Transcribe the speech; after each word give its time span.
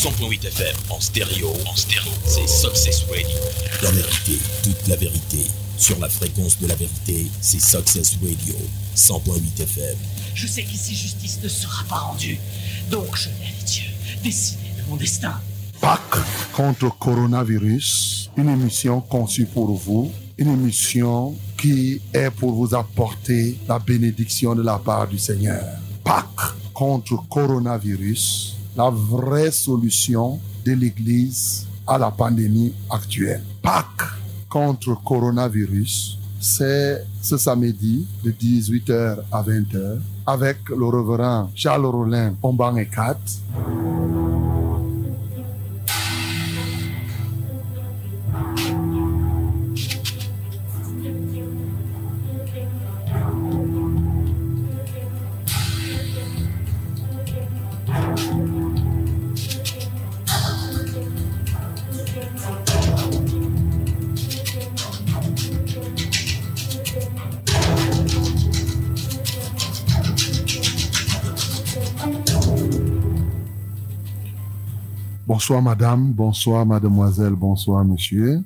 100.8 0.00 0.46
FM 0.46 0.76
en 0.88 0.98
stéréo, 0.98 1.52
en 1.66 1.76
stéréo, 1.76 2.10
c'est 2.24 2.48
Success 2.48 3.04
Radio. 3.10 3.36
La 3.82 3.90
vérité, 3.90 4.38
toute 4.62 4.88
la 4.88 4.96
vérité. 4.96 5.46
Sur 5.76 5.98
la 5.98 6.08
fréquence 6.08 6.58
de 6.58 6.66
la 6.66 6.74
vérité, 6.74 7.26
c'est 7.42 7.60
Success 7.60 8.16
Radio. 8.22 8.54
100.8 8.96 9.62
FM. 9.62 9.98
Je 10.34 10.46
sais 10.46 10.62
qu'ici 10.62 10.94
justice 10.94 11.40
ne 11.42 11.48
sera 11.48 11.84
pas 11.84 11.96
rendue. 11.96 12.38
Donc 12.90 13.14
je 13.14 13.28
laisse 13.28 13.62
Dieu 13.66 13.90
décider 14.22 14.70
de 14.78 14.88
mon 14.88 14.96
destin. 14.96 15.38
Pâques 15.82 16.24
contre 16.54 16.96
coronavirus, 16.98 18.30
une 18.38 18.48
émission 18.48 19.02
conçue 19.02 19.44
pour 19.44 19.70
vous, 19.74 20.10
une 20.38 20.50
émission 20.50 21.36
qui 21.58 22.00
est 22.14 22.30
pour 22.30 22.54
vous 22.54 22.74
apporter 22.74 23.58
la 23.68 23.78
bénédiction 23.78 24.54
de 24.54 24.62
la 24.62 24.78
part 24.78 25.08
du 25.08 25.18
Seigneur. 25.18 25.62
Pâques 26.02 26.54
contre 26.72 27.22
coronavirus, 27.28 28.56
la 28.76 28.90
vraie 28.90 29.50
solution 29.50 30.38
de 30.64 30.72
l'Église 30.72 31.66
à 31.86 31.98
la 31.98 32.10
pandémie 32.10 32.72
actuelle. 32.90 33.42
Pâques 33.62 34.08
contre 34.48 34.94
coronavirus, 35.04 36.18
c'est 36.40 37.04
ce 37.20 37.36
samedi 37.36 38.06
de 38.24 38.30
18h 38.30 39.18
à 39.30 39.42
20h 39.42 39.98
avec 40.26 40.68
le 40.68 40.86
reverend 40.86 41.50
Charles 41.54 41.86
Rollin 41.86 42.34
Ombang 42.42 42.76
et 42.78 42.86
4. 42.86 43.18
Bonsoir 75.40 75.62
madame, 75.62 76.12
bonsoir 76.12 76.66
mademoiselle, 76.66 77.32
bonsoir 77.32 77.82
monsieur. 77.82 78.42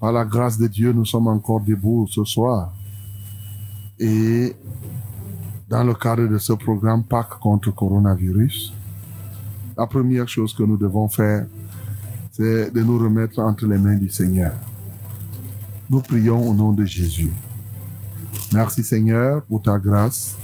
Par 0.00 0.10
la 0.10 0.24
grâce 0.24 0.56
de 0.56 0.66
Dieu, 0.66 0.94
nous 0.94 1.04
sommes 1.04 1.26
encore 1.26 1.60
debout 1.60 2.06
ce 2.10 2.24
soir. 2.24 2.72
Et 3.98 4.56
dans 5.68 5.84
le 5.84 5.92
cadre 5.92 6.26
de 6.26 6.38
ce 6.38 6.54
programme 6.54 7.04
Pâques 7.04 7.38
contre 7.38 7.70
coronavirus, 7.70 8.72
la 9.76 9.86
première 9.86 10.26
chose 10.26 10.54
que 10.54 10.62
nous 10.62 10.78
devons 10.78 11.06
faire, 11.06 11.46
c'est 12.32 12.70
de 12.70 12.82
nous 12.82 12.98
remettre 12.98 13.38
entre 13.40 13.66
les 13.66 13.76
mains 13.76 13.96
du 13.96 14.08
Seigneur. 14.08 14.54
Nous 15.90 16.00
prions 16.00 16.48
au 16.48 16.54
nom 16.54 16.72
de 16.72 16.86
Jésus. 16.86 17.34
Merci 18.54 18.82
Seigneur 18.82 19.42
pour 19.42 19.60
ta 19.60 19.78
grâce 19.78 20.34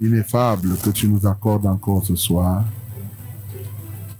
ineffable 0.00 0.78
que 0.82 0.88
tu 0.88 1.08
nous 1.08 1.26
accordes 1.26 1.66
encore 1.66 2.02
ce 2.06 2.16
soir. 2.16 2.64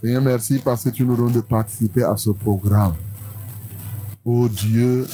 Seigneur, 0.03 0.21
merci 0.21 0.59
parce 0.59 0.83
que 0.83 0.89
tu 0.89 1.05
nous 1.05 1.15
donnes 1.15 1.31
de 1.31 1.41
participer 1.41 2.03
à 2.03 2.17
ce 2.17 2.31
programme. 2.31 2.95
Oh 4.25 4.49
Dieu, 4.49 5.07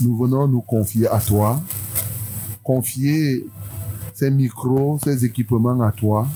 nous 0.00 0.16
venons 0.16 0.48
nous 0.48 0.62
confier 0.62 1.06
à 1.06 1.20
toi, 1.20 1.60
confier 2.64 3.46
ces 4.12 4.32
micros, 4.32 4.98
ces 5.04 5.24
équipements 5.24 5.80
à 5.80 5.92
toi, 5.92 6.26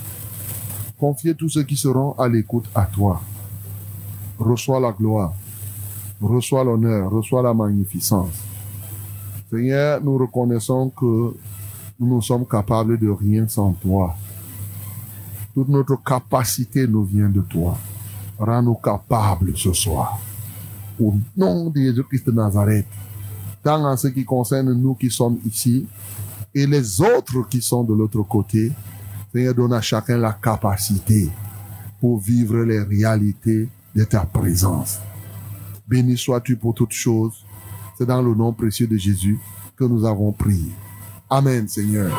confier 1.01 1.35
tous 1.35 1.49
ceux 1.49 1.65
qui 1.65 1.77
seront 1.77 2.13
à 2.13 2.29
l'écoute 2.29 2.67
à 2.77 2.85
toi. 2.85 3.21
Reçois 4.39 4.79
la 4.79 4.93
gloire, 4.93 5.35
reçois 6.21 6.63
l'honneur, 6.63 7.11
reçois 7.11 7.43
la 7.43 7.53
magnificence. 7.53 8.39
Seigneur, 9.51 10.01
nous 10.01 10.17
reconnaissons 10.17 10.91
que 10.91 11.35
nous 11.99 12.17
ne 12.17 12.21
sommes 12.21 12.47
capables 12.47 12.97
de 13.01 13.09
rien 13.09 13.49
sans 13.49 13.73
toi. 13.73 14.15
Toute 15.59 15.71
notre 15.71 16.01
capacité 16.05 16.87
nous 16.87 17.03
vient 17.03 17.29
de 17.29 17.41
toi. 17.41 17.77
Rends-nous 18.39 18.77
capables 18.77 19.59
ce 19.59 19.73
soir. 19.73 20.17
Au 21.01 21.13
nom 21.37 21.69
de 21.69 21.81
Jésus-Christ 21.81 22.27
de 22.27 22.31
Nazareth, 22.31 22.87
tant 23.61 23.85
en 23.85 23.97
ce 23.97 24.07
qui 24.07 24.25
concerne 24.25 24.73
nous 24.73 24.95
qui 24.95 25.11
sommes 25.11 25.37
ici 25.45 25.85
et 26.55 26.65
les 26.65 27.01
autres 27.01 27.49
qui 27.51 27.61
sont 27.61 27.83
de 27.83 27.93
l'autre 27.93 28.23
côté, 28.23 28.71
Seigneur, 29.33 29.53
donne 29.53 29.73
à 29.73 29.81
chacun 29.81 30.19
la 30.19 30.33
capacité 30.33 31.29
pour 32.01 32.21
vivre 32.21 32.59
les 32.59 32.79
réalités 32.79 33.69
de 33.97 34.05
ta 34.05 34.21
présence. 34.21 35.01
Béni 35.89 36.17
sois-tu 36.17 36.55
pour 36.55 36.73
toutes 36.73 36.93
choses. 36.93 37.45
C'est 37.99 38.07
dans 38.07 38.23
le 38.23 38.33
nom 38.33 38.53
précieux 38.53 38.87
de 38.87 38.97
Jésus 38.97 39.41
que 39.77 39.83
nous 39.83 40.07
avons 40.07 40.31
prié. 40.31 40.71
Amen, 41.29 41.67
Seigneur. 41.67 42.17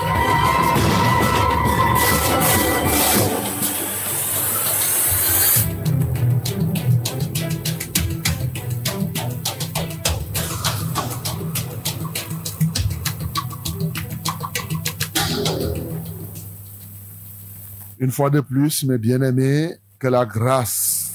Une 18.02 18.12
fois 18.12 18.30
de 18.30 18.40
plus, 18.40 18.86
mes 18.86 18.98
bien-aimés, 18.98 19.76
que 20.00 20.08
la 20.08 20.26
grâce, 20.26 21.14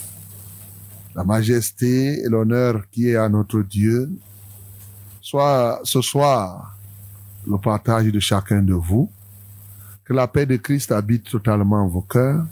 la 1.15 1.25
majesté 1.25 2.21
et 2.21 2.29
l'honneur 2.29 2.85
qui 2.91 3.09
est 3.09 3.17
à 3.17 3.27
notre 3.31 3.63
Dieu 3.63 4.11
soit 5.23 5.81
ce 5.83 6.03
soir 6.03 6.77
le 7.49 7.57
partage 7.57 8.13
de 8.13 8.21
chacun 8.21 8.61
de 8.61 8.75
vous. 8.75 9.11
Que 10.05 10.13
la 10.13 10.29
paix 10.29 10.45
de 10.45 10.57
Christ 10.57 10.93
habite 10.93 11.25
totalement 11.25 11.89
vos 11.89 12.03
cœurs. 12.03 12.45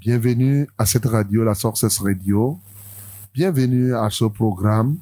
Bienvenue 0.00 0.68
à 0.76 0.84
cette 0.84 1.06
radio, 1.06 1.42
la 1.42 1.54
Sources 1.54 1.98
Radio. 1.98 2.58
Bienvenue 3.32 3.94
à 3.94 4.10
ce 4.10 4.26
programme 4.26 4.96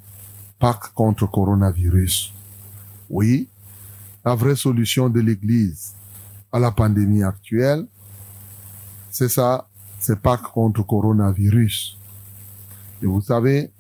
Pâques 0.61 0.93
contre 0.95 1.27
coronavirus. 1.27 2.33
Oui, 3.11 3.49
la 4.25 4.37
vraie 4.37 4.55
solution 4.55 5.09
de 5.09 5.19
l'Église 5.19 5.95
à 6.53 6.61
la 6.61 6.71
pandémie 6.71 7.25
actuelle, 7.25 7.85
c'est 9.11 9.29
ça, 9.29 9.67
c'est 9.99 10.19
Pâques 10.21 10.53
contre 10.53 10.87
coronavirus. 10.87 11.99
Et 13.03 13.07
vous 13.07 13.21
savez, 13.21 13.71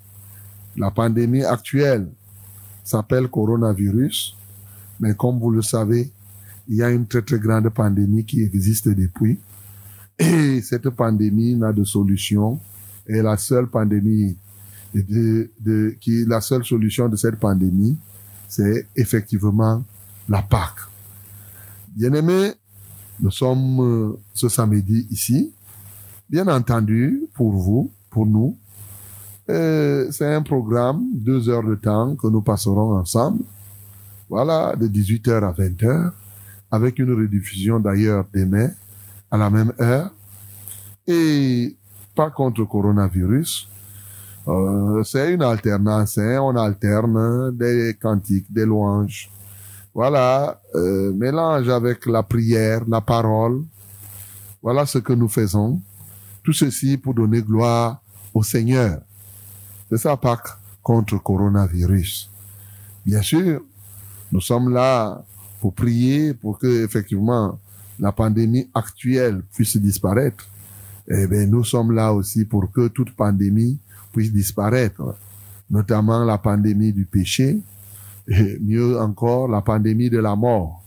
la 0.76 0.90
pandémie 0.90 1.44
actuelle 1.44 2.08
s'appelle 2.84 3.28
coronavirus, 3.28 4.36
mais 5.00 5.14
comme 5.14 5.38
vous 5.38 5.50
le 5.50 5.62
savez, 5.62 6.10
il 6.68 6.76
y 6.76 6.82
a 6.82 6.90
une 6.90 7.06
très 7.06 7.22
très 7.22 7.38
grande 7.38 7.68
pandémie 7.70 8.24
qui 8.24 8.42
existe 8.42 8.88
depuis. 8.88 9.38
Et 10.18 10.60
cette 10.62 10.90
pandémie 10.90 11.54
n'a 11.54 11.72
de 11.72 11.84
solution. 11.84 12.58
Et 13.06 13.22
la 13.22 13.36
seule 13.36 13.68
pandémie 13.68 14.36
qui, 16.00 16.24
la 16.26 16.40
seule 16.40 16.64
solution 16.64 17.08
de 17.08 17.16
cette 17.16 17.36
pandémie, 17.36 17.96
c'est 18.48 18.86
effectivement 18.96 19.82
la 20.28 20.42
Pâque. 20.42 20.80
Bien 21.94 22.12
aimé, 22.12 22.52
nous 23.20 23.30
sommes 23.30 23.80
euh, 23.80 24.16
ce 24.34 24.48
samedi 24.48 25.06
ici. 25.10 25.52
Bien 26.28 26.46
entendu, 26.46 27.24
pour 27.34 27.52
vous, 27.52 27.90
pour 28.10 28.26
nous, 28.26 28.56
euh, 29.50 30.08
c'est 30.10 30.32
un 30.32 30.42
programme, 30.42 31.02
deux 31.14 31.48
heures 31.48 31.64
de 31.64 31.74
temps 31.74 32.14
que 32.16 32.26
nous 32.28 32.42
passerons 32.42 32.96
ensemble. 32.96 33.42
Voilà, 34.28 34.76
de 34.76 34.86
18h 34.86 35.42
à 35.42 35.52
20h, 35.52 36.12
avec 36.70 36.98
une 36.98 37.12
rediffusion 37.12 37.80
d'ailleurs 37.80 38.26
demain 38.34 38.70
à 39.30 39.38
la 39.38 39.48
même 39.48 39.72
heure. 39.80 40.10
Et 41.06 41.74
pas 42.14 42.30
contre 42.30 42.60
le 42.60 42.66
coronavirus. 42.66 43.68
Euh, 44.48 45.02
c'est 45.04 45.32
une 45.32 45.42
alternance, 45.42 46.18
hein. 46.18 46.40
on 46.42 46.56
alterne 46.56 47.56
des 47.56 47.96
cantiques, 48.00 48.52
des 48.52 48.66
louanges. 48.66 49.30
Voilà, 49.98 50.60
euh, 50.76 51.12
mélange 51.12 51.68
avec 51.68 52.06
la 52.06 52.22
prière, 52.22 52.84
la 52.86 53.00
parole. 53.00 53.64
Voilà 54.62 54.86
ce 54.86 54.98
que 54.98 55.12
nous 55.12 55.26
faisons. 55.26 55.80
Tout 56.44 56.52
ceci 56.52 56.96
pour 56.96 57.14
donner 57.14 57.42
gloire 57.42 58.00
au 58.32 58.44
Seigneur. 58.44 59.00
C'est 59.90 59.96
ça 59.96 60.16
Pâques 60.16 60.56
contre 60.84 61.14
le 61.14 61.18
coronavirus. 61.18 62.30
Bien 63.04 63.22
sûr, 63.22 63.60
nous 64.30 64.40
sommes 64.40 64.72
là 64.72 65.20
pour 65.60 65.74
prier 65.74 66.32
pour 66.32 66.60
que 66.60 66.84
effectivement 66.84 67.58
la 67.98 68.12
pandémie 68.12 68.70
actuelle 68.72 69.42
puisse 69.52 69.76
disparaître. 69.78 70.48
Eh 71.08 71.26
bien, 71.26 71.44
nous 71.46 71.64
sommes 71.64 71.90
là 71.90 72.12
aussi 72.12 72.44
pour 72.44 72.70
que 72.70 72.86
toute 72.86 73.16
pandémie 73.16 73.80
puisse 74.12 74.32
disparaître, 74.32 75.16
notamment 75.68 76.24
la 76.24 76.38
pandémie 76.38 76.92
du 76.92 77.04
péché, 77.04 77.60
et 78.28 78.58
mieux 78.60 79.00
encore 79.00 79.48
la 79.48 79.62
pandémie 79.62 80.10
de 80.10 80.18
la 80.18 80.36
mort. 80.36 80.82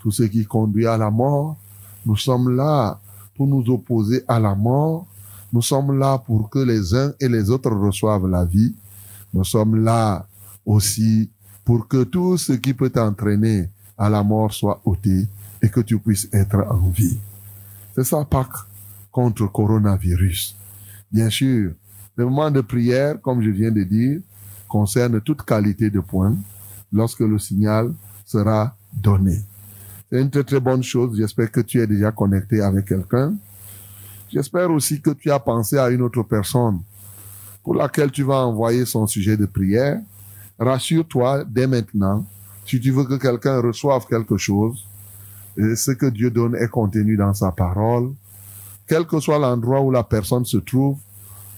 Tout 0.00 0.10
ce 0.10 0.24
qui 0.24 0.44
conduit 0.44 0.86
à 0.86 0.96
la 0.96 1.10
mort, 1.10 1.56
nous 2.04 2.16
sommes 2.16 2.54
là 2.54 2.98
pour 3.36 3.46
nous 3.46 3.64
opposer 3.70 4.24
à 4.26 4.40
la 4.40 4.54
mort. 4.54 5.06
Nous 5.52 5.62
sommes 5.62 5.98
là 5.98 6.18
pour 6.18 6.50
que 6.50 6.58
les 6.58 6.94
uns 6.94 7.12
et 7.20 7.28
les 7.28 7.50
autres 7.50 7.70
reçoivent 7.70 8.28
la 8.28 8.44
vie. 8.44 8.74
Nous 9.32 9.44
sommes 9.44 9.82
là 9.82 10.26
aussi 10.66 11.30
pour 11.64 11.86
que 11.86 12.04
tout 12.04 12.36
ce 12.36 12.54
qui 12.54 12.74
peut 12.74 12.90
t'entraîner 12.90 13.68
à 13.96 14.08
la 14.08 14.22
mort 14.22 14.52
soit 14.52 14.80
ôté 14.84 15.26
et 15.62 15.68
que 15.68 15.80
tu 15.80 15.98
puisses 15.98 16.28
être 16.32 16.66
en 16.70 16.88
vie. 16.88 17.18
C'est 17.94 18.04
ça 18.04 18.24
Pâques 18.24 18.66
contre 19.10 19.46
coronavirus. 19.46 20.56
Bien 21.12 21.28
sûr, 21.28 21.72
le 22.16 22.24
moment 22.24 22.50
de 22.50 22.60
prière, 22.60 23.20
comme 23.20 23.42
je 23.42 23.50
viens 23.50 23.70
de 23.70 23.82
dire, 23.82 24.20
concerne 24.68 25.20
toute 25.20 25.42
qualité 25.42 25.90
de 25.90 26.00
points 26.00 26.36
lorsque 26.92 27.20
le 27.20 27.38
signal 27.38 27.92
sera 28.24 28.74
donné. 28.92 29.42
C'est 30.10 30.20
une 30.20 30.30
très 30.30 30.44
très 30.44 30.60
bonne 30.60 30.82
chose. 30.82 31.16
J'espère 31.16 31.50
que 31.50 31.60
tu 31.60 31.80
es 31.80 31.86
déjà 31.86 32.10
connecté 32.10 32.60
avec 32.60 32.86
quelqu'un. 32.86 33.34
J'espère 34.32 34.70
aussi 34.70 35.00
que 35.00 35.10
tu 35.10 35.30
as 35.30 35.38
pensé 35.38 35.78
à 35.78 35.90
une 35.90 36.02
autre 36.02 36.22
personne 36.22 36.80
pour 37.62 37.74
laquelle 37.74 38.10
tu 38.10 38.22
vas 38.22 38.46
envoyer 38.46 38.84
son 38.84 39.06
sujet 39.06 39.36
de 39.36 39.46
prière. 39.46 40.00
Rassure-toi 40.58 41.44
dès 41.44 41.66
maintenant, 41.66 42.26
si 42.66 42.80
tu 42.80 42.90
veux 42.90 43.04
que 43.04 43.14
quelqu'un 43.14 43.60
reçoive 43.60 44.06
quelque 44.06 44.36
chose, 44.36 44.86
ce 45.56 45.90
que 45.92 46.06
Dieu 46.06 46.30
donne 46.30 46.54
est 46.56 46.68
contenu 46.68 47.16
dans 47.16 47.34
sa 47.34 47.50
parole. 47.50 48.12
Quel 48.86 49.06
que 49.06 49.20
soit 49.20 49.38
l'endroit 49.38 49.80
où 49.80 49.90
la 49.90 50.02
personne 50.02 50.44
se 50.44 50.58
trouve, 50.58 50.98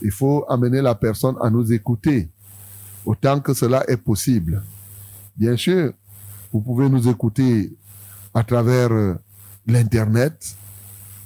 il 0.02 0.10
faut 0.10 0.44
amener 0.48 0.82
la 0.82 0.94
personne 0.94 1.36
à 1.40 1.50
nous 1.50 1.72
écouter 1.72 2.28
autant 3.04 3.40
que 3.40 3.54
cela 3.54 3.84
est 3.88 3.96
possible. 3.96 4.62
Bien 5.36 5.56
sûr, 5.56 5.92
vous 6.52 6.60
pouvez 6.60 6.88
nous 6.88 7.08
écouter 7.08 7.76
à 8.34 8.44
travers 8.44 8.92
euh, 8.92 9.14
l'Internet. 9.66 10.56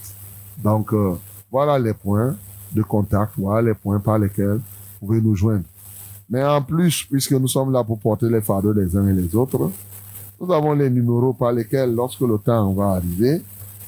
Donc, 0.63 0.93
euh, 0.93 1.15
voilà 1.51 1.77
les 1.77 1.93
points 1.93 2.35
de 2.73 2.81
contact, 2.81 3.33
voilà 3.37 3.69
les 3.69 3.73
points 3.73 3.99
par 3.99 4.17
lesquels 4.17 4.59
vous 5.01 5.07
pouvez 5.07 5.21
nous 5.21 5.35
joindre. 5.35 5.65
Mais 6.29 6.43
en 6.43 6.61
plus, 6.61 7.03
puisque 7.03 7.33
nous 7.33 7.47
sommes 7.47 7.71
là 7.71 7.83
pour 7.83 7.99
porter 7.99 8.29
les 8.29 8.41
fardeaux 8.41 8.71
les 8.71 8.95
uns 8.95 9.07
et 9.07 9.13
les 9.13 9.35
autres, 9.35 9.69
nous 10.39 10.51
avons 10.51 10.73
les 10.73 10.89
numéros 10.89 11.33
par 11.33 11.51
lesquels, 11.51 11.93
lorsque 11.93 12.21
le 12.21 12.37
temps 12.37 12.71
va 12.73 12.91
arriver, 12.91 13.41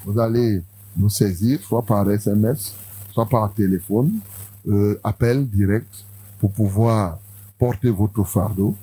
vous 0.05 0.19
allez 0.19 0.61
nous 0.97 1.09
saisir, 1.09 1.59
soit 1.61 1.81
par 1.81 2.09
SMS, 2.11 2.75
soit 3.11 3.25
par 3.25 3.51
téléphone, 3.53 4.19
euh, 4.67 4.99
appel 5.03 5.47
direct, 5.49 6.05
pour 6.39 6.51
pouvoir 6.51 7.17
porter 7.57 7.89
votre 7.89 8.23
fardeau. 8.25 8.75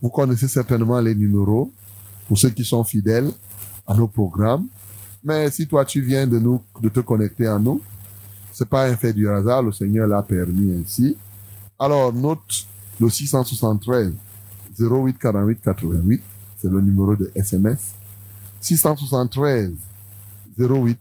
Vous 0.00 0.08
connaissez 0.08 0.48
certainement 0.48 1.00
les 1.00 1.14
numéros 1.14 1.70
pour 2.28 2.38
ceux 2.38 2.50
qui 2.50 2.64
sont 2.64 2.84
fidèles 2.84 3.30
à 3.86 3.94
nos 3.94 4.08
programmes. 4.08 4.66
Mais 5.22 5.50
si 5.50 5.66
toi 5.66 5.84
tu 5.84 6.00
viens 6.00 6.26
de 6.26 6.38
nous, 6.38 6.60
de 6.80 6.88
te 6.88 7.00
connecter 7.00 7.46
à 7.46 7.58
nous, 7.58 7.80
c'est 8.52 8.68
pas 8.68 8.86
un 8.86 8.96
fait 8.96 9.12
du 9.12 9.28
hasard, 9.28 9.62
le 9.62 9.72
Seigneur 9.72 10.06
l'a 10.06 10.22
permis 10.22 10.72
ainsi. 10.80 11.16
Alors, 11.78 12.12
note 12.12 12.66
le 12.98 13.10
673 13.10 14.12
08 14.78 15.18
48 15.18 15.60
88, 15.62 16.22
c'est 16.56 16.70
le 16.70 16.80
numéro 16.80 17.14
de 17.16 17.30
SMS. 17.34 17.94
673 18.60 19.72
08 20.58 20.98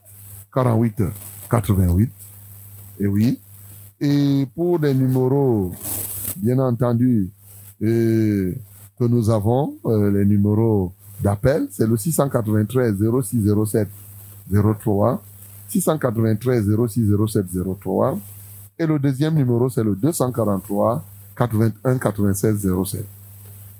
48 0.53 1.03
88. 1.49 2.11
Et 2.99 3.07
oui. 3.07 3.39
Et 4.01 4.45
pour 4.53 4.79
les 4.79 4.93
numéros, 4.93 5.73
bien 6.35 6.59
entendu, 6.59 7.31
euh, 7.81 8.53
que 8.99 9.05
nous 9.05 9.29
avons, 9.29 9.75
euh, 9.85 10.11
les 10.11 10.25
numéros 10.25 10.93
d'appel, 11.21 11.67
c'est 11.71 11.87
le 11.87 11.97
693 11.97 12.97
0607 12.97 13.87
03, 14.51 15.23
693 15.69 16.65
0607 16.87 17.45
03. 17.81 18.19
Et 18.77 18.85
le 18.85 18.99
deuxième 18.99 19.35
numéro, 19.35 19.69
c'est 19.69 19.83
le 19.83 19.95
243 19.95 21.03
81 21.35 21.97
96 21.97 22.67
07. 22.85 23.05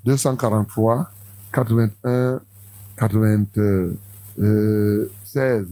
243 0.06 1.12
81 1.52 2.40
96 2.98 5.68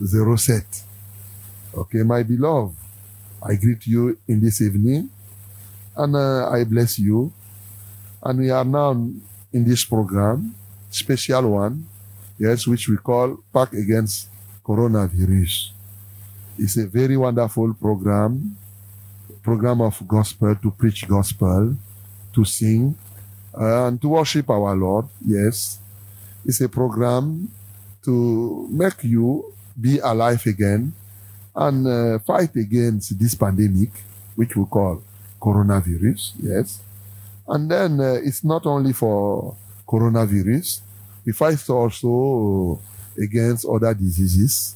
07. 0.00 0.84
Okay, 1.74 2.02
my 2.02 2.22
beloved, 2.22 2.74
I 3.42 3.56
greet 3.56 3.86
you 3.86 4.16
in 4.28 4.40
this 4.40 4.60
evening 4.60 5.08
and 5.96 6.16
uh, 6.16 6.48
I 6.50 6.64
bless 6.64 6.98
you. 6.98 7.32
And 8.22 8.40
we 8.40 8.50
are 8.50 8.64
now 8.64 8.92
in 9.52 9.64
this 9.64 9.84
program, 9.84 10.54
special 10.90 11.50
one, 11.50 11.86
yes, 12.38 12.66
which 12.66 12.88
we 12.88 12.96
call 12.96 13.38
Pack 13.52 13.72
Against 13.72 14.28
Coronavirus. 14.64 15.70
It's 16.58 16.76
a 16.76 16.86
very 16.86 17.16
wonderful 17.16 17.74
program, 17.74 18.56
program 19.42 19.80
of 19.80 20.00
gospel, 20.08 20.56
to 20.56 20.70
preach 20.70 21.06
gospel, 21.06 21.76
to 22.32 22.44
sing, 22.44 22.96
uh, 23.54 23.88
and 23.88 24.00
to 24.00 24.08
worship 24.08 24.50
our 24.50 24.74
Lord, 24.76 25.06
yes. 25.24 25.78
It's 26.44 26.60
a 26.60 26.68
program 26.68 27.48
to 28.04 28.68
make 28.70 29.02
you 29.04 29.52
be 29.78 29.98
alive 29.98 30.46
again 30.46 30.92
and 31.54 31.86
uh, 31.86 32.18
fight 32.20 32.54
against 32.56 33.18
this 33.18 33.34
pandemic, 33.34 33.90
which 34.34 34.54
we 34.56 34.64
call 34.64 35.02
coronavirus, 35.40 36.32
yes. 36.40 36.80
And 37.48 37.70
then 37.70 38.00
uh, 38.00 38.18
it's 38.22 38.44
not 38.44 38.66
only 38.66 38.92
for 38.92 39.56
coronavirus, 39.86 40.80
we 41.24 41.32
fight 41.32 41.58
also 41.70 42.80
against 43.18 43.66
other 43.66 43.94
diseases, 43.94 44.74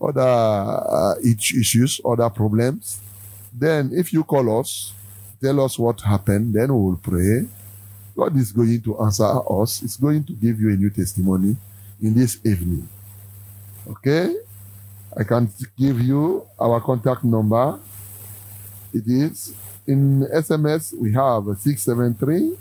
other 0.00 0.20
uh, 0.20 1.14
issues, 1.22 2.00
other 2.04 2.28
problems. 2.30 3.00
Then 3.52 3.90
if 3.94 4.12
you 4.12 4.24
call 4.24 4.60
us, 4.60 4.92
tell 5.42 5.60
us 5.60 5.78
what 5.78 6.00
happened, 6.00 6.54
then 6.54 6.68
we 6.74 6.80
will 6.80 7.00
pray. 7.02 7.46
God 8.16 8.36
is 8.36 8.52
going 8.52 8.80
to 8.82 9.00
answer 9.00 9.24
us. 9.24 9.82
It's 9.82 9.96
going 9.96 10.24
to 10.24 10.32
give 10.32 10.60
you 10.60 10.70
a 10.70 10.76
new 10.76 10.90
testimony 10.90 11.56
in 12.00 12.14
this 12.14 12.38
evening. 12.44 12.88
Okay? 13.88 14.34
I 15.16 15.24
can 15.24 15.50
give 15.78 16.00
you 16.00 16.46
our 16.58 16.80
contact 16.80 17.24
number. 17.24 17.78
It 18.92 19.04
is 19.06 19.54
in 19.86 20.26
SMS, 20.32 20.94
we 20.94 21.12
have 21.12 21.44
673 21.58 22.56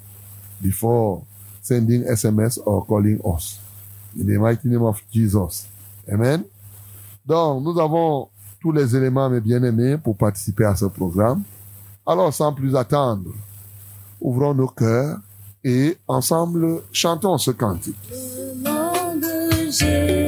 before 0.61 1.23
sending 1.61 2.03
SMS 2.03 2.59
or 2.65 2.85
calling 2.85 3.19
us. 3.25 3.59
In 4.17 4.25
the 4.25 4.37
mighty 4.37 4.67
name 4.67 4.83
of 4.83 5.01
Jesus. 5.11 5.67
Amen. 6.11 6.43
Donc, 7.25 7.63
nous 7.63 7.79
avons 7.79 8.27
tous 8.59 8.71
les 8.71 8.95
éléments, 8.95 9.29
mes 9.29 9.39
bien-aimés, 9.39 9.97
pour 9.97 10.17
participer 10.17 10.65
à 10.65 10.75
ce 10.75 10.85
programme. 10.85 11.43
Alors, 12.05 12.33
sans 12.33 12.53
plus 12.53 12.75
attendre, 12.75 13.31
ouvrons 14.19 14.53
nos 14.53 14.67
cœurs 14.67 15.19
et 15.63 15.97
ensemble 16.07 16.81
chantons 16.91 17.37
ce 17.37 17.51
cantique. 17.51 17.95
Le 18.09 18.63
nom 18.63 19.15
de 19.15 19.71
Jésus 19.71 20.18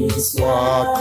béni 0.00 0.20
soit 0.20 0.94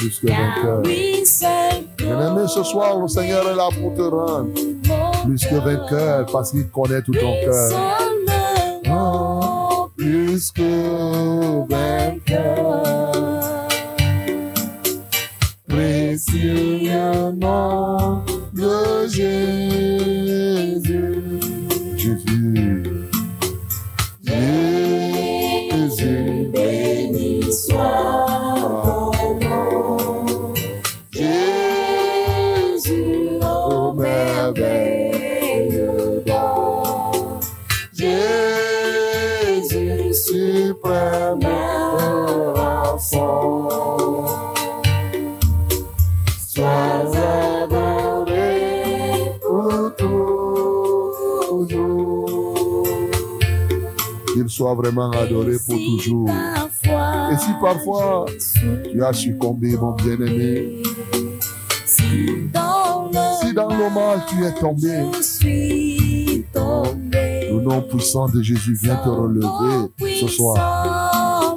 plus 0.00 0.18
que 0.20 0.26
vainqueur. 0.28 0.82
Bien-aimé, 1.98 2.46
ce 2.48 2.62
soir, 2.62 2.98
le 2.98 3.08
Seigneur 3.08 3.46
est 3.50 3.54
là 3.54 3.68
pour 3.80 3.94
te 3.94 4.02
rendre 4.02 4.48
plus 5.24 5.44
que 5.46 5.54
vainqueur, 5.56 6.26
parce 6.32 6.50
qu'il 6.52 6.68
connaît 6.68 7.02
tout 7.02 7.12
ton 7.12 7.34
cœur. 7.44 7.70
Oh, 8.90 9.88
Plus 9.96 10.50
que 10.50 10.62
adoré 55.08 55.56
pour 55.66 55.76
toujours. 55.76 56.28
Et 57.32 57.36
si 57.38 57.50
parfois 57.60 58.26
tu 58.90 59.02
as 59.04 59.12
succombé, 59.12 59.76
mon 59.76 59.92
bien-aimé, 59.92 60.82
si 61.84 62.48
dans 62.52 63.68
le 63.68 63.94
mal 63.94 64.20
tu 64.28 64.44
es 64.44 64.52
tombé, 64.52 64.96
le 67.50 67.60
nom 67.60 67.82
puissant 67.82 68.28
de 68.28 68.42
Jésus 68.42 68.78
vient 68.80 68.96
te 68.96 69.08
relever 69.08 69.90
ce 70.20 70.28
soir. 70.28 71.56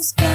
Et 0.00 0.02
lorsqu'avec 0.02 0.29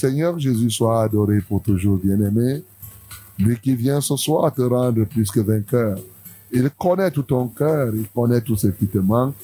Seigneur 0.00 0.38
Jésus 0.38 0.70
soit 0.70 1.02
adoré 1.02 1.42
pour 1.42 1.60
toujours, 1.60 1.98
bien-aimé. 1.98 2.62
Lui 3.38 3.58
qui 3.58 3.76
vient 3.76 4.00
ce 4.00 4.16
soir 4.16 4.50
te 4.50 4.62
rendre 4.62 5.04
plus 5.04 5.30
que 5.30 5.40
vainqueur. 5.40 5.98
Il 6.50 6.70
connaît 6.70 7.10
tout 7.10 7.22
ton 7.22 7.48
cœur, 7.48 7.94
il 7.94 8.08
connaît 8.08 8.40
tout 8.40 8.56
ce 8.56 8.68
qui 8.68 8.86
te 8.86 8.96
manque. 8.96 9.34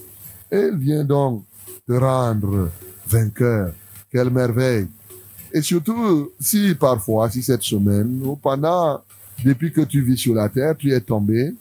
Et 0.50 0.70
il 0.72 0.76
vient 0.78 1.04
donc 1.04 1.44
te 1.86 1.92
rendre 1.92 2.70
vainqueur. 3.06 3.72
Quelle 4.10 4.30
merveille. 4.30 4.88
Et 5.52 5.60
surtout, 5.60 6.30
si 6.40 6.74
parfois, 6.74 7.28
si 7.28 7.42
cette 7.42 7.62
semaine, 7.62 8.22
ou 8.24 8.36
pendant, 8.36 9.02
depuis 9.44 9.70
que 9.70 9.82
tu 9.82 10.00
vis 10.00 10.16
sur 10.16 10.34
la 10.34 10.48
terre, 10.48 10.74
tu 10.74 10.90
es 10.90 11.00
tombé 11.02 11.54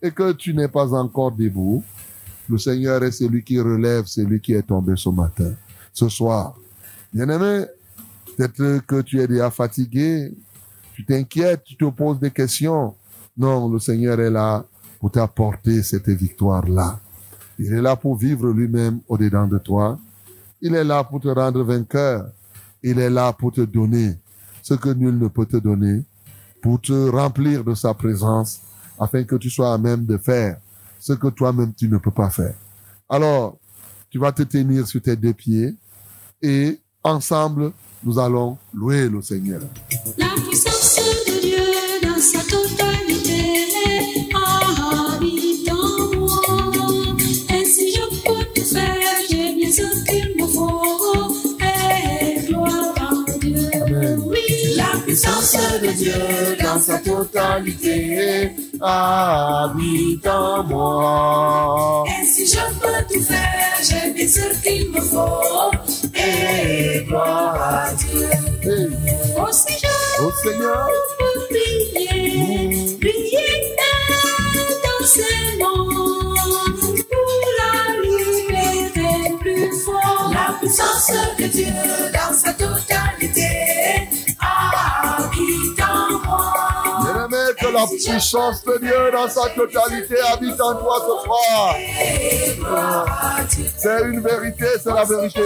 et 0.00 0.12
que 0.12 0.30
tu 0.32 0.54
n'es 0.54 0.68
pas 0.68 0.94
encore 0.94 1.32
debout, 1.32 1.82
le 2.48 2.58
Seigneur 2.58 3.02
est 3.02 3.10
celui 3.10 3.42
qui 3.42 3.58
relève 3.58 4.06
celui 4.06 4.40
qui 4.40 4.52
est 4.52 4.62
tombé 4.62 4.92
ce 4.96 5.08
matin, 5.08 5.52
ce 5.92 6.08
soir. 6.08 6.54
Bien-aimé, 7.12 7.64
peut-être 8.36 8.86
que 8.86 9.02
tu 9.02 9.20
es 9.20 9.26
déjà 9.26 9.50
fatigué, 9.50 10.32
tu 10.94 11.04
t'inquiètes, 11.04 11.64
tu 11.64 11.76
te 11.76 11.84
poses 11.84 12.18
des 12.18 12.30
questions. 12.30 12.94
Non, 13.36 13.68
le 13.68 13.78
Seigneur 13.78 14.20
est 14.20 14.30
là 14.30 14.64
pour 14.98 15.10
t'apporter 15.10 15.82
cette 15.82 16.08
victoire-là. 16.08 16.98
Il 17.58 17.72
est 17.72 17.82
là 17.82 17.96
pour 17.96 18.16
vivre 18.16 18.48
lui-même 18.48 19.00
au-dedans 19.08 19.46
de 19.46 19.58
toi. 19.58 19.98
Il 20.60 20.74
est 20.74 20.84
là 20.84 21.04
pour 21.04 21.20
te 21.20 21.28
rendre 21.28 21.62
vainqueur. 21.62 22.26
Il 22.82 22.98
est 22.98 23.10
là 23.10 23.32
pour 23.32 23.52
te 23.52 23.60
donner 23.60 24.16
ce 24.62 24.74
que 24.74 24.90
nul 24.90 25.18
ne 25.18 25.28
peut 25.28 25.46
te 25.46 25.56
donner, 25.56 26.04
pour 26.62 26.80
te 26.80 27.10
remplir 27.10 27.64
de 27.64 27.74
sa 27.74 27.94
présence, 27.94 28.60
afin 28.98 29.24
que 29.24 29.36
tu 29.36 29.50
sois 29.50 29.72
à 29.72 29.78
même 29.78 30.04
de 30.04 30.16
faire 30.16 30.58
ce 30.98 31.14
que 31.14 31.28
toi-même 31.28 31.72
tu 31.74 31.88
ne 31.88 31.96
peux 31.96 32.10
pas 32.10 32.30
faire. 32.30 32.54
Alors, 33.08 33.58
tu 34.10 34.18
vas 34.18 34.32
te 34.32 34.42
tenir 34.42 34.86
sur 34.86 35.00
tes 35.00 35.16
deux 35.16 35.32
pieds 35.32 35.74
et 36.42 36.78
ensemble, 37.02 37.72
nous 38.04 38.18
allons 38.18 38.56
louer 38.74 39.08
le 39.08 39.20
Seigneur. 39.22 39.60
La 40.16 40.28
puissance 40.48 41.00
de 41.26 41.40
Dieu 41.40 41.56
dans 42.02 42.20
sa 42.20 42.38
totalité 42.40 43.68
habite 44.34 45.70
en 45.70 46.16
moi. 46.16 47.16
Et 47.50 47.64
si 47.64 47.92
je 47.92 48.00
peux 48.24 48.44
tout 48.54 48.64
faire, 48.66 49.16
j'ai 49.28 49.54
bien 49.54 49.70
ce 49.70 50.04
qu'il 50.04 50.36
me 50.40 50.46
faut. 50.46 51.34
Et 51.60 52.46
gloire 52.46 52.94
à 52.96 53.38
Dieu. 53.38 53.70
Amen. 53.86 54.22
Oui, 54.26 54.74
la 54.76 54.98
puissance 55.04 55.56
de 55.82 55.88
Dieu 55.92 56.56
dans 56.62 56.80
sa 56.80 56.98
totalité 56.98 58.52
habite 58.80 60.26
en 60.26 60.64
moi. 60.64 62.04
Et 62.08 62.26
si 62.26 62.46
je 62.46 62.60
peux 62.80 63.14
tout 63.14 63.22
faire, 63.22 63.76
j'ai 63.82 64.12
bien 64.12 64.28
ce 64.28 64.62
qu'il 64.62 64.90
me 64.90 65.00
faut. 65.00 65.99
Et 66.22 67.04
gloire 67.04 67.56
à 67.62 67.94
Dieu. 67.94 68.28
Oh, 69.38 69.48
si 69.52 69.78
je 69.78 70.22
au 70.22 70.30
Seigneur, 70.42 70.88
peux 71.18 71.40
prier, 71.48 72.96
prier 73.00 73.74
dans 74.84 75.06
ses 75.06 75.58
noms 75.58 76.34
pour 77.08 77.32
la 77.58 77.72
libérer 78.02 79.34
plus 79.40 79.72
fort. 79.82 80.30
La 80.32 80.58
puissance 80.58 81.10
de 81.38 81.46
Dieu 81.46 81.72
dans 82.12 82.34
sa 82.36 82.52
totalité 82.52 84.09
la 87.80 87.86
puissance 87.86 88.64
de 88.64 88.78
Dieu 88.78 89.10
dans 89.12 89.28
sa 89.28 89.48
totalité 89.50 90.16
habite 90.32 90.60
en 90.60 90.74
toi 90.74 90.96
ce 91.00 91.24
soir. 91.24 91.74
C'est 93.76 94.02
une 94.02 94.20
vérité, 94.20 94.66
c'est 94.82 94.92
la 94.92 95.04
vérité. 95.04 95.42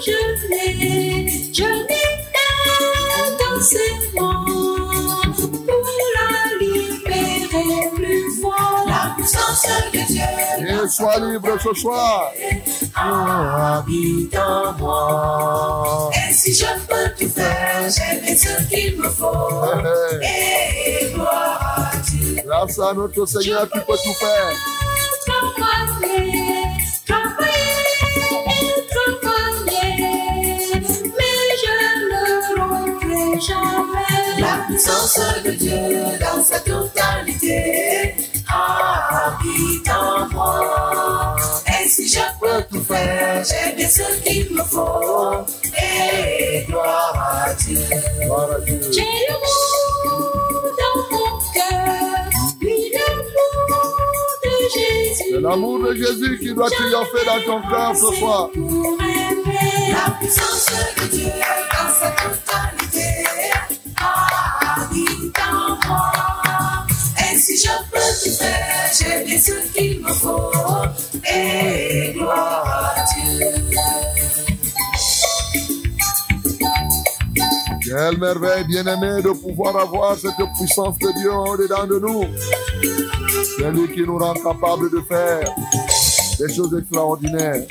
Je 0.00 0.10
l'ai, 0.50 1.52
je 1.52 1.62
l'ai 1.62 2.04
dans 3.38 3.60
ses 3.60 4.20
mains 4.20 4.63
Et 9.24 10.88
sois 10.88 11.18
libre 11.18 11.56
ce 11.62 11.74
soir. 11.80 12.32
habite 12.94 14.36
en 14.36 14.72
moi. 14.78 16.10
Et 16.28 16.32
si 16.32 16.54
je 16.54 16.66
peux 16.86 17.10
tout 17.18 17.30
faire, 17.32 17.84
j'ai 17.84 18.36
ce 18.36 18.62
qu'il 18.68 18.98
me 18.98 19.08
faut. 19.08 19.64
Et 20.22 21.12
gloire 21.12 21.90
à 21.92 21.96
Dieu. 21.96 22.36
Grâce 22.44 22.78
à 22.78 22.92
notre 22.92 23.26
Seigneur, 23.26 23.68
tu 23.72 23.80
peux 23.80 23.96
tout 24.04 24.14
faire. 24.14 24.52
Jamais. 33.46 34.40
La 34.40 34.64
puissance 34.66 35.20
de 35.44 35.50
Dieu 35.50 35.76
dans 36.20 36.42
sa 36.42 36.60
totalité 36.60 38.13
habite 39.24 39.88
en 39.90 40.28
moi. 40.30 41.36
Et 41.66 41.88
si 41.88 42.08
je 42.08 42.20
peux 42.40 42.62
tout 42.70 42.84
faire, 42.84 43.44
j'ai 43.44 43.76
bien 43.76 43.88
ce 43.88 44.22
qu'il 44.22 44.54
me 44.54 44.62
faut. 44.62 45.44
Et 45.76 46.64
gloire 46.66 47.46
à 47.46 47.54
Dieu. 47.54 47.80
J'ai 48.92 49.02
l'amour 49.28 50.62
dans 50.80 50.96
mon 51.10 51.38
cœur, 51.54 52.30
oui 52.62 52.92
l'amour 52.92 53.94
de 54.44 54.50
Jésus. 54.74 55.24
C'est 55.32 55.40
l'amour 55.40 55.78
de 55.80 55.94
Jésus 55.94 56.38
qui 56.40 56.54
doit 56.54 56.70
triompher 56.70 57.24
dans 57.26 57.42
ton 57.46 57.68
cœur 57.68 57.92
ce 57.96 58.14
soir. 58.18 58.48
La 59.90 60.10
puissance 60.18 60.66
de 60.96 61.06
Dieu 61.16 61.26
dans 61.26 61.90
sa 61.92 62.10
totalité 62.10 62.83
bien 69.02 69.38
ce 69.38 69.72
qu'il 69.72 70.00
me 70.00 70.12
faut. 70.12 70.52
Et 71.32 72.12
gloire 72.12 72.94
à 72.96 73.04
Dieu. 73.14 73.46
Quelle 77.84 78.18
merveille, 78.18 78.64
bien-aimé, 78.64 79.22
de 79.22 79.30
pouvoir 79.30 79.76
avoir 79.76 80.16
cette 80.16 80.32
puissance 80.58 80.98
de 80.98 81.20
Dieu 81.20 81.32
au-dedans 81.32 81.86
de 81.86 81.98
nous. 81.98 82.24
C'est 83.58 83.70
lui 83.70 83.92
qui 83.92 84.02
nous 84.02 84.18
rend 84.18 84.34
capables 84.34 84.90
de 84.90 85.00
faire 85.02 85.48
des 86.38 86.54
choses 86.54 86.76
extraordinaires. 86.78 87.62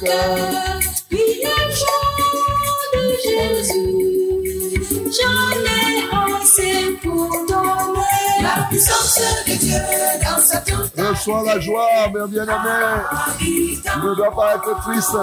Cœur, 0.00 0.80
puis 1.08 1.42
la 1.42 1.70
joie 1.70 2.12
de 2.94 3.00
Jésus. 3.24 4.08
J'en 5.16 5.50
ai 5.64 6.36
assez 6.42 6.92
pour 7.02 7.30
donner 7.46 8.42
la 8.42 8.66
puissance 8.68 9.20
de 9.46 9.54
Dieu 9.54 9.80
dans 10.22 10.40
sa 10.40 10.58
totalité. 10.58 11.02
Reçois 11.02 11.42
la 11.44 11.60
joie, 11.60 11.88
mes 12.14 12.28
bien-aimés. 12.28 13.02
Tu 13.38 13.98
ne 13.98 14.14
dois 14.14 14.34
pas 14.34 14.56
être 14.56 14.72
triste. 14.82 15.16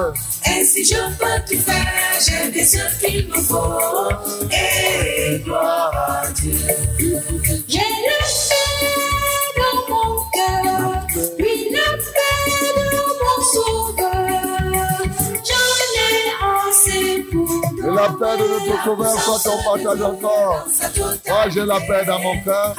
Et 0.48 0.64
si 0.64 0.86
je 0.86 0.96
peux 1.18 1.40
tout 1.48 1.62
faire, 1.62 1.86
j'ai 2.20 2.52
bien 2.52 2.66
ce 2.66 3.06
qu'il 3.06 3.28
me 3.28 3.36
faut. 3.36 4.50
Et 4.52 5.40
gloire 5.40 6.24
à 6.24 6.28
Dieu. 6.32 6.54
J'ai 7.68 7.85
la 17.96 18.10
paix 18.10 18.38
de 18.38 18.48
notre 18.48 18.84
sauveur 18.84 19.22
soit 19.22 19.40
ton 19.40 19.64
partage 19.64 20.02
encore. 20.02 20.68
Moi, 21.28 21.50
j'ai 21.50 21.66
la 21.66 21.80
paix 21.80 22.06
dans 22.06 22.20
mon 22.20 22.42
cœur. 22.42 22.76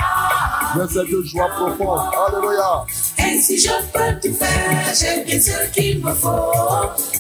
J'ai 0.75 0.95
cette 0.95 1.25
joie 1.25 1.49
profonde. 1.49 2.01
Alléluia. 2.27 2.85
Et 3.19 3.41
si 3.41 3.59
je 3.59 3.71
peux 3.93 4.21
tout 4.21 4.35
faire, 4.35 4.95
j'ai 4.95 5.25
bien 5.25 5.41
ce 5.41 5.71
qu'il 5.73 6.05
me 6.05 6.13
faut. 6.13 6.53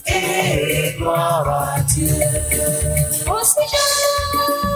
Et 0.06 0.94
gloire 0.96 1.74
à 1.76 1.80
Dieu. 1.80 2.08
Oh, 3.28 3.38
si 3.42 3.60
je 3.72 4.75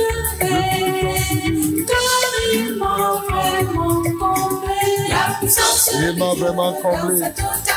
Il 5.93 6.17
m'a 6.17 6.33
vraiment 6.33 6.73
comblé. 6.73 7.21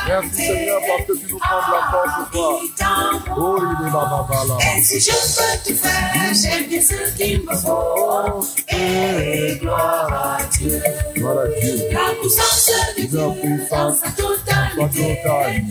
Merci 0.06 0.34
Seigneur 0.34 0.80
parce 0.86 1.06
que 1.06 1.12
tu 1.18 1.32
nous 1.32 1.38
combles 1.38 1.74
encore 1.80 2.06
ce 2.18 2.36
soir. 2.36 2.60
Oh, 3.36 3.58
il 3.58 3.86
est 3.86 3.90
là, 3.90 4.26
là, 4.30 4.44
là. 4.48 4.76
Et 4.76 4.82
si 4.82 5.00
je 5.00 5.10
peux 5.10 5.72
tout 5.72 5.76
faire, 5.76 6.32
j'ai 6.32 6.66
bien 6.66 6.80
ce 6.80 7.16
qu'il 7.16 7.40
me 7.42 7.54
faut. 7.56 8.46
Et 8.68 9.58
gloire 9.60 10.38
à 10.38 10.44
Dieu. 10.56 10.82
Gloire 11.14 11.38
à 11.38 11.60
Dieu. 11.60 11.88
La 11.90 12.14
puissance 12.20 12.70
de 12.96 13.02
La 13.02 13.06
Dieu 13.06 13.18
dans 13.18 13.32
puissance 13.32 13.96
sa 13.98 14.10
totalité 14.10 15.22
total. 15.22 15.62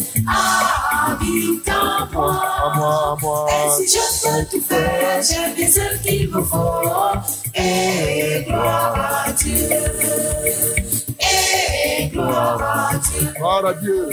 habite 1.08 1.70
en 1.70 1.72
À 1.72 2.10
moi. 2.12 2.74
moi, 2.76 3.12
à 3.12 3.22
moi. 3.22 3.48
Et 3.50 3.88
si 3.88 3.98
je 3.98 4.28
peux 4.28 4.46
tout 4.58 4.66
faire, 4.68 5.22
j'ai 5.22 5.56
bien 5.56 5.70
ce 5.72 5.98
qu'il 6.08 6.30
me 6.30 6.42
faut. 6.44 6.82
Et 7.56 8.44
gloire 8.48 9.24
à 9.28 9.32
Dieu. 9.32 9.70
Gloire 12.13 12.62
à 12.62 12.99
Dieu. 12.99 13.32
Gloire 13.36 13.65
à 13.65 13.73
Dieu. 13.73 14.08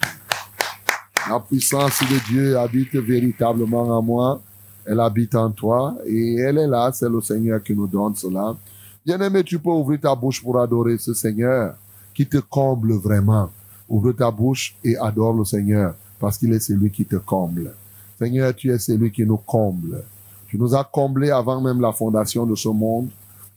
La 1.28 1.40
puissance 1.40 2.00
de 2.02 2.32
Dieu 2.32 2.60
habite 2.60 2.96
véritablement 2.96 3.98
en 3.98 4.02
moi. 4.04 4.40
Elle 4.86 5.00
habite 5.00 5.34
en 5.34 5.50
toi 5.50 5.96
et 6.06 6.36
elle 6.36 6.60
est 6.60 6.68
là. 6.68 6.92
C'est 6.94 7.10
le 7.10 7.22
Seigneur 7.22 7.64
qui 7.64 7.74
nous 7.74 7.88
donne 7.88 8.14
cela. 8.14 8.56
Bien-aimé, 9.04 9.44
tu 9.44 9.58
peux 9.58 9.72
ouvrir 9.72 10.00
ta 10.00 10.14
bouche 10.14 10.44
pour 10.44 10.60
adorer 10.60 11.00
ce 11.00 11.16
Seigneur 11.16 11.74
qui 12.14 12.28
te 12.28 12.38
comble 12.38 12.94
vraiment. 12.94 13.50
Ouvre 13.90 14.12
ta 14.12 14.30
bouche 14.30 14.76
et 14.84 14.96
adore 14.96 15.34
le 15.34 15.44
Seigneur 15.44 15.96
parce 16.20 16.38
qu'il 16.38 16.54
est 16.54 16.60
celui 16.60 16.92
qui 16.92 17.06
te 17.06 17.16
comble. 17.16 17.74
Seigneur, 18.18 18.56
tu 18.56 18.72
es 18.72 18.80
celui 18.80 19.12
qui 19.12 19.26
nous 19.26 19.38
comble. 19.38 20.04
Tu 20.48 20.58
nous 20.58 20.74
as 20.76 20.84
comblés 20.84 21.32
avant 21.32 21.60
même 21.62 21.82
la 21.82 21.92
fondation 21.92 22.46
de 22.46 22.56
ce 22.56 22.70
monde. 22.70 23.10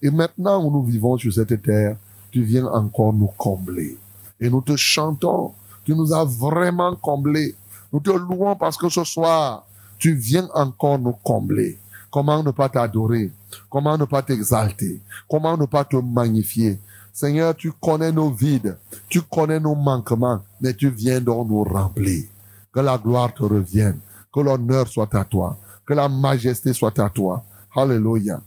Et 0.03 0.11
maintenant 0.11 0.64
où 0.64 0.71
nous 0.71 0.83
vivons 0.83 1.16
sur 1.16 1.33
cette 1.33 1.62
terre, 1.62 1.97
tu 2.31 2.42
viens 2.42 2.66
encore 2.66 3.12
nous 3.12 3.31
combler. 3.37 3.97
Et 4.40 4.51
nous 4.51 4.61
te 4.61 4.77
chantons. 4.77 5.53
Tu 5.85 5.94
nous 5.94 6.12
as 6.12 6.25
vraiment 6.25 6.94
comblés. 6.97 7.55
Nous 7.92 8.01
te 8.01 8.11
louons 8.11 8.57
parce 8.57 8.77
que 8.77 8.88
ce 8.88 9.05
soir, 9.05 9.64
tu 9.99 10.14
viens 10.14 10.49
encore 10.55 10.99
nous 10.99 11.14
combler. 11.23 11.79
Comment 12.11 12.42
ne 12.42 12.51
pas 12.51 12.68
t'adorer? 12.68 13.31
Comment 13.71 13.97
ne 13.99 14.05
pas 14.05 14.23
t'exalter? 14.23 15.01
Comment 15.29 15.57
ne 15.57 15.66
pas 15.66 15.85
te 15.85 15.97
magnifier? 15.97 16.79
Seigneur, 17.12 17.55
tu 17.57 17.73
connais 17.73 18.12
nos 18.12 18.31
vides, 18.31 18.77
tu 19.09 19.21
connais 19.23 19.59
nos 19.59 19.75
manquements, 19.75 20.40
mais 20.61 20.73
tu 20.73 20.88
viens 20.88 21.21
donc 21.21 21.49
nous 21.49 21.64
remplir. 21.64 22.25
Que 22.79 22.83
la 22.85 22.97
gloire 22.97 23.35
te 23.35 23.43
revienne, 23.43 23.99
que 24.33 24.38
l'honneur 24.38 24.87
soit 24.87 25.12
à 25.17 25.25
toi, 25.25 25.59
que 25.85 25.95
la 25.95 26.09
majesté 26.09 26.73
soit 26.73 26.97
à 27.01 27.11
toi. 27.11 27.43
Alléluia. 27.75 28.41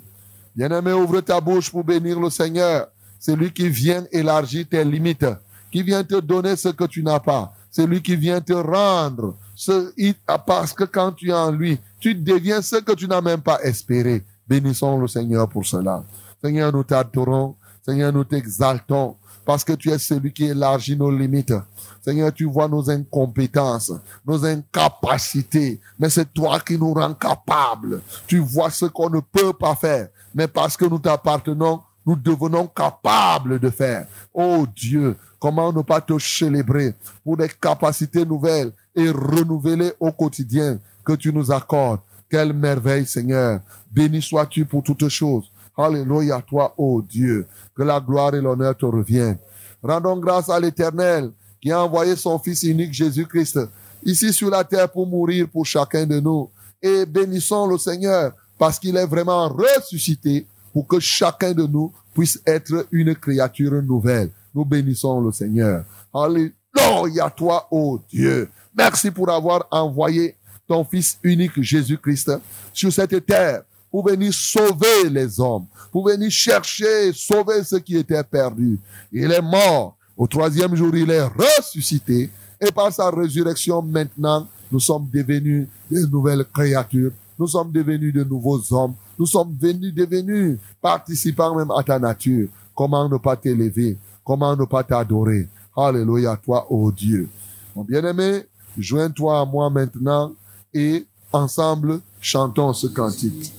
Bien-aimé, 0.55 0.93
ouvre 0.93 1.19
ta 1.19 1.41
bouche 1.41 1.69
pour 1.69 1.83
bénir 1.83 2.17
le 2.17 2.29
Seigneur. 2.29 2.87
C'est 3.19 3.35
lui 3.35 3.51
qui 3.51 3.67
vient 3.67 4.05
élargir 4.09 4.65
tes 4.69 4.85
limites, 4.85 5.25
qui 5.69 5.83
vient 5.83 6.01
te 6.05 6.17
donner 6.21 6.55
ce 6.55 6.69
que 6.69 6.85
tu 6.85 7.03
n'as 7.03 7.19
pas. 7.19 7.51
C'est 7.69 7.85
lui 7.85 8.01
qui 8.01 8.15
vient 8.15 8.39
te 8.39 8.53
rendre 8.53 9.35
ce, 9.53 9.91
il- 9.97 10.15
parce 10.47 10.71
que 10.71 10.85
quand 10.85 11.11
tu 11.11 11.27
es 11.29 11.33
en 11.33 11.51
lui, 11.51 11.77
tu 11.99 12.15
deviens 12.15 12.61
ce 12.61 12.77
que 12.77 12.93
tu 12.93 13.09
n'as 13.09 13.19
même 13.19 13.41
pas 13.41 13.61
espéré. 13.63 14.23
Bénissons 14.47 14.97
le 14.97 15.09
Seigneur 15.09 15.49
pour 15.49 15.65
cela. 15.65 16.05
Seigneur, 16.41 16.71
nous 16.71 16.85
t'adorons. 16.85 17.55
Seigneur, 17.85 18.13
nous 18.13 18.23
t'exaltons 18.23 19.17
parce 19.45 19.65
que 19.65 19.73
tu 19.73 19.89
es 19.89 19.97
celui 19.97 20.31
qui 20.31 20.45
élargit 20.45 20.95
nos 20.95 21.11
limites. 21.11 21.53
Seigneur, 22.01 22.33
tu 22.33 22.45
vois 22.45 22.67
nos 22.67 22.89
incompétences, 22.89 23.93
nos 24.25 24.43
incapacités, 24.43 25.79
mais 25.99 26.09
c'est 26.09 26.33
toi 26.33 26.59
qui 26.59 26.77
nous 26.77 26.93
rends 26.93 27.13
capables. 27.13 28.01
Tu 28.25 28.39
vois 28.39 28.71
ce 28.71 28.85
qu'on 28.85 29.09
ne 29.09 29.19
peut 29.19 29.53
pas 29.53 29.75
faire, 29.75 30.09
mais 30.33 30.47
parce 30.47 30.75
que 30.75 30.85
nous 30.85 30.97
t'appartenons, 30.97 31.81
nous 32.05 32.15
devenons 32.15 32.65
capables 32.67 33.59
de 33.59 33.69
faire. 33.69 34.07
Oh 34.33 34.65
Dieu, 34.75 35.15
comment 35.39 35.71
ne 35.71 35.83
pas 35.83 36.01
te 36.01 36.17
célébrer 36.17 36.95
pour 37.23 37.37
des 37.37 37.49
capacités 37.49 38.25
nouvelles 38.25 38.71
et 38.95 39.09
renouvelées 39.09 39.93
au 39.99 40.11
quotidien 40.11 40.79
que 41.05 41.13
tu 41.13 41.31
nous 41.31 41.51
accordes. 41.51 42.01
Quelle 42.29 42.53
merveille, 42.53 43.05
Seigneur. 43.05 43.59
Béni 43.91 44.21
sois-tu 44.21 44.65
pour 44.65 44.83
toutes 44.83 45.09
choses. 45.09 45.51
Alléluia 45.77 46.37
à 46.37 46.41
toi, 46.41 46.73
oh 46.77 47.01
Dieu. 47.01 47.47
Que 47.75 47.83
la 47.83 47.99
gloire 47.99 48.33
et 48.35 48.41
l'honneur 48.41 48.75
te 48.75 48.85
reviennent. 48.85 49.37
Rendons 49.83 50.17
grâce 50.17 50.49
à 50.49 50.59
l'Éternel 50.59 51.31
qui 51.61 51.71
a 51.71 51.83
envoyé 51.83 52.15
son 52.15 52.39
Fils 52.39 52.63
unique 52.63 52.93
Jésus-Christ 52.93 53.59
ici 54.03 54.33
sur 54.33 54.49
la 54.49 54.63
terre 54.63 54.89
pour 54.89 55.05
mourir 55.05 55.47
pour 55.47 55.65
chacun 55.65 56.05
de 56.05 56.19
nous. 56.19 56.49
Et 56.81 57.05
bénissons 57.05 57.67
le 57.67 57.77
Seigneur 57.77 58.33
parce 58.57 58.79
qu'il 58.79 58.97
est 58.97 59.05
vraiment 59.05 59.47
ressuscité 59.47 60.47
pour 60.73 60.87
que 60.87 60.99
chacun 60.99 61.53
de 61.53 61.65
nous 61.65 61.93
puisse 62.13 62.41
être 62.45 62.87
une 62.91 63.15
créature 63.15 63.81
nouvelle. 63.83 64.31
Nous 64.53 64.65
bénissons 64.65 65.21
le 65.21 65.31
Seigneur. 65.31 65.85
Alléluia 66.13 67.25
à 67.25 67.29
toi, 67.29 67.67
oh 67.69 67.99
Dieu. 68.09 68.49
Merci 68.75 69.11
pour 69.11 69.29
avoir 69.29 69.67
envoyé 69.69 70.35
ton 70.67 70.83
Fils 70.83 71.19
unique 71.21 71.61
Jésus-Christ 71.61 72.31
sur 72.73 72.91
cette 72.91 73.25
terre 73.25 73.63
pour 73.91 74.07
venir 74.07 74.33
sauver 74.33 75.09
les 75.09 75.39
hommes, 75.39 75.65
pour 75.91 76.07
venir 76.07 76.31
chercher, 76.31 77.11
sauver 77.13 77.63
ceux 77.63 77.79
qui 77.79 77.97
étaient 77.97 78.23
perdus. 78.23 78.79
Il 79.11 79.31
est 79.31 79.41
mort. 79.41 79.97
Au 80.17 80.27
troisième 80.27 80.75
jour, 80.75 80.95
il 80.95 81.09
est 81.09 81.23
ressuscité. 81.23 82.29
Et 82.59 82.71
par 82.71 82.93
sa 82.93 83.09
résurrection, 83.09 83.81
maintenant, 83.81 84.47
nous 84.71 84.79
sommes 84.79 85.07
devenus 85.11 85.67
des 85.89 86.05
nouvelles 86.07 86.45
créatures. 86.53 87.11
Nous 87.37 87.47
sommes 87.47 87.71
devenus 87.71 88.13
de 88.13 88.23
nouveaux 88.23 88.61
hommes. 88.71 88.93
Nous 89.17 89.25
sommes 89.25 89.55
venus, 89.59 89.93
devenus 89.93 90.59
participants 90.81 91.55
même 91.55 91.71
à 91.71 91.83
ta 91.83 91.97
nature. 91.97 92.47
Comment 92.75 93.09
ne 93.09 93.17
pas 93.17 93.35
t'élever? 93.35 93.97
Comment 94.23 94.55
ne 94.55 94.65
pas 94.65 94.83
t'adorer? 94.83 95.47
Alléluia 95.75 96.37
toi, 96.43 96.67
ô 96.69 96.91
Dieu. 96.91 97.27
Mon 97.75 97.83
bien-aimé, 97.83 98.45
joins-toi 98.77 99.39
à 99.39 99.45
moi 99.45 99.69
maintenant 99.69 100.33
et 100.73 101.05
ensemble, 101.31 101.99
chantons 102.19 102.73
ce 102.73 102.87
cantique. 102.87 103.53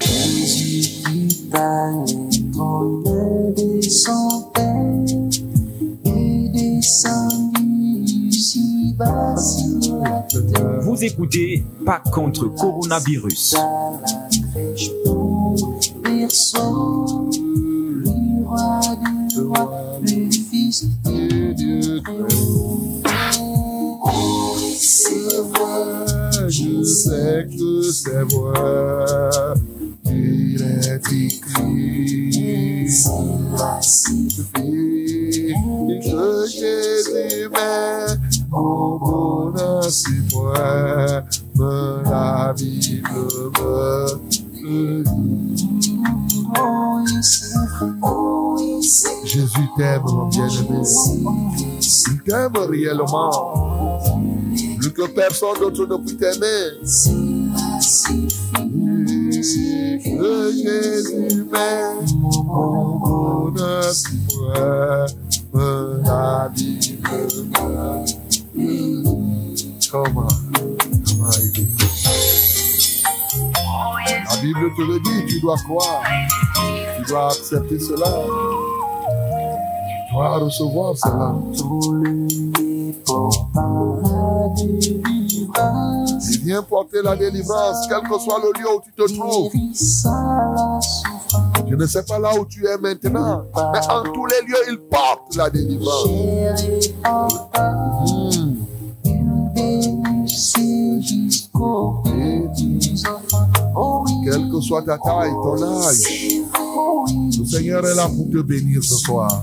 Jésus 0.00 1.02
Vous 10.82 11.02
écoutez 11.02 11.64
Pas 11.86 12.02
contre 12.12 12.46
coronavirus. 12.54 13.56
Je 26.48 26.82
sais 26.84 27.48
que 27.50 27.82
c'est. 27.90 28.24
Jésus 49.24 49.68
t'aime, 49.76 50.02
mon 50.04 50.28
bien-aimé. 50.28 50.82
Il 51.80 52.22
t'aime 52.22 52.56
réellement. 52.56 53.30
Plus 54.78 54.92
que 54.92 55.06
personne 55.08 55.58
d'autre 55.58 55.86
ne 55.86 55.96
peut 55.96 56.16
t'aimer. 56.16 57.33
Jésus. 60.54 61.44
Comment? 69.90 70.28
La 74.28 74.36
Bible 74.40 74.74
te 74.76 74.82
le 74.82 74.98
dit, 75.00 75.26
tu 75.28 75.40
dois 75.40 75.56
croire. 75.58 76.02
Tu 76.96 77.02
dois 77.08 77.26
accepter 77.28 77.78
cela. 77.78 78.06
Tu 80.08 80.14
dois 80.14 80.38
recevoir 80.38 80.96
cela. 80.96 81.34
Il 86.30 86.40
vient 86.40 86.62
porter 86.62 87.02
la 87.02 87.16
délivrance, 87.16 87.86
quel 87.88 88.00
que 88.08 88.18
soit 88.18 88.38
le 88.42 88.52
lieu 88.58 88.68
où 88.74 88.80
tu 88.80 88.92
te 88.92 89.12
trouves. 89.14 89.52
Je 91.68 91.74
ne 91.74 91.86
sais 91.86 92.02
pas 92.04 92.18
là 92.18 92.38
où 92.38 92.44
tu 92.46 92.66
es 92.66 92.76
maintenant, 92.78 93.42
mais 93.72 93.86
en 93.90 94.02
tous 94.12 94.26
les 94.26 94.40
lieux, 94.46 94.64
il 94.70 94.78
porte 94.78 95.36
la 95.36 95.50
délivrance. 95.50 96.08
Hmm. 98.06 98.54
Quelle 104.24 104.50
que 104.50 104.60
soit 104.60 104.82
ta 104.82 104.98
taille, 104.98 105.32
ton 105.42 105.62
âge, 105.62 105.96
le 107.38 107.44
Seigneur 107.44 107.86
est 107.86 107.94
là 107.94 108.08
pour 108.08 108.30
te 108.30 108.42
bénir 108.42 108.82
ce 108.82 108.96
soir. 108.96 109.42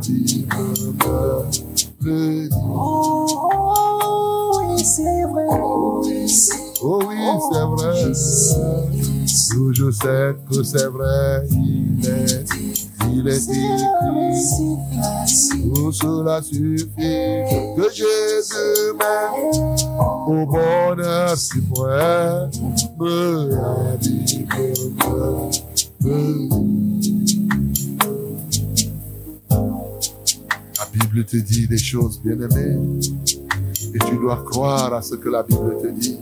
Dit. 0.00 0.46
oh, 2.52 4.50
oui, 4.60 4.82
c'est 4.82 5.24
vrai. 5.24 5.46
Oh 5.60 6.02
oui, 7.06 7.16
c'est 7.52 7.60
Oh 7.62 7.66
vrai. 7.66 8.12
Nous, 9.54 9.74
je 9.74 9.90
que 10.48 10.62
c'est 10.62 10.86
vrai. 10.86 11.46
Il 11.50 12.06
est, 12.06 12.69
il 13.14 13.28
est 13.28 13.42
écrit. 13.44 13.84
Tout 15.74 15.92
cela 15.92 16.42
suffit. 16.42 16.86
Que 17.76 17.90
Jésus 17.92 18.92
m'aime 18.98 19.76
au 20.26 20.46
bonheur 20.46 21.36
suprême. 21.36 22.50
Me. 22.98 23.50
La 30.78 30.86
Bible 30.92 31.24
te 31.24 31.36
dit 31.36 31.66
des 31.66 31.78
choses 31.78 32.20
bien 32.22 32.34
aimées. 32.34 32.78
Et 33.94 33.98
tu 33.98 34.16
dois 34.16 34.42
croire 34.44 34.94
à 34.94 35.02
ce 35.02 35.14
que 35.14 35.28
la 35.28 35.42
Bible 35.42 35.76
te 35.82 35.88
dit. 35.88 36.18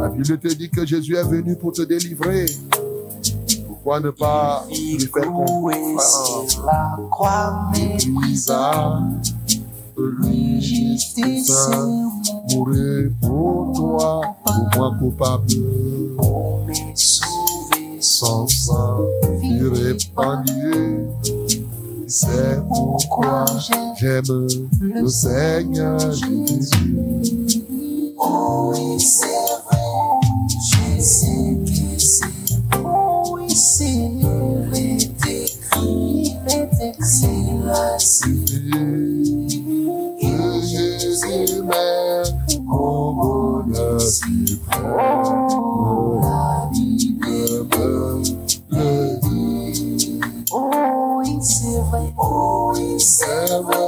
La 0.00 0.08
Bible 0.08 0.38
te 0.38 0.48
dit 0.48 0.70
que 0.70 0.86
Jésus 0.86 1.16
est 1.16 1.24
venu 1.24 1.56
pour 1.56 1.72
te 1.72 1.82
délivrer. 1.82 2.46
Pourquoi 3.82 3.98
ne 3.98 4.10
pas 4.10 4.64
lui 4.70 4.96
faire 5.00 5.32
confiance. 5.32 6.56
Lui, 9.96 10.98
mourir 12.54 13.10
pour 13.20 13.72
toi, 13.74 14.20
pour 14.44 14.68
moi 14.76 14.94
coupable. 15.00 15.46
Sans 16.94 17.26
sans 17.98 18.46
sang, 18.46 19.00
tu 19.40 19.66
répandu. 19.66 21.08
C'est 22.06 22.62
pourquoi 22.68 23.44
j'aime 23.98 24.46
le 24.80 25.08
Seigneur 25.08 25.98
Jésus. 26.12 27.58
Oh 28.16 28.72
oui, 28.76 29.00
c'est 29.00 29.26
vrai. 29.26 29.80
Je 30.48 31.71
Oh 36.84 36.88
oui, 51.18 51.38
c'est 51.40 51.78
vrai. 51.78 52.12
Oh 52.18 52.72
oui, 52.74 52.98
c'est 52.98 53.46
vrai. 53.62 53.82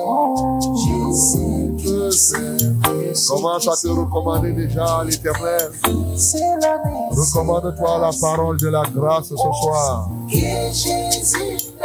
Commence 3.28 3.68
à 3.68 3.76
te 3.76 3.88
recommander 3.88 4.52
déjà 4.52 4.98
à 4.98 5.04
l'éternel. 5.04 5.70
Recommande-toi 7.10 7.98
la 7.98 8.10
parole 8.20 8.56
de 8.58 8.68
la 8.68 8.82
grâce 8.94 9.28
ce 9.28 9.36
soir. 9.36 10.10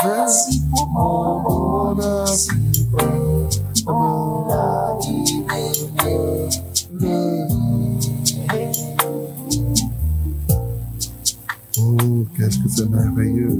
Merci 0.03 0.61
pour 0.69 0.87
mon 0.87 1.41
bonheur 1.41 2.27
Oh, 11.81 12.25
qu'est-ce 12.35 12.57
que 12.59 12.69
c'est 12.69 12.89
merveilleux. 12.89 13.57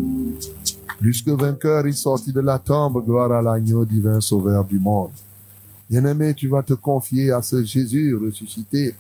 Plus 1.00 1.22
que 1.24 1.32
vainqueur, 1.32 1.88
il 1.88 1.94
sortit 1.94 2.34
de 2.34 2.42
la 2.42 2.60
tombe, 2.60 3.04
gloire 3.06 3.32
à 3.32 3.42
l'agneau 3.42 3.86
divin 3.86 4.20
sauveur 4.20 4.66
du 4.66 4.80
monde. 4.80 5.12
Bien-aimé, 5.90 6.36
tu 6.36 6.48
vas 6.48 6.62
te 6.62 6.74
confier 6.74 7.32
à 7.32 7.42
ce 7.42 7.64
Jésus 7.64 8.16
ressuscité 8.16 8.94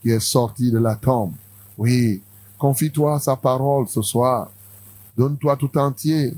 qui 0.00 0.10
est 0.10 0.20
sorti 0.20 0.72
de 0.72 0.78
la 0.78 0.96
tombe. 0.96 1.32
Oui, 1.78 2.20
confie-toi 2.58 3.14
à 3.14 3.20
sa 3.20 3.36
parole 3.36 3.86
ce 3.86 4.02
soir. 4.02 4.50
Donne-toi 5.16 5.56
tout 5.56 5.78
entier 5.78 6.34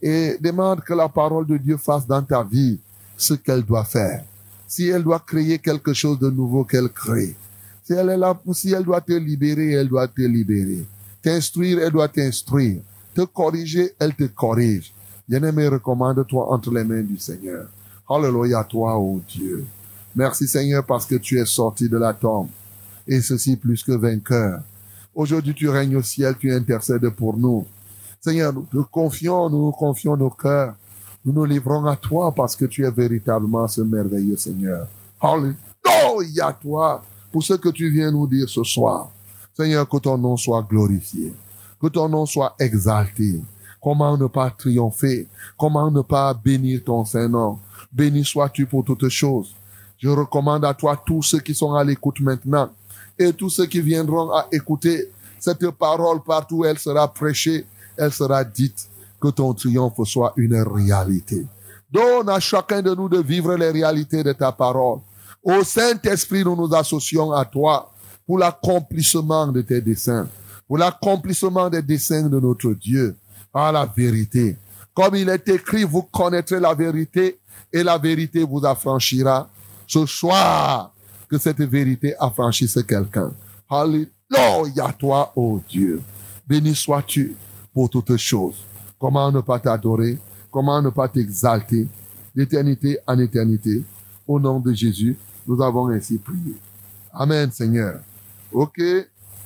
et 0.00 0.36
demande 0.40 0.80
que 0.82 0.94
la 0.94 1.08
parole 1.08 1.44
de 1.44 1.56
Dieu 1.56 1.76
fasse 1.76 2.06
dans 2.06 2.22
ta 2.22 2.44
vie 2.44 2.78
ce 3.16 3.34
qu'elle 3.34 3.62
doit 3.62 3.84
faire. 3.84 4.24
Si 4.68 4.86
elle 4.86 5.02
doit 5.02 5.18
créer 5.18 5.58
quelque 5.58 5.92
chose 5.92 6.20
de 6.20 6.30
nouveau, 6.30 6.62
qu'elle 6.62 6.90
crée. 6.90 7.34
Si 7.82 7.94
elle 7.94 8.10
est 8.10 8.16
là 8.16 8.38
si 8.52 8.72
elle 8.72 8.84
doit 8.84 9.00
te 9.00 9.12
libérer, 9.12 9.72
elle 9.72 9.88
doit 9.88 10.06
te 10.06 10.22
libérer. 10.22 10.86
T'instruire, 11.20 11.80
elle 11.80 11.90
doit 11.90 12.08
t'instruire. 12.08 12.80
Te 13.12 13.22
corriger, 13.22 13.92
elle 13.98 14.14
te 14.14 14.24
corrige. 14.24 14.92
Bien-aimé, 15.28 15.66
recommande-toi 15.66 16.52
entre 16.52 16.72
les 16.72 16.84
mains 16.84 17.02
du 17.02 17.18
Seigneur. 17.18 17.66
Alléluia 18.08 18.60
à 18.60 18.64
toi, 18.64 18.98
ô 18.98 19.20
Dieu. 19.28 19.66
Merci 20.16 20.48
Seigneur 20.48 20.84
parce 20.84 21.04
que 21.04 21.16
tu 21.16 21.38
es 21.38 21.44
sorti 21.44 21.88
de 21.88 21.98
la 21.98 22.14
tombe. 22.14 22.48
Et 23.06 23.20
ceci 23.20 23.56
plus 23.56 23.82
que 23.82 23.92
vainqueur. 23.92 24.60
Aujourd'hui, 25.14 25.54
tu 25.54 25.68
règnes 25.68 25.96
au 25.96 26.02
ciel, 26.02 26.34
tu 26.38 26.52
intercèdes 26.52 27.08
pour 27.10 27.36
nous. 27.36 27.66
Seigneur, 28.20 28.52
nous 28.52 28.62
te 28.62 28.78
confions, 28.90 29.50
nous 29.50 29.66
nous 29.66 29.72
confions 29.72 30.16
nos 30.16 30.30
cœurs. 30.30 30.74
Nous 31.24 31.32
nous 31.32 31.44
livrons 31.44 31.84
à 31.84 31.96
toi 31.96 32.32
parce 32.32 32.56
que 32.56 32.64
tu 32.64 32.84
es 32.84 32.90
véritablement 32.90 33.68
ce 33.68 33.82
merveilleux 33.82 34.36
Seigneur. 34.36 34.86
Alléluia 35.20 36.46
à 36.46 36.52
toi 36.52 37.04
pour 37.30 37.42
ce 37.42 37.54
que 37.54 37.68
tu 37.68 37.90
viens 37.90 38.10
nous 38.10 38.26
dire 38.26 38.48
ce 38.48 38.64
soir. 38.64 39.10
Seigneur, 39.54 39.88
que 39.88 39.98
ton 39.98 40.16
nom 40.16 40.36
soit 40.36 40.62
glorifié, 40.62 41.34
que 41.80 41.88
ton 41.88 42.08
nom 42.08 42.24
soit 42.24 42.54
exalté. 42.58 43.42
Comment 43.82 44.16
ne 44.16 44.26
pas 44.26 44.50
triompher? 44.50 45.28
Comment 45.56 45.90
ne 45.90 46.02
pas 46.02 46.34
bénir 46.34 46.82
ton 46.84 47.04
Saint-Nom? 47.04 47.58
Béni 47.92 48.24
sois-tu 48.24 48.66
pour 48.66 48.84
toutes 48.84 49.08
choses. 49.08 49.54
Je 49.98 50.08
recommande 50.08 50.64
à 50.64 50.74
toi 50.74 51.00
tous 51.04 51.22
ceux 51.22 51.40
qui 51.40 51.54
sont 51.54 51.74
à 51.74 51.82
l'écoute 51.82 52.20
maintenant 52.20 52.70
et 53.18 53.32
tous 53.32 53.50
ceux 53.50 53.66
qui 53.66 53.80
viendront 53.80 54.30
à 54.30 54.46
écouter 54.52 55.10
cette 55.38 55.70
parole 55.70 56.22
partout 56.22 56.58
où 56.58 56.64
elle 56.64 56.78
sera 56.78 57.12
prêchée, 57.12 57.66
elle 57.96 58.12
sera 58.12 58.44
dite, 58.44 58.88
que 59.20 59.28
ton 59.28 59.52
triomphe 59.54 60.04
soit 60.04 60.32
une 60.36 60.54
réalité. 60.62 61.44
Donne 61.90 62.28
à 62.28 62.38
chacun 62.38 62.82
de 62.82 62.94
nous 62.94 63.08
de 63.08 63.20
vivre 63.20 63.54
les 63.56 63.70
réalités 63.70 64.22
de 64.22 64.32
ta 64.32 64.52
parole. 64.52 65.00
Au 65.42 65.64
Saint-Esprit, 65.64 66.44
nous 66.44 66.54
nous 66.54 66.72
associons 66.74 67.32
à 67.32 67.44
toi 67.44 67.90
pour 68.26 68.38
l'accomplissement 68.38 69.48
de 69.48 69.62
tes 69.62 69.80
desseins, 69.80 70.28
pour 70.66 70.78
l'accomplissement 70.78 71.70
des 71.70 71.82
desseins 71.82 72.28
de 72.28 72.38
notre 72.38 72.72
Dieu, 72.74 73.16
la 73.72 73.86
vérité. 73.86 74.56
Comme 74.94 75.14
il 75.16 75.28
est 75.28 75.48
écrit, 75.48 75.84
vous 75.84 76.02
connaîtrez 76.02 76.60
la 76.60 76.74
vérité 76.74 77.38
et 77.72 77.82
la 77.82 77.98
vérité 77.98 78.44
vous 78.44 78.64
affranchira. 78.64 79.48
Ce 79.86 80.04
soir, 80.06 80.92
que 81.28 81.38
cette 81.38 81.60
vérité 81.60 82.14
affranchisse 82.18 82.78
quelqu'un. 82.86 83.32
Alléluia 83.68 84.92
toi, 84.98 85.32
ô 85.36 85.60
Dieu. 85.68 86.02
Béni 86.46 86.74
sois-tu 86.74 87.36
pour 87.72 87.90
toutes 87.90 88.16
choses. 88.16 88.64
Comment 88.98 89.30
ne 89.30 89.40
pas 89.40 89.58
t'adorer? 89.58 90.18
Comment 90.50 90.80
ne 90.80 90.90
pas 90.90 91.08
t'exalter? 91.08 91.86
D'éternité 92.34 92.98
en 93.06 93.18
éternité. 93.18 93.84
Au 94.26 94.40
nom 94.40 94.58
de 94.58 94.72
Jésus, 94.72 95.16
nous 95.46 95.62
avons 95.62 95.88
ainsi 95.88 96.18
prié. 96.18 96.54
Amen, 97.12 97.50
Seigneur. 97.50 98.00
Ok, 98.52 98.80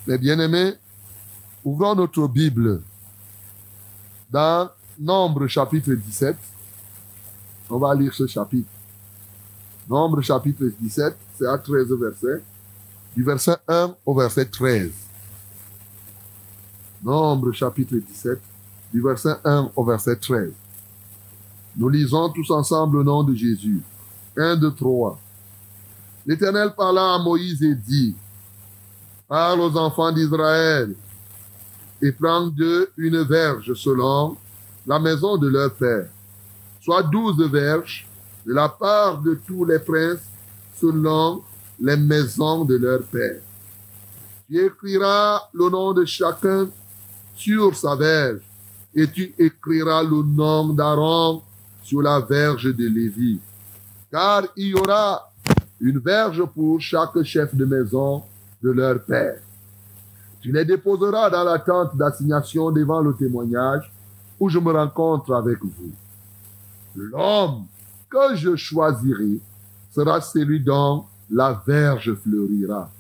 mes 0.07 0.19
bien-aimés, 0.19 0.75
ouvrons 1.65 1.95
notre 1.95 2.29
Bible 2.29 2.83
dans 4.33 4.71
Nombre 4.99 5.47
chapitre 5.47 5.93
17. 5.93 6.37
On 7.71 7.79
va 7.79 7.95
lire 7.95 8.15
ce 8.15 8.27
chapitre. 8.27 8.69
Nombre 9.89 10.21
chapitre 10.23 10.65
17, 10.81 11.17
c'est 11.39 11.47
à 11.47 11.59
13 11.59 11.89
versets. 11.93 12.43
Du 13.15 13.25
verset 13.25 13.57
1 13.69 13.95
au 14.07 14.15
verset 14.15 14.47
13. 14.47 14.91
Nombre 17.03 17.53
chapitre 17.53 17.97
17, 17.97 18.41
du 18.93 19.03
verset 19.03 19.35
1 19.45 19.71
au 19.75 19.85
verset 19.85 20.17
13. 20.17 20.53
Nous 21.77 21.89
lisons 21.89 22.31
tous 22.31 22.51
ensemble 22.51 22.99
le 22.99 23.05
nom 23.05 23.25
de 23.25 23.35
Jésus. 23.35 23.83
1, 24.37 24.57
2, 24.57 24.75
3. 24.75 25.19
L'Éternel 26.27 26.73
parla 26.77 27.15
à 27.15 27.19
Moïse 27.19 27.63
et 27.63 27.75
dit, 27.75 28.15
Parle 29.27 29.61
aux 29.61 29.77
enfants 29.77 30.13
d'Israël 30.13 30.95
et 32.03 32.11
prends 32.11 32.49
d'eux 32.49 32.91
une 32.97 33.23
verge 33.23 33.73
selon 33.75 34.37
la 34.87 34.99
maison 34.99 35.37
de 35.37 35.49
leur 35.49 35.73
père, 35.73 36.09
soit 36.81 37.05
douze 37.05 37.41
verges 37.49 38.07
de 38.45 38.53
la 38.53 38.69
part 38.69 39.23
de 39.23 39.39
tous 39.47 39.65
les 39.65 39.79
princes 39.79 40.27
selon 40.81 41.43
les 41.81 41.97
maisons 41.97 42.65
de 42.65 42.77
leur 42.77 43.03
père. 43.03 43.41
Tu 44.49 44.67
écriras 44.67 45.43
le 45.55 45.71
nom 45.71 45.93
de 45.93 46.05
chacun 46.05 46.69
sur 47.37 47.75
sa 47.77 47.95
verge 47.95 48.41
et 48.95 49.07
tu 49.07 49.33
écriras 49.39 50.03
le 50.03 50.23
nom 50.23 50.75
d'Aaron 50.75 51.43
sur 51.85 52.03
la 52.03 52.19
verge 52.21 52.75
de 52.75 52.89
Lévi. 52.89 53.39
Car 54.11 54.43
il 54.57 54.69
y 54.69 54.75
aura 54.75 55.31
une 55.81 56.01
verge 56.01 56.45
pour 56.47 56.81
chaque 56.81 57.23
chef 57.23 57.55
de 57.55 57.65
maison 57.65 58.23
de 58.63 58.71
leur 58.71 59.03
père. 59.05 59.39
Tu 60.43 60.51
les 60.51 60.65
déposeras 60.65 61.31
dans 61.31 61.45
la 61.45 61.59
tente 61.61 61.97
d'assignation 61.97 62.73
devant 62.73 63.01
le 63.01 63.15
témoignage 63.15 63.91
où 64.41 64.49
je 64.49 64.59
me 64.59 64.73
rencontre 64.73 65.33
avec 65.35 65.63
vous. 65.63 65.93
L'homme 66.97 67.65
que 68.11 68.35
je 68.35 68.57
choisirai 68.57 69.39
sera 69.95 70.21
celui 70.21 70.59
dont 70.59 71.05
la 71.31 71.63
verge 71.65 72.13
fleurira. 72.15 72.91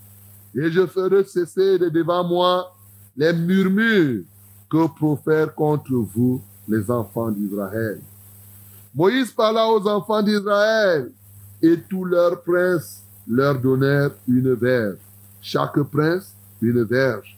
Et 0.54 0.70
je 0.70 0.86
ferai 0.86 1.24
cesser 1.24 1.78
de 1.78 1.88
devant 1.88 2.22
moi 2.22 2.72
les 3.16 3.32
murmures 3.32 4.22
que 4.70 4.86
profèrent 4.94 5.54
contre 5.54 5.92
vous 5.92 6.40
les 6.68 6.88
enfants 6.90 7.30
d'Israël. 7.30 8.00
Moïse 8.94 9.32
parla 9.32 9.66
aux 9.66 9.86
enfants 9.88 10.22
d'Israël 10.22 11.10
et 11.60 11.80
tous 11.90 12.04
leurs 12.04 12.40
princes 12.42 13.02
leur 13.26 13.58
donnèrent 13.58 14.12
une 14.28 14.54
verge. 14.54 14.98
Chaque 15.40 15.80
prince 15.82 16.34
une 16.62 16.84
verge, 16.84 17.31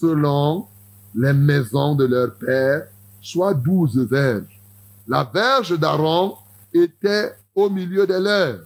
selon 0.00 0.66
les 1.14 1.32
maisons 1.32 1.94
de 1.94 2.04
leur 2.04 2.34
père, 2.34 2.86
soit 3.20 3.54
douze 3.54 3.98
verges. 4.08 4.60
La 5.06 5.24
verge 5.24 5.78
d'Aaron 5.78 6.36
était 6.72 7.34
au 7.54 7.68
milieu 7.68 8.06
des 8.06 8.20
leurs. 8.20 8.60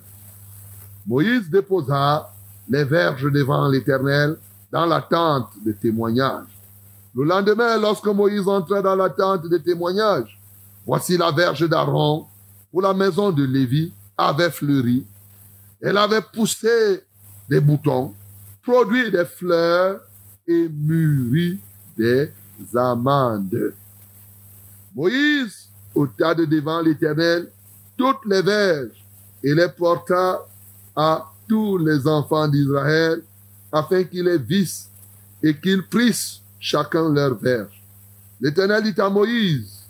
Moïse 1.07 1.49
déposa 1.49 2.31
les 2.69 2.85
verges 2.85 3.31
devant 3.31 3.69
l'Éternel 3.69 4.37
dans 4.71 4.87
la 4.87 5.01
tente 5.01 5.51
de 5.65 5.73
témoignage. 5.73 6.47
Le 7.15 7.25
lendemain, 7.25 7.77
lorsque 7.79 8.07
Moïse 8.07 8.49
entrait 8.49 8.83
dans 8.83 8.95
la 8.95 9.11
tente 9.11 9.49
de 9.49 9.59
témoignage, 9.59 10.39
voici 10.87 11.17
la 11.17 11.31
verge 11.31 11.69
d'Aaron 11.69 12.27
où 12.73 12.81
la 12.81 12.95
maison 12.95 13.31
de 13.31 13.45
Lévi 13.45 13.93
avait 14.17 14.51
fleuri. 14.51 15.07
Elle 15.81 15.99
avait 15.99 16.23
poussé 16.23 17.05
des 17.49 17.61
boutons, 17.61 18.15
produit 18.63 19.11
des 19.11 19.25
fleurs 19.25 20.01
et 20.47 20.69
mûri 20.69 21.59
des 21.97 22.31
amandes. 22.75 23.75
Moïse 24.95 25.69
ôta 25.95 26.35
de 26.35 26.45
devant 26.45 26.81
l'Éternel 26.81 27.49
toutes 27.97 28.25
les 28.27 28.43
verges 28.43 29.05
et 29.43 29.55
les 29.55 29.69
porta 29.69 30.45
à 30.95 31.31
tous 31.49 31.79
les 31.79 32.07
enfants 32.07 32.49
d'Israël 32.49 33.23
afin 33.71 34.05
qu'ils 34.05 34.25
les 34.25 34.39
vissent 34.39 34.89
et 35.43 35.57
qu'ils 35.57 35.87
prissent 35.87 36.41
chacun 36.59 37.13
leur 37.13 37.35
verge. 37.35 37.83
L'Éternel 38.41 38.83
dit 38.83 39.01
à 39.01 39.09
Moïse, 39.09 39.81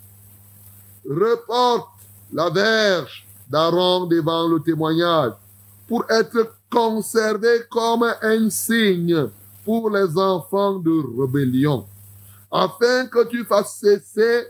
reporte 1.08 1.88
la 2.32 2.48
verge 2.50 3.26
d'Aaron 3.48 4.06
devant 4.06 4.48
le 4.48 4.60
témoignage 4.60 5.32
pour 5.86 6.04
être 6.10 6.54
conservé 6.70 7.62
comme 7.70 8.06
un 8.22 8.48
signe 8.50 9.28
pour 9.64 9.90
les 9.90 10.16
enfants 10.16 10.78
de 10.78 11.20
rébellion, 11.20 11.86
afin 12.50 13.06
que 13.06 13.28
tu 13.28 13.44
fasses 13.44 13.78
cesser 13.80 14.46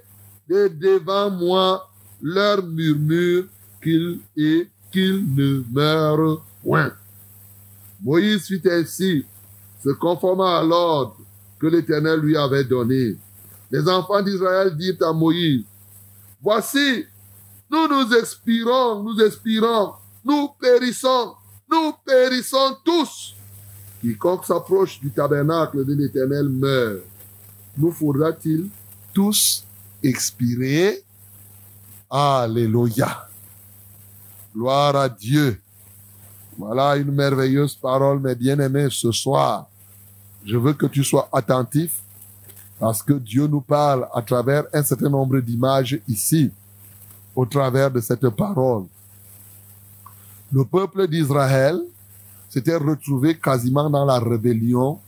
de 0.49 0.69
devant 0.69 1.31
moi 1.31 1.89
leur 2.23 2.63
murmure 2.63 3.45
qu'ils 3.83 4.21
et 4.37 4.69
qu'ils 4.91 5.25
ne 5.35 5.63
meurent 5.71 6.43
point. 6.63 6.93
Moïse 8.03 8.47
fit 8.47 8.63
ainsi, 8.69 9.25
se 9.83 9.91
conformant 9.91 10.57
à 10.57 10.63
l'ordre 10.63 11.17
que 11.59 11.67
l'Éternel 11.67 12.21
lui 12.21 12.37
avait 12.37 12.65
donné. 12.65 13.17
Les 13.71 13.89
enfants 13.89 14.23
d'Israël 14.23 14.77
dirent 14.77 15.03
à 15.03 15.13
Moïse, 15.13 15.65
Voici, 16.43 17.07
nous 17.71 17.87
nous 17.87 18.13
expirons, 18.15 19.03
nous 19.05 19.21
expirons, 19.21 19.93
nous 20.25 20.49
périssons, 20.61 21.35
nous 21.71 21.93
périssons 22.05 22.77
tous. 22.85 23.35
Quiconque 24.03 24.45
s'approche 24.45 24.99
du 24.99 25.11
tabernacle 25.11 25.85
de 25.85 25.95
l'Éternel 25.95 26.49
meurt. 26.49 27.03
Nous 27.79 27.93
faudra-t-il 27.93 28.69
tous 29.15 29.65
expirer? 30.03 31.05
Alléluia. 32.11 33.29
Gloire 34.53 34.97
à 34.97 35.09
Dieu. 35.09 35.61
Voilà 36.59 36.97
une 36.97 37.13
merveilleuse 37.13 37.77
parole, 37.77 38.19
mes 38.19 38.35
bien-aimés, 38.35 38.89
ce 38.91 39.13
soir. 39.13 39.69
Je 40.45 40.57
veux 40.57 40.73
que 40.73 40.87
tu 40.87 41.05
sois 41.05 41.29
attentif 41.33 42.01
parce 42.81 43.05
que 43.05 43.13
Dieu 43.13 43.47
nous 43.47 43.61
parle 43.61 44.09
à 44.13 44.21
travers 44.21 44.65
un 44.73 44.83
certain 44.83 45.09
nombre 45.09 45.39
d'images 45.39 46.01
ici, 46.09 46.51
au 47.37 47.47
travers 47.47 47.89
de 47.89 48.01
cette 48.01 48.29
parole. 48.31 48.87
Le 50.53 50.65
peuple 50.65 51.07
d'Israël 51.07 51.81
s'était 52.53 52.77
retrouvé 52.77 53.39
quasiment 53.39 53.89
dans 53.89 54.05
la 54.05 54.19
rébellion 54.19 54.99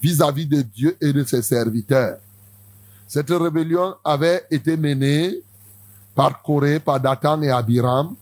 vis-à-vis 0.00 0.46
de 0.46 0.62
Dieu 0.62 0.96
et 1.02 1.12
de 1.12 1.22
ses 1.22 1.42
serviteurs. 1.42 2.16
Cette 3.06 3.28
rébellion 3.28 3.94
avait 4.02 4.46
été 4.50 4.74
menée 4.74 5.42
par 6.14 6.40
Corée, 6.42 6.80
par 6.80 6.98
Dathan 6.98 7.42
et 7.42 7.50
Abiram, 7.50 8.14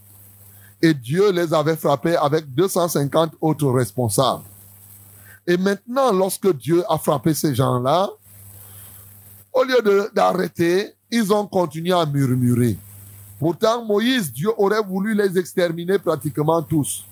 et 0.83 0.93
Dieu 0.93 1.31
les 1.31 1.55
avait 1.55 1.77
frappés 1.77 2.17
avec 2.17 2.53
250 2.53 3.35
autres 3.41 3.71
responsables. 3.71 4.43
Et 5.47 5.57
maintenant, 5.57 6.13
lorsque 6.13 6.53
Dieu 6.57 6.83
a 6.89 6.99
frappé 6.99 7.35
ces 7.35 7.55
gens-là, 7.55 8.11
au 9.53 9.63
lieu 9.63 10.11
d'arrêter, 10.13 10.93
ils 11.09 11.33
ont 11.33 11.47
continué 11.47 11.93
à 11.93 12.05
murmurer. 12.05 12.77
Pourtant, 13.39 13.85
Moïse, 13.85 14.33
Dieu 14.33 14.51
aurait 14.59 14.83
voulu 14.83 15.15
les 15.15 15.39
exterminer 15.39 16.01
pratiquement 16.01 16.61
tous. 16.63 17.05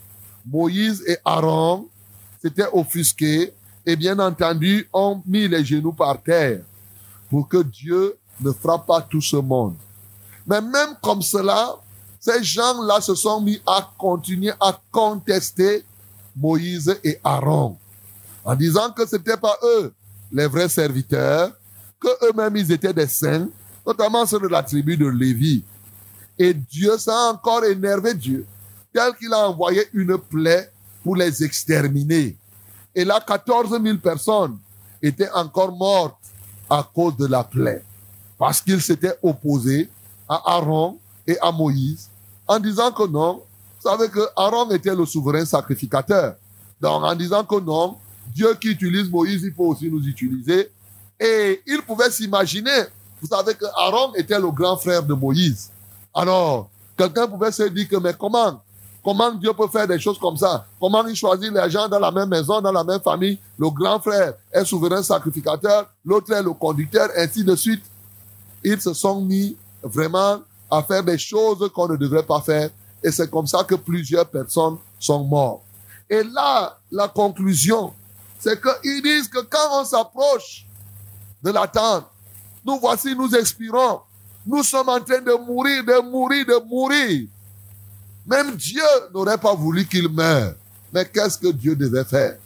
Moïse 0.46 1.02
et 1.06 1.16
Aaron 1.24 1.88
s'étaient 2.40 2.68
offusqués 2.72 3.52
et 3.86 3.96
bien 3.96 4.18
entendu 4.18 4.88
ont 4.92 5.22
mis 5.26 5.48
les 5.48 5.64
genoux 5.64 5.92
par 5.92 6.22
terre 6.22 6.60
pour 7.30 7.48
que 7.48 7.62
Dieu 7.62 8.16
ne 8.40 8.52
frappe 8.52 8.86
pas 8.86 9.00
tout 9.00 9.20
ce 9.20 9.36
monde. 9.36 9.76
Mais 10.46 10.60
même 10.60 10.96
comme 11.02 11.22
cela, 11.22 11.76
ces 12.20 12.42
gens-là 12.42 13.00
se 13.00 13.14
sont 13.14 13.40
mis 13.40 13.60
à 13.66 13.90
continuer 13.98 14.52
à 14.60 14.78
contester 14.90 15.84
Moïse 16.36 16.98
et 17.02 17.18
Aaron 17.22 17.76
en 18.44 18.54
disant 18.54 18.90
que 18.90 19.06
ce 19.06 19.16
n'étaient 19.16 19.36
pas 19.36 19.56
eux 19.62 19.92
les 20.30 20.46
vrais 20.46 20.68
serviteurs, 20.68 21.52
que 21.98 22.08
eux-mêmes 22.26 22.56
ils 22.56 22.72
étaient 22.72 22.92
des 22.92 23.06
saints, 23.06 23.48
notamment 23.86 24.26
ceux 24.26 24.40
de 24.40 24.48
la 24.48 24.62
tribu 24.62 24.96
de 24.96 25.06
Lévi. 25.06 25.62
Et 26.38 26.52
Dieu, 26.52 26.98
ça 26.98 27.12
a 27.12 27.32
encore 27.32 27.64
énervé 27.64 28.14
Dieu, 28.14 28.44
tel 28.94 29.12
qu'il 29.16 29.32
a 29.34 29.48
envoyé 29.48 29.86
une 29.92 30.16
plaie 30.16 30.70
pour 31.02 31.16
les 31.16 31.42
exterminer. 31.42 32.36
Et 32.94 33.04
là, 33.04 33.20
14 33.20 33.70
000 33.82 33.98
personnes 33.98 34.56
étaient 35.02 35.30
encore 35.32 35.76
mortes 35.76 36.16
à 36.70 36.88
cause 36.94 37.16
de 37.16 37.26
la 37.26 37.42
plaie, 37.42 37.82
parce 38.38 38.60
qu'ils 38.62 38.80
s'étaient 38.80 39.18
opposés 39.22 39.90
à 40.28 40.40
Aaron 40.56 40.98
et 41.26 41.36
à 41.40 41.50
Moïse, 41.50 42.08
en 42.46 42.58
disant 42.60 42.92
que 42.92 43.06
non, 43.06 43.42
vous 43.82 43.90
savez 43.90 44.08
que 44.08 44.20
Aaron 44.36 44.70
était 44.70 44.94
le 44.94 45.04
souverain 45.04 45.44
sacrificateur. 45.44 46.36
Donc, 46.80 47.02
en 47.02 47.14
disant 47.14 47.44
que 47.44 47.60
non, 47.60 47.96
Dieu 48.32 48.54
qui 48.54 48.68
utilise 48.68 49.10
Moïse, 49.10 49.42
il 49.42 49.52
faut 49.52 49.66
aussi 49.66 49.90
nous 49.90 50.06
utiliser. 50.06 50.70
Et 51.20 51.62
il 51.66 51.82
pouvait 51.82 52.10
s'imaginer, 52.10 52.84
vous 53.20 53.28
savez 53.28 53.54
que 53.54 53.66
Aaron 53.76 54.14
était 54.14 54.38
le 54.38 54.50
grand 54.50 54.76
frère 54.76 55.02
de 55.02 55.14
Moïse. 55.14 55.70
Alors, 56.14 56.70
quelqu'un 56.96 57.26
pouvait 57.26 57.52
se 57.52 57.64
dire 57.64 57.88
que, 57.88 57.96
mais 57.96 58.14
comment 58.18 58.63
Comment 59.04 59.32
Dieu 59.32 59.52
peut 59.52 59.68
faire 59.68 59.86
des 59.86 60.00
choses 60.00 60.18
comme 60.18 60.36
ça? 60.38 60.66
Comment 60.80 61.06
il 61.06 61.14
choisit 61.14 61.52
les 61.52 61.70
gens 61.70 61.86
dans 61.88 61.98
la 61.98 62.10
même 62.10 62.30
maison, 62.30 62.62
dans 62.62 62.72
la 62.72 62.82
même 62.82 63.00
famille? 63.00 63.38
Le 63.58 63.68
grand 63.68 64.00
frère 64.00 64.32
est 64.50 64.64
souverain 64.64 65.02
sacrificateur, 65.02 65.86
l'autre 66.04 66.32
est 66.32 66.42
le 66.42 66.54
conducteur, 66.54 67.10
ainsi 67.14 67.44
de 67.44 67.54
suite. 67.54 67.84
Ils 68.62 68.80
se 68.80 68.94
sont 68.94 69.20
mis 69.20 69.56
vraiment 69.82 70.40
à 70.70 70.82
faire 70.82 71.04
des 71.04 71.18
choses 71.18 71.70
qu'on 71.74 71.86
ne 71.86 71.96
devrait 71.96 72.22
pas 72.22 72.40
faire. 72.40 72.70
Et 73.02 73.10
c'est 73.10 73.30
comme 73.30 73.46
ça 73.46 73.62
que 73.62 73.74
plusieurs 73.74 74.26
personnes 74.26 74.78
sont 74.98 75.22
mortes. 75.22 75.62
Et 76.08 76.22
là, 76.22 76.78
la 76.90 77.06
conclusion, 77.08 77.92
c'est 78.38 78.58
qu'ils 78.58 79.02
disent 79.02 79.28
que 79.28 79.40
quand 79.40 79.80
on 79.80 79.84
s'approche 79.84 80.64
de 81.42 81.50
la 81.50 81.66
tente, 81.66 82.06
nous 82.64 82.78
voici, 82.80 83.14
nous 83.14 83.34
expirons. 83.34 84.00
Nous 84.46 84.62
sommes 84.62 84.88
en 84.88 85.00
train 85.00 85.20
de 85.20 85.46
mourir, 85.46 85.84
de 85.84 86.00
mourir, 86.00 86.46
de 86.46 86.66
mourir. 86.66 87.28
Même 88.26 88.56
Dieu 88.56 88.82
n'aurait 89.12 89.38
pas 89.38 89.54
voulu 89.54 89.86
qu'il 89.86 90.08
meure. 90.08 90.54
Mais 90.92 91.04
qu'est-ce 91.04 91.38
que 91.38 91.48
Dieu 91.48 91.74
devait 91.76 92.04
faire? 92.04 92.38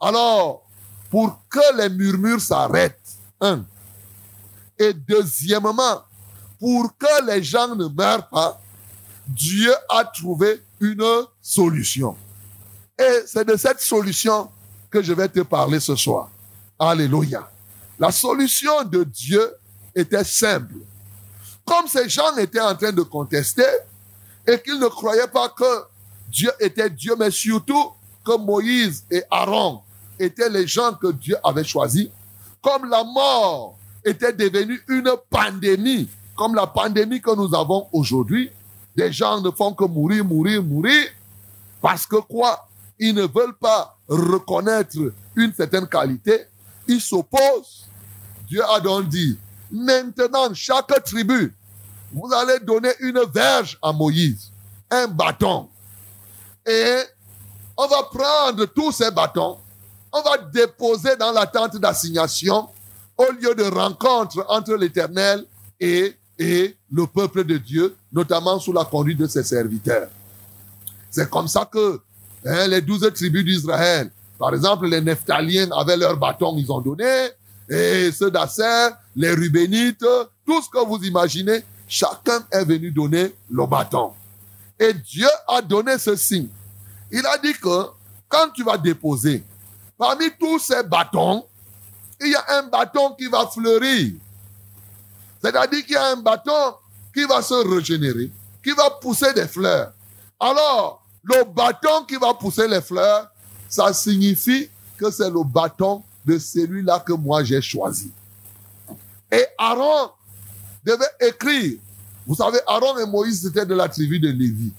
Alors, 0.00 0.62
pour 1.10 1.40
que 1.48 1.76
les 1.76 1.88
murmures 1.88 2.40
s'arrêtent, 2.40 3.00
un. 3.40 3.64
Et 4.78 4.92
deuxièmement, 4.92 6.02
pour 6.58 6.96
que 6.96 7.26
les 7.26 7.42
gens 7.42 7.74
ne 7.74 7.86
meurent 7.88 8.28
pas, 8.28 8.60
Dieu 9.26 9.72
a 9.88 10.04
trouvé 10.04 10.62
une 10.80 11.04
solution. 11.40 12.16
Et 12.98 13.22
c'est 13.26 13.44
de 13.44 13.56
cette 13.56 13.80
solution 13.80 14.50
que 14.90 15.02
je 15.02 15.12
vais 15.12 15.28
te 15.28 15.40
parler 15.40 15.80
ce 15.80 15.94
soir. 15.96 16.30
Alléluia. 16.78 17.48
La 17.98 18.10
solution 18.10 18.84
de 18.84 19.04
Dieu 19.04 19.52
était 19.94 20.24
simple. 20.24 20.74
Comme 21.64 21.86
ces 21.86 22.08
gens 22.08 22.36
étaient 22.36 22.60
en 22.60 22.74
train 22.74 22.92
de 22.92 23.02
contester 23.02 23.66
et 24.48 24.58
qu'ils 24.62 24.80
ne 24.80 24.88
croyaient 24.88 25.28
pas 25.28 25.50
que 25.50 25.84
Dieu 26.28 26.50
était 26.58 26.88
Dieu, 26.88 27.14
mais 27.18 27.30
surtout 27.30 27.92
que 28.24 28.36
Moïse 28.36 29.04
et 29.10 29.22
Aaron 29.30 29.82
étaient 30.18 30.48
les 30.48 30.66
gens 30.66 30.94
que 30.94 31.12
Dieu 31.12 31.36
avait 31.44 31.64
choisis, 31.64 32.08
comme 32.62 32.88
la 32.88 33.04
mort 33.04 33.76
était 34.02 34.32
devenue 34.32 34.80
une 34.88 35.12
pandémie, 35.28 36.08
comme 36.34 36.54
la 36.54 36.66
pandémie 36.66 37.20
que 37.20 37.34
nous 37.36 37.54
avons 37.54 37.88
aujourd'hui, 37.92 38.50
des 38.96 39.12
gens 39.12 39.40
ne 39.40 39.50
font 39.50 39.74
que 39.74 39.84
mourir, 39.84 40.24
mourir, 40.24 40.62
mourir, 40.62 41.08
parce 41.80 42.06
que 42.06 42.16
quoi? 42.16 42.66
Ils 42.98 43.14
ne 43.14 43.26
veulent 43.26 43.56
pas 43.60 43.96
reconnaître 44.08 44.96
une 45.36 45.52
certaine 45.52 45.86
qualité, 45.86 46.46
ils 46.86 47.00
s'opposent. 47.00 47.86
Dieu 48.48 48.62
a 48.64 48.80
donc 48.80 49.08
dit, 49.08 49.38
maintenant, 49.70 50.52
chaque 50.54 51.04
tribu, 51.04 51.54
vous 52.12 52.32
allez 52.32 52.58
donner 52.60 52.90
une 53.00 53.20
verge 53.32 53.78
à 53.82 53.92
Moïse, 53.92 54.50
un 54.90 55.06
bâton. 55.06 55.68
Et 56.66 56.96
on 57.76 57.86
va 57.86 58.02
prendre 58.04 58.66
tous 58.66 58.92
ces 58.92 59.10
bâtons, 59.10 59.58
on 60.12 60.22
va 60.22 60.38
déposer 60.38 61.16
dans 61.16 61.32
la 61.32 61.46
tente 61.46 61.76
d'assignation 61.76 62.68
au 63.16 63.32
lieu 63.32 63.54
de 63.54 63.64
rencontre 63.64 64.44
entre 64.48 64.74
l'Éternel 64.74 65.44
et, 65.80 66.16
et 66.38 66.76
le 66.90 67.06
peuple 67.06 67.44
de 67.44 67.58
Dieu, 67.58 67.96
notamment 68.12 68.58
sous 68.58 68.72
la 68.72 68.84
conduite 68.84 69.18
de 69.18 69.26
ses 69.26 69.42
serviteurs. 69.42 70.08
C'est 71.10 71.28
comme 71.28 71.48
ça 71.48 71.68
que 71.70 72.00
hein, 72.44 72.66
les 72.68 72.80
douze 72.80 73.10
tribus 73.14 73.44
d'Israël, 73.44 74.10
par 74.38 74.54
exemple, 74.54 74.86
les 74.86 75.00
Nephtaliens 75.00 75.68
avaient 75.72 75.96
leurs 75.96 76.16
bâtons, 76.16 76.56
ils 76.56 76.70
ont 76.70 76.80
donné, 76.80 77.30
et 77.68 78.10
ceux 78.12 78.30
d'Asser, 78.30 78.90
les 79.16 79.32
Rubénites, 79.32 80.04
tout 80.46 80.62
ce 80.62 80.70
que 80.70 80.84
vous 80.86 81.02
imaginez, 81.04 81.64
chacun 81.88 82.44
est 82.52 82.64
venu 82.64 82.90
donner 82.90 83.34
le 83.50 83.66
bâton. 83.66 84.12
Et 84.78 84.92
Dieu 84.92 85.28
a 85.48 85.60
donné 85.62 85.98
ce 85.98 86.14
signe. 86.14 86.48
Il 87.10 87.26
a 87.26 87.38
dit 87.38 87.54
que 87.54 87.86
quand 88.28 88.50
tu 88.50 88.62
vas 88.62 88.76
déposer, 88.76 89.42
parmi 89.96 90.26
tous 90.38 90.58
ces 90.58 90.82
bâtons, 90.82 91.44
il 92.20 92.28
y 92.28 92.34
a 92.34 92.44
un 92.58 92.64
bâton 92.64 93.14
qui 93.14 93.26
va 93.26 93.46
fleurir. 93.46 94.12
C'est-à-dire 95.42 95.84
qu'il 95.84 95.94
y 95.94 95.96
a 95.96 96.12
un 96.12 96.16
bâton 96.16 96.74
qui 97.14 97.24
va 97.24 97.42
se 97.42 97.54
régénérer, 97.54 98.30
qui 98.62 98.70
va 98.72 98.90
pousser 98.90 99.32
des 99.32 99.48
fleurs. 99.48 99.92
Alors, 100.38 101.02
le 101.22 101.44
bâton 101.44 102.04
qui 102.06 102.16
va 102.16 102.34
pousser 102.34 102.68
les 102.68 102.80
fleurs, 102.80 103.28
ça 103.68 103.92
signifie 103.92 104.68
que 104.96 105.10
c'est 105.10 105.30
le 105.30 105.42
bâton 105.42 106.02
de 106.24 106.38
celui-là 106.38 107.00
que 107.00 107.12
moi 107.12 107.42
j'ai 107.44 107.62
choisi. 107.62 108.12
Et 109.30 109.44
Aaron 109.56 110.10
devait 110.88 111.28
écrire. 111.28 111.78
Vous 112.26 112.34
savez, 112.34 112.58
Aaron 112.66 112.98
et 112.98 113.06
Moïse 113.06 113.44
étaient 113.44 113.66
de 113.66 113.74
la 113.74 113.88
tribu 113.88 114.18
de 114.18 114.28
Lévi. 114.28 114.72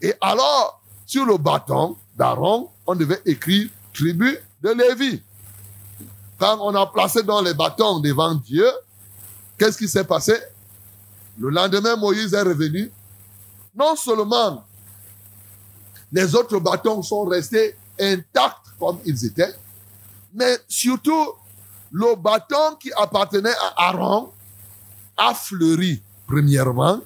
Et 0.00 0.14
alors, 0.20 0.80
sur 1.06 1.24
le 1.24 1.36
bâton 1.36 1.96
d'Aaron, 2.16 2.68
on 2.86 2.94
devait 2.94 3.22
écrire 3.24 3.68
tribu 3.94 4.36
de 4.60 4.70
Lévi. 4.70 5.22
Quand 6.38 6.58
on 6.60 6.74
a 6.74 6.86
placé 6.86 7.22
dans 7.22 7.40
les 7.40 7.54
bâtons 7.54 8.00
devant 8.00 8.34
Dieu, 8.34 8.66
qu'est-ce 9.56 9.78
qui 9.78 9.88
s'est 9.88 10.04
passé? 10.04 10.34
Le 11.38 11.50
lendemain, 11.50 11.94
Moïse 11.96 12.34
est 12.34 12.42
revenu. 12.42 12.90
Non 13.74 13.94
seulement 13.94 14.64
les 16.12 16.34
autres 16.34 16.58
bâtons 16.58 17.02
sont 17.02 17.24
restés 17.24 17.76
intacts 17.98 18.66
comme 18.78 18.98
ils 19.06 19.24
étaient, 19.24 19.54
mais 20.34 20.58
surtout, 20.68 21.32
le 21.90 22.16
bâton 22.16 22.76
qui 22.80 22.92
appartenait 22.94 23.54
à 23.76 23.88
Aaron 23.88 24.30
a 25.22 25.34
fleuri, 25.34 26.02
premièrement. 26.26 27.00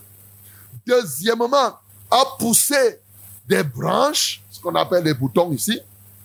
Deuxièmement, 0.87 1.79
a 2.11 2.25
poussé 2.39 3.01
des 3.47 3.62
branches, 3.62 4.43
ce 4.51 4.61
qu'on 4.61 4.75
appelle 4.75 5.05
des 5.05 5.14
boutons 5.14 5.53
ici. 5.53 5.79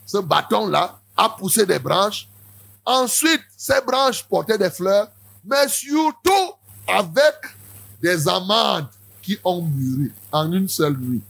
Ce 0.06 0.18
bâton-là 0.18 1.00
a 1.18 1.30
poussé 1.30 1.66
des 1.66 1.80
branches. 1.80 2.28
Ensuite, 2.86 3.42
ces 3.58 3.82
branches 3.82 4.24
portaient 4.24 4.58
des 4.58 4.70
fleurs, 4.70 5.10
mais 5.44 5.68
surtout 5.68 6.54
avec 6.88 7.36
des 8.02 8.28
amandes 8.28 8.88
qui 9.22 9.38
ont 9.44 9.62
mûri 9.62 10.12
en 10.32 10.52
une 10.52 10.70
seule 10.70 10.98
nuit. 10.98 11.22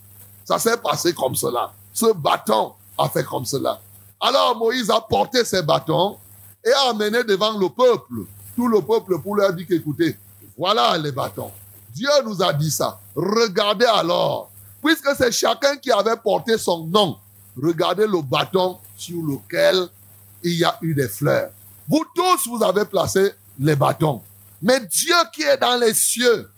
Ça 0.46 0.60
s'est 0.60 0.78
passé 0.78 1.14
comme 1.14 1.36
cela. 1.36 1.74
Ce 1.94 2.14
bâton 2.14 2.74
a 2.98 3.10
fait 3.10 3.24
comme 3.24 3.46
cela. 3.46 3.80
Alors 4.20 4.58
Moïse 4.58 4.90
a 4.90 5.02
porté 5.02 5.44
ses 5.44 5.62
bâtons 5.62 6.18
et 6.64 6.72
a 6.72 6.90
amené 6.90 7.24
devant 7.24 7.58
le 7.58 7.70
peuple, 7.70 8.26
tout 8.56 8.68
le 8.68 8.82
peuple 8.82 9.20
pour 9.20 9.36
leur 9.36 9.54
dire 9.54 9.68
qu'écoutez, 9.68 10.16
voilà 10.58 10.98
les 10.98 11.12
bâtons. 11.12 11.52
Dieu 11.94 12.10
nous 12.26 12.42
a 12.42 12.54
dit 12.54 12.72
ça. 12.72 13.00
Regardez 13.16 13.86
alors, 13.86 14.50
puisque 14.84 15.10
c'est 15.18 15.32
chacun 15.32 15.78
qui 15.78 15.92
avait 15.92 16.18
porté 16.18 16.58
son 16.58 16.86
nom, 16.86 17.18
regardez 17.62 18.08
le 18.08 18.22
bâton 18.22 18.78
sur 18.96 19.22
lequel 19.22 19.88
il 20.44 20.54
y 20.54 20.64
a 20.64 20.78
eu 20.82 20.94
des 20.94 21.08
fleurs. 21.08 21.52
Vous 21.88 22.06
tous, 22.16 22.48
vous 22.48 22.64
avez 22.64 22.86
placé 22.86 23.34
les 23.60 23.76
bâtons. 23.76 24.22
Mais 24.62 24.80
Dieu 24.80 25.16
qui 25.34 25.44
est 25.44 25.58
dans 25.58 25.76
les 25.80 25.94
cieux, 25.94 26.50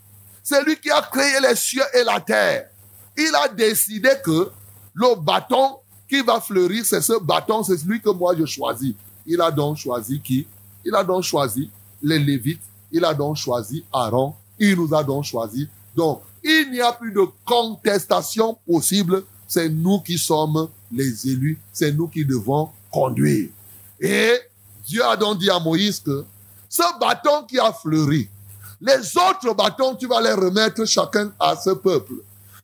c'est 0.44 0.64
lui 0.64 0.80
qui 0.80 0.92
a 0.92 1.02
créé 1.02 1.40
les 1.42 1.56
cieux 1.56 1.84
et 1.94 2.04
la 2.04 2.20
terre. 2.20 2.70
Il 3.18 3.34
a 3.36 3.48
décidé 3.48 4.10
que 4.24 4.52
le 4.94 5.16
bâton 5.16 5.78
qui 6.08 6.22
va 6.22 6.40
fleurir, 6.40 6.86
c'est 6.86 7.02
ce 7.02 7.20
bâton, 7.20 7.64
c'est 7.64 7.78
celui 7.78 8.02
que 8.02 8.10
moi 8.10 8.36
je 8.38 8.46
choisis. 8.46 8.94
Il 9.26 9.42
a 9.42 9.50
donc 9.50 9.78
choisi 9.78 10.20
qui? 10.20 10.46
Il 10.84 10.94
a 10.96 11.04
donc 11.04 11.24
choisi 11.24 11.70
les 12.02 12.20
Lévites, 12.20 12.62
il 12.94 13.04
a 13.04 13.14
donc 13.14 13.36
choisi 13.36 13.84
Aaron, 13.92 14.36
il 14.60 14.76
nous 14.78 14.94
a 14.94 15.04
donc 15.04 15.26
choisi. 15.26 15.68
Donc, 15.96 16.22
il 16.44 16.72
n'y 16.72 16.80
a 16.80 16.94
plus 16.94 17.12
de 17.12 17.26
contestation 17.44 18.58
possible, 18.68 19.24
c'est 19.48 19.68
nous 19.68 20.00
qui 20.00 20.18
sommes 20.18 20.70
les 20.92 21.28
élus, 21.28 21.60
c'est 21.74 21.92
nous 21.92 22.08
qui 22.08 22.24
devons 22.24 22.70
conduire. 22.92 23.50
Et 24.00 24.40
Dieu 24.86 25.04
a 25.04 25.18
donc 25.18 25.40
dit 25.40 25.50
à 25.50 25.60
Moïse 25.60 26.00
que 26.00 26.24
ce 26.70 26.84
bâton 27.00 27.44
qui 27.48 27.60
a 27.60 27.74
fleuri, 27.74 28.30
les 28.82 29.18
autres 29.18 29.54
bâtons, 29.56 29.96
tu 29.96 30.08
vas 30.08 30.22
les 30.22 30.34
remettre 30.34 30.86
chacun 30.86 31.32
à 31.40 31.56
ce 31.56 31.72
peuple. 31.72 32.16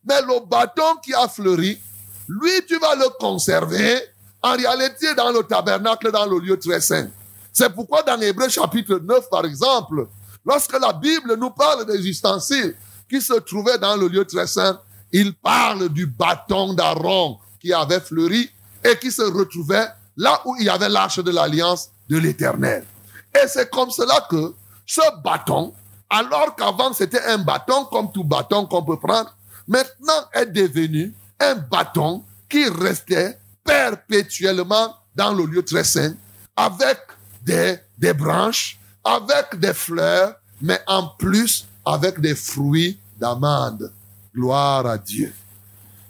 Mais 0.06 0.22
le 0.22 0.46
bâton 0.46 0.98
qui 1.04 1.14
a 1.14 1.28
fleuri, 1.28 1.80
lui, 2.28 2.52
tu 2.68 2.78
vas 2.78 2.96
le 2.96 3.10
conserver 3.20 4.02
en 4.42 4.54
réalité 4.54 5.16
dans 5.16 5.32
le 5.32 5.44
tabernacle, 5.44 6.12
dans 6.12 6.26
le 6.26 6.40
lieu 6.40 6.60
très 6.60 6.82
saint. 6.82 7.08
C'est 7.54 7.70
pourquoi 7.70 8.04
dans 8.04 8.20
Hébreu 8.20 8.50
chapitre 8.50 9.00
9, 9.00 9.30
par 9.30 9.46
exemple, 9.46 10.08
lorsque 10.46 10.80
la 10.80 10.94
Bible 10.94 11.36
nous 11.38 11.52
parle 11.52 11.86
des 11.86 12.08
ustensiles 12.08 12.76
qui 13.10 13.22
se 13.22 13.34
trouvaient 13.34 13.78
dans 13.78 13.96
le 13.96 14.08
lieu 14.08 14.26
très 14.26 14.48
saint, 14.48 14.80
il 15.12 15.34
parle 15.34 15.90
du 15.90 16.06
bâton 16.06 16.74
d'Aaron 16.74 17.40
qui 17.60 17.74
avait 17.74 18.00
fleuri 18.00 18.50
et 18.84 18.98
qui 18.98 19.12
se 19.12 19.22
retrouvait 19.22 19.88
là 20.16 20.42
où 20.46 20.56
il 20.60 20.66
y 20.66 20.70
avait 20.70 20.90
l'arche 20.90 21.20
de 21.20 21.32
l'alliance 21.32 21.90
de 22.10 22.18
l'éternel. 22.18 22.86
Et 23.34 23.48
c'est 23.48 23.70
comme 23.70 23.90
cela 23.90 24.26
que 24.30 24.54
ce 24.86 25.02
bâton, 25.24 25.74
alors 26.10 26.56
qu'avant 26.56 26.94
c'était 26.94 27.24
un 27.24 27.38
bâton 27.38 27.86
comme 27.86 28.12
tout 28.12 28.24
bâton 28.24 28.66
qu'on 28.66 28.84
peut 28.84 29.00
prendre, 29.00 29.36
maintenant 29.68 30.26
est 30.34 30.48
devenu 30.48 31.14
un 31.40 31.56
bâton 31.56 32.24
qui 32.50 32.68
restait 32.68 33.38
perpétuellement 33.64 34.96
dans 35.16 35.34
le 35.34 35.46
lieu 35.46 35.64
très 35.64 35.84
saint, 35.84 36.14
avec 36.56 36.98
des, 37.44 37.78
des 37.98 38.14
branches, 38.14 38.79
avec 39.10 39.60
des 39.60 39.74
fleurs, 39.74 40.36
mais 40.62 40.80
en 40.86 41.08
plus 41.18 41.66
avec 41.84 42.20
des 42.20 42.36
fruits 42.36 43.00
d'amande. 43.20 43.92
Gloire 44.36 44.86
à 44.86 44.98
Dieu. 44.98 45.34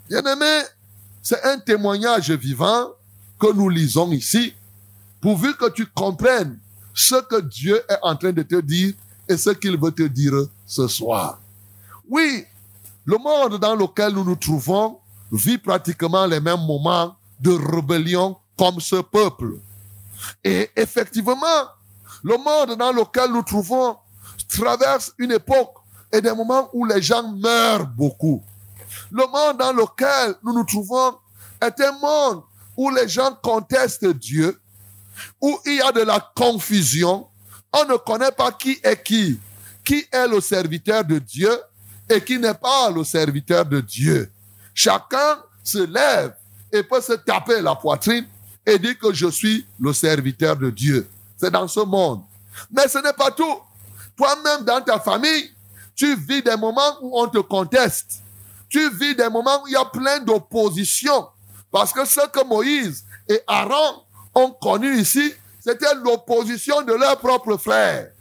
Bien-aimé, 0.10 0.64
c'est 1.22 1.42
un 1.44 1.60
témoignage 1.60 2.32
vivant 2.32 2.90
que 3.40 3.54
nous 3.54 3.70
lisons 3.70 4.12
ici, 4.12 4.54
pourvu 5.22 5.56
que 5.56 5.70
tu 5.70 5.86
comprennes 5.86 6.60
ce 6.94 7.16
que 7.22 7.40
Dieu 7.42 7.82
est 7.88 8.00
en 8.02 8.16
train 8.18 8.34
de 8.34 8.44
te 8.44 8.60
dire 8.60 8.94
et 9.30 9.38
ce 9.38 9.52
qu'il 9.52 9.80
veut 9.80 9.92
te 9.92 10.04
dire 10.04 10.34
ce 10.66 10.88
soir. 10.88 11.40
Oui, 12.10 12.44
le 13.06 13.18
monde 13.18 13.60
dans 13.60 13.76
lequel 13.76 14.14
nous 14.14 14.26
nous 14.26 14.36
trouvons 14.36 15.00
vit 15.32 15.58
pratiquement 15.58 16.26
les 16.26 16.42
mêmes 16.42 16.66
moments 16.66 17.16
de 17.40 17.52
rébellion 17.52 18.36
comme 18.58 18.82
ce 18.82 18.98
peuple. 18.98 19.54
Et 20.44 20.70
effectivement, 20.76 21.70
le 22.24 22.38
monde 22.38 22.78
dans 22.78 22.92
lequel 22.92 23.32
nous 23.32 23.44
trouvons 23.44 23.98
traverse 24.48 25.14
une 25.18 25.32
époque 25.32 25.76
et 26.12 26.22
des 26.22 26.34
moments 26.34 26.70
où 26.74 26.86
les 26.86 27.02
gens 27.02 27.32
meurent 27.32 27.86
beaucoup. 27.86 28.44
Le 29.12 29.26
monde 29.28 29.58
dans 29.58 29.74
lequel 29.74 30.36
nous 30.44 30.54
nous 30.54 30.64
trouvons 30.64 31.18
est 31.62 31.80
un 31.82 31.92
monde 32.00 32.44
où 32.76 32.90
les 32.90 33.08
gens 33.08 33.38
contestent 33.42 34.06
Dieu, 34.06 34.60
où 35.42 35.60
il 35.66 35.76
y 35.76 35.82
a 35.82 35.92
de 35.92 36.02
la 36.02 36.20
confusion, 36.36 37.28
on 37.74 37.86
ne 37.86 37.98
connaît 37.98 38.32
pas 38.32 38.52
qui 38.52 38.80
est 38.84 39.04
qui, 39.04 39.40
qui 39.84 40.06
est 40.12 40.28
le 40.28 40.42
serviteur 40.42 41.04
de 41.04 41.20
Dieu 41.20 41.52
et 42.10 42.22
qui 42.24 42.40
n'est 42.40 42.54
pas 42.54 42.90
le 42.90 43.04
serviteur 43.04 43.66
de 43.66 43.82
Dieu. 43.82 44.32
Chacun 44.74 45.40
se 45.64 45.80
lève 45.80 46.34
et 46.72 46.84
peut 46.84 47.02
se 47.02 47.14
taper 47.14 47.62
la 47.62 47.76
poitrine 47.76 48.26
et 48.66 48.80
dire 48.80 48.98
que 48.98 49.14
je 49.14 49.28
suis 49.28 49.66
le 49.80 49.94
serviteur 49.94 50.56
de 50.56 50.70
Dieu. 50.70 51.08
C'est 51.40 51.52
dans 51.52 51.68
ce 51.68 51.80
monde. 51.80 52.22
Mais 52.72 52.88
ce 52.88 52.98
n'est 52.98 53.14
pas 53.14 53.32
tout. 53.32 53.60
Toi-même, 54.18 54.66
dans 54.66 54.82
ta 54.82 55.00
famille, 55.00 55.52
tu 55.96 56.16
vis 56.16 56.44
des 56.44 56.58
moments 56.58 56.98
où 57.02 57.18
on 57.20 57.28
te 57.28 57.38
conteste. 57.38 58.22
Tu 58.68 58.90
vis 58.92 59.16
des 59.16 59.30
moments 59.30 59.64
où 59.64 59.68
il 59.68 59.74
y 59.74 59.78
a 59.78 59.86
plein 59.86 60.20
d'opposition. 60.20 61.28
Parce 61.72 61.94
que 61.94 62.06
ce 62.06 62.28
que 62.28 62.44
Moïse 62.46 63.06
et 63.28 63.42
Aaron 63.48 64.04
ont 64.36 64.52
connu 64.52 65.00
ici, 65.00 65.34
c'était 65.60 65.96
l'opposition 65.96 66.82
de 66.82 66.94
leurs 66.94 67.18
propres 67.18 67.58
frères. 67.58 68.12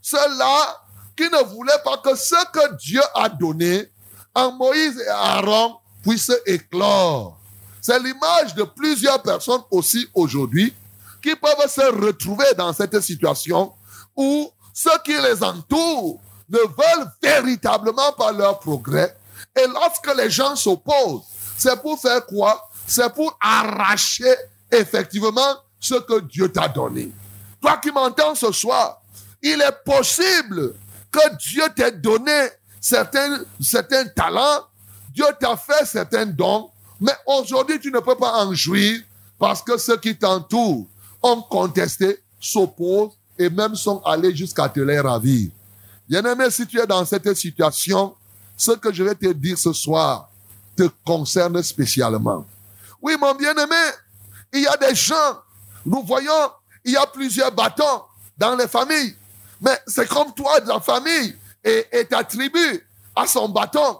Ceux-là 0.00 0.82
qui 1.16 1.24
ne 1.24 1.44
voulaient 1.44 1.72
pas 1.84 1.98
que 1.98 2.14
ce 2.14 2.34
que 2.52 2.76
Dieu 2.76 3.02
a 3.14 3.28
donné 3.28 3.90
en 4.34 4.52
Moïse 4.52 4.98
et 4.98 5.08
Aaron 5.08 5.76
puisse 6.02 6.32
éclore. 6.46 7.38
C'est 7.80 7.98
l'image 7.98 8.54
de 8.54 8.62
plusieurs 8.62 9.20
personnes 9.22 9.62
aussi 9.70 10.08
aujourd'hui 10.14 10.74
qui 11.22 11.36
peuvent 11.36 11.68
se 11.68 12.04
retrouver 12.04 12.46
dans 12.56 12.72
cette 12.72 13.00
situation 13.00 13.72
où 14.16 14.50
ceux 14.74 14.98
qui 15.04 15.14
les 15.14 15.42
entourent 15.42 16.20
ne 16.48 16.58
veulent 16.58 17.10
véritablement 17.22 18.12
pas 18.12 18.32
leur 18.32 18.58
progrès. 18.58 19.16
Et 19.56 19.66
lorsque 19.66 20.14
les 20.16 20.30
gens 20.30 20.56
s'opposent, 20.56 21.22
c'est 21.56 21.80
pour 21.80 22.00
faire 22.00 22.24
quoi? 22.26 22.68
C'est 22.86 23.12
pour 23.14 23.36
arracher 23.40 24.34
effectivement 24.70 25.56
ce 25.78 25.94
que 25.94 26.20
Dieu 26.20 26.50
t'a 26.50 26.68
donné. 26.68 27.12
Toi 27.60 27.78
qui 27.78 27.90
m'entends 27.90 28.34
ce 28.34 28.50
soir, 28.52 29.00
il 29.42 29.60
est 29.60 29.84
possible 29.84 30.74
que 31.10 31.36
Dieu 31.36 31.64
t'ait 31.74 31.92
donné 31.92 32.48
certains, 32.80 33.40
certains 33.60 34.06
talents, 34.06 34.66
Dieu 35.10 35.26
t'a 35.38 35.56
fait 35.56 35.84
certains 35.84 36.26
dons, 36.26 36.70
mais 37.00 37.12
aujourd'hui 37.26 37.78
tu 37.78 37.90
ne 37.90 38.00
peux 38.00 38.16
pas 38.16 38.44
en 38.44 38.54
jouir 38.54 39.00
parce 39.38 39.62
que 39.62 39.76
ceux 39.76 39.96
qui 39.98 40.16
t'entourent 40.16 40.86
ont 41.22 41.42
contesté, 41.42 42.22
s'opposent 42.40 43.12
et 43.38 43.48
même 43.48 43.74
sont 43.74 44.02
allés 44.04 44.34
jusqu'à 44.34 44.68
te 44.68 44.80
les 44.80 45.00
ravir. 45.00 45.50
Bien-aimé, 46.08 46.50
si 46.50 46.66
tu 46.66 46.80
es 46.80 46.86
dans 46.86 47.04
cette 47.04 47.32
situation, 47.34 48.14
ce 48.56 48.72
que 48.72 48.92
je 48.92 49.02
vais 49.02 49.14
te 49.14 49.32
dire 49.32 49.56
ce 49.56 49.72
soir 49.72 50.28
te 50.76 50.88
concerne 51.04 51.62
spécialement. 51.62 52.46
Oui, 53.00 53.14
mon 53.20 53.34
bien-aimé, 53.34 53.76
il 54.52 54.62
y 54.62 54.66
a 54.66 54.76
des 54.76 54.94
gens, 54.94 55.40
nous 55.86 56.02
voyons, 56.02 56.50
il 56.84 56.92
y 56.92 56.96
a 56.96 57.06
plusieurs 57.06 57.52
bâtons 57.52 58.02
dans 58.36 58.56
les 58.56 58.68
familles. 58.68 59.16
Mais 59.60 59.78
c'est 59.86 60.08
comme 60.08 60.34
toi, 60.34 60.58
la 60.66 60.80
famille, 60.80 61.36
et, 61.64 61.86
et 61.92 62.04
ta 62.04 62.24
tribu 62.24 62.84
a 63.14 63.26
son 63.26 63.48
bâton. 63.48 63.98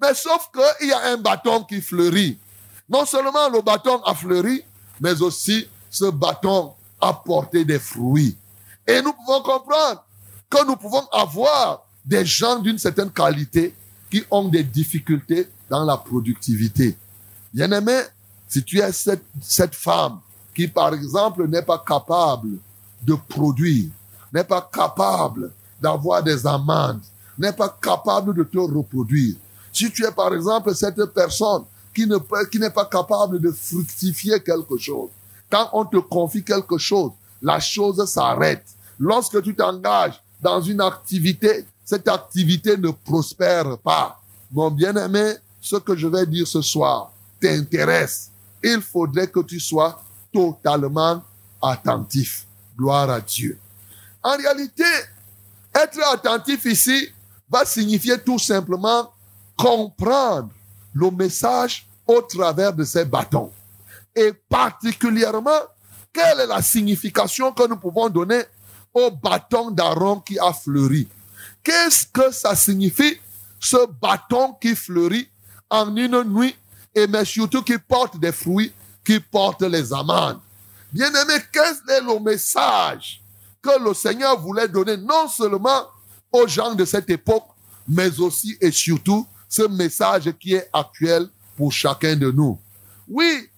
Mais 0.00 0.14
sauf 0.14 0.48
qu'il 0.52 0.88
y 0.88 0.92
a 0.92 1.12
un 1.12 1.16
bâton 1.16 1.64
qui 1.64 1.80
fleurit. 1.80 2.38
Non 2.88 3.04
seulement 3.04 3.48
le 3.48 3.60
bâton 3.60 4.02
a 4.02 4.14
fleuri, 4.14 4.62
mais 5.00 5.20
aussi 5.20 5.68
ce 5.90 6.06
bâton 6.06 6.72
a 7.00 7.12
porté 7.12 7.64
des 7.64 7.78
fruits. 7.78 8.36
Et 8.86 9.00
nous 9.02 9.12
pouvons 9.12 9.42
comprendre 9.42 10.04
que 10.48 10.66
nous 10.66 10.76
pouvons 10.76 11.06
avoir 11.12 11.84
des 12.04 12.24
gens 12.24 12.58
d'une 12.58 12.78
certaine 12.78 13.10
qualité 13.10 13.74
qui 14.10 14.24
ont 14.30 14.48
des 14.48 14.64
difficultés 14.64 15.48
dans 15.68 15.84
la 15.84 15.96
productivité. 15.96 16.96
Bien 17.52 17.70
aimé, 17.72 18.00
si 18.48 18.64
tu 18.64 18.78
es 18.80 18.92
cette, 18.92 19.24
cette 19.42 19.74
femme 19.74 20.20
qui, 20.54 20.66
par 20.66 20.94
exemple, 20.94 21.46
n'est 21.46 21.62
pas 21.62 21.82
capable 21.86 22.58
de 23.02 23.14
produire, 23.14 23.90
n'est 24.32 24.44
pas 24.44 24.68
capable 24.72 25.52
d'avoir 25.80 26.22
des 26.22 26.46
amendes, 26.46 27.00
n'est 27.38 27.52
pas 27.52 27.76
capable 27.80 28.34
de 28.34 28.42
te 28.42 28.58
reproduire. 28.58 29.36
Si 29.72 29.90
tu 29.92 30.04
es 30.04 30.10
par 30.10 30.34
exemple 30.34 30.74
cette 30.74 31.04
personne 31.06 31.64
qui 31.94 32.06
ne 32.06 32.16
peut, 32.16 32.46
qui 32.46 32.58
n'est 32.58 32.70
pas 32.70 32.86
capable 32.86 33.40
de 33.40 33.50
fructifier 33.50 34.40
quelque 34.40 34.76
chose, 34.78 35.10
quand 35.50 35.70
on 35.72 35.84
te 35.84 35.96
confie 35.96 36.44
quelque 36.44 36.78
chose, 36.78 37.12
la 37.40 37.60
chose 37.60 38.04
s'arrête. 38.06 38.64
Lorsque 38.98 39.42
tu 39.42 39.54
t'engages 39.54 40.20
dans 40.40 40.60
une 40.60 40.80
activité, 40.80 41.64
cette 41.84 42.08
activité 42.08 42.76
ne 42.76 42.90
prospère 42.90 43.78
pas. 43.78 44.20
Mon 44.50 44.70
bien-aimé, 44.70 45.34
ce 45.60 45.76
que 45.76 45.96
je 45.96 46.06
vais 46.06 46.26
dire 46.26 46.46
ce 46.46 46.60
soir 46.62 47.12
t'intéresse. 47.40 48.30
Il 48.62 48.80
faudrait 48.80 49.28
que 49.28 49.40
tu 49.40 49.60
sois 49.60 50.02
totalement 50.32 51.22
attentif. 51.62 52.46
Gloire 52.76 53.10
à 53.10 53.20
Dieu. 53.20 53.58
En 54.22 54.36
réalité, 54.36 54.84
être 55.74 56.00
attentif 56.12 56.64
ici 56.64 57.08
va 57.50 57.64
signifier 57.64 58.18
tout 58.18 58.38
simplement 58.38 59.10
comprendre 59.56 60.50
le 60.92 61.10
message 61.10 61.86
au 62.06 62.20
travers 62.22 62.72
de 62.72 62.84
ces 62.84 63.04
bâtons. 63.04 63.50
Et 64.18 64.32
particulièrement, 64.32 65.60
quelle 66.12 66.40
est 66.40 66.46
la 66.48 66.60
signification 66.60 67.52
que 67.52 67.68
nous 67.68 67.76
pouvons 67.76 68.08
donner 68.08 68.42
au 68.92 69.12
bâton 69.12 69.70
d'Aaron 69.70 70.18
qui 70.18 70.36
a 70.40 70.52
fleuri? 70.52 71.06
Qu'est-ce 71.62 72.04
que 72.04 72.32
ça 72.32 72.56
signifie, 72.56 73.20
ce 73.60 73.86
bâton 73.86 74.54
qui 74.60 74.74
fleurit 74.74 75.28
en 75.70 75.94
une 75.94 76.24
nuit 76.24 76.56
et 76.92 77.06
mais 77.06 77.24
surtout 77.24 77.62
qui 77.62 77.78
porte 77.78 78.18
des 78.18 78.32
fruits, 78.32 78.72
qui 79.04 79.20
porte 79.20 79.62
les 79.62 79.92
amandes? 79.92 80.40
Bien-aimé, 80.92 81.34
quel 81.52 81.76
est 81.88 82.00
le 82.00 82.18
message 82.18 83.22
que 83.62 83.84
le 83.84 83.94
Seigneur 83.94 84.40
voulait 84.40 84.66
donner 84.66 84.96
non 84.96 85.28
seulement 85.28 85.86
aux 86.32 86.48
gens 86.48 86.74
de 86.74 86.84
cette 86.84 87.08
époque, 87.08 87.46
mais 87.86 88.18
aussi 88.18 88.58
et 88.60 88.72
surtout 88.72 89.24
ce 89.48 89.62
message 89.62 90.32
qui 90.40 90.54
est 90.54 90.68
actuel 90.72 91.28
pour 91.56 91.70
chacun 91.70 92.16
de 92.16 92.32
nous? 92.32 92.58
Oui, 93.06 93.48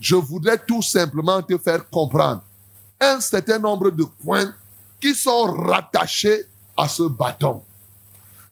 je 0.00 0.16
voudrais 0.16 0.58
tout 0.58 0.82
simplement 0.82 1.42
te 1.42 1.58
faire 1.58 1.88
comprendre 1.90 2.42
un 2.98 3.20
certain 3.20 3.58
nombre 3.58 3.90
de 3.90 4.04
points 4.04 4.52
qui 5.00 5.14
sont 5.14 5.44
rattachés 5.52 6.46
à 6.76 6.88
ce 6.88 7.02
bâton. 7.02 7.62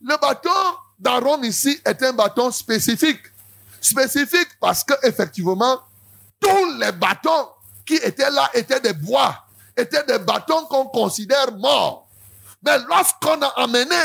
Le 0.03 0.16
bâton 0.20 0.78
d'Aaron 0.99 1.42
ici 1.42 1.80
est 1.84 2.03
un 2.03 2.12
bâton 2.12 2.51
spécifique. 2.51 3.22
Spécifique 3.80 4.49
parce 4.61 4.84
que 4.84 4.94
effectivement, 5.03 5.80
tous 6.38 6.78
les 6.78 6.92
bâtons 6.92 7.49
qui 7.86 7.94
étaient 7.94 8.30
là 8.30 8.51
étaient 8.55 8.80
des 8.80 8.92
bois 8.92 9.44
étaient 9.76 10.05
des 10.05 10.18
bâtons 10.18 10.66
qu'on 10.66 10.86
considère 10.86 11.53
morts. 11.57 12.09
Mais 12.62 12.78
lorsqu'on 12.88 13.40
a 13.40 13.46
amené 13.62 13.96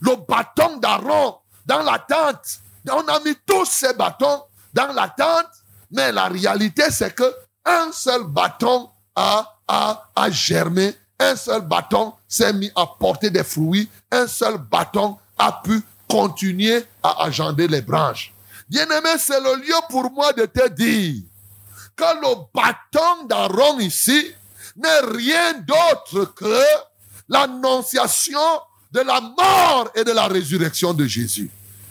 le 0.00 0.16
bâton 0.16 0.78
d'Aaron 0.78 1.36
dans 1.66 1.82
la 1.82 1.98
tente, 1.98 2.60
on 2.90 3.06
a 3.06 3.20
mis 3.20 3.36
tous 3.46 3.66
ces 3.66 3.92
bâtons 3.92 4.42
dans 4.72 4.92
la 4.92 5.08
tente, 5.08 5.50
mais 5.90 6.12
la 6.12 6.28
réalité 6.28 6.84
c'est 6.90 7.14
que 7.14 7.34
un 7.64 7.90
seul 7.92 8.24
bâton 8.24 8.88
a, 9.14 9.56
a, 9.66 10.10
a 10.14 10.30
germé, 10.30 10.94
un 11.18 11.36
seul 11.36 11.62
bâton 11.62 12.14
s'est 12.26 12.52
mis 12.52 12.70
à 12.74 12.86
porter 12.86 13.30
des 13.30 13.44
fruits, 13.44 13.88
un 14.10 14.26
seul 14.26 14.58
bâton 14.58 15.18
a 15.36 15.60
pu 15.62 15.82
continuer 16.08 16.84
à 17.02 17.24
agender 17.24 17.68
les 17.68 17.82
branches. 17.82 18.32
Bien-aimé, 18.68 19.10
c'est 19.18 19.40
le 19.40 19.56
lieu 19.56 19.74
pour 19.88 20.10
moi 20.10 20.32
de 20.32 20.46
te 20.46 20.68
dire 20.68 21.22
que 21.96 22.04
le 22.04 22.34
bâton 22.54 23.24
d'Aaron 23.26 23.78
ici 23.80 24.32
n'est 24.76 25.00
rien 25.00 25.54
d'autre 25.54 26.32
que 26.34 26.62
l'annonciation 27.28 28.38
de 28.92 29.00
la 29.00 29.20
mort 29.20 29.90
et 29.94 30.04
de 30.04 30.12
la 30.12 30.26
résurrection 30.28 30.94
de 30.94 31.04
Jésus. 31.06 31.50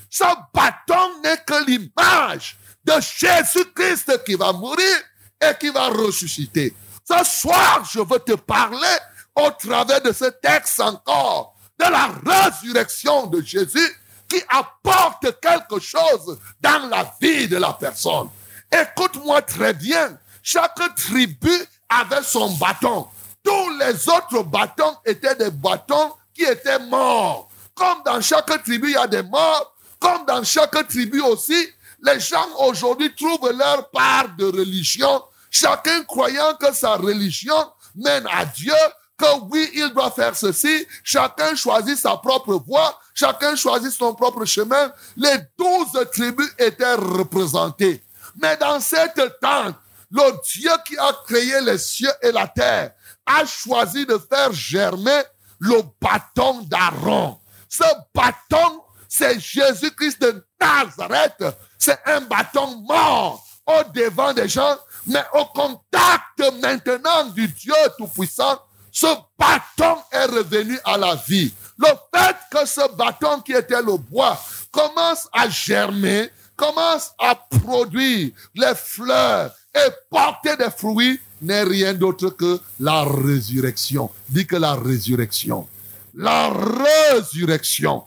Ce 0.10 0.24
bâton 0.54 1.22
n'est 1.24 1.44
que 1.46 1.66
l'image 1.66 2.58
de 2.88 2.94
Jésus-Christ 3.02 4.24
qui 4.24 4.36
va 4.36 4.54
mourir 4.54 4.96
et 5.42 5.54
qui 5.60 5.70
va 5.70 5.90
ressusciter. 5.90 6.74
Ce 7.04 7.24
soir, 7.26 7.88
je 7.92 8.00
veux 8.00 8.20
te 8.20 8.34
parler 8.34 8.98
au 9.36 9.50
travers 9.52 10.02
de 10.02 10.14
ce 10.14 10.26
texte 10.26 10.80
encore 10.80 11.54
de 11.78 11.86
la 11.86 12.10
résurrection 12.26 13.28
de 13.28 13.42
Jésus 13.42 13.96
qui 14.30 14.42
apporte 14.50 15.40
quelque 15.40 15.80
chose 15.80 16.40
dans 16.62 16.90
la 16.90 17.14
vie 17.22 17.48
de 17.48 17.58
la 17.58 17.74
personne. 17.74 18.30
Écoute-moi 18.72 19.42
très 19.42 19.74
bien. 19.74 20.18
Chaque 20.42 20.80
tribu 20.96 21.52
avait 21.90 22.24
son 22.24 22.52
bâton. 22.54 23.08
Tous 23.44 23.70
les 23.80 24.10
autres 24.10 24.44
bâtons 24.44 24.96
étaient 25.06 25.36
des 25.36 25.52
bâtons 25.52 26.14
qui 26.34 26.44
étaient 26.44 26.80
morts. 26.80 27.50
Comme 27.76 28.02
dans 28.06 28.22
chaque 28.22 28.64
tribu, 28.64 28.90
il 28.90 28.94
y 28.94 28.98
a 28.98 29.08
des 29.08 29.24
morts. 29.24 29.74
Comme 30.00 30.26
dans 30.26 30.44
chaque 30.44 30.88
tribu 30.88 31.22
aussi, 31.22 31.68
les 32.04 32.20
gens 32.20 32.48
aujourd'hui 32.60 33.14
trouvent 33.16 33.52
leur 33.52 33.90
part 33.90 34.30
de 34.38 34.46
religion. 34.46 35.24
Chacun 35.50 36.04
croyant 36.04 36.54
que 36.56 36.74
sa 36.74 36.96
religion 36.96 37.72
mène 37.96 38.28
à 38.32 38.46
Dieu, 38.46 38.74
que 39.18 39.40
oui, 39.50 39.70
il 39.74 39.90
doit 39.94 40.12
faire 40.12 40.36
ceci. 40.36 40.86
Chacun 41.04 41.56
choisit 41.56 41.98
sa 41.98 42.18
propre 42.18 42.54
voie. 42.56 43.00
Chacun 43.16 43.56
choisit 43.56 43.92
son 43.92 44.14
propre 44.14 44.46
chemin. 44.46 44.92
Les 45.16 45.38
douze 45.58 46.08
tribus 46.14 46.50
étaient 46.60 46.94
représentées. 46.94 48.04
Mais 48.40 48.56
dans 48.58 48.80
cette 48.80 49.20
tente, 49.42 49.76
le 50.12 50.42
Dieu 50.44 50.72
qui 50.86 50.98
a 50.98 51.12
créé 51.26 51.60
les 51.62 51.80
cieux 51.80 52.12
et 52.22 52.32
la 52.32 52.48
terre 52.48 52.92
a 53.26 53.46
choisi 53.46 54.06
de 54.06 54.18
faire 54.18 54.54
germer 54.54 55.24
le 55.60 55.82
bâton 56.00 56.62
d'Aaron. 56.62 57.40
Ce 57.68 57.84
bâton, 58.14 58.84
c'est 59.10 59.40
Jésus-Christ 59.40 60.22
de 60.22 60.46
Nazareth. 60.62 61.44
C'est 61.78 62.00
un 62.06 62.22
bâton 62.22 62.78
mort 62.88 63.46
au 63.66 63.84
devant 63.94 64.34
des 64.34 64.48
gens, 64.48 64.78
mais 65.06 65.24
au 65.34 65.46
contact 65.46 66.40
maintenant 66.62 67.26
du 67.36 67.48
Dieu 67.48 67.74
Tout-Puissant, 67.98 68.60
ce 68.92 69.08
bâton 69.38 69.98
est 70.12 70.26
revenu 70.26 70.80
à 70.86 70.98
la 70.98 71.16
vie. 71.16 71.54
Le 71.78 71.88
fait 72.14 72.36
que 72.52 72.66
ce 72.66 72.96
bâton 72.96 73.42
qui 73.42 73.54
était 73.54 73.82
le 73.82 73.98
bois 73.98 74.40
commence 74.72 75.28
à 75.32 75.50
germer, 75.50 76.32
commence 76.56 77.12
à 77.20 77.36
produire 77.36 78.32
les 78.56 78.76
fleurs 78.76 79.52
et 79.76 79.92
porter 80.10 80.58
des 80.58 80.72
fruits 80.72 81.20
n'est 81.42 81.64
rien 81.64 81.94
d'autre 81.94 82.30
que 82.30 82.60
la 82.80 83.04
résurrection. 83.04 84.10
Dis 84.30 84.48
que 84.48 84.56
la 84.56 84.74
résurrection. 84.74 85.68
La 86.16 86.50
résurrection. 86.50 88.04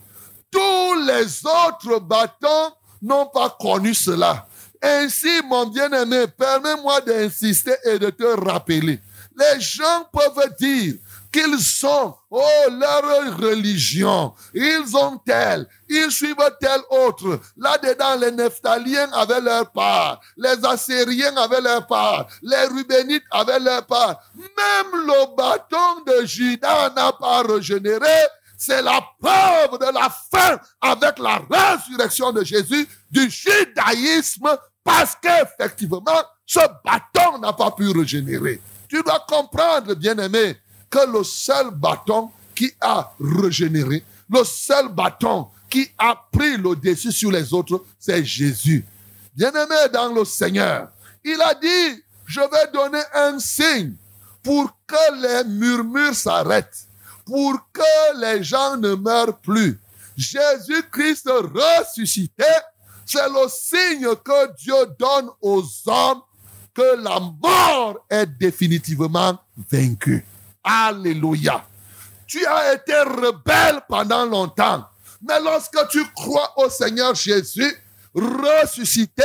Tous 0.50 0.94
les 1.06 1.46
autres 1.46 2.00
bâtons 2.00 2.72
n'ont 3.02 3.26
pas 3.26 3.56
connu 3.58 3.94
cela. 3.94 4.46
Ainsi, 4.82 5.42
mon 5.44 5.66
bien-aimé, 5.66 6.26
permets-moi 6.26 7.00
d'insister 7.02 7.76
et 7.84 7.98
de 7.98 8.10
te 8.10 8.24
rappeler. 8.24 9.00
Les 9.36 9.60
gens 9.60 10.08
peuvent 10.12 10.54
dire 10.58 10.94
qu'ils 11.32 11.60
sont, 11.60 12.14
oh, 12.30 12.40
leur 12.70 13.38
religion, 13.38 14.34
ils 14.52 14.96
ont 14.96 15.18
tel, 15.18 15.66
ils 15.88 16.10
suivent 16.10 16.34
tel 16.60 16.80
autre. 16.90 17.40
Là-dedans, 17.56 18.16
les 18.16 18.32
Nephtaliens 18.32 19.10
avaient 19.12 19.40
leur 19.40 19.70
part, 19.70 20.20
les 20.36 20.64
Assyriens 20.64 21.36
avaient 21.36 21.60
leur 21.60 21.86
part, 21.86 22.26
les 22.42 22.64
Rubénites 22.64 23.22
avaient 23.30 23.60
leur 23.60 23.86
part. 23.86 24.20
Même 24.34 25.06
le 25.06 25.36
bâton 25.36 26.02
de 26.06 26.26
Judas 26.26 26.90
n'a 26.90 27.12
pas 27.12 27.42
régénéré. 27.42 28.26
C'est 28.62 28.82
la 28.82 29.00
preuve 29.18 29.78
de 29.78 29.86
la 29.86 30.10
fin 30.10 30.60
avec 30.82 31.18
la 31.18 31.40
résurrection 31.50 32.30
de 32.30 32.44
Jésus 32.44 32.86
du 33.10 33.30
judaïsme 33.30 34.50
parce 34.84 35.16
qu'effectivement, 35.16 36.04
ce 36.44 36.60
bâton 36.84 37.38
n'a 37.38 37.54
pas 37.54 37.70
pu 37.70 37.88
régénérer. 37.88 38.60
Tu 38.86 39.02
dois 39.02 39.24
comprendre, 39.26 39.94
bien-aimé, 39.94 40.58
que 40.90 41.10
le 41.10 41.24
seul 41.24 41.70
bâton 41.70 42.30
qui 42.54 42.70
a 42.82 43.10
régénéré, 43.18 44.04
le 44.28 44.44
seul 44.44 44.90
bâton 44.90 45.48
qui 45.70 45.88
a 45.96 46.14
pris 46.30 46.58
le 46.58 46.76
dessus 46.76 47.12
sur 47.12 47.30
les 47.30 47.54
autres, 47.54 47.82
c'est 47.98 48.22
Jésus. 48.22 48.84
Bien-aimé 49.34 49.88
dans 49.90 50.12
le 50.12 50.26
Seigneur, 50.26 50.90
il 51.24 51.40
a 51.40 51.54
dit, 51.54 52.02
je 52.26 52.40
vais 52.40 52.70
donner 52.74 53.02
un 53.14 53.38
signe 53.38 53.94
pour 54.42 54.70
que 54.86 55.22
les 55.22 55.48
murmures 55.48 56.14
s'arrêtent, 56.14 56.88
pour 57.30 57.60
que 57.72 58.20
les 58.20 58.42
gens 58.42 58.76
ne 58.76 58.96
meurent 58.96 59.38
plus. 59.38 59.78
Jésus-Christ 60.16 61.30
ressuscité, 61.30 62.42
c'est 63.06 63.28
le 63.28 63.48
signe 63.48 64.16
que 64.16 64.52
Dieu 64.56 64.74
donne 64.98 65.30
aux 65.40 65.62
hommes 65.86 66.22
que 66.74 66.96
la 67.00 67.20
mort 67.20 68.04
est 68.10 68.26
définitivement 68.26 69.38
vaincue. 69.70 70.26
Alléluia. 70.64 71.64
Tu 72.26 72.44
as 72.44 72.74
été 72.74 72.98
rebelle 72.98 73.80
pendant 73.88 74.26
longtemps. 74.26 74.84
Mais 75.22 75.40
lorsque 75.40 75.86
tu 75.88 76.04
crois 76.16 76.52
au 76.56 76.68
Seigneur 76.68 77.14
Jésus, 77.14 77.76
ressuscité, 78.12 79.22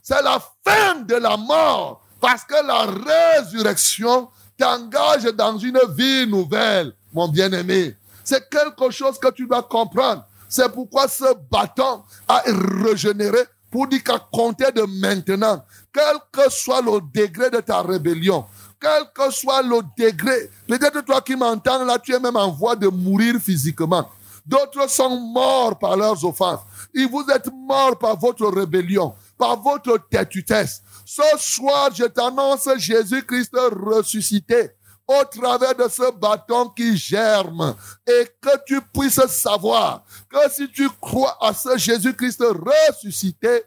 c'est 0.00 0.22
la 0.22 0.40
fin 0.64 1.00
de 1.00 1.16
la 1.16 1.36
mort. 1.36 2.04
Parce 2.20 2.44
que 2.44 2.64
la 2.64 2.86
résurrection 2.86 4.28
t'engage 4.56 5.24
dans 5.24 5.58
une 5.58 5.80
vie 5.96 6.26
nouvelle, 6.26 6.92
mon 7.12 7.28
bien-aimé. 7.28 7.96
C'est 8.24 8.48
quelque 8.48 8.90
chose 8.90 9.18
que 9.18 9.30
tu 9.30 9.46
dois 9.46 9.62
comprendre. 9.62 10.24
C'est 10.48 10.70
pourquoi 10.72 11.08
ce 11.08 11.34
bâton 11.50 12.02
a 12.26 12.42
régénéré 12.84 13.40
pour 13.70 13.86
dire 13.86 14.02
qu'à 14.02 14.18
compter 14.32 14.72
de 14.72 14.82
maintenant, 14.82 15.64
quel 15.92 16.16
que 16.32 16.50
soit 16.50 16.80
le 16.80 17.00
degré 17.12 17.50
de 17.50 17.60
ta 17.60 17.82
rébellion, 17.82 18.46
quel 18.80 19.04
que 19.14 19.30
soit 19.30 19.62
le 19.62 19.80
degré, 19.98 20.50
peut-être 20.66 21.04
toi 21.04 21.20
qui 21.20 21.36
m'entends 21.36 21.84
là, 21.84 21.98
tu 21.98 22.14
es 22.14 22.20
même 22.20 22.36
en 22.36 22.50
voie 22.50 22.76
de 22.76 22.88
mourir 22.88 23.34
physiquement. 23.40 24.08
D'autres 24.46 24.88
sont 24.88 25.20
morts 25.20 25.78
par 25.78 25.96
leurs 25.96 26.24
offenses. 26.24 26.60
Et 26.94 27.04
vous 27.04 27.26
êtes 27.34 27.52
morts 27.52 27.98
par 27.98 28.18
votre 28.18 28.46
rébellion, 28.46 29.14
par 29.36 29.60
votre 29.60 29.98
têtutesse. 30.08 30.82
Ce 31.04 31.22
soir, 31.36 31.90
je 31.94 32.04
t'annonce 32.04 32.68
Jésus-Christ 32.78 33.54
ressuscité 33.54 34.70
au 35.08 35.24
travers 35.24 35.74
de 35.74 35.88
ce 35.88 36.12
bâton 36.12 36.68
qui 36.68 36.96
germe 36.96 37.74
et 38.06 38.28
que 38.40 38.50
tu 38.66 38.80
puisses 38.92 39.26
savoir 39.26 40.04
que 40.30 40.50
si 40.52 40.70
tu 40.70 40.88
crois 41.00 41.36
à 41.40 41.54
ce 41.54 41.78
Jésus-Christ 41.78 42.44
ressuscité, 42.90 43.62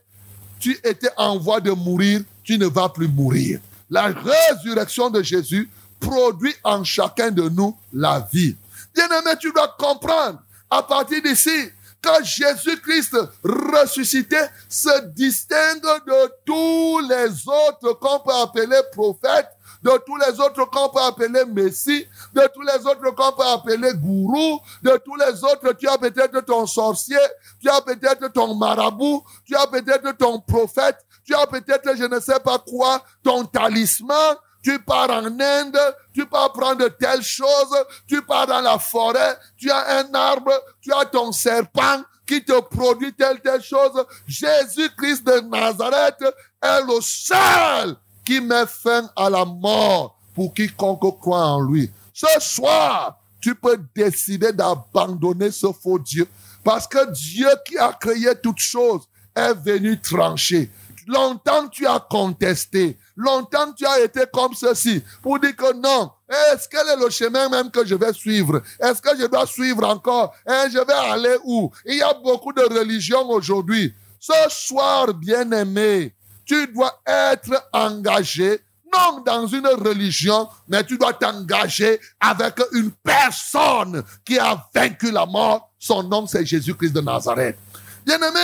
tu 0.60 0.80
étais 0.84 1.10
en 1.18 1.40
voie 1.40 1.60
de 1.60 1.72
mourir, 1.72 2.22
tu 2.44 2.60
ne 2.60 2.68
vas 2.68 2.90
plus 2.90 3.08
mourir. 3.08 3.60
La 3.90 4.14
résurrection 4.14 5.10
de 5.10 5.24
Jésus 5.24 5.68
produit 6.00 6.54
en 6.64 6.84
chacun 6.84 7.32
de 7.32 7.50
nous 7.50 7.76
la 7.92 8.28
vie. 8.32 8.56
Bien-aimé, 8.94 9.32
tu 9.40 9.52
dois 9.52 9.76
comprendre 9.80 10.40
à 10.70 10.84
partir 10.84 11.22
d'ici 11.24 11.70
que 12.02 12.24
Jésus-Christ 12.24 13.16
ressuscité 13.44 14.38
se 14.70 15.06
distingue 15.08 15.82
de 15.82 16.32
tous 16.46 17.00
les 17.08 17.48
autres 17.48 17.94
qu'on 18.00 18.20
peut 18.20 18.34
appeler 18.34 18.80
prophètes 18.92 19.50
de 19.82 19.92
tous 20.06 20.18
les 20.18 20.40
autres 20.40 20.66
qu'on 20.66 20.90
peut 20.90 21.02
appeler 21.02 21.46
Messie, 21.46 22.08
de 22.34 22.48
tous 22.54 22.62
les 22.62 22.86
autres 22.86 23.12
qu'on 23.16 23.32
peut 23.32 23.48
appeler 23.48 23.94
gourou, 23.94 24.60
de 24.84 25.00
tous 25.04 25.16
les 25.16 25.44
autres, 25.44 25.74
tu 25.74 25.88
as 25.88 25.98
peut-être 25.98 26.42
ton 26.42 26.66
sorcier, 26.66 27.18
tu 27.60 27.70
as 27.70 27.82
peut-être 27.82 28.32
ton 28.32 28.56
marabout, 28.56 29.24
tu 29.46 29.56
as 29.56 29.68
peut-être 29.68 30.18
ton 30.18 30.40
prophète, 30.40 30.98
tu 31.24 31.34
as 31.34 31.48
peut-être 31.48 31.96
je 31.96 32.06
ne 32.06 32.20
sais 32.20 32.40
pas 32.40 32.60
quoi, 32.60 33.04
ton 33.24 33.46
talisman, 33.46 34.36
tu 34.64 34.78
pars 34.80 35.10
en 35.10 35.40
Inde, 35.40 35.80
tu 36.14 36.26
pars 36.26 36.54
prendre 36.54 36.88
telle 36.90 37.24
chose, 37.24 37.76
tu 38.08 38.22
pars 38.22 38.48
dans 38.48 38.62
la 38.62 38.78
forêt, 38.78 39.38
tu 39.58 39.72
as 39.72 40.00
un 40.00 40.14
arbre, 40.14 40.54
tu 40.82 40.94
as 40.94 41.06
ton 41.06 41.32
serpent 41.32 42.04
qui 42.28 42.44
te 42.44 42.60
produit 42.62 43.14
telle, 43.14 43.42
telle 43.42 43.64
chose. 43.64 44.06
Jésus-Christ 44.28 45.26
de 45.26 45.40
Nazareth 45.42 46.24
est 46.62 46.82
le 46.86 47.02
seul 47.02 47.98
qui 48.32 48.40
met 48.40 48.66
fin 48.66 49.10
à 49.14 49.30
la 49.30 49.44
mort 49.44 50.18
pour 50.34 50.54
quiconque 50.54 51.20
croit 51.20 51.48
en 51.48 51.62
lui. 51.62 51.92
Ce 52.14 52.28
soir, 52.40 53.20
tu 53.42 53.54
peux 53.56 53.78
décider 53.94 54.54
d'abandonner 54.54 55.52
ce 55.52 55.68
faux 55.74 56.00
Dieu 56.00 56.26
parce 56.64 56.88
que 56.88 57.12
Dieu 57.12 57.50
qui 57.66 57.78
a 57.78 57.92
créé 57.92 58.34
toutes 58.42 58.60
choses 58.60 59.02
est 59.36 59.54
venu 59.54 60.00
trancher. 60.00 60.72
Longtemps 61.08 61.68
tu 61.68 61.86
as 61.86 62.00
contesté, 62.00 62.98
longtemps 63.18 63.74
tu 63.74 63.86
as 63.86 64.00
été 64.00 64.22
comme 64.32 64.54
ceci 64.54 65.04
pour 65.22 65.38
dire 65.38 65.56
que 65.56 65.74
non, 65.74 66.12
est-ce 66.30 66.70
quel 66.70 66.88
est 66.88 67.04
le 67.04 67.10
chemin 67.10 67.50
même 67.50 67.70
que 67.70 67.86
je 67.86 67.96
vais 67.96 68.14
suivre? 68.14 68.62
Est-ce 68.80 69.02
que 69.02 69.10
je 69.20 69.26
dois 69.26 69.46
suivre 69.46 69.84
encore? 69.86 70.34
Hein, 70.48 70.70
Je 70.72 70.78
vais 70.78 71.12
aller 71.12 71.36
où? 71.44 71.70
Il 71.86 71.96
y 71.96 72.02
a 72.02 72.14
beaucoup 72.14 72.54
de 72.54 72.62
religions 72.62 73.30
aujourd'hui. 73.30 73.94
Ce 74.20 74.32
soir, 74.50 75.14
bien-aimé, 75.14 76.14
tu 76.46 76.68
dois 76.68 77.00
être 77.06 77.70
engagé, 77.74 78.60
non 78.94 79.22
dans 79.26 79.48
une 79.48 79.68
religion, 79.68 80.48
mais 80.68 80.84
tu 80.84 80.98
dois 80.98 81.14
t'engager 81.14 82.00
avec 82.20 82.60
une 82.74 82.92
personne 82.92 84.04
qui 84.26 84.38
a 84.38 84.68
vaincu 84.74 85.12
la 85.12 85.26
mort. 85.26 85.70
Son 85.80 86.04
nom, 86.04 86.28
c'est 86.28 86.46
Jésus-Christ 86.46 86.92
de 86.92 87.02
Nazareth. 87.02 87.58
Bien-aimé, 88.06 88.40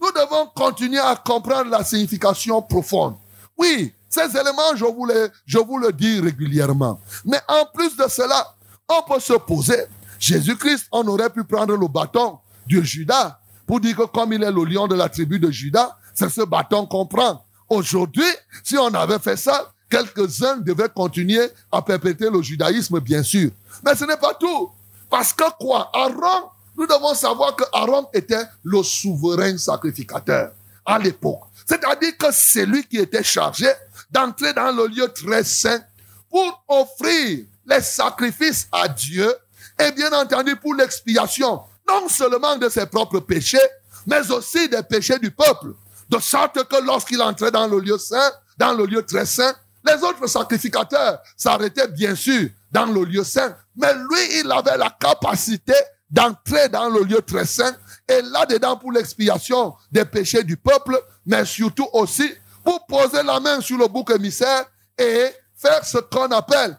nous 0.00 0.10
devons 0.12 0.46
continuer 0.54 1.00
à 1.00 1.16
comprendre 1.16 1.70
la 1.70 1.84
signification 1.84 2.62
profonde. 2.62 3.16
Oui, 3.56 3.92
ces 4.08 4.30
éléments, 4.30 4.74
je 4.74 4.84
vous, 4.84 5.04
les, 5.04 5.26
je 5.44 5.58
vous 5.58 5.78
le 5.78 5.92
dis 5.92 6.18
régulièrement. 6.20 7.00
Mais 7.24 7.40
en 7.46 7.66
plus 7.72 7.96
de 7.96 8.08
cela, 8.08 8.54
on 8.88 9.02
peut 9.02 9.20
se 9.20 9.34
poser. 9.34 9.84
Jésus-Christ, 10.18 10.86
on 10.90 11.06
aurait 11.06 11.30
pu 11.30 11.44
prendre 11.44 11.76
le 11.76 11.86
bâton 11.86 12.38
de 12.66 12.82
Judas 12.82 13.38
pour 13.66 13.80
dire 13.80 13.96
que 13.96 14.04
comme 14.04 14.32
il 14.32 14.42
est 14.42 14.50
le 14.50 14.64
lion 14.64 14.88
de 14.88 14.94
la 14.94 15.08
tribu 15.08 15.38
de 15.38 15.50
Judas, 15.50 15.96
c'est 16.14 16.28
ce 16.28 16.42
bâton 16.42 16.86
qu'on 16.86 17.06
prend. 17.06 17.44
Aujourd'hui, 17.68 18.24
si 18.64 18.76
on 18.76 18.92
avait 18.94 19.18
fait 19.18 19.36
ça, 19.36 19.72
quelques-uns 19.88 20.58
devaient 20.58 20.88
continuer 20.88 21.50
à 21.70 21.82
perpétrer 21.82 22.30
le 22.30 22.42
judaïsme, 22.42 23.00
bien 23.00 23.22
sûr. 23.22 23.50
Mais 23.84 23.94
ce 23.94 24.04
n'est 24.04 24.16
pas 24.16 24.34
tout. 24.34 24.70
Parce 25.08 25.32
que 25.32 25.44
quoi? 25.58 25.90
Aaron, 25.92 26.50
nous 26.76 26.86
devons 26.86 27.14
savoir 27.14 27.56
que 27.56 27.64
Aaron 27.72 28.08
était 28.12 28.44
le 28.62 28.82
souverain 28.82 29.56
sacrificateur 29.58 30.52
à 30.86 30.98
l'époque. 30.98 31.42
C'est-à-dire 31.66 32.16
que 32.16 32.26
c'est 32.32 32.66
lui 32.66 32.84
qui 32.84 32.98
était 32.98 33.22
chargé 33.22 33.68
d'entrer 34.10 34.52
dans 34.52 34.72
le 34.72 34.86
lieu 34.86 35.08
très 35.08 35.44
saint 35.44 35.80
pour 36.28 36.64
offrir 36.68 37.44
les 37.66 37.80
sacrifices 37.80 38.68
à 38.72 38.88
Dieu 38.88 39.32
et 39.78 39.92
bien 39.92 40.12
entendu 40.12 40.56
pour 40.56 40.74
l'expiation 40.74 41.60
non 41.88 42.08
seulement 42.08 42.56
de 42.56 42.68
ses 42.68 42.86
propres 42.86 43.20
péchés, 43.20 43.58
mais 44.06 44.30
aussi 44.30 44.68
des 44.68 44.82
péchés 44.82 45.18
du 45.18 45.30
peuple. 45.30 45.74
De 46.10 46.18
sorte 46.18 46.64
que 46.64 46.84
lorsqu'il 46.84 47.22
entrait 47.22 47.52
dans 47.52 47.68
le 47.68 47.78
lieu 47.78 47.96
saint, 47.96 48.32
dans 48.58 48.72
le 48.72 48.84
lieu 48.84 49.02
très 49.02 49.24
saint, 49.24 49.54
les 49.86 50.02
autres 50.02 50.26
sacrificateurs 50.26 51.20
s'arrêtaient 51.36 51.88
bien 51.88 52.14
sûr 52.14 52.48
dans 52.72 52.86
le 52.86 53.04
lieu 53.04 53.24
saint, 53.24 53.56
mais 53.76 53.94
lui, 53.94 54.40
il 54.40 54.50
avait 54.50 54.76
la 54.76 54.90
capacité 54.90 55.74
d'entrer 56.10 56.68
dans 56.68 56.88
le 56.88 57.04
lieu 57.04 57.22
très 57.22 57.46
saint 57.46 57.74
et 58.08 58.20
là-dedans 58.22 58.76
pour 58.76 58.90
l'expiation 58.92 59.74
des 59.92 60.04
péchés 60.04 60.42
du 60.42 60.56
peuple, 60.56 61.00
mais 61.24 61.44
surtout 61.44 61.88
aussi 61.92 62.28
pour 62.64 62.84
poser 62.86 63.22
la 63.22 63.38
main 63.38 63.60
sur 63.60 63.78
le 63.78 63.86
bouc 63.86 64.10
émissaire 64.10 64.64
et 64.98 65.28
faire 65.54 65.84
ce 65.84 65.98
qu'on 65.98 66.30
appelle 66.32 66.76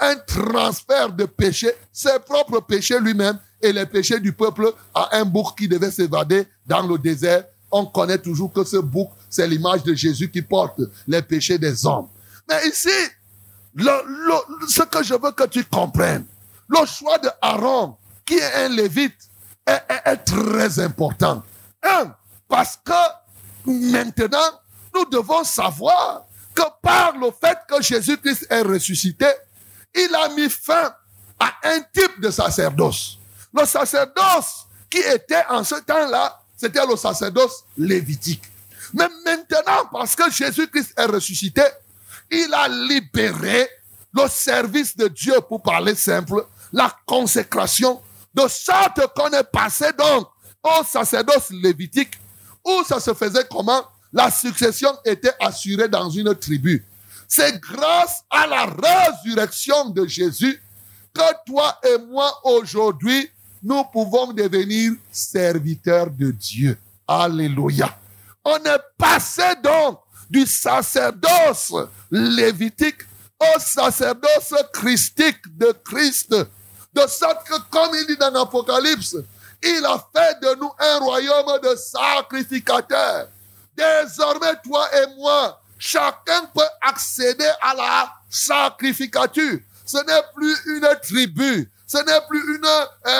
un 0.00 0.16
transfert 0.26 1.12
de 1.12 1.24
péché, 1.24 1.70
ses 1.92 2.18
propres 2.18 2.60
péchés 2.60 2.98
lui-même 3.00 3.38
et 3.60 3.72
les 3.72 3.86
péchés 3.86 4.20
du 4.20 4.32
peuple 4.32 4.72
à 4.94 5.16
un 5.16 5.24
bouc 5.24 5.56
qui 5.56 5.68
devait 5.68 5.90
s'évader 5.90 6.46
dans 6.66 6.86
le 6.86 6.98
désert. 6.98 7.44
On 7.72 7.86
connaît 7.86 8.18
toujours 8.18 8.52
que 8.52 8.62
ce 8.64 8.76
bouc, 8.76 9.08
c'est 9.30 9.46
l'image 9.48 9.82
de 9.82 9.94
Jésus 9.94 10.30
qui 10.30 10.42
porte 10.42 10.78
les 11.08 11.22
péchés 11.22 11.58
des 11.58 11.86
hommes. 11.86 12.06
Mais 12.48 12.68
ici, 12.68 12.90
ce 13.76 14.82
que 14.82 15.02
je 15.02 15.14
veux 15.14 15.32
que 15.32 15.44
tu 15.46 15.64
comprennes, 15.64 16.26
le 16.68 16.84
choix 16.86 17.18
de 17.18 17.28
Aaron, 17.40 17.96
qui 18.26 18.34
est 18.34 18.54
un 18.64 18.68
lévite, 18.68 19.16
est, 19.66 19.72
est- 19.88 20.02
est 20.10 20.16
très 20.18 20.78
important. 20.80 21.42
Un, 21.82 22.14
parce 22.48 22.78
que 22.84 22.92
maintenant, 23.66 24.38
nous 24.94 25.04
devons 25.06 25.44
savoir 25.44 26.24
que 26.54 26.62
par 26.82 27.16
le 27.16 27.30
fait 27.40 27.58
que 27.68 27.82
Jésus-Christ 27.82 28.46
est 28.50 28.62
ressuscité, 28.62 29.26
il 29.94 30.14
a 30.14 30.28
mis 30.34 30.50
fin 30.50 30.92
à 31.38 31.52
un 31.64 31.80
type 31.92 32.20
de 32.20 32.30
sacerdoce. 32.30 33.18
Le 33.54 33.64
sacerdoce 33.64 34.66
qui 34.90 34.98
était 34.98 35.44
en 35.48 35.64
ce 35.64 35.76
temps-là, 35.76 36.41
c'était 36.62 36.86
le 36.86 36.94
sacerdoce 36.94 37.64
lévitique. 37.76 38.44
Mais 38.94 39.08
maintenant, 39.24 39.88
parce 39.90 40.14
que 40.14 40.30
Jésus-Christ 40.30 40.94
est 40.96 41.06
ressuscité, 41.06 41.62
il 42.30 42.54
a 42.54 42.68
libéré 42.68 43.68
le 44.14 44.28
service 44.28 44.96
de 44.96 45.08
Dieu, 45.08 45.34
pour 45.48 45.60
parler 45.60 45.96
simple, 45.96 46.46
la 46.72 46.96
consécration, 47.04 48.00
de 48.32 48.46
sorte 48.46 49.00
qu'on 49.16 49.30
est 49.30 49.50
passé 49.50 49.86
donc 49.98 50.28
au 50.62 50.84
sacerdoce 50.84 51.50
lévitique, 51.50 52.12
où 52.64 52.84
ça 52.84 53.00
se 53.00 53.12
faisait 53.12 53.44
comment? 53.50 53.84
La 54.12 54.30
succession 54.30 54.96
était 55.04 55.34
assurée 55.40 55.88
dans 55.88 56.10
une 56.10 56.32
tribu. 56.36 56.84
C'est 57.26 57.60
grâce 57.60 58.22
à 58.30 58.46
la 58.46 58.66
résurrection 58.66 59.90
de 59.90 60.06
Jésus 60.06 60.62
que 61.12 61.44
toi 61.44 61.76
et 61.82 61.98
moi 61.98 62.38
aujourd'hui, 62.44 63.31
nous 63.62 63.84
pouvons 63.84 64.32
devenir 64.32 64.92
serviteurs 65.10 66.10
de 66.10 66.30
Dieu. 66.30 66.76
Alléluia. 67.06 67.96
On 68.44 68.56
est 68.56 68.82
passé 68.98 69.42
donc 69.62 70.00
du 70.28 70.46
sacerdoce 70.46 71.72
lévitique 72.10 73.02
au 73.38 73.60
sacerdoce 73.60 74.54
christique 74.72 75.56
de 75.56 75.72
Christ. 75.84 76.34
De 76.94 77.06
sorte 77.06 77.46
que, 77.46 77.54
comme 77.70 77.94
il 77.94 78.06
dit 78.06 78.16
dans 78.16 78.30
l'Apocalypse, 78.30 79.16
il 79.62 79.84
a 79.86 80.04
fait 80.14 80.40
de 80.40 80.58
nous 80.58 80.72
un 80.78 80.98
royaume 80.98 81.60
de 81.62 81.76
sacrificateurs. 81.76 83.28
Désormais, 83.76 84.54
toi 84.64 84.86
et 84.94 85.16
moi, 85.16 85.60
chacun 85.78 86.46
peut 86.54 86.60
accéder 86.80 87.50
à 87.62 87.74
la 87.74 88.12
sacrificature. 88.28 89.60
Ce 89.84 89.96
n'est 89.98 90.22
plus 90.34 90.56
une 90.66 90.88
tribu. 91.02 91.70
Ce 91.92 91.98
n'est 91.98 92.26
plus 92.26 92.56
une, 92.56 92.66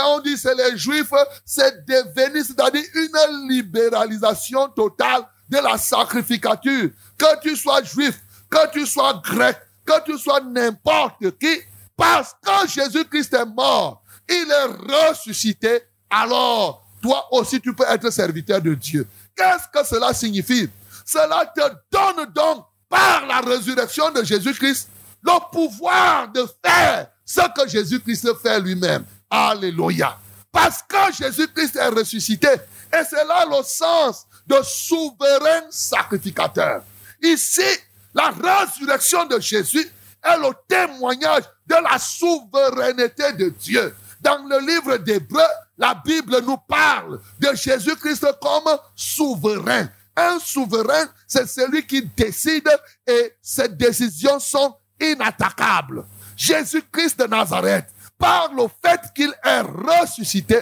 on 0.07 0.21
dit 0.21 0.39
c'est 0.39 0.55
les 0.55 0.79
juifs, 0.79 1.13
c'est 1.45 1.85
devenu, 1.85 2.43
c'est-à-dire 2.43 2.83
une 2.95 3.51
libéralisation 3.51 4.67
totale 4.69 5.27
de 5.51 5.59
la 5.59 5.77
sacrificature. 5.77 6.89
Que 7.19 7.41
tu 7.43 7.55
sois 7.55 7.83
juif, 7.83 8.19
que 8.51 8.71
tu 8.73 8.87
sois 8.87 9.21
grec, 9.23 9.59
que 9.85 10.03
tu 10.07 10.17
sois 10.17 10.41
n'importe 10.41 11.39
qui, 11.39 11.61
parce 11.95 12.35
que 12.43 12.67
Jésus-Christ 12.67 13.35
est 13.35 13.45
mort, 13.45 14.03
il 14.27 14.51
est 14.51 15.09
ressuscité, 15.11 15.83
alors 16.09 16.83
toi 17.03 17.29
aussi 17.31 17.61
tu 17.61 17.75
peux 17.75 17.85
être 17.87 18.09
serviteur 18.09 18.63
de 18.63 18.73
Dieu. 18.73 19.07
Qu'est-ce 19.37 19.69
que 19.69 19.87
cela 19.87 20.15
signifie? 20.15 20.71
Cela 21.05 21.45
te 21.55 21.61
donne 21.91 22.25
donc, 22.33 22.65
par 22.89 23.27
la 23.27 23.41
résurrection 23.41 24.11
de 24.13 24.25
Jésus-Christ, 24.25 24.89
le 25.23 25.51
pouvoir 25.53 26.33
de 26.33 26.47
faire 26.65 27.09
ce 27.25 27.41
que 27.55 27.69
Jésus-Christ 27.69 28.29
fait 28.43 28.61
lui-même. 28.61 29.05
Alléluia. 29.31 30.19
Parce 30.51 30.83
que 30.83 31.13
Jésus-Christ 31.17 31.77
est 31.77 31.89
ressuscité. 31.89 32.49
Et 32.93 33.03
c'est 33.09 33.25
là 33.25 33.47
le 33.47 33.63
sens 33.65 34.27
de 34.47 34.57
souverain 34.63 35.63
sacrificateur. 35.71 36.83
Ici, 37.23 37.63
la 38.15 38.31
résurrection 38.31 39.25
de 39.27 39.41
Jésus 39.41 39.91
est 40.23 40.37
le 40.37 40.51
témoignage 40.69 41.45
de 41.67 41.75
la 41.75 41.99
souveraineté 41.99 43.33
de 43.33 43.49
Dieu. 43.49 43.95
Dans 44.21 44.45
le 44.47 44.61
livre 44.61 44.99
d'Hébreu, 44.99 45.43
la 45.79 45.95
Bible 45.95 46.41
nous 46.43 46.59
parle 46.59 47.21
de 47.41 47.55
Jésus-Christ 47.55 48.27
comme 48.41 48.77
souverain. 48.95 49.89
Un 50.15 50.39
souverain, 50.39 51.07
c'est 51.27 51.49
celui 51.49 51.87
qui 51.87 52.03
décide 52.03 52.69
et 53.07 53.33
ses 53.41 53.69
décisions 53.69 54.39
sont 54.39 54.77
inattaquables. 55.01 56.05
Jésus-Christ 56.43 57.21
de 57.21 57.27
Nazareth, 57.27 57.87
par 58.19 58.53
le 58.53 58.65
fait 58.85 59.01
qu'il 59.15 59.33
est 59.45 59.61
ressuscité, 59.61 60.59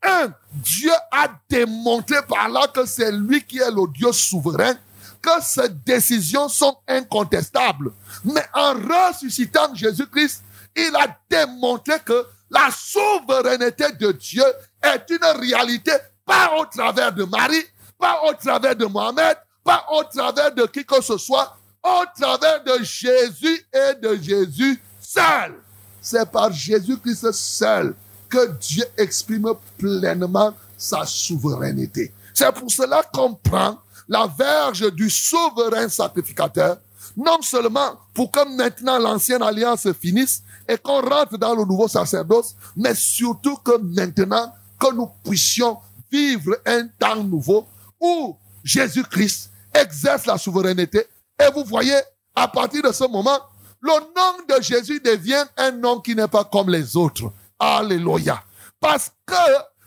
un, 0.00 0.32
Dieu 0.52 0.92
a 1.10 1.28
démontré 1.48 2.18
par 2.28 2.48
là 2.48 2.68
que 2.68 2.86
c'est 2.86 3.10
lui 3.10 3.42
qui 3.42 3.58
est 3.58 3.70
le 3.70 3.90
Dieu 3.92 4.12
souverain, 4.12 4.74
que 5.20 5.42
ses 5.42 5.70
décisions 5.70 6.48
sont 6.48 6.76
incontestables. 6.86 7.90
Mais 8.24 8.44
en 8.52 8.74
ressuscitant 8.74 9.74
Jésus-Christ, 9.74 10.44
il 10.76 10.94
a 10.94 11.08
démontré 11.28 11.98
que 12.04 12.26
la 12.50 12.68
souveraineté 12.70 13.90
de 13.98 14.12
Dieu 14.12 14.44
est 14.82 15.10
une 15.10 15.40
réalité, 15.40 15.92
pas 16.24 16.52
au 16.58 16.64
travers 16.66 17.12
de 17.12 17.24
Marie, 17.24 17.64
pas 17.98 18.20
au 18.28 18.34
travers 18.34 18.76
de 18.76 18.86
Mohamed, 18.86 19.36
pas 19.64 19.84
au 19.90 20.04
travers 20.04 20.54
de 20.54 20.66
qui 20.66 20.84
que 20.84 21.02
ce 21.02 21.18
soit, 21.18 21.56
au 21.82 22.04
travers 22.20 22.62
de 22.62 22.84
Jésus 22.84 23.66
et 23.72 23.94
de 24.00 24.14
Jésus 24.14 24.80
seul. 25.14 25.54
C'est 26.00 26.30
par 26.30 26.52
Jésus-Christ 26.52 27.32
seul 27.32 27.94
que 28.28 28.50
Dieu 28.52 28.84
exprime 28.96 29.52
pleinement 29.78 30.52
sa 30.76 31.06
souveraineté. 31.06 32.12
C'est 32.34 32.52
pour 32.52 32.70
cela 32.70 33.02
qu'on 33.12 33.34
prend 33.34 33.78
la 34.08 34.26
verge 34.26 34.92
du 34.92 35.08
souverain 35.08 35.88
sacrificateur, 35.88 36.78
non 37.16 37.40
seulement 37.40 37.98
pour 38.12 38.30
que 38.30 38.46
maintenant 38.56 38.98
l'ancienne 38.98 39.42
alliance 39.42 39.90
finisse 39.92 40.42
et 40.68 40.76
qu'on 40.76 41.00
rentre 41.00 41.38
dans 41.38 41.54
le 41.54 41.64
nouveau 41.64 41.88
sacerdoce, 41.88 42.54
mais 42.76 42.94
surtout 42.94 43.56
que 43.56 43.78
maintenant 43.78 44.52
que 44.78 44.92
nous 44.92 45.08
puissions 45.24 45.78
vivre 46.10 46.56
un 46.66 46.86
temps 46.98 47.22
nouveau 47.22 47.66
où 48.00 48.36
Jésus-Christ 48.62 49.50
exerce 49.72 50.26
la 50.26 50.38
souveraineté. 50.38 51.06
Et 51.40 51.50
vous 51.54 51.64
voyez, 51.64 51.98
à 52.34 52.48
partir 52.48 52.82
de 52.82 52.92
ce 52.92 53.04
moment, 53.04 53.38
le 53.84 54.00
nom 54.16 54.46
de 54.48 54.62
Jésus 54.62 54.98
devient 54.98 55.44
un 55.58 55.70
nom 55.72 56.00
qui 56.00 56.14
n'est 56.14 56.26
pas 56.26 56.44
comme 56.44 56.70
les 56.70 56.96
autres. 56.96 57.30
Alléluia. 57.58 58.42
Parce 58.80 59.12
que 59.26 59.34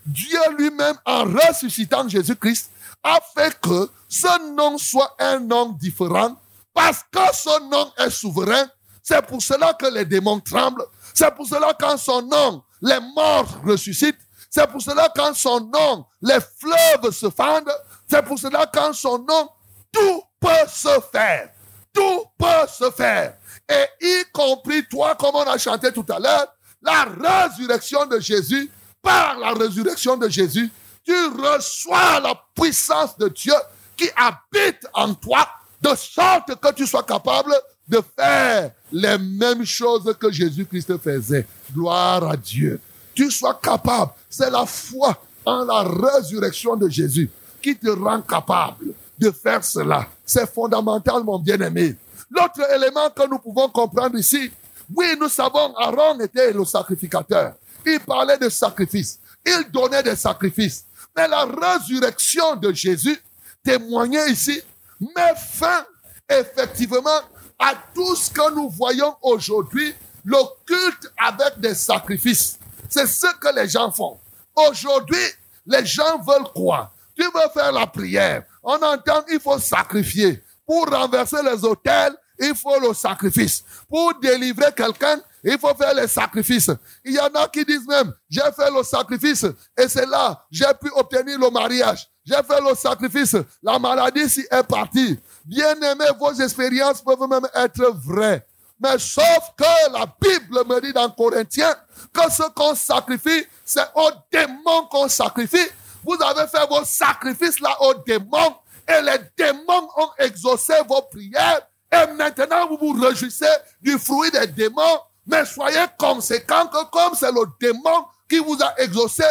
Dieu 0.06 0.40
lui-même, 0.56 0.96
en 1.04 1.24
ressuscitant 1.24 2.08
Jésus-Christ, 2.08 2.70
a 3.04 3.20
fait 3.36 3.60
que 3.60 3.90
ce 4.08 4.54
nom 4.54 4.78
soit 4.78 5.16
un 5.18 5.40
nom 5.40 5.70
différent. 5.72 6.36
Parce 6.76 7.04
que 7.12 7.20
ce 7.34 7.70
nom 7.72 7.92
est 7.98 8.12
souverain. 8.12 8.68
C'est 9.02 9.26
pour 9.26 9.42
cela 9.42 9.74
que 9.74 9.88
les 9.88 10.06
démons 10.06 10.40
tremblent. 10.42 10.86
C'est 11.16 11.34
pour 11.34 11.48
cela 11.48 11.74
qu'en 11.74 11.98
son 11.98 12.22
nom, 12.22 12.62
les 12.80 13.00
morts 13.16 13.62
ressuscitent. 13.66 14.20
C'est 14.52 14.70
pour 14.70 14.82
cela 14.82 15.12
qu'en 15.16 15.34
son 15.34 15.60
nom, 15.60 16.06
les 16.22 16.38
fleuves 16.60 17.12
se 17.12 17.32
fendent. 17.32 17.74
C'est 18.08 18.22
pour 18.22 18.38
cela 18.38 18.68
qu'en 18.68 18.94
son 18.94 19.18
nom, 19.18 19.50
tout 19.92 20.24
peut 20.40 20.68
se 20.68 21.00
faire. 21.12 21.50
Tout 21.92 22.26
peut 22.38 22.68
se 22.68 22.92
faire. 22.92 23.38
Et 23.70 24.06
y 24.06 24.24
compris 24.32 24.86
toi, 24.88 25.16
comme 25.16 25.36
on 25.36 25.42
a 25.42 25.58
chanté 25.58 25.92
tout 25.92 26.06
à 26.10 26.20
l'heure, 26.20 26.48
la 26.82 27.06
résurrection 27.06 28.06
de 28.06 28.20
Jésus, 28.20 28.70
par 29.02 29.38
la 29.40 29.54
résurrection 29.54 30.16
de 30.18 30.30
Jésus, 30.30 30.70
tu 31.04 31.14
reçois 31.28 32.20
la 32.20 32.34
puissance 32.56 33.18
de 33.18 33.28
Dieu 33.30 33.54
qui 33.96 34.10
habite 34.16 34.86
en 34.94 35.14
toi, 35.14 35.48
de 35.82 35.90
sorte 35.96 36.56
que 36.60 36.74
tu 36.74 36.86
sois 36.86 37.04
capable 37.04 37.54
de 37.88 38.02
faire 38.18 38.72
les 38.92 39.18
mêmes 39.18 39.66
choses 39.66 40.14
que 40.20 40.32
Jésus-Christ 40.32 40.98
faisait. 40.98 41.46
Gloire 41.74 42.28
à 42.28 42.36
Dieu. 42.36 42.80
Tu 43.16 43.32
sois 43.32 43.58
capable. 43.62 44.12
C'est 44.30 44.50
la 44.50 44.66
foi 44.66 45.18
en 45.46 45.64
la 45.64 45.84
résurrection 45.84 46.76
de 46.76 46.90
Jésus 46.90 47.30
qui 47.62 47.76
te 47.76 47.90
rend 47.90 48.22
capable 48.22 48.94
de 49.18 49.32
faire 49.32 49.64
cela. 49.64 50.08
C'est 50.26 50.52
fondamental, 50.54 51.24
mon 51.24 51.40
bien-aimé. 51.40 51.96
L'autre 52.30 52.62
élément 52.74 53.10
que 53.10 53.28
nous 53.28 53.40
pouvons 53.40 53.70
comprendre 53.70 54.18
ici, 54.18 54.52
oui, 54.96 55.16
nous 55.20 55.30
savons, 55.30 55.76
Aaron 55.76 56.20
était 56.20 56.52
le 56.52 56.64
sacrificateur. 56.66 57.54
Il 57.86 58.00
parlait 58.02 58.38
de 58.38 58.50
sacrifice. 58.50 59.20
Il 59.46 59.70
donnait 59.72 60.04
des 60.04 60.16
sacrifices. 60.16 60.86
Mais 61.16 61.28
la 61.28 61.46
résurrection 61.46 62.56
de 62.56 62.72
Jésus 62.74 63.18
témoignait 63.64 64.30
ici, 64.30 64.62
met 65.00 65.34
fin 65.36 65.86
effectivement 66.30 67.22
à 67.60 67.74
tout 67.94 68.16
ce 68.16 68.30
que 68.30 68.54
nous 68.54 68.70
voyons 68.70 69.16
aujourd'hui, 69.22 69.94
le 70.24 70.38
culte 70.66 71.12
avec 71.18 71.60
des 71.60 71.74
sacrifices. 71.74 72.60
C'est 72.90 73.08
ce 73.08 73.28
que 73.40 73.56
les 73.56 73.68
gens 73.68 73.92
font. 73.92 74.20
Aujourd'hui, 74.56 75.18
les 75.66 75.86
gens 75.86 76.20
veulent 76.20 76.52
quoi 76.54 76.92
Tu 77.16 77.24
veux 77.24 77.50
faire 77.54 77.72
la 77.72 77.88
prière. 77.88 78.44
On 78.64 78.76
entend 78.76 79.24
il 79.32 79.40
faut 79.40 79.60
sacrifier. 79.60 80.42
Pour 80.68 80.86
renverser 80.90 81.38
les 81.44 81.64
autels, 81.64 82.14
il 82.38 82.54
faut 82.54 82.80
le 82.80 82.94
sacrifice. 82.94 83.64
Pour 83.90 84.14
délivrer 84.20 84.72
quelqu'un, 84.76 85.20
il 85.44 85.58
faut 85.58 85.74
faire 85.74 85.96
le 85.96 86.06
sacrifice. 86.08 86.70
Il 87.06 87.14
y 87.14 87.20
en 87.20 87.28
a 87.28 87.48
qui 87.48 87.64
disent 87.64 87.88
même, 87.88 88.14
j'ai 88.30 88.42
fait 88.56 88.70
le 88.70 88.84
sacrifice 88.84 89.46
et 89.78 89.88
c'est 89.88 90.06
là, 90.06 90.46
j'ai 90.52 90.66
pu 90.80 90.92
obtenir 90.94 91.40
le 91.40 91.50
mariage. 91.50 92.08
J'ai 92.26 92.36
fait 92.36 92.62
le 92.62 92.76
sacrifice, 92.76 93.38
la 93.64 93.80
maladie 93.80 94.30
si 94.30 94.46
est 94.52 94.64
partie. 94.64 95.18
Bien 95.46 95.80
aimé, 95.80 96.06
vos 96.20 96.34
expériences 96.34 97.02
peuvent 97.02 97.28
même 97.30 97.48
être 97.56 97.94
vraies. 98.06 98.46
Mais 98.80 99.00
sauf 99.00 99.54
que 99.58 99.92
la 99.92 100.06
Bible 100.22 100.64
me 100.68 100.82
dit 100.82 100.94
dans 100.94 101.10
Corinthiens 101.10 101.76
que 102.14 102.32
ce 102.32 102.44
qu'on 102.54 102.76
sacrifie, 102.76 103.46
c'est 103.66 103.88
aux 103.96 104.12
démons 104.32 104.86
qu'on 104.92 105.08
sacrifie. 105.08 105.68
Vous 106.04 106.18
avez 106.22 106.48
fait 106.48 106.68
vos 106.70 106.84
sacrifices 106.84 107.60
là 107.62 107.82
aux 107.82 107.94
démons 108.06 108.56
et 108.88 109.02
les 109.02 109.20
démons 109.38 109.90
ont 109.98 110.10
exaucé 110.18 110.74
vos 110.88 111.02
prières 111.02 111.62
et 111.92 112.14
maintenant 112.14 112.68
vous 112.68 112.78
vous 112.78 113.02
réjouissez 113.02 113.46
du 113.82 113.98
fruit 113.98 114.32
des 114.32 114.48
démons. 114.48 115.00
Mais 115.26 115.46
soyez 115.46 115.86
conséquents 115.98 116.68
que 116.68 116.86
comme 116.90 117.14
c'est 117.16 117.32
le 117.32 117.44
démon 117.60 118.06
qui 118.30 118.40
vous 118.40 118.58
a 118.62 118.80
exaucé, 118.82 119.24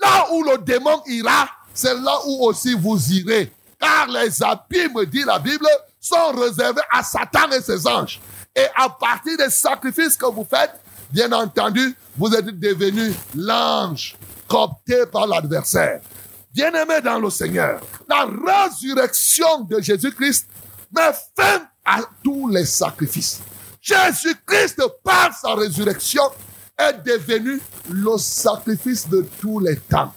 là 0.00 0.26
où 0.32 0.42
le 0.42 0.58
démon 0.58 1.02
ira, 1.06 1.48
c'est 1.74 1.94
là 1.94 2.18
où 2.26 2.46
aussi 2.46 2.74
vous 2.74 2.98
irez. 3.12 3.52
Car 3.80 4.06
les 4.08 4.28
me 4.88 5.04
dit 5.04 5.24
la 5.24 5.38
Bible, 5.38 5.66
sont 6.00 6.32
réservés 6.32 6.82
à 6.90 7.02
Satan 7.02 7.50
et 7.52 7.62
ses 7.62 7.86
anges. 7.86 8.20
Et 8.54 8.66
à 8.76 8.88
partir 8.88 9.38
des 9.38 9.50
sacrifices 9.50 10.16
que 10.16 10.26
vous 10.26 10.46
faites, 10.48 10.74
bien 11.10 11.30
entendu, 11.32 11.96
vous 12.16 12.34
êtes 12.34 12.46
devenu 12.58 13.14
l'ange 13.36 14.16
coopté 14.48 15.06
par 15.06 15.26
l'adversaire. 15.26 16.00
Bien-aimé 16.54 17.00
dans 17.02 17.18
le 17.18 17.30
Seigneur, 17.30 17.80
la 18.06 18.26
résurrection 18.26 19.60
de 19.60 19.80
Jésus-Christ 19.80 20.46
met 20.94 21.12
fin 21.34 21.66
à 21.82 22.00
tous 22.22 22.48
les 22.48 22.66
sacrifices. 22.66 23.40
Jésus-Christ, 23.80 24.82
par 25.02 25.32
sa 25.34 25.54
résurrection, 25.54 26.22
est 26.78 27.02
devenu 27.04 27.58
le 27.90 28.18
sacrifice 28.18 29.08
de 29.08 29.26
tous 29.40 29.60
les 29.60 29.76
temps 29.76 30.12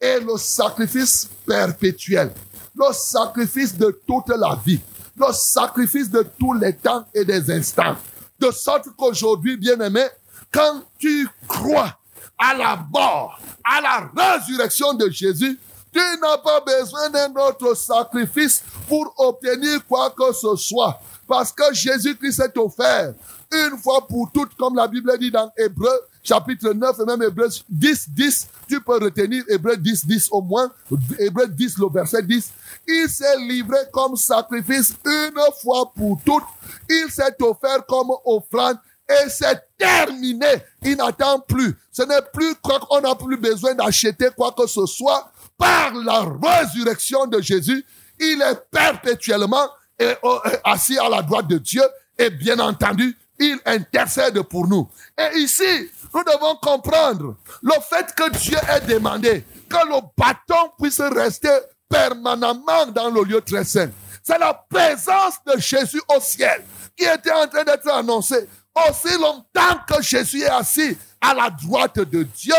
et 0.00 0.18
le 0.20 0.38
sacrifice 0.38 1.28
perpétuel, 1.46 2.32
le 2.74 2.92
sacrifice 2.92 3.76
de 3.76 4.00
toute 4.06 4.28
la 4.30 4.58
vie, 4.64 4.80
le 5.16 5.30
sacrifice 5.32 6.10
de 6.10 6.26
tous 6.38 6.54
les 6.54 6.74
temps 6.74 7.04
et 7.14 7.24
des 7.24 7.50
instants. 7.50 7.96
De 8.40 8.50
sorte 8.50 8.88
qu'aujourd'hui, 8.96 9.58
bien-aimé, 9.58 10.06
quand 10.50 10.82
tu 10.98 11.28
crois 11.46 11.98
à 12.38 12.54
la 12.54 12.76
mort, 12.90 13.38
à 13.64 13.80
la 13.80 14.10
résurrection 14.14 14.94
de 14.94 15.10
Jésus, 15.10 15.58
tu 15.96 16.20
n'as 16.20 16.36
pas 16.38 16.60
besoin 16.60 17.08
d'un 17.08 17.34
autre 17.40 17.74
sacrifice 17.74 18.62
pour 18.86 19.14
obtenir 19.16 19.80
quoi 19.88 20.10
que 20.10 20.32
ce 20.32 20.54
soit. 20.56 21.00
Parce 21.26 21.50
que 21.50 21.72
Jésus-Christ 21.72 22.40
est 22.40 22.58
offert 22.58 23.14
une 23.50 23.78
fois 23.78 24.06
pour 24.06 24.30
toutes, 24.32 24.54
comme 24.56 24.76
la 24.76 24.86
Bible 24.86 25.16
dit 25.18 25.30
dans 25.30 25.50
Hébreu, 25.56 25.90
chapitre 26.22 26.72
9 26.72 27.00
et 27.00 27.04
même 27.04 27.22
Hébreu 27.22 27.48
10, 27.68 28.10
10. 28.10 28.46
Tu 28.68 28.80
peux 28.80 28.98
retenir 29.02 29.42
Hébreu 29.48 29.76
10, 29.76 30.06
10 30.06 30.28
au 30.32 30.42
moins. 30.42 30.70
Hébreu 31.18 31.46
10, 31.46 31.78
le 31.78 31.86
verset 31.92 32.22
10. 32.22 32.50
Il 32.86 33.08
s'est 33.08 33.38
livré 33.38 33.78
comme 33.92 34.16
sacrifice 34.16 34.94
une 35.04 35.40
fois 35.62 35.90
pour 35.96 36.20
toutes. 36.24 36.44
Il 36.90 37.10
s'est 37.10 37.42
offert 37.42 37.86
comme 37.86 38.10
offrande 38.24 38.78
et 39.08 39.28
c'est 39.28 39.62
terminé. 39.78 40.46
Il 40.82 40.96
n'attend 40.96 41.40
plus. 41.40 41.76
Ce 41.92 42.02
n'est 42.02 42.22
plus 42.32 42.54
quoi 42.56 42.80
qu'on 42.80 43.00
n'a 43.00 43.14
plus 43.14 43.36
besoin 43.36 43.74
d'acheter 43.74 44.28
quoi 44.36 44.52
que 44.52 44.66
ce 44.66 44.84
soit. 44.86 45.30
Par 45.58 45.94
la 45.94 46.26
résurrection 46.42 47.26
de 47.26 47.40
Jésus, 47.40 47.84
il 48.18 48.42
est 48.42 48.70
perpétuellement 48.70 49.68
euh, 50.00 50.14
assis 50.64 50.98
à 50.98 51.08
la 51.08 51.22
droite 51.22 51.48
de 51.48 51.58
Dieu 51.58 51.82
et 52.18 52.30
bien 52.30 52.58
entendu, 52.58 53.16
il 53.38 53.58
intercède 53.66 54.40
pour 54.42 54.66
nous. 54.66 54.88
Et 55.18 55.38
ici, 55.38 55.90
nous 56.14 56.24
devons 56.24 56.56
comprendre 56.56 57.36
le 57.62 57.74
fait 57.88 58.14
que 58.14 58.30
Dieu 58.38 58.56
ait 58.68 58.80
demandé 58.80 59.44
que 59.68 59.86
le 59.86 60.00
bâton 60.16 60.70
puisse 60.80 61.00
rester 61.00 61.50
permanemment 61.88 62.86
dans 62.94 63.10
le 63.10 63.22
lieu 63.24 63.40
très 63.40 63.64
saint. 63.64 63.90
C'est 64.22 64.38
la 64.38 64.54
présence 64.68 65.34
de 65.46 65.58
Jésus 65.58 66.00
au 66.14 66.20
ciel 66.20 66.64
qui 66.96 67.04
était 67.04 67.30
en 67.32 67.46
train 67.46 67.64
d'être 67.64 67.88
annoncée. 67.90 68.48
Aussi 68.88 69.16
longtemps 69.18 69.80
que 69.88 70.02
Jésus 70.02 70.42
est 70.42 70.48
assis 70.48 70.96
à 71.20 71.34
la 71.34 71.50
droite 71.50 71.98
de 71.98 72.22
Dieu, 72.22 72.54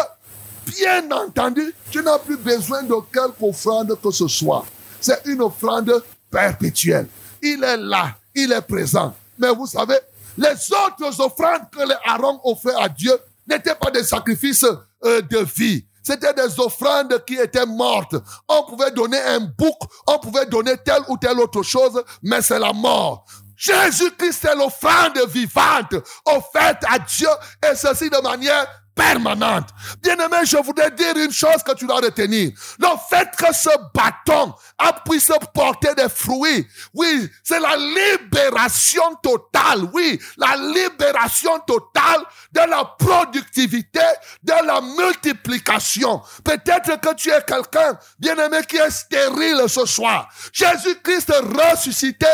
bien 0.68 1.10
entendu, 1.12 1.74
tu 1.92 2.02
n'as 2.02 2.20
plus 2.20 2.38
besoin 2.38 2.84
de 2.84 2.96
quelque 3.12 3.42
offrande 3.42 3.98
que 4.02 4.12
ce 4.12 4.28
soit. 4.28 4.66
C'est 5.00 5.22
une 5.26 5.42
offrande 5.42 6.04
perpétuelle. 6.30 7.08
Il 7.42 7.64
est 7.64 7.78
là, 7.78 8.16
il 8.36 8.52
est 8.52 8.62
présent. 8.62 9.16
Mais 9.38 9.54
vous 9.54 9.68
savez, 9.68 9.98
les 10.38 10.48
autres 10.48 11.22
offrandes 11.22 11.70
que 11.72 11.88
les 11.88 11.96
Aaron 12.06 12.40
offraient 12.44 12.76
à 12.80 12.90
Dieu 12.90 13.14
n'étaient 13.48 13.76
pas 13.76 13.92
des 13.92 14.04
sacrifices 14.04 14.66
euh, 15.06 15.22
de 15.22 15.40
vie. 15.56 15.86
C'était 16.04 16.34
des 16.34 16.60
offrandes 16.60 17.24
qui 17.26 17.36
étaient 17.36 17.66
mortes. 17.66 18.16
On 18.48 18.64
pouvait 18.64 18.92
donner 18.92 19.20
un 19.20 19.40
bouc, 19.40 19.78
on 20.08 20.20
pouvait 20.20 20.46
donner 20.46 20.78
telle 20.78 21.02
ou 21.10 21.18
telle 21.18 21.40
autre 21.40 21.64
chose, 21.64 22.02
mais 22.24 22.42
c'est 22.42 22.60
la 22.60 22.72
mort. 22.72 23.26
Jésus-Christ 23.58 24.46
est 24.46 24.56
l'offrande 24.56 25.20
vivante 25.28 25.96
offerte 26.26 26.84
à 26.88 27.00
Dieu 27.00 27.28
et 27.70 27.76
ceci 27.76 28.10
de 28.10 28.22
manière 28.22 28.68
permanente. 28.98 29.70
Bien-aimé, 30.02 30.38
je 30.44 30.58
voudrais 30.58 30.92
dire 30.92 31.16
une 31.16 31.32
chose 31.32 31.64
que 31.64 31.74
tu 31.74 31.86
dois 31.86 31.98
retenir. 31.98 32.52
Le 32.80 32.88
fait 33.10 33.30
que 33.38 33.54
ce 33.54 33.70
bâton 33.94 34.54
a 34.78 34.94
puisse 34.94 35.32
porter 35.54 35.94
des 35.96 36.10
fruits, 36.10 36.68
oui, 36.94 37.30
c'est 37.44 37.60
la 37.60 37.76
libération 37.78 39.16
totale, 39.22 39.84
oui, 39.94 40.20
la 40.38 40.56
libération 40.58 41.60
totale 41.60 42.24
de 42.52 42.62
la 42.70 42.84
productivité, 42.98 44.02
de 44.44 44.66
la 44.66 44.82
multiplication. 44.82 46.22
Peut-être 46.44 47.00
que 47.00 47.14
tu 47.14 47.30
es 47.30 47.42
quelqu'un, 47.46 47.98
bien-aimé, 48.20 48.60
qui 48.68 48.78
est 48.78 48.90
stérile 48.90 49.64
ce 49.68 49.86
soir. 49.86 50.28
Jésus-Christ 50.52 51.32
ressuscité 51.32 52.28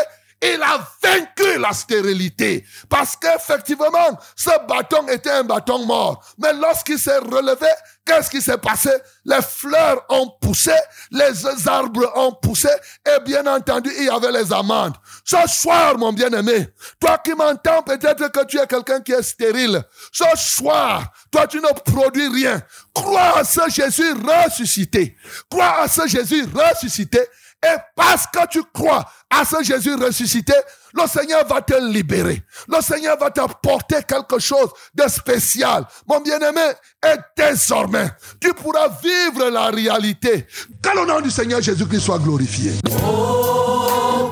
il 0.44 0.62
a 0.62 0.78
vaincu 1.02 1.58
la 1.58 1.72
stérilité. 1.72 2.64
Parce 2.88 3.16
qu'effectivement, 3.16 4.18
ce 4.36 4.50
bâton 4.66 5.06
était 5.08 5.30
un 5.30 5.44
bâton 5.44 5.84
mort. 5.86 6.24
Mais 6.38 6.52
lorsqu'il 6.52 6.98
s'est 6.98 7.18
relevé, 7.18 7.68
qu'est-ce 8.04 8.30
qui 8.30 8.42
s'est 8.42 8.58
passé? 8.58 8.90
Les 9.24 9.40
fleurs 9.42 10.04
ont 10.10 10.30
poussé, 10.40 10.74
les 11.10 11.46
arbres 11.66 12.12
ont 12.16 12.32
poussé, 12.32 12.68
et 13.06 13.20
bien 13.24 13.46
entendu, 13.46 13.90
il 13.96 14.04
y 14.04 14.10
avait 14.10 14.32
les 14.32 14.52
amandes. 14.52 14.94
Ce 15.24 15.36
soir, 15.46 15.96
mon 15.96 16.12
bien-aimé, 16.12 16.68
toi 17.00 17.18
qui 17.18 17.32
m'entends, 17.34 17.82
peut-être 17.82 18.30
que 18.30 18.44
tu 18.44 18.58
es 18.58 18.66
quelqu'un 18.66 19.00
qui 19.00 19.12
est 19.12 19.22
stérile. 19.22 19.82
Ce 20.12 20.24
soir, 20.36 21.04
toi 21.30 21.46
tu 21.46 21.58
ne 21.58 21.72
produis 21.90 22.28
rien. 22.28 22.60
Crois 22.94 23.38
à 23.38 23.44
ce 23.44 23.62
Jésus 23.70 24.12
ressuscité. 24.12 25.16
Crois 25.50 25.82
à 25.82 25.88
ce 25.88 26.06
Jésus 26.06 26.46
ressuscité 26.54 27.26
et 27.64 27.76
parce 27.96 28.26
que 28.26 28.46
tu 28.48 28.62
crois 28.72 29.04
à 29.40 29.44
ce 29.44 29.62
Jésus 29.62 29.94
ressuscité, 29.94 30.54
le 30.94 31.06
Seigneur 31.08 31.46
va 31.46 31.60
te 31.60 31.74
libérer. 31.74 32.42
Le 32.68 32.80
Seigneur 32.80 33.18
va 33.18 33.30
t'apporter 33.30 34.02
quelque 34.06 34.38
chose 34.38 34.70
de 34.94 35.08
spécial. 35.08 35.84
Mon 36.06 36.20
bien-aimé, 36.20 36.72
et 37.04 37.16
désormais, 37.36 38.10
tu 38.40 38.52
pourras 38.54 38.88
vivre 39.02 39.50
la 39.50 39.66
réalité. 39.70 40.46
Que 40.82 40.98
le 40.98 41.06
nom 41.06 41.20
du 41.20 41.30
Seigneur 41.30 41.60
Jésus-Christ 41.60 42.00
soit 42.00 42.18
glorifié. 42.18 42.72
Oh, 43.06 44.30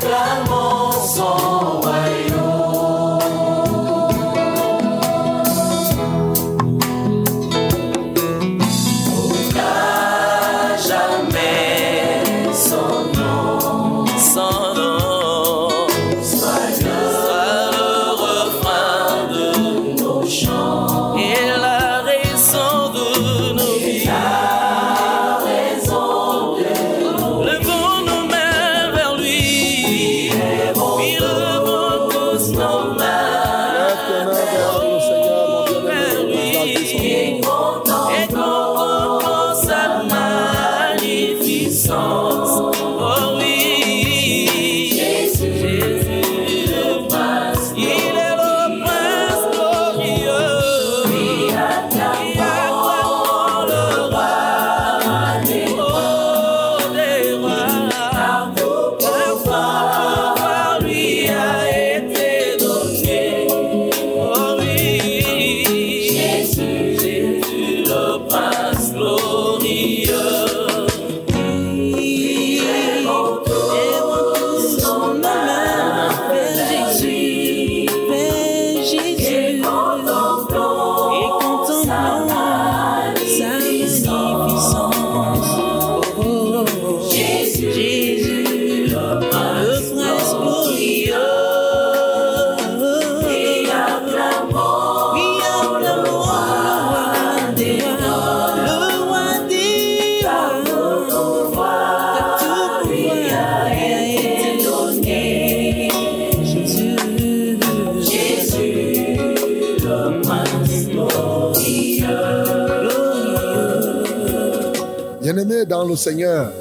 dans 115.72 115.84
le 115.88 115.96
Seigneur. 115.96 116.52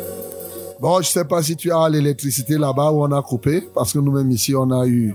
Bon, 0.79 1.01
je 1.01 1.09
sais 1.09 1.25
pas 1.25 1.43
si 1.43 1.55
tu 1.57 1.69
as 1.71 1.89
l'électricité 1.89 2.57
là-bas 2.57 2.91
où 2.93 3.03
on 3.03 3.11
a 3.11 3.21
coupé, 3.21 3.55
parce 3.75 3.91
que 3.91 3.99
nous-mêmes 3.99 4.31
ici, 4.31 4.55
on 4.55 4.71
a 4.71 4.87
eu 4.87 5.13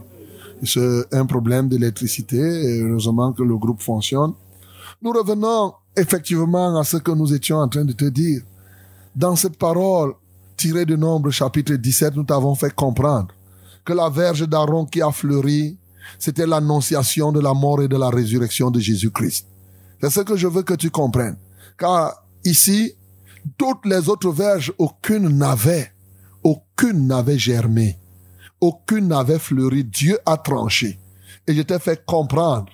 ce- 0.63 1.05
un 1.13 1.25
problème 1.25 1.67
d'électricité, 1.69 2.37
et 2.39 2.81
heureusement 2.83 3.33
que 3.33 3.43
le 3.43 3.57
groupe 3.57 3.81
fonctionne. 3.81 4.33
Nous 5.03 5.13
revenons 5.13 5.73
effectivement 5.97 6.79
à 6.79 6.85
ce 6.85 6.99
que 6.99 7.11
nous 7.13 7.33
étions 7.33 7.57
en 7.57 7.69
train 7.69 7.87
de 7.87 7.93
te 7.93 8.05
dire. 8.05 8.43
Dans 9.15 9.35
cette 9.35 9.57
parole 9.59 10.13
tirée 10.59 10.85
de 10.85 10.95
Nombre 10.97 11.31
chapitre 11.31 11.75
17, 11.75 12.15
nous 12.17 12.25
t'avons 12.25 12.55
fait 12.55 12.75
comprendre 12.75 13.29
que 13.85 13.95
la 13.95 14.11
verge 14.11 14.47
d'Aaron 14.47 14.85
qui 14.85 15.01
a 15.01 15.11
fleuri, 15.11 15.77
c'était 16.19 16.47
l'annonciation 16.47 17.33
de 17.33 17.41
la 17.41 17.55
mort 17.55 17.81
et 17.83 17.89
de 17.89 17.97
la 17.97 18.11
résurrection 18.11 18.71
de 18.71 18.79
Jésus-Christ. 18.79 19.47
C'est 20.03 20.11
ce 20.11 20.21
que 20.21 20.37
je 20.37 20.47
veux 20.49 20.63
que 20.63 20.75
tu 20.75 20.91
comprennes. 20.91 21.37
Car 21.79 22.23
ici, 22.45 22.93
toutes 23.57 23.85
les 23.87 24.09
autres 24.09 24.31
verges, 24.31 24.73
aucune 24.79 25.29
n'avait, 25.29 25.93
aucune 26.43 27.07
n'avait 27.07 27.39
germé, 27.39 27.99
aucune 28.61 29.09
n'avait 29.09 29.39
fleuri. 29.39 29.85
Dieu 29.85 30.19
a 30.27 30.37
tranché. 30.37 30.99
Et 31.47 31.55
je 31.55 31.63
t'ai 31.63 31.79
fait 31.79 32.05
comprendre 32.05 32.73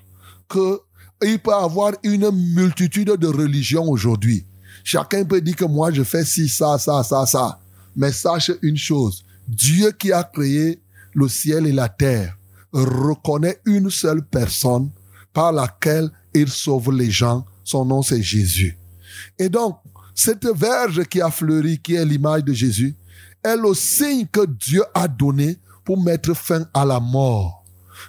que 0.48 0.80
il 1.24 1.38
peut 1.38 1.54
avoir 1.54 1.92
une 2.02 2.30
multitude 2.54 3.10
de 3.16 3.26
religions 3.28 3.88
aujourd'hui. 3.88 4.44
Chacun 4.82 5.24
peut 5.24 5.40
dire 5.40 5.56
que 5.56 5.64
moi 5.64 5.92
je 5.92 6.02
fais 6.02 6.24
ci, 6.24 6.48
ça, 6.48 6.78
ça, 6.78 7.02
ça, 7.04 7.26
ça. 7.26 7.60
Mais 7.94 8.10
sache 8.10 8.50
une 8.62 8.76
chose. 8.76 9.24
Dieu 9.46 9.92
qui 9.92 10.12
a 10.12 10.24
créé 10.24 10.80
le 11.14 11.28
ciel 11.28 11.66
et 11.66 11.72
la 11.72 11.88
terre 11.88 12.36
reconnaît 12.72 13.60
une 13.66 13.90
seule 13.90 14.24
personne 14.24 14.90
par 15.32 15.52
laquelle 15.52 16.10
il 16.34 16.48
sauve 16.48 16.90
les 16.92 17.10
gens. 17.10 17.44
Son 17.62 17.84
nom 17.84 18.02
c'est 18.02 18.22
Jésus. 18.22 18.76
Et 19.38 19.48
donc, 19.48 19.78
cette 20.14 20.46
verge 20.46 21.04
qui 21.04 21.20
a 21.20 21.30
fleuri, 21.30 21.78
qui 21.78 21.94
est 21.94 22.04
l'image 22.04 22.44
de 22.44 22.52
Jésus, 22.52 22.96
est 23.42 23.56
le 23.56 23.74
signe 23.74 24.26
que 24.26 24.46
Dieu 24.46 24.82
a 24.94 25.08
donné 25.08 25.58
pour 25.84 26.02
mettre 26.02 26.34
fin 26.34 26.66
à 26.74 26.84
la 26.84 27.00
mort. 27.00 27.64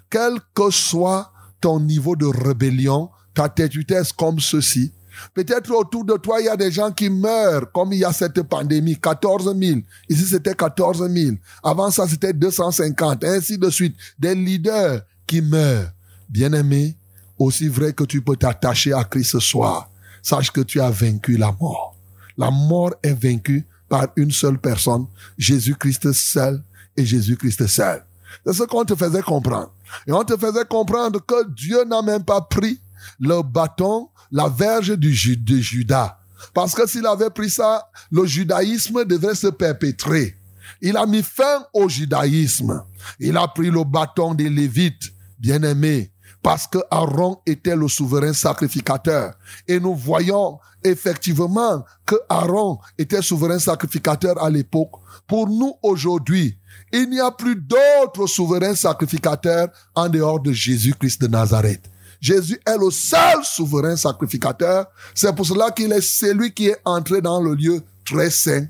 Quel 0.09 0.39
que 0.53 0.69
soit 0.69 1.31
ton 1.59 1.79
niveau 1.79 2.15
de 2.15 2.25
rébellion, 2.25 3.09
ta 3.33 3.49
têtutesse 3.49 4.11
comme 4.11 4.39
ceci, 4.39 4.91
peut-être 5.33 5.71
autour 5.71 6.03
de 6.03 6.13
toi, 6.13 6.39
il 6.39 6.45
y 6.45 6.49
a 6.49 6.57
des 6.57 6.71
gens 6.71 6.91
qui 6.91 7.09
meurent, 7.09 7.71
comme 7.71 7.93
il 7.93 7.99
y 7.99 8.05
a 8.05 8.13
cette 8.13 8.41
pandémie, 8.43 8.99
14 8.99 9.55
000. 9.57 9.79
Ici, 10.09 10.25
c'était 10.25 10.55
14 10.55 11.09
000. 11.09 11.37
Avant 11.63 11.89
ça, 11.89 12.07
c'était 12.07 12.33
250, 12.33 13.23
ainsi 13.23 13.57
de 13.57 13.69
suite. 13.69 13.95
Des 14.19 14.35
leaders 14.35 15.01
qui 15.25 15.41
meurent. 15.41 15.91
Bien-aimé, 16.29 16.95
aussi 17.37 17.67
vrai 17.67 17.93
que 17.93 18.03
tu 18.03 18.21
peux 18.21 18.35
t'attacher 18.35 18.93
à 18.93 19.03
Christ 19.03 19.31
ce 19.31 19.39
soir, 19.39 19.89
sache 20.21 20.51
que 20.51 20.61
tu 20.61 20.81
as 20.81 20.89
vaincu 20.89 21.37
la 21.37 21.51
mort. 21.59 21.92
La 22.37 22.51
mort 22.51 22.93
est 23.03 23.13
vaincue 23.13 23.65
par 23.89 24.07
une 24.15 24.31
seule 24.31 24.57
personne, 24.57 25.05
Jésus-Christ 25.37 26.11
seul 26.13 26.63
et 26.97 27.05
Jésus-Christ 27.05 27.67
seul. 27.67 28.03
C'est 28.45 28.53
ce 28.53 28.63
qu'on 28.63 28.85
te 28.85 28.95
faisait 28.95 29.21
comprendre. 29.21 29.71
Et 30.07 30.11
on 30.11 30.23
te 30.23 30.35
faisait 30.37 30.65
comprendre 30.65 31.19
que 31.23 31.47
Dieu 31.49 31.83
n'a 31.85 32.01
même 32.01 32.23
pas 32.23 32.41
pris 32.41 32.79
le 33.19 33.41
bâton, 33.43 34.09
la 34.31 34.47
verge 34.47 34.97
du 34.97 35.37
de 35.37 35.57
Judas. 35.57 36.17
Parce 36.53 36.73
que 36.73 36.87
s'il 36.87 37.05
avait 37.05 37.29
pris 37.29 37.49
ça, 37.49 37.87
le 38.11 38.25
judaïsme 38.25 39.05
devrait 39.05 39.35
se 39.35 39.47
perpétrer. 39.47 40.35
Il 40.81 40.97
a 40.97 41.05
mis 41.05 41.23
fin 41.23 41.65
au 41.73 41.87
judaïsme. 41.87 42.83
Il 43.19 43.37
a 43.37 43.47
pris 43.47 43.69
le 43.69 43.83
bâton 43.83 44.33
des 44.33 44.49
Lévites, 44.49 45.13
bien-aimés, 45.39 46.11
parce 46.43 46.67
que 46.67 46.79
Aaron 46.91 47.39
était 47.47 47.75
le 47.75 47.87
souverain 47.87 48.33
sacrificateur. 48.33 49.33
Et 49.67 49.79
nous 49.79 49.95
voyons 49.95 50.59
effectivement 50.83 51.83
que 52.05 52.15
Aaron 52.29 52.79
était 52.97 53.21
souverain 53.21 53.57
sacrificateur 53.57 54.43
à 54.43 54.49
l'époque. 54.49 54.91
Pour 55.25 55.47
nous 55.47 55.73
aujourd'hui, 55.81 56.57
il 56.91 57.09
n'y 57.09 57.21
a 57.21 57.31
plus 57.31 57.55
d'autres 57.55 58.27
souverains 58.27 58.75
sacrificateurs 58.75 59.69
en 59.95 60.09
dehors 60.09 60.41
de 60.41 60.51
Jésus-Christ 60.51 61.21
de 61.21 61.27
Nazareth. 61.27 61.89
Jésus 62.19 62.59
est 62.65 62.77
le 62.77 62.91
seul 62.91 63.43
souverain 63.43 63.95
sacrificateur. 63.95 64.85
C'est 65.15 65.33
pour 65.35 65.45
cela 65.45 65.71
qu'il 65.71 65.91
est 65.91 66.01
celui 66.01 66.53
qui 66.53 66.67
est 66.67 66.77
entré 66.85 67.21
dans 67.21 67.41
le 67.41 67.55
lieu 67.55 67.81
très 68.05 68.29
saint. 68.29 68.65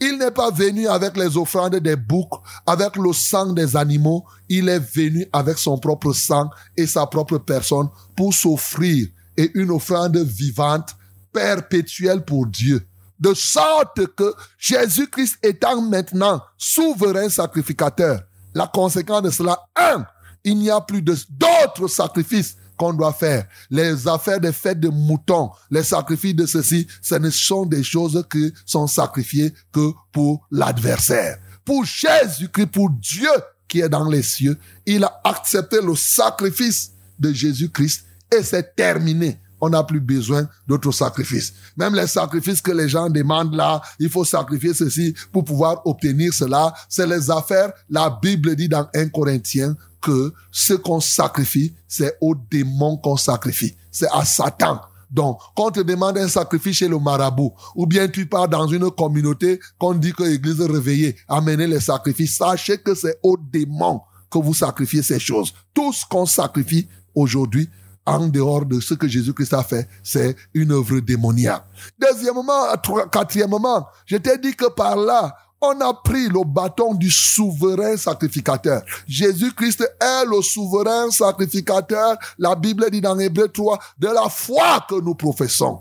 Il 0.00 0.18
n'est 0.18 0.30
pas 0.30 0.50
venu 0.50 0.86
avec 0.86 1.16
les 1.16 1.36
offrandes 1.36 1.76
des 1.76 1.96
boucs, 1.96 2.40
avec 2.66 2.96
le 2.96 3.12
sang 3.12 3.52
des 3.52 3.76
animaux. 3.76 4.24
Il 4.48 4.68
est 4.68 4.78
venu 4.78 5.26
avec 5.32 5.58
son 5.58 5.78
propre 5.78 6.12
sang 6.12 6.50
et 6.76 6.86
sa 6.86 7.06
propre 7.06 7.38
personne 7.38 7.88
pour 8.16 8.32
s'offrir 8.32 9.08
et 9.36 9.50
une 9.54 9.70
offrande 9.70 10.16
vivante, 10.16 10.94
perpétuelle 11.32 12.24
pour 12.24 12.46
Dieu. 12.46 12.86
De 13.18 13.34
sorte 13.34 14.06
que 14.14 14.34
Jésus-Christ 14.58 15.38
étant 15.42 15.82
maintenant 15.82 16.40
souverain 16.56 17.28
sacrificateur, 17.28 18.22
la 18.54 18.66
conséquence 18.66 19.22
de 19.22 19.30
cela, 19.30 19.58
un, 19.76 20.06
il 20.44 20.58
n'y 20.58 20.70
a 20.70 20.80
plus 20.80 21.02
d'autres 21.02 21.88
sacrifices 21.88 22.56
qu'on 22.78 22.94
doit 22.94 23.12
faire. 23.12 23.46
Les 23.70 24.08
affaires 24.08 24.40
des 24.40 24.52
fêtes 24.52 24.80
de 24.80 24.88
moutons, 24.88 25.50
les 25.70 25.82
sacrifices 25.82 26.36
de 26.36 26.46
ceci, 26.46 26.86
ce 27.02 27.16
ne 27.16 27.28
sont 27.28 27.66
des 27.66 27.82
choses 27.82 28.24
qui 28.30 28.52
sont 28.64 28.86
sacrifiées 28.86 29.52
que 29.72 29.90
pour 30.12 30.46
l'adversaire. 30.50 31.38
Pour 31.64 31.84
Jésus-Christ, 31.84 32.68
pour 32.68 32.90
Dieu 32.90 33.28
qui 33.66 33.80
est 33.80 33.88
dans 33.88 34.08
les 34.08 34.22
cieux, 34.22 34.56
il 34.86 35.04
a 35.04 35.20
accepté 35.24 35.80
le 35.82 35.94
sacrifice 35.94 36.92
de 37.18 37.32
Jésus-Christ 37.32 38.06
et 38.34 38.42
c'est 38.42 38.74
terminé. 38.74 39.38
On 39.60 39.70
n'a 39.70 39.82
plus 39.82 40.00
besoin 40.00 40.48
d'autres 40.66 40.92
sacrifices. 40.92 41.52
Même 41.76 41.94
les 41.94 42.06
sacrifices 42.06 42.60
que 42.60 42.72
les 42.72 42.88
gens 42.88 43.08
demandent 43.08 43.54
là, 43.54 43.80
il 43.98 44.08
faut 44.08 44.24
sacrifier 44.24 44.74
ceci 44.74 45.14
pour 45.32 45.44
pouvoir 45.44 45.86
obtenir 45.86 46.32
cela. 46.32 46.72
C'est 46.88 47.06
les 47.06 47.30
affaires. 47.30 47.72
La 47.90 48.18
Bible 48.22 48.54
dit 48.56 48.68
dans 48.68 48.86
1 48.94 49.08
Corinthiens 49.08 49.76
que 50.00 50.32
ce 50.50 50.74
qu'on 50.74 51.00
sacrifie, 51.00 51.74
c'est 51.86 52.16
aux 52.20 52.34
démons 52.34 52.96
qu'on 52.96 53.16
sacrifie. 53.16 53.76
C'est 53.90 54.08
à 54.12 54.24
Satan. 54.24 54.80
Donc, 55.10 55.38
quand 55.56 55.68
on 55.68 55.70
te 55.70 55.80
demande 55.80 56.18
un 56.18 56.28
sacrifice 56.28 56.76
chez 56.76 56.88
le 56.88 56.98
marabout, 56.98 57.52
ou 57.74 57.86
bien 57.86 58.08
tu 58.08 58.26
pars 58.26 58.48
dans 58.48 58.66
une 58.66 58.90
communauté 58.90 59.58
qu'on 59.78 59.94
dit 59.94 60.12
que 60.12 60.22
l'église 60.22 60.60
réveillée, 60.60 61.16
amener 61.28 61.66
les 61.66 61.80
sacrifices, 61.80 62.36
sachez 62.36 62.78
que 62.78 62.94
c'est 62.94 63.18
aux 63.22 63.36
démons 63.36 64.02
que 64.30 64.38
vous 64.38 64.54
sacrifiez 64.54 65.02
ces 65.02 65.18
choses. 65.18 65.54
Tout 65.72 65.92
ce 65.92 66.04
qu'on 66.04 66.26
sacrifie 66.26 66.86
aujourd'hui, 67.14 67.68
en 68.08 68.28
dehors 68.28 68.64
de 68.64 68.80
ce 68.80 68.94
que 68.94 69.06
Jésus-Christ 69.06 69.52
a 69.52 69.62
fait, 69.62 69.86
c'est 70.02 70.34
une 70.54 70.72
œuvre 70.72 71.00
démoniaque. 71.00 71.64
Deuxièmement, 71.98 72.74
quatrièmement, 73.12 73.86
je 74.06 74.16
t'ai 74.16 74.38
dit 74.38 74.54
que 74.54 74.70
par 74.70 74.96
là, 74.96 75.36
on 75.60 75.78
a 75.80 75.92
pris 75.92 76.28
le 76.28 76.44
bâton 76.44 76.94
du 76.94 77.10
souverain 77.10 77.96
sacrificateur. 77.96 78.82
Jésus-Christ 79.06 79.82
est 80.00 80.24
le 80.24 80.40
souverain 80.40 81.10
sacrificateur. 81.10 82.16
La 82.38 82.54
Bible 82.54 82.90
dit 82.90 83.00
dans 83.00 83.18
Hébreu 83.18 83.48
3, 83.48 83.78
de 83.98 84.08
la 84.08 84.28
foi 84.28 84.86
que 84.88 85.00
nous 85.00 85.14
professons 85.14 85.80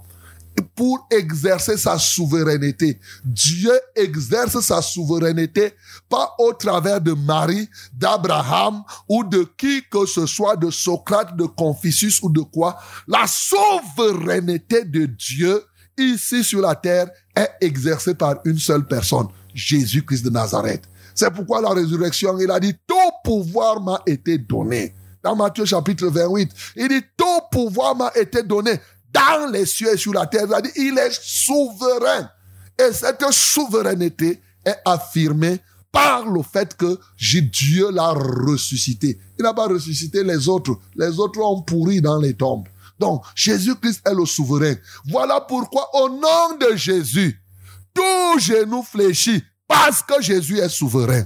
pour 0.76 1.08
exercer 1.12 1.78
sa 1.78 1.98
souveraineté. 1.98 3.00
Dieu 3.24 3.74
exerce 3.96 4.60
sa 4.60 4.82
souveraineté 4.82 5.74
pas 6.10 6.34
au 6.40 6.54
travers 6.54 7.02
de 7.02 7.14
Marie, 7.14 7.70
d'Abraham 7.94 8.84
ou 9.10 9.24
de 9.24 9.48
qui 9.58 9.84
que 9.90 10.06
ce 10.06 10.26
soit, 10.26 10.56
de 10.56 10.70
Socrate, 10.70 11.36
de 11.36 11.46
Confucius 11.46 12.22
ou 12.22 12.30
de 12.30 12.42
quoi. 12.42 12.78
La 13.08 13.26
souveraineté 13.28 14.84
de 14.84 15.06
Dieu 15.06 15.64
ici 15.98 16.44
sur 16.44 16.62
la 16.62 16.76
terre 16.76 17.10
est 17.36 17.50
exercée 17.62 18.14
par 18.14 18.36
une 18.46 18.60
seule 18.60 18.86
personne, 18.86 19.28
Jésus-Christ 19.54 20.24
de 20.24 20.30
Nazareth. 20.30 20.84
C'est 21.16 21.32
pourquoi 21.32 21.62
la 21.62 21.70
résurrection, 21.70 22.38
il 22.40 22.52
a 22.52 22.60
dit, 22.60 22.76
tout 22.86 22.96
pouvoir 23.24 23.82
m'a 23.82 24.00
été 24.06 24.38
donné. 24.38 24.94
Dans 25.24 25.36
Matthieu 25.36 25.66
chapitre 25.66 26.08
28, 26.08 26.52
il 26.76 26.88
dit, 26.90 27.02
tout 27.18 27.42
pouvoir 27.52 27.96
m'a 27.96 28.12
été 28.16 28.44
donné 28.44 28.80
dans 29.18 29.52
les 29.52 29.66
cieux 29.66 29.94
et 29.94 29.98
sur 29.98 30.14
la 30.14 30.26
terre. 30.26 30.48
Il 30.76 30.98
est 30.98 31.20
souverain. 31.22 32.30
Et 32.80 32.94
cette 32.94 33.26
souveraineté 33.32 34.42
est 34.66 34.78
affirmée 34.86 35.60
par 35.92 36.26
le 36.26 36.44
fait 36.44 36.76
que 36.76 37.00
Dieu 37.20 37.90
l'a 37.92 38.14
ressuscité. 38.14 39.20
Il 39.40 39.44
n'a 39.44 39.54
pas 39.54 39.68
ressuscité 39.68 40.24
les 40.24 40.48
autres. 40.48 40.78
Les 40.96 41.20
autres 41.20 41.40
ont 41.40 41.62
pourri 41.62 42.02
dans 42.02 42.20
les 42.20 42.36
tombes. 42.36 42.68
Donc, 43.00 43.24
Jésus-Christ 43.36 44.02
est 44.06 44.14
le 44.14 44.26
souverain. 44.26 44.76
Voilà 45.10 45.42
pourquoi, 45.42 45.90
au 45.96 46.10
nom 46.10 46.58
de 46.60 46.76
Jésus, 46.76 47.40
tout 47.94 48.40
genou 48.40 48.84
fléchit 48.84 49.44
parce 49.68 50.02
que 50.02 50.22
Jésus 50.22 50.60
est 50.60 50.70
souverain. 50.70 51.24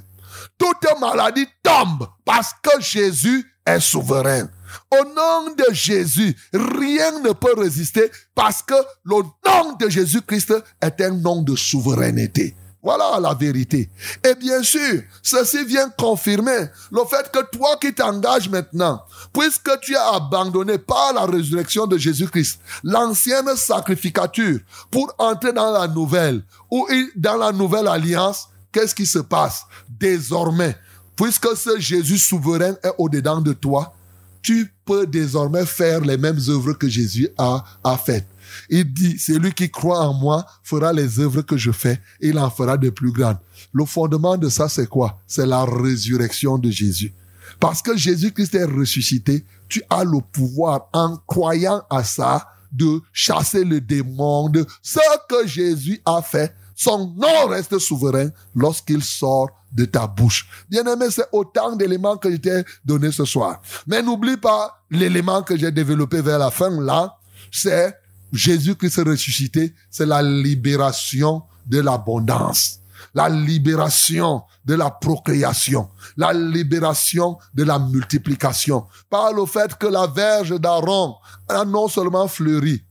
Toute 0.57 0.99
maladie 0.99 1.47
tombe 1.63 2.07
parce 2.25 2.51
que 2.61 2.81
Jésus 2.81 3.45
est 3.65 3.79
souverain. 3.79 4.49
Au 4.91 5.03
nom 5.05 5.53
de 5.55 5.73
Jésus, 5.73 6.35
rien 6.53 7.19
ne 7.19 7.31
peut 7.31 7.53
résister 7.57 8.11
parce 8.35 8.61
que 8.61 8.75
le 9.03 9.17
nom 9.45 9.73
de 9.79 9.89
Jésus-Christ 9.89 10.53
est 10.81 11.01
un 11.01 11.11
nom 11.11 11.41
de 11.41 11.55
souveraineté. 11.55 12.55
Voilà 12.83 13.19
la 13.19 13.35
vérité. 13.35 13.89
Et 14.27 14.33
bien 14.33 14.63
sûr, 14.63 15.03
ceci 15.21 15.63
vient 15.65 15.89
confirmer 15.89 16.67
le 16.91 17.05
fait 17.05 17.31
que 17.31 17.45
toi 17.55 17.77
qui 17.79 17.93
t'engages 17.93 18.49
maintenant, 18.49 19.03
puisque 19.31 19.79
tu 19.81 19.95
as 19.95 20.15
abandonné 20.15 20.79
par 20.79 21.13
la 21.13 21.25
résurrection 21.25 21.85
de 21.85 21.97
Jésus-Christ 21.97 22.59
l'ancienne 22.83 23.55
sacrificature 23.55 24.59
pour 24.89 25.13
entrer 25.19 25.53
dans 25.53 25.71
la 25.71 25.87
nouvelle, 25.87 26.43
ou 26.71 26.87
dans 27.15 27.37
la 27.37 27.51
nouvelle 27.51 27.87
alliance, 27.87 28.47
qu'est-ce 28.71 28.95
qui 28.95 29.05
se 29.05 29.19
passe? 29.19 29.63
Désormais, 29.87 30.75
puisque 31.15 31.55
ce 31.55 31.79
Jésus 31.79 32.17
souverain 32.17 32.73
est 32.83 32.93
au-dedans 32.97 33.41
de 33.41 33.53
toi, 33.53 33.93
tu 34.41 34.73
peux 34.85 35.05
désormais 35.05 35.65
faire 35.65 36.01
les 36.01 36.17
mêmes 36.17 36.39
œuvres 36.49 36.73
que 36.73 36.89
Jésus 36.89 37.29
a, 37.37 37.63
faites. 38.03 38.27
Il 38.69 38.91
dit, 38.91 39.17
celui 39.17 39.53
qui 39.53 39.69
croit 39.69 40.01
en 40.01 40.13
moi 40.13 40.45
fera 40.63 40.91
les 40.91 41.19
œuvres 41.19 41.41
que 41.41 41.57
je 41.57 41.71
fais, 41.71 41.99
et 42.19 42.29
il 42.29 42.39
en 42.39 42.49
fera 42.49 42.77
de 42.77 42.89
plus 42.89 43.11
grandes. 43.11 43.37
Le 43.73 43.85
fondement 43.85 44.37
de 44.37 44.49
ça, 44.49 44.67
c'est 44.67 44.87
quoi? 44.87 45.19
C'est 45.27 45.45
la 45.45 45.63
résurrection 45.63 46.57
de 46.57 46.69
Jésus. 46.69 47.13
Parce 47.59 47.81
que 47.81 47.95
Jésus-Christ 47.95 48.55
est 48.55 48.65
ressuscité, 48.65 49.45
tu 49.69 49.81
as 49.89 50.03
le 50.03 50.19
pouvoir, 50.31 50.89
en 50.93 51.17
croyant 51.27 51.83
à 51.89 52.03
ça, 52.03 52.47
de 52.71 53.01
chasser 53.13 53.63
le 53.63 53.79
démon 53.81 54.49
de 54.49 54.65
ce 54.81 54.99
que 55.29 55.47
Jésus 55.47 56.01
a 56.05 56.21
fait. 56.21 56.55
Son 56.75 57.13
nom 57.15 57.47
reste 57.47 57.77
souverain 57.79 58.29
lorsqu'il 58.55 59.03
sort 59.03 59.49
de 59.71 59.85
ta 59.85 60.07
bouche. 60.07 60.47
Bien 60.69 60.85
aimé, 60.85 61.07
c'est 61.09 61.27
autant 61.31 61.75
d'éléments 61.75 62.17
que 62.17 62.31
je 62.31 62.37
t'ai 62.37 62.63
donné 62.83 63.11
ce 63.11 63.25
soir. 63.25 63.61
Mais 63.87 64.01
n'oublie 64.01 64.37
pas 64.37 64.81
l'élément 64.89 65.41
que 65.43 65.57
j'ai 65.57 65.71
développé 65.71 66.21
vers 66.21 66.39
la 66.39 66.51
fin 66.51 66.69
là, 66.81 67.17
c'est 67.51 67.95
Jésus-Christ 68.33 69.01
ressuscité, 69.05 69.73
c'est 69.89 70.05
la 70.05 70.21
libération 70.21 71.43
de 71.65 71.79
l'abondance, 71.79 72.79
la 73.13 73.29
libération 73.29 74.43
de 74.65 74.75
la 74.75 74.89
procréation, 74.89 75.89
la 76.15 76.33
libération 76.33 77.37
de 77.53 77.63
la 77.63 77.79
multiplication. 77.79 78.85
Par 79.09 79.33
le 79.33 79.45
fait 79.45 79.77
que 79.77 79.87
la 79.87 80.07
verge 80.07 80.59
d'Aaron 80.59 81.15
a 81.49 81.65
non 81.65 81.87
seulement 81.87 82.27
fleuri, 82.27 82.83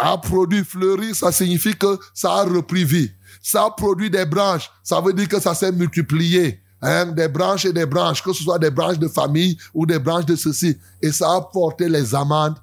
a 0.00 0.18
produit 0.18 0.64
fleuri, 0.64 1.14
ça 1.14 1.32
signifie 1.32 1.76
que 1.76 1.98
ça 2.12 2.32
a 2.34 2.44
repris 2.44 2.84
vie. 2.84 3.10
Ça 3.46 3.66
a 3.66 3.70
produit 3.70 4.08
des 4.08 4.24
branches, 4.24 4.70
ça 4.82 5.02
veut 5.02 5.12
dire 5.12 5.28
que 5.28 5.38
ça 5.38 5.54
s'est 5.54 5.70
multiplié. 5.70 6.62
Hein, 6.80 7.06
des 7.06 7.28
branches 7.28 7.66
et 7.66 7.74
des 7.74 7.84
branches, 7.84 8.22
que 8.22 8.32
ce 8.32 8.42
soit 8.42 8.58
des 8.58 8.70
branches 8.70 8.98
de 8.98 9.06
famille 9.06 9.58
ou 9.74 9.84
des 9.84 9.98
branches 9.98 10.24
de 10.24 10.34
ceci. 10.34 10.78
Et 11.02 11.12
ça 11.12 11.30
a 11.30 11.42
porté 11.42 11.90
les 11.90 12.14
amandes 12.14 12.56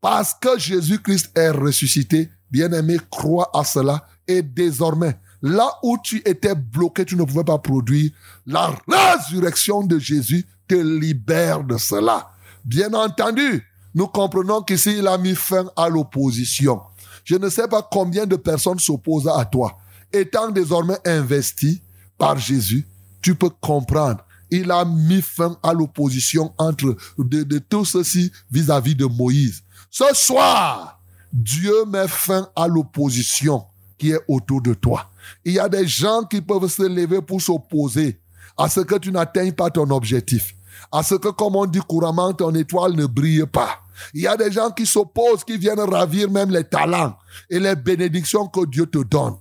parce 0.00 0.34
que 0.34 0.58
Jésus-Christ 0.58 1.30
est 1.36 1.50
ressuscité, 1.50 2.28
bien-aimé, 2.50 2.96
crois 3.08 3.48
à 3.54 3.62
cela. 3.62 4.04
Et 4.26 4.42
désormais, 4.42 5.16
là 5.42 5.68
où 5.84 5.96
tu 6.02 6.20
étais 6.24 6.56
bloqué, 6.56 7.04
tu 7.04 7.14
ne 7.14 7.22
pouvais 7.22 7.44
pas 7.44 7.58
produire, 7.58 8.10
la 8.46 8.72
résurrection 8.88 9.84
de 9.84 10.00
Jésus 10.00 10.44
te 10.66 10.74
libère 10.74 11.62
de 11.62 11.78
cela. 11.78 12.30
Bien 12.64 12.92
entendu, 12.94 13.64
nous 13.94 14.08
comprenons 14.08 14.62
qu'ici, 14.62 14.98
il 14.98 15.06
a 15.06 15.18
mis 15.18 15.36
fin 15.36 15.70
à 15.76 15.88
l'opposition. 15.88 16.80
Je 17.22 17.36
ne 17.36 17.48
sais 17.48 17.68
pas 17.68 17.88
combien 17.88 18.26
de 18.26 18.34
personnes 18.34 18.80
s'opposent 18.80 19.28
à 19.28 19.44
toi. 19.44 19.78
Étant 20.12 20.50
désormais 20.50 20.98
investi 21.04 21.82
par 22.18 22.38
Jésus, 22.38 22.86
tu 23.20 23.34
peux 23.34 23.50
comprendre. 23.60 24.24
Il 24.50 24.70
a 24.70 24.84
mis 24.84 25.22
fin 25.22 25.58
à 25.62 25.72
l'opposition 25.72 26.54
entre 26.58 26.96
de, 27.18 27.58
tout 27.58 27.84
ceci 27.84 28.30
vis-à-vis 28.50 28.94
-vis 28.94 28.98
de 28.98 29.06
Moïse. 29.06 29.62
Ce 29.90 30.04
soir, 30.14 31.00
Dieu 31.32 31.84
met 31.86 32.08
fin 32.08 32.48
à 32.54 32.68
l'opposition 32.68 33.64
qui 33.98 34.12
est 34.12 34.20
autour 34.28 34.62
de 34.62 34.74
toi. 34.74 35.10
Il 35.44 35.54
y 35.54 35.58
a 35.58 35.68
des 35.68 35.86
gens 35.86 36.22
qui 36.24 36.40
peuvent 36.40 36.68
se 36.68 36.82
lever 36.82 37.20
pour 37.22 37.40
s'opposer 37.40 38.20
à 38.56 38.68
ce 38.68 38.80
que 38.80 38.96
tu 38.96 39.10
n'atteignes 39.10 39.52
pas 39.52 39.70
ton 39.70 39.90
objectif, 39.90 40.54
à 40.92 41.02
ce 41.02 41.14
que, 41.14 41.28
comme 41.28 41.56
on 41.56 41.66
dit 41.66 41.80
couramment, 41.80 42.32
ton 42.32 42.54
étoile 42.54 42.92
ne 42.92 43.06
brille 43.06 43.46
pas. 43.46 43.82
Il 44.14 44.22
y 44.22 44.26
a 44.26 44.36
des 44.36 44.52
gens 44.52 44.70
qui 44.70 44.86
s'opposent, 44.86 45.44
qui 45.44 45.56
viennent 45.56 45.80
ravir 45.80 46.30
même 46.30 46.50
les 46.50 46.64
talents 46.64 47.16
et 47.48 47.58
les 47.58 47.74
bénédictions 47.74 48.46
que 48.46 48.66
Dieu 48.66 48.86
te 48.86 49.02
donne. 49.02 49.36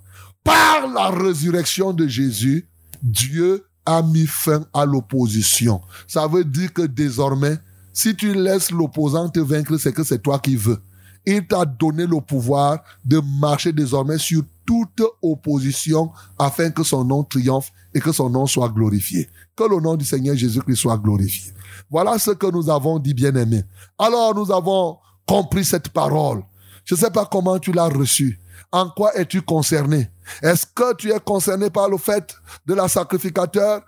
Par 0.46 0.88
la 0.88 1.10
résurrection 1.10 1.92
de 1.92 2.08
Jésus, 2.08 2.70
Dieu 3.02 3.66
a 3.86 4.02
mis 4.02 4.28
fin 4.28 4.66
à 4.74 4.86
l'opposition. 4.86 5.82
Ça 6.08 6.28
veut 6.28 6.46
dire 6.46 6.72
que 6.72 6.84
désormais, 6.84 7.58
si 7.92 8.16
tu 8.16 8.34
laisses 8.34 8.72
l'opposant 8.72 9.28
te 9.28 9.40
vaincre, 9.40 9.78
c'est 9.78 9.92
que 9.92 10.04
c'est 10.04 10.22
toi 10.22 10.40
qui 10.40 10.56
veux. 10.56 10.80
Il 11.26 11.46
t'a 11.48 11.66
donné 11.66 12.06
le 12.06 12.22
pouvoir 12.22 12.84
de 13.04 13.20
marcher 13.40 13.74
désormais 13.74 14.20
sur 14.20 14.44
toute 14.66 15.02
opposition 15.22 16.12
afin 16.38 16.70
que 16.70 16.84
son 16.84 17.04
nom 17.04 17.24
triomphe 17.24 17.72
et 17.94 18.00
que 18.00 18.12
son 18.12 18.30
nom 18.30 18.46
soit 18.46 18.70
glorifié. 18.70 19.28
Que 19.56 19.64
le 19.64 19.80
nom 19.80 19.96
du 19.96 20.06
Seigneur 20.06 20.36
Jésus-Christ 20.36 20.76
soit 20.76 20.98
glorifié. 20.98 21.54
Voilà 21.90 22.20
ce 22.20 22.32
que 22.32 22.52
nous 22.52 22.70
avons 22.70 23.00
dit, 23.00 23.14
bien-aimé. 23.14 23.64
Alors 23.98 24.36
nous 24.36 24.52
avons 24.52 24.98
compris 25.26 25.66
cette 25.66 25.90
parole. 25.90 26.44
Je 26.84 26.94
ne 26.94 27.00
sais 27.00 27.12
pas 27.12 27.26
comment 27.26 27.58
tu 27.58 27.72
l'as 27.72 27.88
reçue. 27.88 28.40
En 28.72 28.90
quoi 28.90 29.16
es-tu 29.16 29.42
concerné? 29.42 30.10
Est-ce 30.42 30.66
que 30.66 30.96
tu 30.96 31.12
es 31.12 31.20
concerné 31.20 31.70
par 31.70 31.90
le 31.90 31.98
fait 31.98 32.36
de 32.66 32.74
la 32.74 32.88
sacrificature 32.88 33.82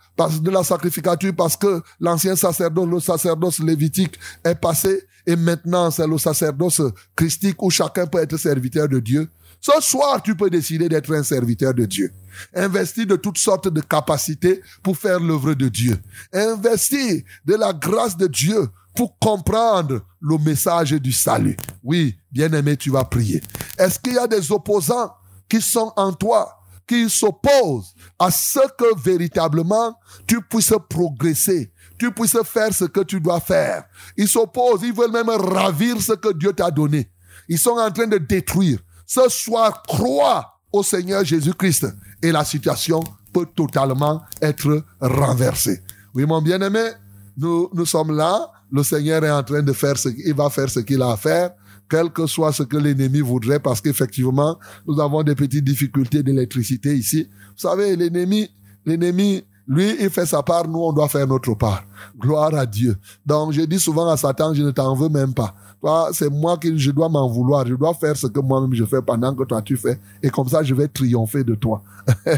parce 1.35 1.57
que 1.57 1.81
l'ancien 1.99 2.35
sacerdoce, 2.35 2.87
le 2.87 2.99
sacerdoce 2.99 3.59
lévitique 3.59 4.19
est 4.43 4.55
passé 4.55 5.03
et 5.25 5.35
maintenant 5.35 5.91
c'est 5.91 6.07
le 6.07 6.17
sacerdoce 6.17 6.81
christique 7.15 7.61
où 7.61 7.69
chacun 7.69 8.07
peut 8.07 8.21
être 8.21 8.37
serviteur 8.37 8.87
de 8.87 8.99
Dieu? 8.99 9.29
Ce 9.59 9.81
soir, 9.81 10.21
tu 10.21 10.35
peux 10.35 10.49
décider 10.49 10.87
d'être 10.87 11.13
un 11.13 11.23
serviteur 11.23 11.73
de 11.73 11.85
Dieu. 11.85 12.11
Investir 12.53 13.07
de 13.07 13.15
toutes 13.15 13.39
sortes 13.39 13.67
de 13.67 13.81
capacités 13.81 14.61
pour 14.83 14.97
faire 14.97 15.19
l'œuvre 15.19 15.53
de 15.55 15.67
Dieu. 15.67 15.97
Investir 16.31 17.23
de 17.43 17.55
la 17.55 17.73
grâce 17.73 18.15
de 18.15 18.27
Dieu 18.27 18.69
pour 18.95 19.17
comprendre 19.19 20.01
le 20.19 20.37
message 20.37 20.91
du 20.91 21.11
salut. 21.11 21.57
Oui, 21.83 22.15
bien-aimé, 22.31 22.77
tu 22.77 22.89
vas 22.89 23.03
prier. 23.03 23.41
Est-ce 23.77 23.99
qu'il 23.99 24.13
y 24.13 24.17
a 24.17 24.27
des 24.27 24.51
opposants 24.51 25.11
qui 25.49 25.61
sont 25.61 25.91
en 25.95 26.13
toi, 26.13 26.59
qui 26.87 27.09
s'opposent 27.09 27.93
à 28.19 28.31
ce 28.31 28.59
que 28.77 28.99
véritablement 28.99 29.97
tu 30.25 30.41
puisses 30.41 30.73
progresser, 30.89 31.71
tu 31.97 32.11
puisses 32.11 32.37
faire 32.43 32.73
ce 32.73 32.85
que 32.85 33.01
tu 33.01 33.19
dois 33.19 33.39
faire. 33.39 33.85
Ils 34.15 34.27
s'opposent, 34.27 34.81
ils 34.83 34.93
veulent 34.93 35.11
même 35.11 35.29
ravir 35.29 36.01
ce 36.01 36.13
que 36.13 36.33
Dieu 36.33 36.53
t'a 36.53 36.71
donné. 36.71 37.09
Ils 37.49 37.59
sont 37.59 37.77
en 37.77 37.91
train 37.91 38.07
de 38.07 38.17
détruire. 38.17 38.79
Ce 39.05 39.27
soir, 39.29 39.83
crois 39.83 40.59
au 40.71 40.83
Seigneur 40.83 41.23
Jésus-Christ 41.23 41.87
et 42.21 42.31
la 42.31 42.43
situation 42.43 43.01
peut 43.33 43.47
totalement 43.55 44.21
être 44.41 44.83
renversée. 44.99 45.81
Oui, 46.13 46.25
mon 46.25 46.41
bien-aimé, 46.41 46.91
nous, 47.37 47.69
nous 47.73 47.85
sommes 47.85 48.15
là 48.15 48.51
le 48.71 48.83
Seigneur 48.83 49.23
est 49.23 49.31
en 49.31 49.43
train 49.43 49.61
de 49.61 49.73
faire 49.73 49.97
ce 49.97 50.09
qu'il 50.09 50.33
va 50.33 50.49
faire 50.49 50.69
ce 50.69 50.79
qu'il 50.79 51.01
a 51.01 51.11
à 51.11 51.17
faire, 51.17 51.51
quel 51.89 52.09
que 52.09 52.27
soit 52.27 52.51
ce 52.51 52.63
que 52.63 52.77
l'ennemi 52.77 53.21
voudrait, 53.21 53.59
parce 53.59 53.81
qu'effectivement, 53.81 54.57
nous 54.87 54.99
avons 54.99 55.23
des 55.23 55.35
petites 55.35 55.63
difficultés 55.63 56.23
d'électricité 56.23 56.95
ici. 56.95 57.29
Vous 57.51 57.69
savez, 57.69 57.95
l'ennemi, 57.95 58.49
l'ennemi, 58.85 59.43
lui, 59.67 59.97
il 59.99 60.09
fait 60.09 60.25
sa 60.25 60.41
part, 60.43 60.67
nous, 60.67 60.79
on 60.79 60.93
doit 60.93 61.09
faire 61.09 61.27
notre 61.27 61.53
part. 61.53 61.83
Gloire 62.17 62.55
à 62.55 62.65
Dieu. 62.65 62.95
Donc, 63.25 63.51
je 63.51 63.61
dis 63.61 63.79
souvent 63.79 64.07
à 64.07 64.15
Satan, 64.15 64.53
je 64.53 64.63
ne 64.63 64.71
t'en 64.71 64.95
veux 64.95 65.09
même 65.09 65.33
pas. 65.33 65.53
Toi, 65.81 66.09
c'est 66.13 66.29
moi 66.29 66.57
qui, 66.57 66.77
je 66.79 66.91
dois 66.91 67.09
m'en 67.09 67.27
vouloir. 67.27 67.67
Je 67.67 67.75
dois 67.75 67.93
faire 67.93 68.15
ce 68.15 68.27
que 68.27 68.39
moi-même 68.39 68.73
je 68.73 68.85
fais 68.85 69.01
pendant 69.01 69.35
que 69.35 69.43
toi 69.43 69.61
tu 69.61 69.75
fais. 69.75 69.99
Et 70.23 70.29
comme 70.29 70.47
ça, 70.47 70.63
je 70.63 70.73
vais 70.73 70.87
triompher 70.87 71.43
de 71.43 71.53
toi. 71.53 71.83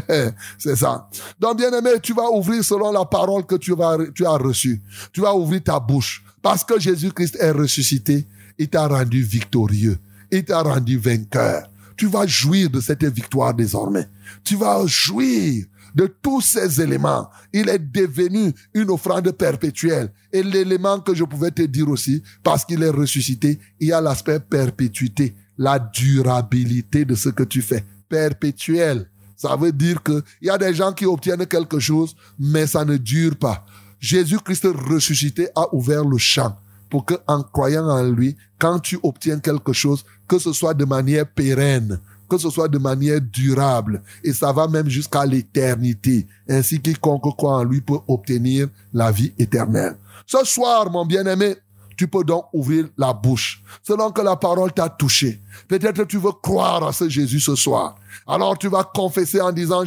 c'est 0.58 0.76
ça. 0.76 1.08
Donc, 1.38 1.56
bien 1.56 1.70
aimé, 1.70 1.90
tu 2.02 2.12
vas 2.14 2.28
ouvrir 2.30 2.64
selon 2.64 2.90
la 2.90 3.04
parole 3.04 3.46
que 3.46 3.54
tu 3.54 3.74
tu 4.14 4.26
as 4.26 4.36
reçue. 4.36 4.82
Tu 5.12 5.20
vas 5.20 5.34
ouvrir 5.34 5.62
ta 5.62 5.78
bouche. 5.78 6.24
Parce 6.42 6.64
que 6.64 6.80
Jésus-Christ 6.80 7.36
est 7.38 7.52
ressuscité, 7.52 8.26
il 8.60 8.68
t'a 8.68 8.86
rendu 8.86 9.22
victorieux. 9.22 9.98
Il 10.30 10.44
t'a 10.44 10.60
rendu 10.60 10.98
vainqueur. 10.98 11.66
Tu 11.96 12.06
vas 12.06 12.26
jouir 12.26 12.68
de 12.68 12.80
cette 12.80 13.04
victoire 13.04 13.54
désormais. 13.54 14.06
Tu 14.44 14.54
vas 14.54 14.86
jouir 14.86 15.64
de 15.94 16.14
tous 16.22 16.42
ces 16.42 16.78
éléments. 16.80 17.30
Il 17.54 17.70
est 17.70 17.78
devenu 17.78 18.52
une 18.74 18.90
offrande 18.90 19.30
perpétuelle. 19.32 20.12
Et 20.30 20.42
l'élément 20.42 21.00
que 21.00 21.14
je 21.14 21.24
pouvais 21.24 21.50
te 21.50 21.62
dire 21.62 21.88
aussi, 21.88 22.22
parce 22.42 22.66
qu'il 22.66 22.82
est 22.82 22.90
ressuscité, 22.90 23.58
il 23.80 23.88
y 23.88 23.92
a 23.92 24.00
l'aspect 24.02 24.40
perpétuité, 24.40 25.34
la 25.56 25.78
durabilité 25.78 27.06
de 27.06 27.14
ce 27.14 27.30
que 27.30 27.44
tu 27.44 27.62
fais. 27.62 27.84
Perpétuel. 28.10 29.08
Ça 29.36 29.56
veut 29.56 29.72
dire 29.72 30.02
que 30.02 30.22
il 30.42 30.48
y 30.48 30.50
a 30.50 30.58
des 30.58 30.74
gens 30.74 30.92
qui 30.92 31.06
obtiennent 31.06 31.46
quelque 31.46 31.78
chose, 31.78 32.14
mais 32.38 32.66
ça 32.66 32.84
ne 32.84 32.98
dure 32.98 33.36
pas. 33.36 33.64
Jésus-Christ 34.00 34.66
ressuscité 34.66 35.48
a 35.56 35.74
ouvert 35.74 36.04
le 36.04 36.18
champ 36.18 36.58
pour 36.90 37.04
que, 37.04 37.14
en 37.26 37.42
croyant 37.42 37.88
en 37.88 38.02
lui, 38.02 38.36
quand 38.58 38.80
tu 38.80 38.98
obtiens 39.02 39.38
quelque 39.38 39.72
chose, 39.72 40.04
que 40.28 40.38
ce 40.38 40.52
soit 40.52 40.74
de 40.74 40.84
manière 40.84 41.26
pérenne, 41.26 41.98
que 42.28 42.38
ce 42.38 42.50
soit 42.50 42.68
de 42.68 42.78
manière 42.78 43.20
durable, 43.20 44.02
et 44.22 44.32
ça 44.32 44.52
va 44.52 44.68
même 44.68 44.88
jusqu'à 44.88 45.24
l'éternité. 45.24 46.26
Ainsi, 46.48 46.80
quiconque 46.80 47.36
croit 47.36 47.56
en 47.56 47.64
lui 47.64 47.80
peut 47.80 47.98
obtenir 48.06 48.68
la 48.92 49.10
vie 49.10 49.32
éternelle. 49.38 49.96
Ce 50.26 50.44
soir, 50.44 50.90
mon 50.90 51.06
bien-aimé, 51.06 51.56
tu 51.96 52.08
peux 52.08 52.24
donc 52.24 52.46
ouvrir 52.52 52.88
la 52.96 53.12
bouche. 53.12 53.62
Selon 53.82 54.10
que 54.10 54.22
la 54.22 54.36
parole 54.36 54.72
t'a 54.72 54.88
touché. 54.88 55.38
Peut-être 55.68 56.04
tu 56.04 56.16
veux 56.16 56.32
croire 56.32 56.82
à 56.86 56.92
ce 56.92 57.08
Jésus 57.08 57.40
ce 57.40 57.54
soir. 57.54 57.96
Alors 58.26 58.56
tu 58.56 58.68
vas 58.68 58.84
confesser 58.84 59.40
en 59.40 59.52
disant, 59.52 59.84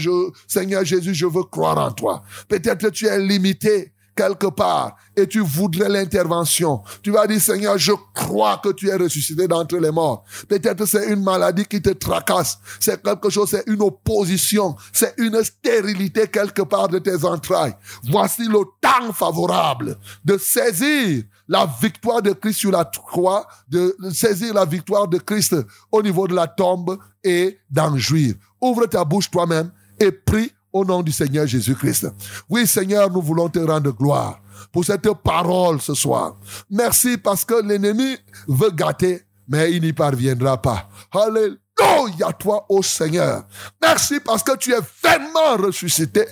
Seigneur 0.48 0.86
Jésus, 0.86 1.16
je 1.16 1.26
veux 1.26 1.44
croire 1.44 1.78
en 1.80 1.92
toi. 1.92 2.22
Peut-être 2.48 2.90
tu 2.90 3.08
es 3.08 3.20
limité 3.20 3.94
quelque 4.15 4.48
part 4.48 4.95
et 5.15 5.27
tu 5.27 5.40
voudrais 5.40 5.90
l'intervention. 5.90 6.81
Tu 7.02 7.11
vas 7.11 7.27
dire, 7.27 7.41
Seigneur, 7.41 7.77
je 7.77 7.94
crois 8.14 8.57
que 8.57 8.69
tu 8.69 8.90
es 8.90 8.95
ressuscité 8.95 9.48
d'entre 9.48 9.77
les 9.77 9.91
morts. 9.91 10.23
Peut-être 10.48 10.85
c'est 10.85 11.07
une 11.07 11.23
maladie 11.23 11.65
qui 11.65 11.81
te 11.81 11.90
tracasse. 11.90 12.60
C'est 12.80 13.02
quelque 13.02 13.30
chose, 13.30 13.49
c'est 13.49 13.64
une 13.68 13.81
opposition. 13.81 14.76
C'est 14.91 15.14
une 15.18 15.44
stérilité 15.44 16.27
quelque 16.27 16.64
part 16.64 16.88
de 16.88 16.99
tes 16.99 17.23
entrailles. 17.26 17.76
Voici 18.10 18.45
le 18.48 18.64
temps 18.81 19.14
favorable 19.14 19.98
de 20.23 20.38
saisir 20.38 21.23
la 21.48 21.68
victoire 21.81 22.22
de 22.22 22.31
Christ 22.31 22.60
sur 22.60 22.72
la 22.72 22.85
croix, 22.85 23.48
de 23.68 23.95
saisir 24.11 24.53
la 24.53 24.65
victoire 24.65 25.07
de 25.07 25.18
Christ 25.18 25.56
au 25.91 26.02
niveau 26.02 26.27
de 26.27 26.35
la 26.35 26.48
tombe 26.48 26.98
et 27.23 27.60
d'en 27.69 27.98
jouir. 27.98 28.35
Ouvre 28.61 28.85
ta 28.85 29.03
bouche 29.03 29.30
toi-même 29.30 29.72
et 29.99 30.11
prie 30.11 30.52
au 30.74 30.84
nom 30.84 31.02
du 31.02 31.12
Seigneur 31.12 31.48
Jésus-Christ. 31.48 32.08
Oui, 32.50 32.68
Seigneur, 32.68 33.10
nous 33.10 33.22
voulons 33.22 33.48
te 33.48 33.60
rendre 33.60 33.91
gloire 33.91 34.41
pour 34.72 34.84
cette 34.84 35.08
parole 35.24 35.80
ce 35.80 35.94
soir. 35.94 36.36
Merci 36.70 37.18
parce 37.18 37.45
que 37.45 37.64
l'ennemi 37.64 38.18
veut 38.48 38.72
gâter, 38.72 39.22
mais 39.48 39.72
il 39.72 39.84
n'y 39.84 39.94
parviendra 39.94 40.62
pas. 40.62 40.90
Alléluia 41.12 42.34
toi, 42.38 42.66
ô 42.70 42.82
Seigneur. 42.82 43.45
Merci 43.82 44.20
parce 44.20 44.44
que 44.44 44.58
tu 44.58 44.74
es 44.74 44.80
vraiment 45.04 45.64
ressuscité. 45.64 46.26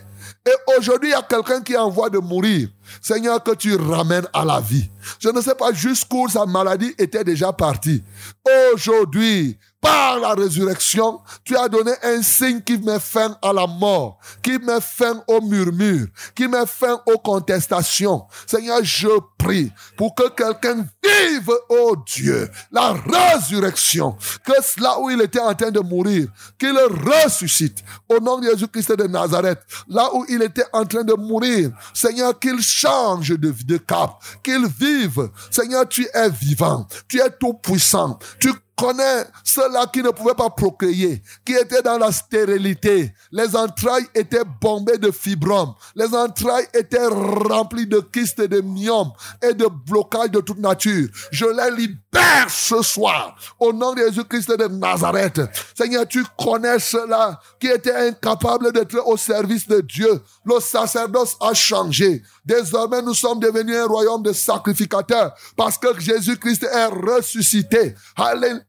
Et 0.46 0.78
aujourd'hui, 0.78 1.10
il 1.10 1.12
y 1.12 1.16
a 1.16 1.22
quelqu'un 1.22 1.62
qui 1.62 1.74
est 1.74 1.78
en 1.78 1.90
voie 1.90 2.10
de 2.10 2.18
mourir. 2.18 2.70
Seigneur, 3.02 3.44
que 3.44 3.56
tu 3.56 3.76
ramènes 3.76 4.28
à 4.34 4.44
la 4.44 4.60
vie. 4.60 4.90
Je 5.20 5.30
ne 5.30 5.42
sais 5.42 5.56
pas 5.56 5.72
jusqu'où 5.74 6.28
sa 6.28 6.46
maladie 6.46 6.94
était 6.98 7.24
déjà 7.24 7.54
partie. 7.54 8.04
Aujourd'hui, 8.74 9.58
par 9.82 10.20
la 10.20 10.36
résurrection, 10.36 11.20
tu 11.44 11.58
as 11.58 11.68
donné 11.68 11.92
un 12.04 12.22
signe 12.22 12.62
qui 12.62 12.78
met 12.78 13.00
fin 13.00 13.36
à 13.42 13.52
la 13.52 13.66
mort, 13.66 14.20
qui 14.44 14.60
met 14.60 14.80
fin 14.80 15.24
au 15.28 15.42
murmure, 15.42 16.06
qui 16.36 16.48
met 16.48 16.68
fin 16.68 17.02
aux 17.08 17.18
contestations. 17.18 18.24
Seigneur, 18.46 18.84
je 18.84 19.08
prie 19.40 19.72
pour 19.98 20.14
que 20.14 20.30
quelqu'un 20.30 20.86
vive, 21.04 21.52
oh 21.70 21.96
Dieu, 22.06 22.48
la 22.72 22.94
résurrection, 22.94 24.16
que 24.46 24.82
là 24.82 25.00
où 25.00 25.10
il 25.10 25.20
était 25.20 25.40
en 25.40 25.56
train 25.56 25.72
de 25.72 25.80
mourir, 25.80 26.28
qu'il 26.60 26.78
ressuscite 26.78 27.84
au 28.08 28.20
nom 28.20 28.38
de 28.38 28.52
Jésus-Christ 28.52 28.92
de 28.96 29.08
Nazareth, 29.08 29.62
là 29.88 30.10
où 30.14 30.26
il 30.30 30.44
était 30.44 30.66
en 30.74 30.86
train 30.86 31.04
de 31.04 31.16
mourir, 31.16 31.72
Seigneur, 31.92 32.38
qu'il 32.38 32.62
change 32.82 33.30
de, 33.30 33.54
de 33.66 33.78
cap, 33.78 34.24
qu'il 34.44 34.66
vive. 34.68 35.30
Seigneur, 35.50 35.88
tu 35.88 36.08
es 36.14 36.30
vivant, 36.30 36.88
tu 37.08 37.20
es 37.20 37.30
tout 37.40 37.54
puissant, 37.54 38.18
tu 38.40 38.52
connais 38.76 39.26
ceux-là 39.44 39.86
qui 39.92 40.02
ne 40.02 40.10
pouvaient 40.10 40.36
pas 40.36 40.50
procréer, 40.50 41.22
qui 41.46 41.54
étaient 41.54 41.82
dans 41.82 41.98
la 41.98 42.12
stérilité. 42.12 43.14
Les 43.32 43.56
entrailles 43.56 44.08
étaient 44.16 44.44
bombées 44.62 44.98
de 44.98 45.12
fibromes. 45.12 45.74
Les 45.96 46.14
entrailles 46.14 46.68
étaient 46.74 47.08
remplies 47.08 47.88
de 47.88 48.00
kystes 48.00 48.40
et 48.40 48.48
de 48.48 48.62
myomes 48.62 49.12
et 49.42 49.54
de 49.54 49.68
blocages 49.68 50.32
de 50.32 50.42
toute 50.42 50.60
nature. 50.60 51.10
Je 51.32 51.46
les 51.46 51.76
libère 51.76 52.50
ce 52.50 52.82
soir 52.82 53.36
au 53.60 53.72
nom 53.72 53.94
de 53.94 54.02
Jésus-Christ 54.02 54.58
de 54.58 54.68
Nazareth. 54.68 55.42
Seigneur, 55.78 56.08
tu 56.08 56.24
connais 56.38 56.80
ceux-là 56.80 57.40
qui 57.60 57.68
étaient 57.68 57.96
incapables 57.96 58.72
d'être 58.74 59.02
au 59.06 59.18
service 59.18 59.68
de 59.68 59.82
Dieu. 59.82 60.22
Le 60.46 60.60
sacerdoce 60.60 61.38
a 61.40 61.54
changé. 61.54 62.24
Désormais, 62.46 63.02
nous 63.02 63.14
sommes 63.14 63.40
devenus 63.40 63.76
un 63.76 63.86
royaume 63.86 64.24
de 64.24 64.34
sacrificateurs 64.34 65.34
parce 65.56 65.78
que 65.78 66.00
Jésus-Christ 66.00 66.64
est 66.64 66.86
ressuscité. 66.86 67.96
Alléluia 68.16 68.62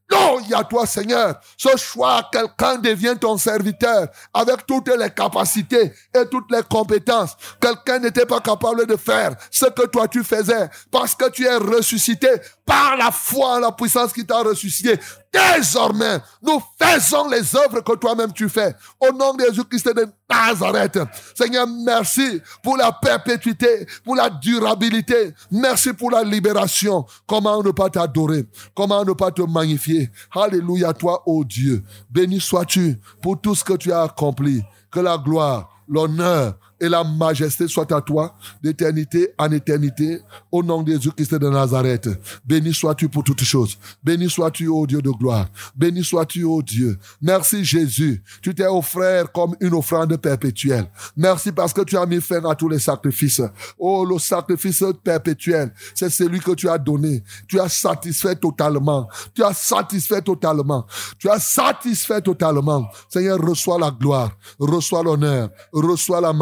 toi, 0.69 0.87
Seigneur. 0.87 1.41
Ce 1.57 1.77
soir, 1.77 2.31
quelqu'un 2.31 2.79
devient 2.79 3.15
ton 3.21 3.37
serviteur 3.37 4.09
avec 4.33 4.67
toutes 4.67 4.89
les 4.89 5.11
capacités 5.11 5.93
et 6.15 6.27
toutes 6.31 6.51
les 6.51 6.63
compétences. 6.63 7.37
Quelqu'un 7.61 7.99
n'était 7.99 8.27
pas 8.27 8.41
capable 8.41 8.87
de 8.87 8.97
faire 8.97 9.35
ce 9.51 9.67
que 9.67 9.87
toi 9.87 10.09
tu 10.09 10.25
faisais 10.25 10.69
parce 10.91 11.15
que 11.15 11.29
tu 11.31 11.47
es 11.47 11.57
ressuscité 11.57 12.29
par 12.65 12.97
la 12.97 13.11
foi 13.11 13.61
la 13.61 13.73
puissance 13.73 14.13
qui 14.13 14.25
t'a 14.25 14.43
ressuscité. 14.43 14.99
Désormais, 15.33 16.21
nous 16.43 16.61
faisons 16.81 17.29
les 17.29 17.57
œuvres 17.57 17.81
que 17.81 17.97
toi-même 17.97 18.33
tu 18.33 18.49
fais. 18.49 18.75
Au 19.01 19.13
nom 19.13 19.35
de 19.35 19.45
Jésus-Christ 19.45 19.95
de 19.95 20.07
Nazareth. 20.29 20.99
Seigneur, 21.35 21.67
merci 21.67 22.41
pour 22.63 22.77
la 22.77 22.93
perpétuité, 22.93 23.87
pour 24.05 24.15
la 24.15 24.29
durabilité. 24.29 25.35
Merci 25.51 25.93
pour 25.93 26.11
la 26.11 26.23
libération. 26.23 27.07
Comment 27.27 27.63
ne 27.63 27.71
pas 27.71 27.89
t'adorer? 27.89 28.47
Comment 28.75 29.05
ne 29.05 29.13
pas 29.13 29.31
te 29.31 29.43
magnifier? 29.43 30.11
Alléluia, 30.35 30.93
toi, 30.93 31.23
ô 31.27 31.45
Dieu. 31.45 31.83
Béni 32.11 32.41
sois-tu 32.41 33.01
pour 33.23 33.41
tout 33.41 33.55
ce 33.55 33.65
que 33.65 33.75
tu 33.75 33.93
as 33.93 34.03
accompli. 34.03 34.63
Que 34.91 35.01
la 35.01 35.17
gloire, 35.17 35.71
l'honneur, 35.89 36.55
et 36.83 36.89
la 36.89 37.05
majesté 37.05 37.69
soit 37.69 37.91
à 37.93 38.01
toi 38.01 38.35
d'éternité 38.61 39.33
en 39.39 39.51
éternité 39.53 40.19
au 40.51 40.65
nom 40.65 40.83
de 40.83 40.93
Jésus-Christ 40.93 41.35
de 41.37 41.49
Nazareth. 41.49 42.09
Béni 42.45 42.75
sois-tu 42.75 43.09
pour 43.09 43.23
toutes 43.23 43.45
choses. 43.45 43.79
Béni 44.03 44.29
sois-tu, 44.29 44.67
ô 44.67 44.85
Dieu 44.85 45.01
de 45.01 45.11
gloire. 45.11 45.47
Béni 45.77 46.03
sois-tu, 46.03 46.43
ô 46.43 46.61
Dieu. 46.61 46.99
Merci 47.21 47.65
Jésus. 47.65 48.21
Tu 48.43 48.53
t'es 48.53 48.67
offert 48.67 49.31
comme 49.31 49.55
une 49.61 49.75
offrande 49.75 50.17
perpétuelle. 50.17 50.91
Merci 51.17 51.53
parce 51.53 51.73
que 51.73 51.83
tu 51.83 51.97
as 51.97 52.05
mis 52.05 52.21
fin 52.21 52.45
à 52.45 52.55
tous 52.57 52.69
les 52.69 52.81
sacrifices. 52.81 53.43
Oh, 53.79 54.05
le 54.05 54.19
sacrifice 54.19 54.83
perpétuel, 55.05 55.73
c'est 55.95 56.11
celui 56.11 56.41
que 56.41 56.53
tu 56.53 56.69
as 56.69 56.79
donné. 56.79 57.23
Tu 57.47 57.61
as 57.61 57.69
satisfait 57.69 58.35
totalement. 58.35 59.09
Tu 59.33 59.45
as 59.45 59.55
satisfait 59.55 60.23
totalement. 60.23 60.85
Tu 61.17 61.29
as 61.29 61.39
satisfait 61.39 62.21
totalement. 62.21 62.89
Seigneur, 63.09 63.39
reçois 63.39 63.79
la 63.79 63.93
gloire, 63.93 64.33
reçois 64.59 65.05
l'honneur, 65.05 65.51
reçois 65.73 66.21
la 66.21 66.33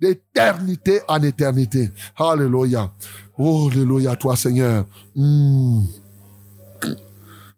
d'éternité 0.00 1.00
en 1.08 1.22
éternité. 1.22 1.90
Alléluia. 2.16 2.90
Oh, 3.38 3.68
alléluia, 3.70 4.16
toi, 4.16 4.36
Seigneur. 4.36 4.84
Hmm. 5.14 5.84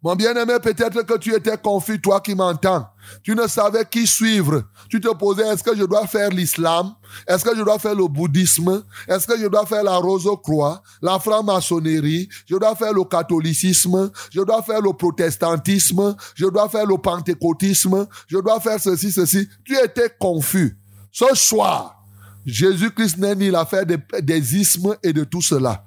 Mon 0.02 0.14
bien-aimé, 0.14 0.54
peut-être 0.62 1.02
que 1.02 1.18
tu 1.18 1.34
étais 1.34 1.56
confus, 1.56 2.00
toi 2.00 2.20
qui 2.20 2.36
m'entends. 2.36 2.86
Tu 3.24 3.34
ne 3.34 3.46
savais 3.48 3.84
qui 3.90 4.06
suivre. 4.06 4.62
Tu 4.88 5.00
te 5.00 5.12
posais, 5.12 5.48
est-ce 5.48 5.64
que 5.64 5.76
je 5.76 5.82
dois 5.82 6.06
faire 6.06 6.30
l'islam? 6.30 6.94
Est-ce 7.26 7.44
que 7.44 7.56
je 7.56 7.62
dois 7.62 7.80
faire 7.80 7.96
le 7.96 8.06
bouddhisme? 8.06 8.84
Est-ce 9.08 9.26
que 9.26 9.36
je 9.36 9.46
dois 9.48 9.66
faire 9.66 9.82
la 9.82 9.96
rose-croix, 9.96 10.80
la 11.02 11.18
franc-maçonnerie? 11.18 12.28
Je 12.48 12.56
dois 12.56 12.76
faire 12.76 12.92
le 12.92 13.02
catholicisme? 13.02 14.12
Je 14.30 14.42
dois 14.42 14.62
faire 14.62 14.80
le 14.80 14.92
protestantisme? 14.92 16.14
Je 16.36 16.46
dois 16.46 16.68
faire 16.68 16.86
le 16.86 16.98
pentecôtisme? 16.98 18.06
Je 18.28 18.38
dois 18.38 18.60
faire 18.60 18.78
ceci, 18.78 19.10
ceci? 19.10 19.48
Tu 19.64 19.76
étais 19.76 20.14
confus. 20.20 20.78
Ce 21.18 21.34
soir, 21.34 22.04
Jésus-Christ 22.44 23.16
n'est 23.16 23.34
ni 23.34 23.50
l'affaire 23.50 23.86
des 23.86 24.54
ismes 24.54 24.94
et 25.02 25.14
de 25.14 25.24
tout 25.24 25.40
cela. 25.40 25.82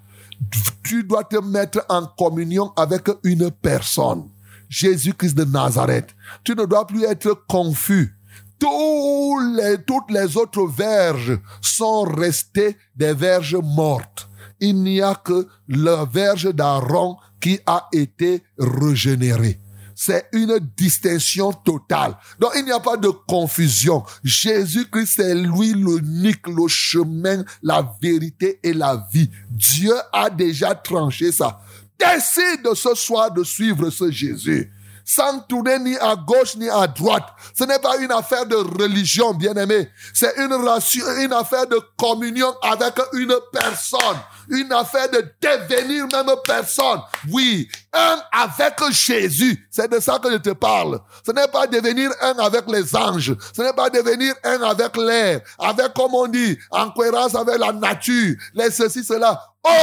Tu 0.83 1.03
dois 1.03 1.23
te 1.23 1.35
mettre 1.35 1.85
en 1.87 2.07
communion 2.07 2.71
avec 2.75 3.07
une 3.23 3.51
personne. 3.51 4.27
Jésus-Christ 4.69 5.35
de 5.35 5.43
Nazareth. 5.43 6.15
Tu 6.43 6.55
ne 6.55 6.65
dois 6.65 6.87
plus 6.87 7.03
être 7.03 7.45
confus. 7.47 8.17
toutes 8.57 10.09
les 10.09 10.35
autres 10.35 10.65
verges 10.65 11.39
sont 11.61 12.05
restées 12.05 12.75
des 12.95 13.13
verges 13.13 13.57
mortes. 13.61 14.27
Il 14.59 14.81
n'y 14.81 14.99
a 14.99 15.13
que 15.13 15.47
la 15.67 16.05
verge 16.05 16.51
d'Aaron 16.55 17.17
qui 17.39 17.59
a 17.67 17.87
été 17.93 18.41
régénérée 18.57 19.59
c'est 20.01 20.29
une 20.31 20.57
distinction 20.77 21.51
totale. 21.51 22.15
Donc 22.39 22.51
il 22.55 22.63
n'y 22.63 22.71
a 22.71 22.79
pas 22.79 22.95
de 22.95 23.09
confusion. 23.09 24.05
Jésus-Christ 24.23 25.13
c'est 25.17 25.35
lui 25.35 25.73
l'unique, 25.73 26.47
le 26.47 26.69
chemin, 26.69 27.43
la 27.61 27.85
vérité 28.01 28.61
et 28.63 28.71
la 28.71 29.05
vie. 29.11 29.29
Dieu 29.49 29.93
a 30.13 30.29
déjà 30.29 30.73
tranché 30.73 31.33
ça. 31.33 31.59
Décide 31.99 32.73
ce 32.75 32.95
soir 32.95 33.29
de 33.33 33.43
suivre 33.43 33.89
ce 33.89 34.09
Jésus 34.09 34.71
sans 35.09 35.39
tourner 35.39 35.79
ni 35.79 35.97
à 35.97 36.15
gauche 36.15 36.55
ni 36.55 36.69
à 36.69 36.85
droite. 36.85 37.25
Ce 37.57 37.63
n'est 37.63 37.79
pas 37.79 37.97
une 37.97 38.11
affaire 38.11 38.45
de 38.45 38.55
religion, 38.55 39.33
bien 39.33 39.55
aimé. 39.55 39.89
C'est 40.13 40.37
une, 40.37 40.53
une 40.53 41.33
affaire 41.33 41.65
de 41.65 41.81
communion 41.97 42.53
avec 42.61 42.93
une 43.13 43.35
personne. 43.51 44.19
Une 44.49 44.71
affaire 44.71 45.09
de 45.09 45.25
devenir 45.41 46.05
même 46.11 46.29
personne. 46.45 46.99
Oui, 47.31 47.67
un 47.91 48.21
avec 48.31 48.75
Jésus. 48.91 49.67
C'est 49.71 49.91
de 49.91 49.99
ça 49.99 50.19
que 50.19 50.31
je 50.31 50.37
te 50.37 50.51
parle. 50.51 50.99
Ce 51.25 51.31
n'est 51.31 51.47
pas 51.47 51.65
devenir 51.65 52.11
un 52.21 52.37
avec 52.37 52.69
les 52.69 52.95
anges. 52.95 53.35
Ce 53.55 53.63
n'est 53.63 53.73
pas 53.73 53.89
devenir 53.89 54.35
un 54.43 54.61
avec 54.61 54.95
l'air. 54.95 55.41
Avec, 55.57 55.91
comme 55.95 56.13
on 56.13 56.27
dit, 56.27 56.55
en 56.69 56.91
cohérence 56.91 57.33
avec 57.33 57.57
la 57.57 57.73
nature. 57.73 58.35
Les 58.53 58.69
ceci, 58.69 59.03
cela. 59.03 59.41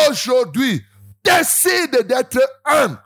Aujourd'hui, 0.08 0.84
décide 1.24 2.06
d'être 2.06 2.38
un 2.64 2.96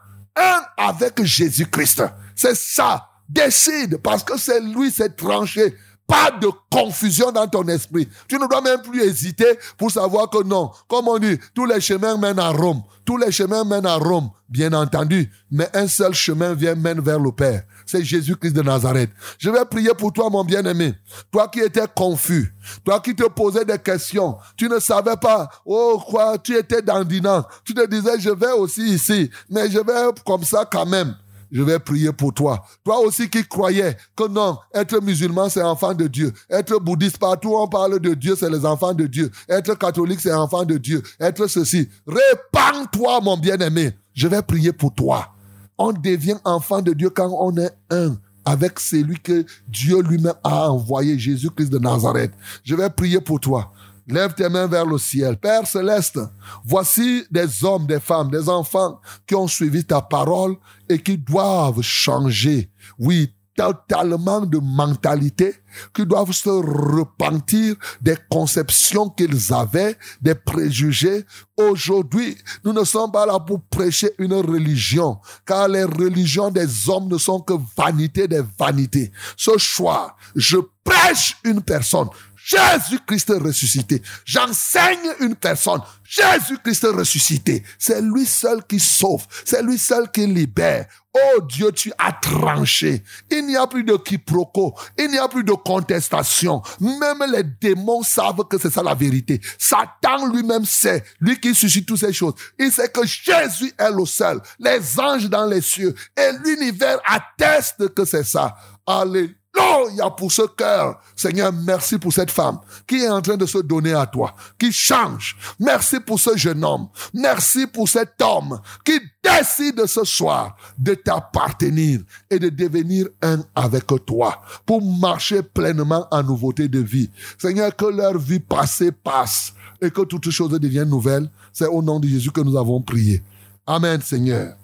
avec 0.76 1.22
Jésus-Christ. 1.22 2.02
C'est 2.34 2.56
ça. 2.56 3.06
Décide 3.28 3.98
parce 3.98 4.24
que 4.24 4.36
c'est 4.36 4.60
lui, 4.60 4.90
c'est 4.90 5.16
tranché 5.16 5.76
pas 6.10 6.32
de 6.32 6.48
confusion 6.68 7.30
dans 7.30 7.46
ton 7.46 7.62
esprit. 7.68 8.08
Tu 8.26 8.34
ne 8.34 8.48
dois 8.48 8.60
même 8.60 8.82
plus 8.82 9.00
hésiter 9.00 9.46
pour 9.78 9.92
savoir 9.92 10.28
que 10.28 10.42
non, 10.42 10.72
comme 10.88 11.06
on 11.06 11.18
dit, 11.18 11.38
tous 11.54 11.66
les 11.66 11.80
chemins 11.80 12.16
mènent 12.16 12.40
à 12.40 12.48
Rome. 12.48 12.82
Tous 13.04 13.16
les 13.16 13.30
chemins 13.30 13.62
mènent 13.62 13.86
à 13.86 13.94
Rome, 13.94 14.30
bien 14.48 14.72
entendu. 14.72 15.30
Mais 15.52 15.68
un 15.72 15.86
seul 15.86 16.12
chemin 16.12 16.54
vient 16.54 16.74
mène 16.74 17.00
vers 17.00 17.20
le 17.20 17.30
Père. 17.30 17.62
C'est 17.90 18.04
Jésus-Christ 18.04 18.52
de 18.52 18.62
Nazareth. 18.62 19.10
Je 19.38 19.50
vais 19.50 19.64
prier 19.64 19.90
pour 19.98 20.12
toi, 20.12 20.30
mon 20.30 20.44
bien-aimé. 20.44 20.94
Toi 21.32 21.48
qui 21.48 21.58
étais 21.58 21.86
confus. 21.94 22.54
Toi 22.84 23.00
qui 23.00 23.16
te 23.16 23.28
posais 23.28 23.64
des 23.64 23.78
questions. 23.78 24.36
Tu 24.56 24.68
ne 24.68 24.78
savais 24.78 25.16
pas. 25.16 25.50
Oh, 25.64 26.00
quoi, 26.08 26.38
tu 26.38 26.56
étais 26.56 26.82
dandinant. 26.82 27.44
Tu 27.64 27.74
te 27.74 27.84
disais, 27.86 28.20
je 28.20 28.30
vais 28.30 28.52
aussi 28.52 28.94
ici. 28.94 29.28
Mais 29.48 29.68
je 29.68 29.78
vais 29.78 30.22
comme 30.24 30.44
ça 30.44 30.64
quand 30.70 30.86
même 30.86 31.16
je 31.52 31.62
vais 31.62 31.80
prier 31.80 32.12
pour 32.12 32.32
toi. 32.32 32.64
Toi 32.84 33.00
aussi 33.00 33.28
qui 33.28 33.44
croyais 33.44 33.96
que 34.14 34.28
non, 34.28 34.56
être 34.72 35.02
musulman, 35.02 35.48
c'est 35.48 35.62
enfant 35.62 35.94
de 35.94 36.06
Dieu. 36.06 36.32
Être 36.48 36.78
bouddhiste, 36.78 37.18
partout 37.18 37.56
on 37.56 37.66
parle 37.66 37.98
de 37.98 38.14
Dieu, 38.14 38.36
c'est 38.38 38.48
les 38.48 38.64
enfants 38.64 38.94
de 38.94 39.08
Dieu. 39.08 39.30
Être 39.48 39.74
catholique, 39.76 40.20
c'est 40.20 40.32
enfant 40.32 40.64
de 40.64 40.78
Dieu. 40.78 41.02
Être 41.18 41.48
ceci. 41.48 41.88
Répands-toi, 42.06 43.20
mon 43.20 43.36
bien-aimé. 43.36 43.92
Je 44.14 44.28
vais 44.28 44.42
prier 44.42 44.72
pour 44.72 44.94
toi. 44.94 45.34
On 45.82 45.94
devient 45.94 46.36
enfant 46.44 46.82
de 46.82 46.92
Dieu 46.92 47.08
quand 47.08 47.34
on 47.40 47.56
est 47.56 47.72
un 47.88 48.18
avec 48.44 48.78
celui 48.78 49.18
que 49.18 49.46
Dieu 49.66 50.02
lui-même 50.02 50.34
a 50.44 50.70
envoyé, 50.70 51.18
Jésus-Christ 51.18 51.70
de 51.70 51.78
Nazareth. 51.78 52.32
Je 52.62 52.74
vais 52.74 52.90
prier 52.90 53.18
pour 53.18 53.40
toi. 53.40 53.72
Lève 54.06 54.34
tes 54.34 54.50
mains 54.50 54.66
vers 54.66 54.84
le 54.84 54.98
ciel. 54.98 55.38
Père 55.38 55.66
céleste, 55.66 56.20
voici 56.66 57.24
des 57.30 57.64
hommes, 57.64 57.86
des 57.86 57.98
femmes, 57.98 58.30
des 58.30 58.50
enfants 58.50 59.00
qui 59.26 59.34
ont 59.34 59.46
suivi 59.46 59.82
ta 59.82 60.02
parole 60.02 60.56
et 60.86 60.98
qui 60.98 61.16
doivent 61.16 61.80
changer. 61.80 62.70
Oui, 62.98 63.32
totalement 63.60 64.40
de 64.40 64.58
mentalité, 64.58 65.54
qui 65.94 66.06
doivent 66.06 66.32
se 66.32 66.48
repentir 66.48 67.76
des 68.00 68.16
conceptions 68.30 69.08
qu'ils 69.10 69.52
avaient, 69.52 69.96
des 70.20 70.34
préjugés. 70.34 71.24
Aujourd'hui, 71.56 72.36
nous 72.64 72.72
ne 72.72 72.84
sommes 72.84 73.12
pas 73.12 73.26
là 73.26 73.38
pour 73.38 73.62
prêcher 73.62 74.10
une 74.18 74.34
religion, 74.34 75.18
car 75.46 75.68
les 75.68 75.84
religions 75.84 76.50
des 76.50 76.88
hommes 76.88 77.08
ne 77.08 77.18
sont 77.18 77.40
que 77.40 77.54
vanité 77.76 78.26
des 78.26 78.42
vanités. 78.58 79.12
Ce 79.36 79.56
choix, 79.58 80.16
je 80.34 80.56
prêche 80.82 81.36
une 81.44 81.60
personne. 81.60 82.08
Jésus-Christ 82.44 83.32
ressuscité. 83.40 84.02
J'enseigne 84.24 85.14
une 85.20 85.36
personne. 85.36 85.80
Jésus-Christ 86.04 86.86
ressuscité. 86.92 87.62
C'est 87.78 88.00
lui 88.00 88.26
seul 88.26 88.64
qui 88.66 88.80
sauve. 88.80 89.26
C'est 89.44 89.62
lui 89.62 89.78
seul 89.78 90.10
qui 90.10 90.26
libère. 90.26 90.86
Oh 91.12 91.40
Dieu, 91.42 91.72
tu 91.72 91.92
as 91.98 92.12
tranché. 92.12 93.02
Il 93.30 93.46
n'y 93.46 93.56
a 93.56 93.66
plus 93.66 93.84
de 93.84 93.96
quiproquo. 93.96 94.74
Il 94.96 95.10
n'y 95.10 95.18
a 95.18 95.28
plus 95.28 95.44
de 95.44 95.52
contestation. 95.52 96.62
Même 96.80 97.24
les 97.32 97.42
démons 97.42 98.02
savent 98.02 98.46
que 98.48 98.58
c'est 98.58 98.70
ça 98.70 98.82
la 98.82 98.94
vérité. 98.94 99.40
Satan 99.58 100.26
lui-même 100.32 100.64
sait. 100.64 101.04
Lui 101.20 101.38
qui 101.38 101.54
suscite 101.54 101.86
toutes 101.86 102.00
ces 102.00 102.12
choses. 102.12 102.34
Il 102.58 102.70
sait 102.72 102.88
que 102.88 103.04
Jésus 103.04 103.72
est 103.78 103.90
le 103.90 104.06
seul. 104.06 104.40
Les 104.58 104.98
anges 104.98 105.28
dans 105.28 105.46
les 105.46 105.60
cieux 105.60 105.94
et 106.16 106.30
l'univers 106.44 107.00
attestent 107.04 107.92
que 107.92 108.04
c'est 108.04 108.24
ça. 108.24 108.56
Alléluia. 108.86 109.39
Alléluia 109.58 110.10
pour 110.10 110.30
ce 110.30 110.42
cœur. 110.42 111.00
Seigneur, 111.16 111.52
merci 111.52 111.98
pour 111.98 112.12
cette 112.12 112.30
femme 112.30 112.58
qui 112.86 113.02
est 113.02 113.08
en 113.08 113.20
train 113.20 113.36
de 113.36 113.46
se 113.46 113.58
donner 113.58 113.92
à 113.92 114.06
toi, 114.06 114.34
qui 114.58 114.72
change. 114.72 115.36
Merci 115.58 116.00
pour 116.00 116.18
ce 116.20 116.36
jeune 116.36 116.64
homme. 116.64 116.88
Merci 117.12 117.66
pour 117.66 117.88
cet 117.88 118.20
homme 118.22 118.60
qui 118.84 118.98
décide 119.22 119.86
ce 119.86 120.04
soir 120.04 120.56
de 120.78 120.94
t'appartenir 120.94 122.00
et 122.30 122.38
de 122.38 122.48
devenir 122.48 123.06
un 123.22 123.42
avec 123.54 123.86
toi 124.06 124.40
pour 124.64 124.82
marcher 124.82 125.42
pleinement 125.42 126.06
en 126.10 126.22
nouveauté 126.22 126.68
de 126.68 126.80
vie. 126.80 127.10
Seigneur, 127.38 127.74
que 127.74 127.86
leur 127.86 128.18
vie 128.18 128.40
passée 128.40 128.92
passe 128.92 129.52
et 129.80 129.90
que 129.90 130.02
toutes 130.02 130.30
choses 130.30 130.58
deviennent 130.58 130.90
nouvelles. 130.90 131.28
C'est 131.52 131.66
au 131.66 131.82
nom 131.82 131.98
de 131.98 132.06
Jésus 132.06 132.30
que 132.30 132.40
nous 132.40 132.56
avons 132.56 132.80
prié. 132.80 133.22
Amen, 133.66 134.00
Seigneur. 134.00 134.56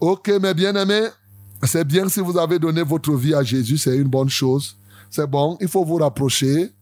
Ok, 0.00 0.28
mes 0.40 0.54
bien-aimés, 0.54 1.08
c'est 1.64 1.84
bien 1.84 2.08
si 2.08 2.20
vous 2.20 2.36
avez 2.38 2.58
donné 2.58 2.82
votre 2.82 3.14
vie 3.14 3.34
à 3.34 3.42
Jésus, 3.42 3.78
c'est 3.78 3.96
une 3.96 4.08
bonne 4.08 4.28
chose. 4.28 4.76
C'est 5.10 5.26
bon, 5.26 5.56
il 5.60 5.68
faut 5.68 5.84
vous 5.84 5.96
rapprocher 5.96 6.72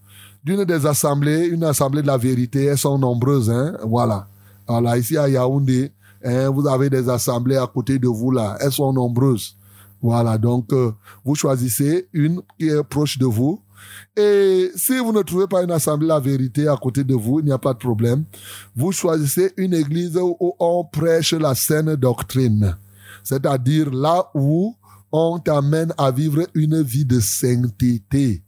d'une 0.43 0.65
des 0.65 0.87
assemblées, 0.87 1.47
une 1.47 1.65
assemblée 1.65 2.03
de 2.03 2.07
la 2.07 2.17
vérité. 2.17 2.65
Elles 2.65 2.79
sont 2.79 2.99
nombreuses, 2.99 3.51
hein. 3.51 3.77
Voilà. 3.85 4.27
Voilà, 4.67 4.97
ici 4.97 5.17
à 5.17 5.29
Yaoundé, 5.29 5.91
hein, 6.25 6.49
vous 6.51 6.67
avez 6.67 6.89
des 6.89 7.09
assemblées 7.09 7.57
à 7.57 7.67
côté 7.67 7.99
de 7.99 8.07
vous 8.07 8.31
là. 8.31 8.57
Elles 8.61 8.73
sont 8.73 8.93
nombreuses. 8.93 9.57
Voilà, 10.01 10.39
donc 10.39 10.73
euh, 10.73 10.93
vous 11.25 11.35
choisissez 11.35 12.09
une 12.13 12.41
qui 12.59 12.69
est 12.69 12.83
proche 12.85 13.19
de 13.19 13.27
vous. 13.27 13.61
Et 14.17 14.71
si 14.77 14.99
vous 14.99 15.13
ne 15.13 15.23
trouvez 15.23 15.47
pas 15.47 15.63
une 15.63 15.71
assemblée 15.73 16.07
de 16.07 16.13
la 16.13 16.21
vérité 16.21 16.69
à 16.69 16.77
côté 16.77 17.05
de 17.05 17.15
vous, 17.15 17.41
il 17.41 17.47
n'y 17.47 17.53
a 17.53 17.59
pas 17.59 17.75
de 17.75 17.79
problème. 17.79 18.25
Vous 18.77 18.93
choisissez 18.93 19.53
une 19.57 19.75
église 19.75 20.17
où 20.17 20.55
on 20.59 20.85
prêche 20.85 21.33
la 21.33 21.55
saine 21.55 21.97
doctrine 21.97 22.77
c'est-à-dire 23.23 23.91
là 23.91 24.31
où 24.35 24.75
on 25.13 25.39
t'amène 25.39 25.93
à 25.99 26.11
vivre 26.11 26.47
une 26.55 26.83
vie 26.83 27.05
de 27.05 27.21
sainteté 27.21 28.43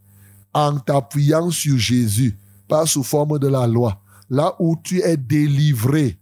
en 0.55 0.79
t'appuyant 0.79 1.51
sur 1.51 1.77
Jésus, 1.79 2.37
pas 2.69 2.87
sous 2.87 3.03
forme 3.03 3.39
de 3.39 3.49
la 3.49 3.67
loi, 3.67 4.01
là 4.31 4.55
où 4.59 4.77
tu 4.83 5.01
es 5.01 5.17
délivré 5.17 6.19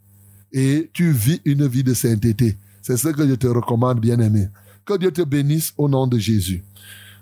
et 0.53 0.91
tu 0.93 1.13
vis 1.13 1.41
une 1.45 1.67
vie 1.67 1.85
de 1.85 1.95
sainteté. 1.95 2.57
C'est 2.83 2.97
ce 2.97 3.09
que 3.09 3.27
je 3.29 3.35
te 3.35 3.47
recommande, 3.47 4.01
bien-aimé. 4.01 4.49
Que 4.85 4.97
Dieu 4.97 5.13
te 5.13 5.23
bénisse 5.23 5.73
au 5.77 5.89
nom 5.89 6.07
de 6.07 6.19
Jésus. 6.19 6.65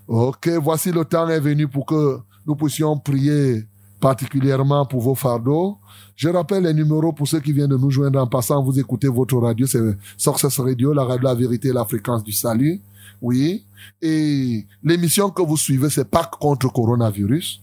Ok, 0.07 0.49
voici 0.63 0.93
le 0.93 1.05
temps 1.05 1.29
est 1.29 1.41
venu 1.41 1.69
pour 1.69 1.85
que 1.85 2.19
nous 2.47 2.57
puissions 2.57 2.97
prier 2.99 3.67
particulièrement 4.01 4.87
pour 4.87 5.01
vos 5.01 5.15
fardeaux. 5.15 5.79
Je 6.17 6.29
rappelle 6.29 6.65
les 6.65 6.75
numéros 6.75 7.13
pour 7.13 7.29
ceux 7.29 7.41
qui 7.41 7.53
viennent 7.53 7.71
de 7.71 7.77
nous 7.77 7.91
joindre 7.91 8.21
en 8.21 8.27
passant. 8.27 8.63
Vous 8.63 8.79
écoutez 8.79 9.09
votre 9.09 9.37
radio, 9.37 9.67
c'est 9.67 9.81
Success 10.17 10.59
Radio, 10.59 10.93
la 10.93 11.05
radio 11.05 11.19
de 11.19 11.25
la 11.25 11.35
vérité 11.35 11.73
la 11.73 11.85
fréquence 11.85 12.23
du 12.23 12.33
salut. 12.33 12.81
Oui. 13.21 13.65
Et 14.01 14.67
l'émission 14.83 15.31
que 15.31 15.43
vous 15.43 15.57
suivez, 15.57 15.91
c'est 15.91 16.09
pas 16.09 16.25
contre 16.25 16.73
coronavirus. 16.73 17.61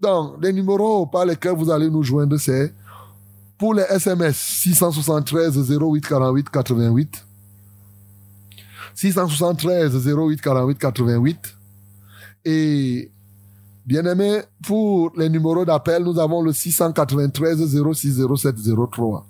Donc, 0.00 0.42
les 0.42 0.52
numéros 0.52 1.06
par 1.06 1.26
lesquels 1.26 1.54
vous 1.56 1.70
allez 1.70 1.90
nous 1.90 2.02
joindre, 2.02 2.38
c'est 2.38 2.72
pour 3.58 3.74
les 3.74 3.82
SMS 3.82 4.36
673 4.36 5.70
08 5.70 6.06
48 6.06 6.48
88. 6.50 7.26
673 8.94 10.06
08 10.06 10.40
48 10.40 10.78
88. 10.78 11.56
Et 12.46 13.10
Bien-aimé, 13.90 14.42
pour 14.64 15.10
les 15.16 15.28
numéros 15.28 15.64
d'appel, 15.64 16.04
nous 16.04 16.16
avons 16.20 16.42
le 16.42 16.52
693 16.52 17.76
06 17.92 18.22
07 18.36 18.54
03. 18.88 19.26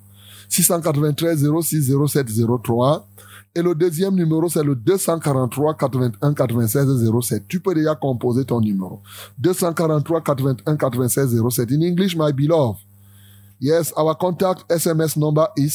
693 0.50 1.48
06 1.62 1.96
07 2.06 2.28
03. 2.62 3.08
Et 3.54 3.62
le 3.62 3.74
deuxième 3.74 4.14
numéro, 4.14 4.50
c'est 4.50 4.62
le 4.62 4.74
243 4.74 5.78
81 5.78 6.34
96 6.34 7.10
07. 7.22 7.44
Tu 7.48 7.60
peux 7.60 7.74
déjà 7.74 7.94
composer 7.94 8.44
ton 8.44 8.60
numéro. 8.60 9.00
243 9.38 10.20
81 10.20 10.76
96 10.76 11.42
07. 11.48 11.72
In 11.72 11.80
English, 11.80 12.14
my 12.14 12.30
beloved. 12.30 12.76
Yes, 13.62 13.92
our 13.92 14.14
contact 14.14 14.66
SMS 14.68 15.18
number 15.18 15.46
is 15.54 15.74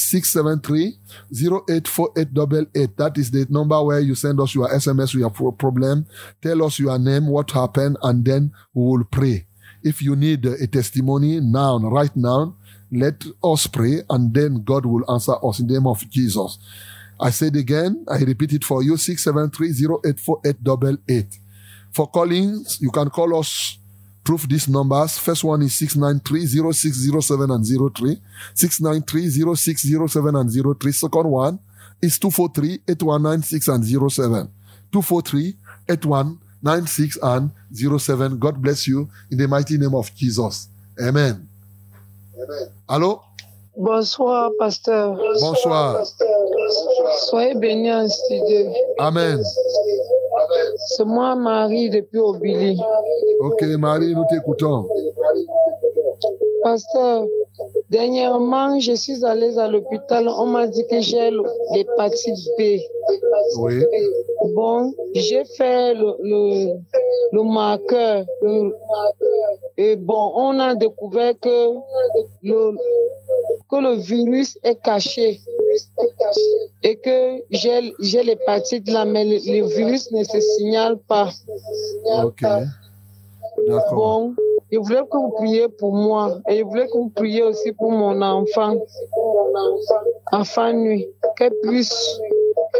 673-084888. 1.31 2.95
That 2.97 3.15
is 3.15 3.29
the 3.29 3.45
number 3.47 3.79
where 3.83 3.99
you 3.99 4.15
send 4.15 4.39
us 4.39 4.55
your 4.55 4.67
SMS 4.69 5.13
with 5.13 5.21
your 5.21 5.29
problem. 5.51 6.07
Tell 6.41 6.65
us 6.65 6.79
your 6.79 6.97
name, 6.97 7.27
what 7.27 7.51
happened, 7.51 7.97
and 8.01 8.25
then 8.25 8.51
we 8.73 8.83
will 8.83 9.03
pray. 9.03 9.45
If 9.83 10.01
you 10.01 10.15
need 10.15 10.47
a 10.47 10.65
testimony 10.65 11.39
now, 11.39 11.77
right 11.77 12.09
now, 12.15 12.55
let 12.91 13.23
us 13.43 13.67
pray 13.67 14.01
and 14.09 14.33
then 14.33 14.63
God 14.63 14.87
will 14.87 15.03
answer 15.11 15.35
us 15.45 15.59
in 15.59 15.67
the 15.67 15.75
name 15.75 15.85
of 15.85 16.09
Jesus. 16.09 16.57
I 17.19 17.29
said 17.29 17.55
again, 17.55 18.03
I 18.09 18.17
repeat 18.17 18.53
it 18.53 18.63
for 18.63 18.81
you, 18.81 18.93
673-084888. 18.93 21.37
For 21.91 22.07
callings, 22.07 22.81
you 22.81 22.89
can 22.89 23.11
call 23.11 23.37
us 23.37 23.77
proof 24.25 24.45
these 24.49 24.67
numbers. 24.67 25.17
First 25.17 25.41
one 25.43 25.61
is 25.61 25.71
693-0607 25.73 27.53
and 27.53 27.65
03. 27.95 28.19
693-0607 28.55 30.41
and 30.41 30.51
03. 30.81 30.91
Second 30.91 31.29
one 31.29 31.59
is 32.01 32.17
243-8196 32.19 33.67
and 33.73 33.85
07. 34.11 34.49
243-8196 34.91 37.17
and 37.21 37.51
07. 38.01 38.39
God 38.39 38.61
bless 38.61 38.87
you 38.87 39.07
in 39.31 39.37
the 39.37 39.47
mighty 39.47 39.77
name 39.77 39.93
of 39.93 40.13
Jesus. 40.15 40.67
Amen. 40.99 41.47
Amen. 42.35 42.69
Allô? 42.89 43.21
Bonsoir, 43.77 44.49
pasteur. 44.57 45.15
Bonsoir. 45.41 46.03
Soyez 47.29 47.53
bénis 47.55 47.91
en 47.91 48.09
studio. 48.09 48.73
Amen. 48.99 49.43
C'est 50.97 51.05
moi, 51.05 51.35
Marie, 51.35 51.89
depuis 51.89 52.19
Obili. 52.19 52.79
Ok, 53.39 53.61
Marie, 53.77 54.13
nous 54.15 54.25
t'écoutons. 54.29 54.87
Pasteur, 56.65 57.27
dernièrement, 57.91 58.79
je 58.79 58.93
suis 59.03 59.23
allée 59.23 59.55
à 59.59 59.67
l'hôpital. 59.67 60.27
On 60.27 60.47
m'a 60.47 60.65
dit 60.65 60.83
que 60.89 60.99
j'ai 60.99 61.29
l'hépatite 61.73 62.39
B. 62.57 62.61
Oui. 63.59 63.75
Bon, 64.55 64.91
j'ai 65.13 65.43
fait 65.57 65.93
le, 65.93 66.09
le- 66.31 66.73
le 67.35 67.43
marqueur. 67.43 68.25
le- 68.41 68.73
et 69.77 69.95
bon, 69.95 70.23
on 70.45 70.57
a 70.59 70.73
découvert 70.73 71.33
que 71.39 71.57
le, 72.41 72.59
que 73.69 73.75
le 73.87 73.93
virus 74.11 74.57
est 74.63 74.81
caché 74.81 75.39
et 76.81 76.95
que 77.05 77.43
j'ai 77.51 78.23
l'hépatite 78.23 78.89
là, 78.89 79.05
mais 79.05 79.23
le, 79.23 79.37
le 79.55 79.67
virus 79.77 80.11
ne 80.11 80.23
se 80.23 80.39
signale 80.39 80.97
pas. 81.11 81.29
Ok. 82.23 82.41
D'accord. 82.41 83.93
Bon, 83.93 84.33
je 84.75 84.79
voulais 84.79 85.01
que 85.09 85.17
vous 85.17 85.31
priez 85.31 85.69
pour 85.69 85.93
moi 85.93 86.39
et 86.49 86.59
je 86.59 86.63
voulais 86.63 86.87
que 86.87 86.97
vous 86.97 87.09
priez 87.09 87.43
aussi 87.43 87.71
pour 87.71 87.91
mon 87.91 88.21
enfant, 88.21 88.75
enfant 90.33 90.73
nuit, 90.73 91.07
qu'elle 91.37 91.53
puisse, 91.63 92.19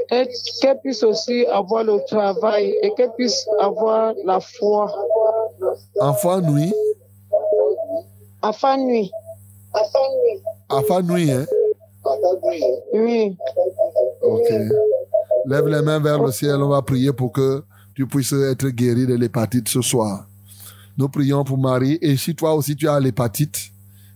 qu'elle 0.10 0.80
puisse 0.82 1.04
aussi 1.04 1.46
avoir 1.46 1.86
le 1.86 2.04
travail 2.08 2.76
et 2.82 2.94
qu'elle 2.96 3.14
puisse 3.14 3.48
avoir 3.60 4.14
la 4.26 4.42
foi. 4.42 4.92
Enfant 6.02 6.42
nuit. 6.42 6.74
Enfant 8.42 8.78
nuit, 8.78 9.12
Enfant 10.70 11.02
nuit, 11.02 11.32
hein? 11.32 11.46
oui. 12.94 13.38
Ok. 14.22 14.50
Lève 15.46 15.68
les 15.68 15.82
mains 15.82 16.00
vers 16.00 16.22
le 16.22 16.32
ciel, 16.32 16.56
on 16.58 16.70
va 16.70 16.82
prier 16.82 17.14
pour 17.14 17.32
que 17.32 17.64
tu 17.94 18.06
puisses 18.06 18.34
être 18.34 18.68
guéri 18.68 19.08
de 19.08 19.16
l'hépatite 19.16 19.70
ce 19.70 19.82
soir. 19.82 20.26
Nous 20.98 21.10
prions 21.10 21.44
pour 21.44 21.58
Marie. 21.58 21.98
Et 22.02 22.16
si 22.18 22.36
toi 22.36 22.54
aussi 22.56 22.76
tu 22.76 22.88
as 22.88 23.00
l'hépatite, 23.00 23.72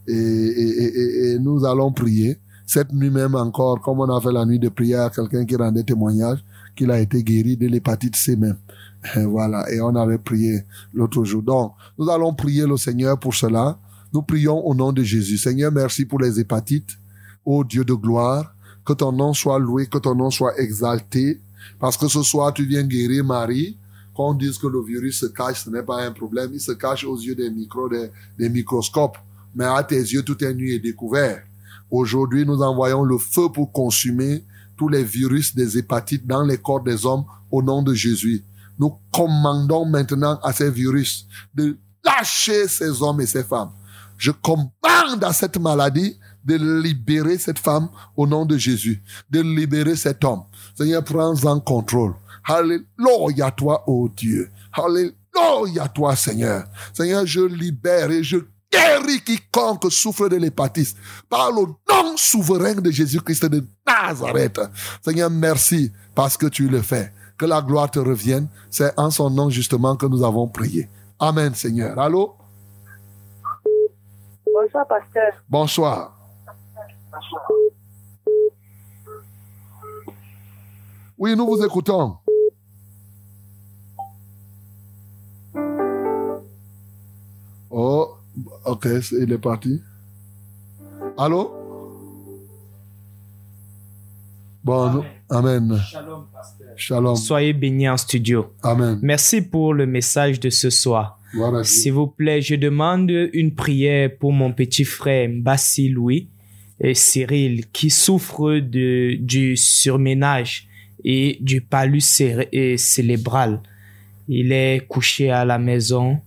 et, 0.08 0.14
et- 0.14 1.40
nous 1.40 1.66
allons 1.66 1.92
prier. 1.92 2.40
Cette 2.66 2.94
nuit 2.94 3.10
même 3.10 3.34
encore, 3.36 3.82
comme 3.82 4.00
on 4.00 4.16
a 4.16 4.22
fait 4.22 4.32
la 4.32 4.46
nuit 4.46 4.60
de 4.60 4.70
prière 4.70 5.12
quelqu'un 5.12 5.44
qui 5.46 5.56
rendait 5.56 5.84
témoignage, 5.84 6.44
qu'il 6.76 6.92
a 6.92 7.00
été 7.00 7.24
guéri 7.24 7.58
de 7.58 7.68
l'hépatite 7.68 8.16
C 8.16 8.36
même. 8.36 8.58
Voilà. 9.16 9.72
Et 9.72 9.82
on 9.82 9.96
avait 9.96 10.18
prié 10.20 10.64
l'autre 10.94 11.24
jour. 11.24 11.42
Donc, 11.42 11.74
nous 11.98 12.10
allons 12.10 12.34
prier 12.34 12.66
le 12.68 12.78
Seigneur 12.78 13.18
pour 13.20 13.34
cela. 13.34 13.78
Nous 14.14 14.22
prions 14.22 14.66
au 14.68 14.76
nom 14.76 14.92
de 14.92 15.02
Jésus. 15.04 15.38
Seigneur, 15.38 15.72
merci 15.72 16.06
pour 16.06 16.20
les 16.20 16.40
hépatites. 16.40 16.90
Ô 17.46 17.64
Dieu 17.64 17.84
de 17.84 17.94
gloire, 17.94 18.54
que 18.86 18.94
ton 18.94 19.12
nom 19.12 19.34
soit 19.34 19.58
loué, 19.60 19.88
que 19.88 19.98
ton 19.98 20.14
nom 20.14 20.30
soit 20.30 20.56
exalté, 20.60 21.40
parce 21.80 21.98
que 21.98 22.08
ce 22.08 22.22
soir 22.22 22.54
tu 22.54 22.66
viens 22.66 22.84
guérir 22.84 23.24
Marie. 23.24 23.78
Qu'on 24.20 24.36
que 24.36 24.68
le 24.68 24.84
virus 24.84 25.22
se 25.22 25.28
cache, 25.28 25.64
ce 25.64 25.70
n'est 25.70 25.82
pas 25.82 26.04
un 26.04 26.12
problème. 26.12 26.50
Il 26.54 26.60
se 26.60 26.74
cache 26.74 27.06
aux 27.06 27.16
yeux 27.16 27.36
des 27.36 27.50
micros, 27.50 27.88
des, 27.88 28.12
des 28.38 28.50
microscopes. 28.50 29.18
Mais 29.56 29.64
à 29.64 29.82
tes 29.82 29.96
yeux, 29.96 30.24
tout 30.24 30.44
est 30.44 30.54
nu 30.54 30.74
et 30.74 30.80
découvert. 30.80 31.42
Aujourd'hui, 31.90 32.46
nous 32.46 32.62
envoyons 32.62 33.04
le 33.04 33.18
feu 33.18 33.48
pour 33.48 33.72
consumer 33.72 34.44
tous 34.76 34.90
les 34.90 35.06
virus 35.06 35.56
des 35.56 35.78
hépatites 35.78 36.28
dans 36.28 36.44
les 36.44 36.58
corps 36.58 36.84
des 36.84 37.06
hommes 37.06 37.24
au 37.50 37.64
nom 37.64 37.82
de 37.82 37.94
Jésus. 37.94 38.44
Nous 38.78 38.94
commandons 39.10 39.86
maintenant 39.86 40.38
à 40.44 40.52
ces 40.52 40.70
virus 40.70 41.26
de 41.56 41.78
lâcher 42.04 42.68
ces 42.68 43.02
hommes 43.02 43.22
et 43.22 43.26
ces 43.26 43.46
femmes. 43.46 43.72
Je 44.18 44.32
commande 44.32 45.24
à 45.24 45.32
cette 45.32 45.58
maladie 45.58 46.20
de 46.44 46.56
libérer 46.82 47.38
cette 47.38 47.60
femme 47.60 47.88
au 48.18 48.28
nom 48.28 48.46
de 48.46 48.58
Jésus, 48.58 49.02
de 49.30 49.40
libérer 49.40 49.96
cet 49.96 50.26
homme. 50.26 50.44
Seigneur, 50.76 51.06
prends 51.06 51.42
en 51.46 51.60
contrôle. 51.62 52.16
Alléluia 52.50 53.52
toi, 53.52 53.84
ô 53.88 54.10
Dieu. 54.10 54.50
Alléluia 54.74 55.88
toi, 55.88 56.16
Seigneur. 56.16 56.64
Seigneur, 56.92 57.24
je 57.26 57.42
libère 57.42 58.10
et 58.10 58.24
je 58.24 58.38
guéris 58.72 59.22
quiconque 59.22 59.92
souffre 59.92 60.28
de 60.30 60.36
l'hépatite 60.36 60.96
par 61.30 61.52
le 61.52 61.62
nom 61.62 62.18
souverain 62.18 62.74
de 62.74 62.90
Jésus-Christ 62.90 63.46
de 63.46 63.64
Nazareth. 63.86 64.62
Seigneur, 65.02 65.30
merci 65.30 65.92
parce 66.16 66.38
que 66.38 66.48
tu 66.48 66.68
le 66.68 66.82
fais. 66.82 67.14
Que 67.38 67.46
la 67.46 67.62
gloire 67.62 67.90
te 67.90 68.00
revienne. 68.00 68.48
C'est 68.70 68.98
en 68.98 69.12
son 69.12 69.30
nom 69.30 69.50
justement 69.50 69.96
que 69.96 70.08
nous 70.08 70.24
avons 70.24 70.48
prié. 70.48 70.90
Amen, 71.20 71.54
Seigneur. 71.54 71.98
Allô? 72.00 72.36
Bonsoir, 74.52 74.88
pasteur. 74.88 75.34
Bonsoir. 75.48 76.16
Oui, 81.18 81.36
nous 81.36 81.46
vous 81.46 81.64
écoutons. 81.64 82.18
Oh, 87.72 88.08
ok, 88.66 88.88
il 89.20 89.32
est 89.32 89.38
parti. 89.38 89.82
Allô? 91.18 91.52
Bon, 94.64 94.90
nous- 94.92 95.04
Amen. 95.30 95.80
Shalom, 95.92 96.26
pasteur. 96.34 96.68
Shalom. 96.76 97.16
Soyez 97.16 97.54
bénis 97.54 97.88
en 97.90 97.98
studio. 97.98 98.54
Amen. 98.64 99.00
Merci 99.02 99.42
pour 99.42 99.74
le 99.74 99.86
message 99.86 100.40
de 100.40 100.50
ce 100.50 100.70
soir. 100.70 101.20
S'il 101.64 101.94
vous 101.94 102.08
plaît, 102.08 102.42
je 102.42 102.56
demande 102.56 103.12
une 103.34 103.54
prière 103.54 104.10
pour 104.20 104.34
mon 104.34 104.52
petit 104.52 104.84
frère 104.84 105.30
Mbassi 105.30 105.90
Louis 105.90 106.28
et 106.80 106.96
Cyril 106.96 107.68
qui 107.72 107.92
souffre 107.92 108.56
de, 108.58 109.16
du 109.20 109.56
surménage 109.56 110.68
et 111.04 111.38
du 111.42 111.62
palus 111.62 112.02
cérébral. 112.78 113.62
Il 114.32 114.52
est 114.52 114.86
couché 114.88 115.32
à 115.32 115.44
la 115.44 115.58
maison. 115.58 116.20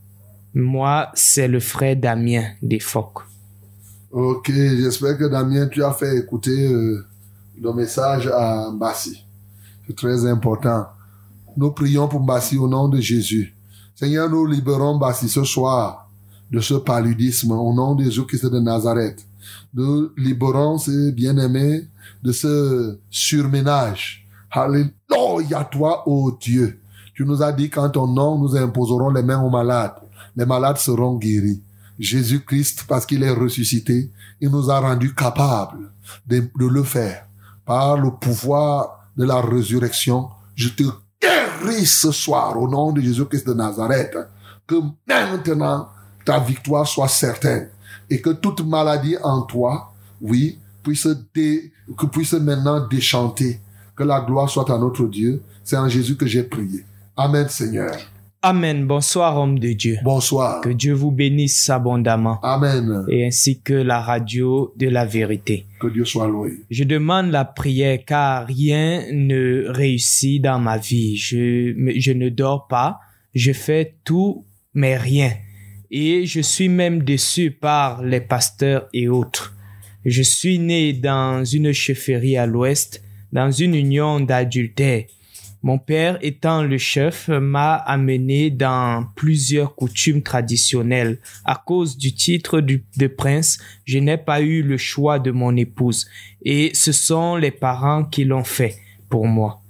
Moi, 0.54 1.08
c'est 1.14 1.46
le 1.46 1.60
frère 1.60 1.94
Damien 1.96 2.42
des 2.60 2.80
Phoques. 2.80 3.20
Ok, 4.10 4.50
j'espère 4.50 5.16
que 5.16 5.24
Damien, 5.24 5.68
tu 5.68 5.84
as 5.84 5.92
fait 5.92 6.18
écouter 6.18 6.66
euh, 6.66 7.06
le 7.62 7.72
message 7.72 8.26
à 8.26 8.72
Mbassi. 8.72 9.24
C'est 9.86 9.94
très 9.94 10.26
important. 10.26 10.86
Nous 11.56 11.70
prions 11.70 12.08
pour 12.08 12.20
Mbassi 12.20 12.58
au 12.58 12.66
nom 12.66 12.88
de 12.88 13.00
Jésus. 13.00 13.54
Seigneur, 13.94 14.28
nous 14.28 14.46
libérons 14.46 14.96
Mbassi 14.96 15.28
ce 15.28 15.44
soir 15.44 16.10
de 16.50 16.58
ce 16.58 16.74
paludisme 16.74 17.52
au 17.52 17.72
nom 17.72 17.94
de 17.94 18.02
Jésus-Christ 18.02 18.46
de 18.46 18.58
Nazareth. 18.58 19.24
Nous 19.72 20.10
libérons 20.16 20.76
ces 20.76 21.12
bien-aimés 21.12 21.84
de 22.20 22.32
ce 22.32 22.98
surménage. 23.08 24.26
Alléluia 24.50 25.62
toi, 25.70 26.02
ô 26.08 26.36
Dieu. 26.40 26.81
Tu 27.14 27.24
nous 27.24 27.42
as 27.42 27.52
dit 27.52 27.68
qu'en 27.70 27.88
ton 27.90 28.06
nom, 28.06 28.38
nous 28.38 28.56
imposerons 28.56 29.10
les 29.10 29.22
mains 29.22 29.40
aux 29.42 29.50
malades. 29.50 29.94
Les 30.36 30.46
malades 30.46 30.78
seront 30.78 31.16
guéris. 31.16 31.62
Jésus-Christ, 31.98 32.84
parce 32.88 33.06
qu'il 33.06 33.22
est 33.22 33.30
ressuscité, 33.30 34.10
il 34.40 34.48
nous 34.48 34.70
a 34.70 34.80
rendus 34.80 35.14
capables 35.14 35.90
de, 36.26 36.40
de 36.58 36.66
le 36.66 36.82
faire. 36.82 37.26
Par 37.64 37.96
le 37.96 38.10
pouvoir 38.10 39.08
de 39.16 39.24
la 39.24 39.40
résurrection, 39.40 40.28
je 40.54 40.68
te 40.70 40.82
guéris 41.20 41.86
ce 41.86 42.10
soir 42.10 42.58
au 42.58 42.68
nom 42.68 42.92
de 42.92 43.00
Jésus-Christ 43.00 43.46
de 43.46 43.54
Nazareth. 43.54 44.16
Que 44.66 44.76
maintenant, 45.06 45.88
ta 46.24 46.38
victoire 46.38 46.86
soit 46.86 47.08
certaine 47.08 47.68
et 48.08 48.20
que 48.20 48.30
toute 48.30 48.64
maladie 48.66 49.16
en 49.22 49.42
toi, 49.42 49.92
oui, 50.20 50.58
puisse, 50.82 51.06
dé- 51.34 51.72
que 51.96 52.06
puisse 52.06 52.32
maintenant 52.32 52.86
déchanter. 52.88 53.60
Que 53.94 54.02
la 54.02 54.20
gloire 54.20 54.48
soit 54.48 54.68
à 54.70 54.78
notre 54.78 55.06
Dieu. 55.06 55.42
C'est 55.62 55.76
en 55.76 55.88
Jésus 55.88 56.16
que 56.16 56.26
j'ai 56.26 56.42
prié. 56.42 56.84
Amen, 57.16 57.46
Seigneur. 57.48 57.94
Amen. 58.40 58.86
Bonsoir, 58.86 59.36
homme 59.36 59.58
de 59.58 59.72
Dieu. 59.72 59.98
Bonsoir. 60.02 60.62
Que 60.62 60.70
Dieu 60.70 60.94
vous 60.94 61.10
bénisse 61.10 61.68
abondamment. 61.68 62.40
Amen. 62.42 63.04
Et 63.08 63.26
ainsi 63.26 63.60
que 63.60 63.74
la 63.74 64.00
radio 64.00 64.72
de 64.76 64.88
la 64.88 65.04
vérité. 65.04 65.66
Que 65.78 65.88
Dieu 65.88 66.06
soit 66.06 66.26
loué. 66.26 66.64
Je 66.70 66.84
demande 66.84 67.30
la 67.30 67.44
prière 67.44 67.98
car 68.04 68.46
rien 68.46 69.04
ne 69.12 69.66
réussit 69.68 70.42
dans 70.42 70.58
ma 70.58 70.78
vie. 70.78 71.16
Je, 71.16 71.92
je 71.96 72.12
ne 72.12 72.30
dors 72.30 72.66
pas. 72.66 72.98
Je 73.34 73.52
fais 73.52 73.94
tout, 74.04 74.44
mais 74.72 74.96
rien. 74.96 75.32
Et 75.90 76.24
je 76.24 76.40
suis 76.40 76.70
même 76.70 77.02
déçu 77.02 77.50
par 77.50 78.02
les 78.02 78.22
pasteurs 78.22 78.88
et 78.94 79.08
autres. 79.08 79.54
Je 80.06 80.22
suis 80.22 80.58
né 80.58 80.94
dans 80.94 81.44
une 81.44 81.72
chefferie 81.72 82.38
à 82.38 82.46
l'ouest, 82.46 83.04
dans 83.32 83.50
une 83.50 83.74
union 83.74 84.18
d'adultère. 84.18 85.04
Mon 85.64 85.78
père, 85.78 86.18
étant 86.22 86.62
le 86.64 86.76
chef, 86.76 87.28
m'a 87.28 87.74
amené 87.74 88.50
dans 88.50 89.06
plusieurs 89.14 89.76
coutumes 89.76 90.22
traditionnelles. 90.22 91.18
À 91.44 91.54
cause 91.54 91.96
du 91.96 92.12
titre 92.14 92.60
de 92.60 93.06
prince, 93.06 93.58
je 93.84 93.98
n'ai 93.98 94.16
pas 94.16 94.40
eu 94.40 94.62
le 94.62 94.76
choix 94.76 95.20
de 95.20 95.30
mon 95.30 95.56
épouse. 95.56 96.08
Et 96.44 96.72
ce 96.74 96.90
sont 96.90 97.36
les 97.36 97.52
parents 97.52 98.02
qui 98.04 98.24
l'ont 98.24 98.42
fait 98.42 98.76
pour 99.08 99.28
moi. 99.28 99.62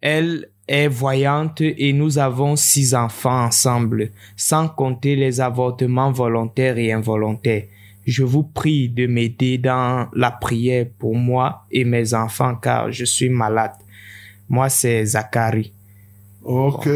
Elle 0.00 0.50
est 0.68 0.88
voyante 0.88 1.60
et 1.60 1.92
nous 1.92 2.18
avons 2.18 2.54
six 2.54 2.94
enfants 2.94 3.44
ensemble, 3.46 4.10
sans 4.36 4.68
compter 4.68 5.16
les 5.16 5.40
avortements 5.40 6.12
volontaires 6.12 6.78
et 6.78 6.92
involontaires. 6.92 7.64
Je 8.06 8.22
vous 8.22 8.44
prie 8.44 8.88
de 8.88 9.06
m'aider 9.06 9.58
dans 9.58 10.08
la 10.14 10.30
prière 10.30 10.86
pour 10.98 11.16
moi 11.16 11.66
et 11.70 11.84
mes 11.84 12.14
enfants 12.14 12.54
car 12.54 12.92
je 12.92 13.04
suis 13.04 13.30
malade. 13.30 13.72
Moi, 14.48 14.68
c'est 14.68 15.04
Zachary. 15.04 15.72
Ok. 16.42 16.88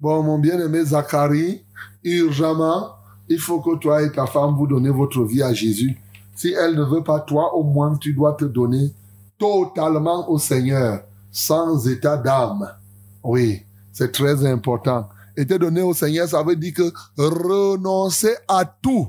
Bon, 0.00 0.22
mon 0.22 0.38
bien-aimé 0.38 0.84
Zacharie, 0.84 1.64
urgemment, 2.04 2.94
il 3.28 3.38
faut 3.38 3.60
que 3.60 3.76
toi 3.76 4.02
et 4.02 4.12
ta 4.12 4.26
femme 4.26 4.54
vous 4.54 4.66
donnez 4.66 4.90
votre 4.90 5.24
vie 5.24 5.42
à 5.42 5.52
Jésus. 5.52 5.98
Si 6.36 6.52
elle 6.52 6.76
ne 6.76 6.84
veut 6.84 7.02
pas 7.02 7.20
toi, 7.20 7.54
au 7.54 7.64
moins 7.64 7.96
tu 7.96 8.14
dois 8.14 8.34
te 8.34 8.44
donner 8.44 8.92
totalement 9.38 10.30
au 10.30 10.38
Seigneur, 10.38 11.02
sans 11.32 11.88
état 11.88 12.16
d'âme. 12.16 12.68
Oui, 13.24 13.62
c'est 13.92 14.12
très 14.12 14.46
important. 14.46 15.08
était 15.36 15.58
donné 15.58 15.82
au 15.82 15.92
Seigneur, 15.94 16.28
ça 16.28 16.44
veut 16.44 16.56
dire 16.56 16.74
que 16.74 16.92
renoncer 17.16 18.34
à 18.46 18.64
tout, 18.64 19.08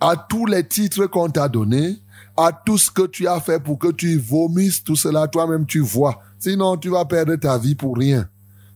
à 0.00 0.16
tous 0.16 0.46
les 0.46 0.66
titres 0.66 1.06
qu'on 1.06 1.30
t'a 1.30 1.48
donnés, 1.48 2.01
à 2.36 2.52
tout 2.52 2.78
ce 2.78 2.90
que 2.90 3.06
tu 3.06 3.26
as 3.26 3.40
fait 3.40 3.60
pour 3.60 3.78
que 3.78 3.92
tu 3.92 4.18
vomisses 4.18 4.82
tout 4.82 4.96
cela, 4.96 5.28
toi-même 5.28 5.66
tu 5.66 5.80
vois. 5.80 6.20
Sinon, 6.38 6.76
tu 6.76 6.88
vas 6.88 7.04
perdre 7.04 7.36
ta 7.36 7.58
vie 7.58 7.74
pour 7.74 7.96
rien. 7.96 8.28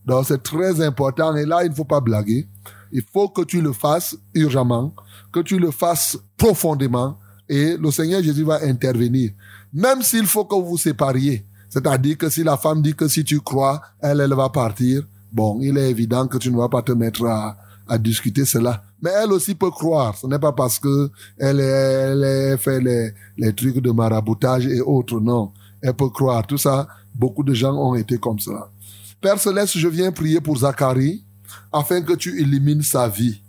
Donc, 0.04 0.26
c'est 0.26 0.42
très 0.42 0.80
important. 0.80 1.34
Et 1.34 1.44
là, 1.44 1.64
il 1.64 1.70
ne 1.70 1.74
faut 1.74 1.84
pas 1.84 2.00
blaguer. 2.00 2.46
Il 2.92 3.02
faut 3.12 3.28
que 3.28 3.42
tu 3.42 3.60
le 3.60 3.72
fasses 3.72 4.16
urgemment, 4.34 4.94
que 5.32 5.40
tu 5.40 5.58
le 5.58 5.70
fasses 5.70 6.16
profondément. 6.36 7.18
Et 7.48 7.76
le 7.76 7.90
Seigneur 7.90 8.22
Jésus 8.22 8.44
va 8.44 8.60
intervenir. 8.62 9.32
Même 9.72 10.02
s'il 10.02 10.26
faut 10.26 10.44
que 10.44 10.54
vous 10.54 10.66
vous 10.66 10.78
sépariez. 10.78 11.44
C'est-à-dire 11.68 12.16
que 12.16 12.30
si 12.30 12.44
la 12.44 12.56
femme 12.56 12.82
dit 12.82 12.94
que 12.94 13.08
si 13.08 13.24
tu 13.24 13.40
crois, 13.40 13.80
elle, 14.00 14.20
elle 14.20 14.34
va 14.34 14.48
partir. 14.48 15.02
Bon, 15.32 15.58
il 15.60 15.76
est 15.76 15.90
évident 15.90 16.26
que 16.28 16.38
tu 16.38 16.50
ne 16.50 16.56
vas 16.56 16.68
pas 16.68 16.82
te 16.82 16.92
mettre 16.92 17.26
à, 17.26 17.56
à 17.88 17.98
discuter 17.98 18.44
cela. 18.44 18.82
Mais 19.02 19.10
elle 19.10 19.32
aussi 19.32 19.54
peut 19.54 19.70
croire. 19.70 20.16
Ce 20.16 20.26
n'est 20.26 20.38
pas 20.38 20.52
parce 20.52 20.78
que 20.78 21.10
elle, 21.38 22.58
fait 22.58 22.80
les, 22.80 23.52
trucs 23.54 23.78
de 23.78 23.90
maraboutage 23.90 24.66
et 24.66 24.80
autres. 24.80 25.20
Non. 25.20 25.52
Elle 25.82 25.94
peut 25.94 26.08
croire. 26.08 26.46
Tout 26.46 26.58
ça, 26.58 26.88
beaucoup 27.14 27.42
de 27.42 27.54
gens 27.54 27.74
ont 27.74 27.94
été 27.94 28.18
comme 28.18 28.38
cela. 28.38 28.70
Père 29.20 29.38
Céleste, 29.38 29.78
je 29.78 29.88
viens 29.88 30.12
prier 30.12 30.40
pour 30.40 30.58
Zacharie 30.58 31.24
afin 31.72 32.02
que 32.02 32.14
tu 32.14 32.40
élimines 32.40 32.82
sa 32.82 33.08
vie. 33.08 33.40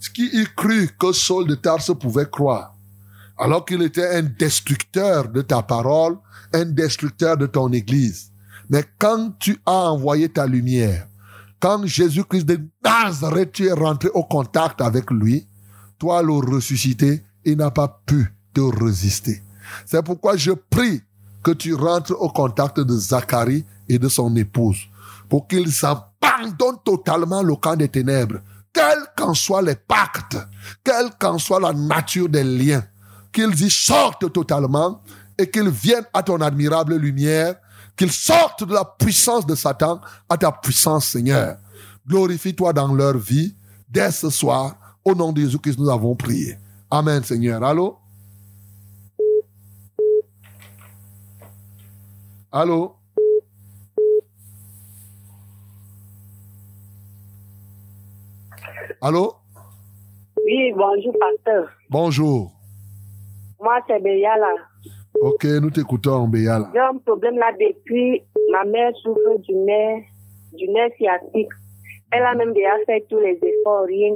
Ce 0.00 0.10
qui 0.10 0.30
crut 0.56 0.96
que 0.98 1.12
Saul 1.12 1.46
de 1.46 1.54
Tarse 1.54 1.92
pouvait 1.98 2.28
croire, 2.30 2.74
alors 3.38 3.64
qu'il 3.64 3.82
était 3.82 4.16
un 4.16 4.22
destructeur 4.22 5.28
de 5.28 5.42
ta 5.42 5.62
parole, 5.62 6.18
un 6.52 6.66
destructeur 6.66 7.36
de 7.36 7.46
ton 7.46 7.72
église. 7.72 8.30
Mais 8.68 8.84
quand 8.98 9.32
tu 9.38 9.58
as 9.64 9.90
envoyé 9.90 10.28
ta 10.28 10.46
lumière, 10.46 11.06
quand 11.66 11.84
Jésus-Christ 11.84 12.44
de 12.44 12.60
Nazareth, 12.84 13.50
tu 13.50 13.66
es 13.66 13.72
rentré 13.72 14.08
au 14.14 14.22
contact 14.22 14.80
avec 14.80 15.10
lui, 15.10 15.48
toi 15.98 16.22
le 16.22 16.34
ressuscité, 16.34 17.24
il 17.44 17.56
n'a 17.56 17.72
pas 17.72 18.02
pu 18.06 18.32
te 18.54 18.60
résister. 18.60 19.42
C'est 19.84 20.04
pourquoi 20.04 20.36
je 20.36 20.52
prie 20.52 21.02
que 21.42 21.50
tu 21.50 21.74
rentres 21.74 22.12
au 22.12 22.28
contact 22.28 22.78
de 22.78 22.96
Zacharie 22.96 23.64
et 23.88 23.98
de 23.98 24.08
son 24.08 24.36
épouse 24.36 24.78
pour 25.28 25.48
qu'ils 25.48 25.72
abandonnent 25.84 26.82
totalement 26.84 27.42
le 27.42 27.56
camp 27.56 27.74
des 27.74 27.88
ténèbres, 27.88 28.38
quels 28.72 29.04
qu'en 29.16 29.34
soient 29.34 29.60
les 29.60 29.74
pactes, 29.74 30.38
quelle 30.84 31.10
qu'en 31.18 31.38
soit 31.38 31.58
la 31.58 31.72
nature 31.72 32.28
des 32.28 32.44
liens, 32.44 32.84
qu'ils 33.32 33.60
y 33.60 33.70
sortent 33.70 34.32
totalement 34.32 35.02
et 35.36 35.50
qu'ils 35.50 35.70
viennent 35.70 36.06
à 36.14 36.22
ton 36.22 36.40
admirable 36.40 36.94
lumière, 36.94 37.56
qu'ils 37.96 38.12
sortent 38.12 38.64
de 38.64 38.74
la 38.74 38.84
puissance 38.84 39.46
de 39.46 39.54
Satan 39.54 40.00
à 40.28 40.36
ta 40.36 40.52
puissance, 40.52 41.06
Seigneur. 41.06 41.56
Glorifie-toi 42.06 42.72
dans 42.72 42.92
leur 42.92 43.16
vie 43.16 43.54
dès 43.88 44.10
ce 44.10 44.30
soir. 44.30 44.76
Au 45.04 45.14
nom 45.14 45.32
de 45.32 45.40
Jésus 45.40 45.58
Christ, 45.58 45.78
nous 45.78 45.88
avons 45.90 46.14
prié. 46.14 46.58
Amen, 46.90 47.22
Seigneur. 47.22 47.62
Allô? 47.62 47.98
Allô? 52.52 52.96
Allô? 59.00 59.34
Oui, 60.44 60.72
bonjour, 60.76 61.12
pasteur. 61.18 61.68
Bonjour. 61.90 62.52
Moi, 63.60 63.78
c'est 63.86 64.02
Béyala. 64.02 64.54
Ok, 65.20 65.44
nous 65.44 65.70
t'écoutons, 65.70 66.28
Béyala. 66.28 66.70
J'ai 66.72 66.80
un 66.80 66.98
problème 66.98 67.36
là 67.36 67.52
depuis. 67.58 68.22
Ma 68.52 68.64
mère 68.64 68.92
souffre 69.02 69.38
du 69.40 69.54
nerf, 69.54 70.02
du 70.52 70.68
nerf 70.68 70.90
sciatique. 70.96 71.48
Elle 72.12 72.22
a 72.22 72.34
même 72.34 72.52
déjà 72.52 72.76
fait 72.86 73.04
tous 73.08 73.18
les 73.18 73.38
efforts, 73.42 73.84
rien. 73.86 74.14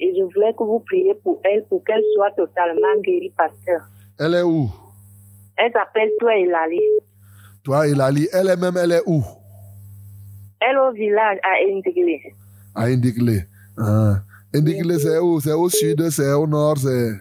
Et 0.00 0.14
je 0.16 0.22
voulais 0.22 0.52
que 0.58 0.64
vous 0.64 0.80
priez 0.80 1.14
pour 1.22 1.40
elle, 1.44 1.64
pour 1.68 1.82
qu'elle 1.84 2.02
soit 2.14 2.30
totalement 2.32 3.00
guérie, 3.02 3.32
pasteur. 3.36 3.80
Elle 4.18 4.34
est 4.34 4.42
où? 4.42 4.70
Elle 5.56 5.72
s'appelle 5.72 6.10
Toi 6.18 6.36
et 6.36 6.46
Lali. 6.46 6.80
Toi 7.62 7.88
et 7.88 7.94
Lali, 7.94 8.28
elle 8.32 8.48
est 8.48 8.56
même, 8.56 8.76
elle 8.76 8.92
est 8.92 9.02
où? 9.06 9.22
Elle 10.60 10.76
est 10.76 10.78
au 10.78 10.92
village 10.92 11.38
à 11.42 11.70
Indiglé. 11.70 12.20
À 12.74 12.84
Indiglé. 12.84 13.40
Ah. 13.78 14.16
Indiglé, 14.54 14.98
c'est 14.98 15.18
où? 15.18 15.40
C'est 15.40 15.52
au 15.52 15.68
sud, 15.68 16.10
c'est 16.10 16.32
au 16.32 16.46
nord, 16.46 16.78
c'est... 16.78 17.12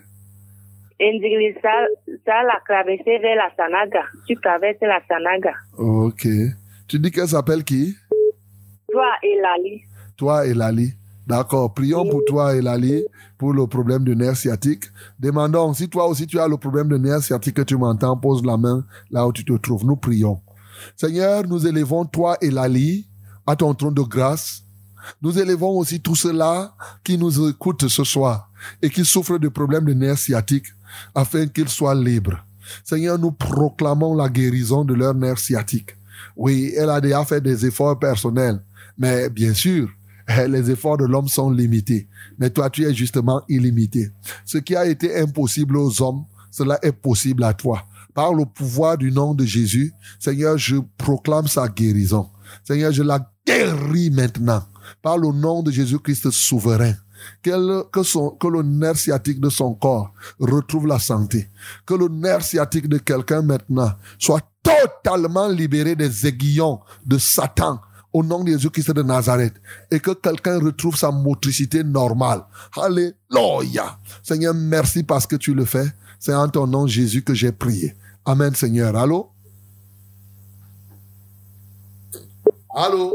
Ça 0.99 2.43
l'a 2.43 2.59
traversé 2.67 3.19
vers 3.19 3.35
la 3.37 3.49
Sanaga. 3.55 4.03
Tu 4.27 4.35
traverses 4.35 4.77
la 4.81 4.99
Sanaga. 5.07 5.53
Ok. 5.77 6.27
Tu 6.87 6.99
dis 6.99 7.09
qu'elle 7.09 7.27
s'appelle 7.27 7.63
qui? 7.63 7.95
Toi 8.91 9.11
et 9.23 9.39
Lali. 9.39 9.81
Toi 10.17 10.45
et 10.45 10.53
Lali. 10.53 10.93
D'accord. 11.25 11.73
Prions 11.73 12.09
pour 12.09 12.25
toi 12.25 12.55
et 12.55 12.61
Lali 12.61 13.05
pour 13.37 13.53
le 13.53 13.65
problème 13.67 14.03
de 14.03 14.13
nerf 14.13 14.35
sciatique. 14.35 14.85
Demandons, 15.19 15.73
si 15.73 15.87
toi 15.87 16.07
aussi 16.07 16.27
tu 16.27 16.39
as 16.39 16.47
le 16.47 16.57
problème 16.57 16.89
de 16.89 16.97
nerf 16.97 17.21
sciatique 17.21 17.55
que 17.55 17.61
tu 17.61 17.77
m'entends, 17.77 18.17
pose 18.17 18.43
la 18.43 18.57
main 18.57 18.85
là 19.09 19.25
où 19.25 19.31
tu 19.31 19.45
te 19.45 19.53
trouves. 19.53 19.85
Nous 19.85 19.95
prions. 19.95 20.41
Seigneur, 20.97 21.43
nous 21.47 21.65
élevons 21.65 22.05
toi 22.05 22.37
et 22.41 22.49
Lali 22.49 23.07
à 23.47 23.55
ton 23.55 23.73
trône 23.73 23.93
de 23.93 24.01
grâce. 24.01 24.63
Nous 25.21 25.39
élevons 25.39 25.77
aussi 25.77 26.01
tous 26.01 26.15
ceux-là 26.15 26.73
qui 27.03 27.17
nous 27.17 27.49
écoutent 27.49 27.87
ce 27.87 28.03
soir 28.03 28.49
et 28.81 28.89
qui 28.89 29.05
souffrent 29.05 29.39
de 29.39 29.47
problèmes 29.47 29.85
de 29.85 29.93
nerfs 29.93 30.17
sciatiques 30.17 30.67
afin 31.13 31.47
qu'ils 31.47 31.69
soient 31.69 31.95
libres. 31.95 32.45
Seigneur, 32.83 33.17
nous 33.17 33.31
proclamons 33.31 34.15
la 34.15 34.29
guérison 34.29 34.85
de 34.85 34.93
leurs 34.93 35.15
nerfs 35.15 35.39
sciatiques. 35.39 35.95
Oui, 36.35 36.73
elle 36.77 36.89
a 36.89 37.01
déjà 37.01 37.23
fait 37.25 37.41
des 37.41 37.65
efforts 37.65 37.97
personnels, 37.97 38.59
mais 38.97 39.29
bien 39.29 39.53
sûr, 39.53 39.89
les 40.47 40.71
efforts 40.71 40.97
de 40.97 41.05
l'homme 41.05 41.27
sont 41.27 41.49
limités. 41.49 42.07
Mais 42.37 42.49
toi, 42.49 42.69
tu 42.69 42.83
es 42.83 42.93
justement 42.93 43.41
illimité. 43.49 44.11
Ce 44.45 44.57
qui 44.57 44.75
a 44.75 44.85
été 44.85 45.19
impossible 45.19 45.77
aux 45.77 46.01
hommes, 46.01 46.25
cela 46.51 46.79
est 46.81 46.91
possible 46.91 47.43
à 47.43 47.53
toi. 47.53 47.83
Par 48.13 48.33
le 48.33 48.45
pouvoir 48.45 48.97
du 48.97 49.11
nom 49.11 49.33
de 49.33 49.45
Jésus, 49.45 49.93
Seigneur, 50.19 50.57
je 50.57 50.77
proclame 50.97 51.47
sa 51.47 51.67
guérison. 51.67 52.27
Seigneur, 52.63 52.91
je 52.91 53.03
la 53.03 53.31
guéris 53.45 54.09
maintenant 54.09 54.63
par 55.01 55.17
le 55.17 55.31
nom 55.31 55.63
de 55.63 55.71
Jésus-Christ 55.71 56.31
souverain. 56.31 56.93
Que, 57.41 57.83
que, 58.37 58.47
le 58.47 58.63
nerf 58.63 58.97
sciatique 58.97 59.39
de 59.39 59.49
son 59.49 59.73
corps 59.73 60.13
retrouve 60.39 60.87
la 60.87 60.99
santé. 60.99 61.49
Que 61.85 61.93
le 61.93 62.07
nerf 62.07 62.43
sciatique 62.43 62.87
de 62.87 62.97
quelqu'un 62.97 63.41
maintenant 63.41 63.91
soit 64.17 64.41
totalement 64.63 65.47
libéré 65.47 65.95
des 65.95 66.27
aiguillons 66.27 66.79
de 67.05 67.17
Satan 67.17 67.79
au 68.11 68.23
nom 68.23 68.43
de 68.43 68.51
Jésus-Christ 68.51 68.91
de 68.91 69.03
Nazareth 69.03 69.53
et 69.91 69.99
que 69.99 70.11
quelqu'un 70.11 70.59
retrouve 70.59 70.95
sa 70.95 71.11
motricité 71.11 71.83
normale. 71.83 72.43
Alléluia. 72.75 73.99
Seigneur, 74.23 74.53
merci 74.53 75.03
parce 75.03 75.27
que 75.27 75.35
tu 75.35 75.53
le 75.53 75.65
fais. 75.65 75.93
C'est 76.19 76.33
en 76.33 76.49
ton 76.49 76.67
nom, 76.67 76.87
Jésus, 76.87 77.23
que 77.23 77.33
j'ai 77.33 77.51
prié. 77.51 77.95
Amen, 78.25 78.53
Seigneur. 78.55 78.95
Allô? 78.95 79.31
Allô? 82.75 83.13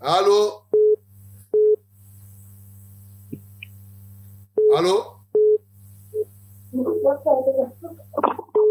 Allô? 0.00 0.61
Allô? 4.76 5.04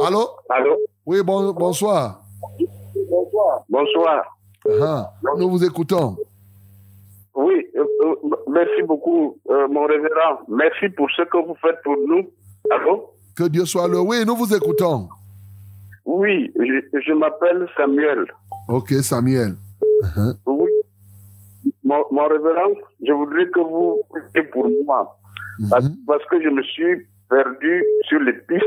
Allô? 0.01 0.29
Allô? 0.49 0.77
Oui, 1.05 1.21
bon, 1.21 1.53
bonsoir. 1.53 2.21
Bonsoir. 3.09 3.63
Bonsoir. 3.69 4.37
Ah, 4.81 5.13
nous 5.37 5.49
vous 5.49 5.63
écoutons. 5.63 6.15
Oui, 7.35 7.67
euh, 7.75 7.85
euh, 8.03 8.15
merci 8.47 8.81
beaucoup, 8.83 9.37
euh, 9.49 9.67
mon 9.67 9.85
révérend. 9.85 10.39
Merci 10.47 10.89
pour 10.89 11.09
ce 11.11 11.21
que 11.23 11.37
vous 11.37 11.55
faites 11.61 11.81
pour 11.83 11.95
nous. 12.07 12.29
Allô? 12.71 13.11
Que 13.35 13.47
Dieu 13.47 13.65
soit 13.65 13.87
le. 13.87 13.99
Oui, 13.99 14.23
nous 14.25 14.35
vous 14.35 14.53
écoutons. 14.55 15.07
Oui, 16.05 16.51
je, 16.55 16.99
je 16.99 17.13
m'appelle 17.13 17.67
Samuel. 17.77 18.25
Ok, 18.67 18.91
Samuel. 19.03 19.55
Uh-huh. 20.03 20.35
Oui. 20.47 20.71
Mon, 21.83 22.03
mon, 22.11 22.27
révérend, 22.27 22.73
je 23.05 23.11
voudrais 23.13 23.47
que 23.49 23.59
vous 23.59 24.01
priez 24.09 24.47
pour 24.49 24.67
moi. 24.85 25.17
Mhm. 25.61 25.69
Parce, 25.69 25.85
parce 26.07 26.25
que 26.25 26.41
je 26.41 26.49
me 26.49 26.63
suis 26.63 27.07
perdu 27.29 27.83
sur 28.09 28.19
les 28.19 28.33
pistes 28.33 28.63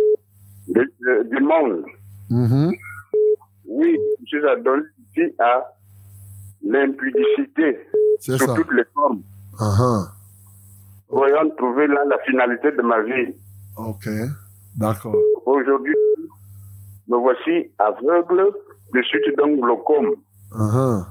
de, 0.68 0.82
de, 1.00 1.22
du 1.28 1.42
monde. 1.42 1.84
Mhm. 2.30 2.72
Oui, 3.66 3.98
je 4.20 4.38
suis 4.38 4.46
adonné 4.46 4.84
à 5.40 5.64
l'impudicité 6.62 7.78
ça. 8.20 8.54
toutes 8.54 8.72
les 8.72 8.84
formes. 8.94 9.22
Uh-huh. 9.58 10.08
Voyons 11.08 11.50
trouver 11.56 11.86
là 11.88 12.04
la 12.08 12.18
finalité 12.20 12.70
de 12.72 12.82
ma 12.82 13.02
vie. 13.02 13.34
Ok, 13.76 14.08
d'accord. 14.76 15.16
Aujourd'hui, 15.46 15.94
me 17.08 17.16
voici 17.18 17.70
aveugle 17.78 18.52
de 18.94 19.02
suite 19.02 19.36
d'un 19.36 19.54
glaucome. 19.56 20.14
Uh-huh. 20.52 21.04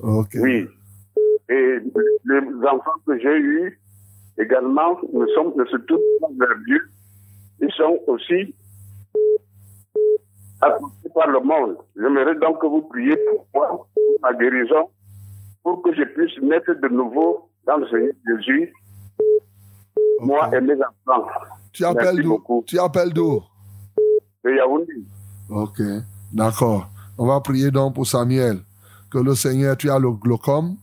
Ok. 0.00 0.36
Oui. 0.40 0.68
Et 1.48 1.78
les 2.24 2.66
enfants 2.66 2.98
que 3.06 3.18
j'ai 3.18 3.38
eus 3.38 3.78
également 4.38 4.98
ne 5.12 5.26
se 5.26 5.76
tournent 5.78 6.00
pas 6.20 6.28
vers 6.38 6.56
Dieu. 6.66 6.80
Ils 7.60 7.72
sont 7.72 7.98
aussi 8.06 8.54
apportés 10.60 11.08
par 11.14 11.28
le 11.28 11.40
monde. 11.40 11.76
J'aimerais 11.96 12.34
donc 12.36 12.60
que 12.60 12.66
vous 12.66 12.82
priez 12.82 13.16
pour 13.28 13.46
moi 13.54 13.86
ma 14.22 14.32
guérison 14.34 14.90
pour 15.62 15.82
que 15.82 15.94
je 15.94 16.04
puisse 16.04 16.38
naître 16.42 16.74
de 16.74 16.88
nouveau 16.88 17.48
dans 17.66 17.78
le 17.78 17.88
Seigneur 17.88 18.12
Jésus, 18.26 18.72
moi 20.20 20.48
et 20.54 20.60
mes 20.60 20.74
enfants. 20.74 21.26
Tu 21.72 21.84
appelles 21.84 22.22
d'où? 22.22 22.64
Tu 22.66 22.78
appelles 22.78 23.12
d'où? 23.12 23.42
De 24.44 24.50
Yaoundé. 24.52 24.92
Ok, 25.50 25.80
d'accord. 26.32 26.88
On 27.18 27.26
va 27.26 27.40
prier 27.40 27.70
donc 27.70 27.94
pour 27.94 28.06
Samuel. 28.06 28.58
Que 29.10 29.18
le 29.18 29.34
Seigneur, 29.34 29.76
tu 29.76 29.90
as 29.90 29.98
le 29.98 30.10
glaucome, 30.10 30.76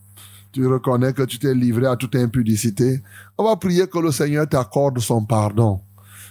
tu 0.54 0.68
reconnais 0.68 1.14
que 1.14 1.24
tu 1.24 1.40
t'es 1.40 1.54
livré 1.54 1.88
à 1.88 1.96
toute 1.98 2.16
impudicité. 2.16 3.02
On 3.38 3.44
va 3.44 3.56
prier 3.56 3.88
que 3.88 3.98
le 3.98 4.12
Seigneur 4.12 4.48
t'accorde 4.48 5.00
son 5.00 5.26
pardon. 5.26 5.82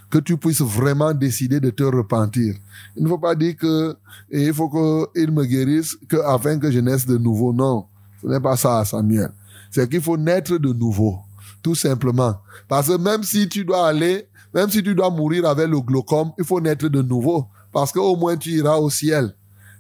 Que 0.09 0.19
tu 0.19 0.37
puisses 0.37 0.61
vraiment 0.63 1.13
décider 1.13 1.59
de 1.59 1.71
te 1.71 1.83
repentir. 1.83 2.55
Il 2.97 3.03
ne 3.03 3.09
faut 3.09 3.19
pas 3.19 3.35
dire 3.35 3.57
que 3.57 3.97
il 4.31 4.55
faut 4.55 4.69
qu'il 4.69 5.33
me 5.33 5.45
guérisse 5.45 5.97
que 6.09 6.17
afin 6.25 6.59
que 6.59 6.71
je 6.71 6.79
naisse 6.79 7.05
de 7.05 7.19
nouveau. 7.19 7.53
Non, 7.53 7.87
ce 8.23 8.29
n'est 8.29 8.41
pas 8.41 8.57
ça, 8.57 8.85
Samuel. 8.85 9.33
C'est 9.71 9.91
qu'il 9.91 10.01
faut 10.01 10.17
naître 10.17 10.57
de 10.57 10.73
nouveau, 10.73 11.19
tout 11.63 11.75
simplement. 11.75 12.37
Parce 12.69 12.89
que 12.89 12.99
même 12.99 13.25
si 13.25 13.49
tu 13.49 13.65
dois 13.65 13.89
aller, 13.89 14.29
même 14.55 14.71
si 14.71 14.83
tu 14.83 14.95
dois 14.95 15.11
mourir 15.11 15.47
avec 15.47 15.67
le 15.67 15.81
glaucome, 15.81 16.33
il 16.39 16.45
faut 16.45 16.61
naître 16.61 16.89
de 16.89 17.03
nouveau. 17.03 17.47
Parce 17.73 17.91
qu'au 17.91 18.15
moins 18.17 18.37
tu 18.37 18.51
iras 18.51 18.77
au 18.77 18.91
ciel. 18.91 19.35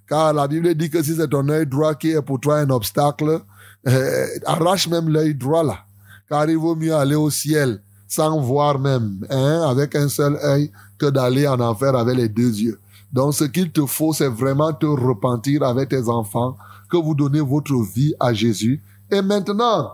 Car 0.08 0.32
la 0.32 0.48
Bible 0.48 0.74
dit 0.74 0.90
que 0.90 1.02
si 1.02 1.14
c'est 1.14 1.28
ton 1.28 1.48
œil 1.48 1.66
droit 1.66 1.94
qui 1.94 2.10
est 2.10 2.22
pour 2.22 2.40
toi 2.40 2.58
un 2.58 2.70
obstacle, 2.70 3.40
euh, 3.86 4.26
arrache 4.46 4.88
même 4.88 5.08
l'œil 5.08 5.34
droit 5.34 5.64
là. 5.64 5.84
Car 6.28 6.48
il 6.48 6.56
vaut 6.56 6.76
mieux 6.76 6.94
aller 6.94 7.14
au 7.14 7.30
ciel 7.30 7.82
sans 8.08 8.40
voir 8.40 8.78
même, 8.78 9.26
hein, 9.30 9.62
avec 9.68 9.94
un 9.96 10.08
seul 10.08 10.36
œil, 10.44 10.70
que 10.98 11.06
d'aller 11.06 11.48
en 11.48 11.58
enfer 11.60 11.94
avec 11.96 12.14
les 12.14 12.28
deux 12.28 12.60
yeux. 12.60 12.78
Donc 13.12 13.34
ce 13.34 13.44
qu'il 13.44 13.72
te 13.72 13.84
faut, 13.86 14.12
c'est 14.12 14.28
vraiment 14.28 14.72
te 14.72 14.86
repentir 14.86 15.62
avec 15.62 15.88
tes 15.88 16.08
enfants, 16.08 16.56
que 16.90 16.96
vous 16.98 17.14
donnez 17.14 17.40
votre 17.40 17.74
vie 17.94 18.14
à 18.20 18.34
Jésus. 18.34 18.82
Et 19.10 19.22
maintenant, 19.22 19.92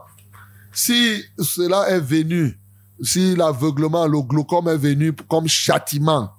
si 0.73 1.23
cela 1.39 1.89
est 1.91 2.01
venu, 2.01 2.59
si 3.01 3.37
l'aveuglement, 3.37 4.07
le 4.07 4.21
glaucome 4.23 4.69
est 4.69 4.77
venu 4.77 5.13
comme 5.13 5.47
châtiment 5.47 6.31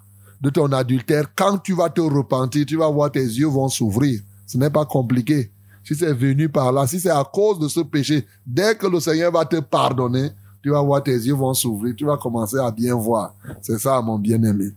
de 0.42 0.50
ton 0.50 0.72
adultère, 0.72 1.26
quand 1.36 1.58
tu 1.60 1.74
vas 1.74 1.90
te 1.90 2.02
repentir, 2.02 2.66
tu 2.66 2.78
vas 2.78 2.90
voir 2.90 3.12
tes 3.12 3.24
yeux 3.24 3.48
vont 3.48 3.70
s'ouvrir. 3.70 4.22
Ce 4.46 4.58
n'est 4.58 4.70
pas 4.70 4.86
compliqué. 4.86 5.52
Si 5.90 5.96
c'est 5.96 6.14
venu 6.14 6.48
par 6.50 6.72
là, 6.72 6.86
si 6.86 7.00
c'est 7.00 7.10
à 7.10 7.24
cause 7.24 7.58
de 7.58 7.68
ce 7.68 7.80
péché, 7.80 8.24
dès 8.46 8.76
que 8.76 8.86
le 8.86 9.00
Seigneur 9.00 9.32
va 9.32 9.44
te 9.44 9.60
pardonner, 9.60 10.30
tu 10.62 10.70
vas 10.70 10.84
voir 10.84 11.02
tes 11.02 11.16
yeux 11.16 11.34
vont 11.34 11.56
s'ouvrir, 11.56 11.96
tu 11.96 12.06
vas 12.06 12.16
commencer 12.16 12.60
à 12.60 12.70
bien 12.70 12.94
voir. 12.94 13.34
C'est 13.64 13.80
ça, 13.80 14.00
mon 14.00 14.20
bien-aimé. 14.20 14.70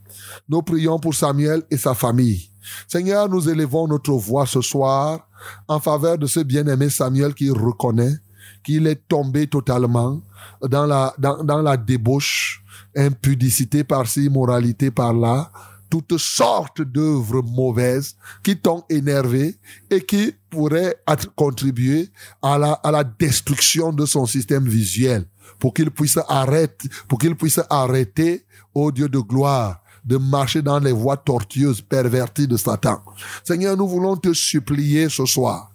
Nous 0.48 0.62
prions 0.62 0.98
pour 0.98 1.14
Samuel 1.14 1.64
et 1.70 1.76
sa 1.76 1.92
famille. 1.92 2.48
Seigneur, 2.88 3.28
nous 3.28 3.46
élevons 3.46 3.86
notre 3.88 4.12
voix 4.12 4.46
ce 4.46 4.62
soir 4.62 5.28
en 5.68 5.78
faveur 5.80 6.16
de 6.16 6.26
ce 6.26 6.40
bien-aimé 6.40 6.88
Samuel 6.88 7.34
qui 7.34 7.50
reconnaît 7.50 8.16
qu'il 8.64 8.86
est 8.86 9.06
tombé 9.06 9.46
totalement 9.46 10.22
dans 10.66 10.86
la, 10.86 11.14
dans, 11.18 11.60
la 11.60 11.76
débauche, 11.76 12.64
impudicité 12.96 13.84
par-ci, 13.84 14.24
immoralité 14.24 14.90
par-là, 14.90 15.52
toutes 15.92 16.16
sortes 16.16 16.80
d'œuvres 16.80 17.42
mauvaises 17.42 18.16
qui 18.42 18.56
t'ont 18.56 18.82
énervé 18.88 19.58
et 19.90 20.00
qui 20.00 20.32
pourraient 20.48 20.96
contribuer 21.36 22.08
à 22.40 22.56
la, 22.56 23.04
destruction 23.04 23.92
de 23.92 24.06
son 24.06 24.24
système 24.24 24.66
visuel 24.66 25.26
pour 25.58 25.74
qu'il 25.74 25.90
puisse 25.90 26.18
arrêter, 26.30 26.88
pour 27.08 27.18
qu'il 27.18 27.36
puisse 27.36 27.60
arrêter, 27.68 28.46
ô 28.72 28.90
Dieu 28.90 29.06
de 29.06 29.18
gloire, 29.18 29.82
de 30.02 30.16
marcher 30.16 30.62
dans 30.62 30.78
les 30.78 30.92
voies 30.92 31.18
tortueuses, 31.18 31.82
perverties 31.82 32.48
de 32.48 32.56
Satan. 32.56 33.02
Seigneur, 33.44 33.76
nous 33.76 33.86
voulons 33.86 34.16
te 34.16 34.32
supplier 34.32 35.10
ce 35.10 35.26
soir 35.26 35.72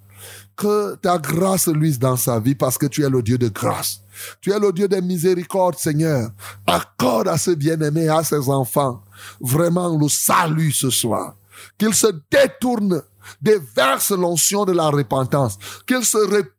que 0.56 0.96
ta 0.96 1.20
grâce 1.20 1.68
luise 1.68 2.00
dans 2.00 2.18
sa 2.18 2.40
vie 2.40 2.56
parce 2.56 2.80
que 2.80 2.88
tu 2.88 3.04
es 3.04 3.10
le 3.10 3.22
Dieu 3.22 3.38
de 3.38 3.50
grâce. 3.50 4.02
Tu 4.42 4.52
es 4.52 4.60
le 4.60 4.74
Dieu 4.74 4.88
de 4.88 5.00
miséricorde, 5.00 5.78
Seigneur. 5.78 6.32
Accorde 6.66 7.28
à 7.28 7.38
ce 7.38 7.52
bien-aimé, 7.52 8.10
à 8.10 8.24
ses 8.24 8.50
enfants, 8.50 9.04
vraiment 9.40 9.98
le 9.98 10.08
salut 10.10 10.72
ce 10.72 10.90
soir. 10.90 11.36
Qu'ils 11.78 11.94
se 11.94 12.08
détournent, 12.32 13.02
déversent 13.42 14.12
l'onction 14.12 14.66
de 14.66 14.74
la 14.74 14.90
repentance, 14.90 15.58
qu'ils 15.88 16.06
se 16.06 16.18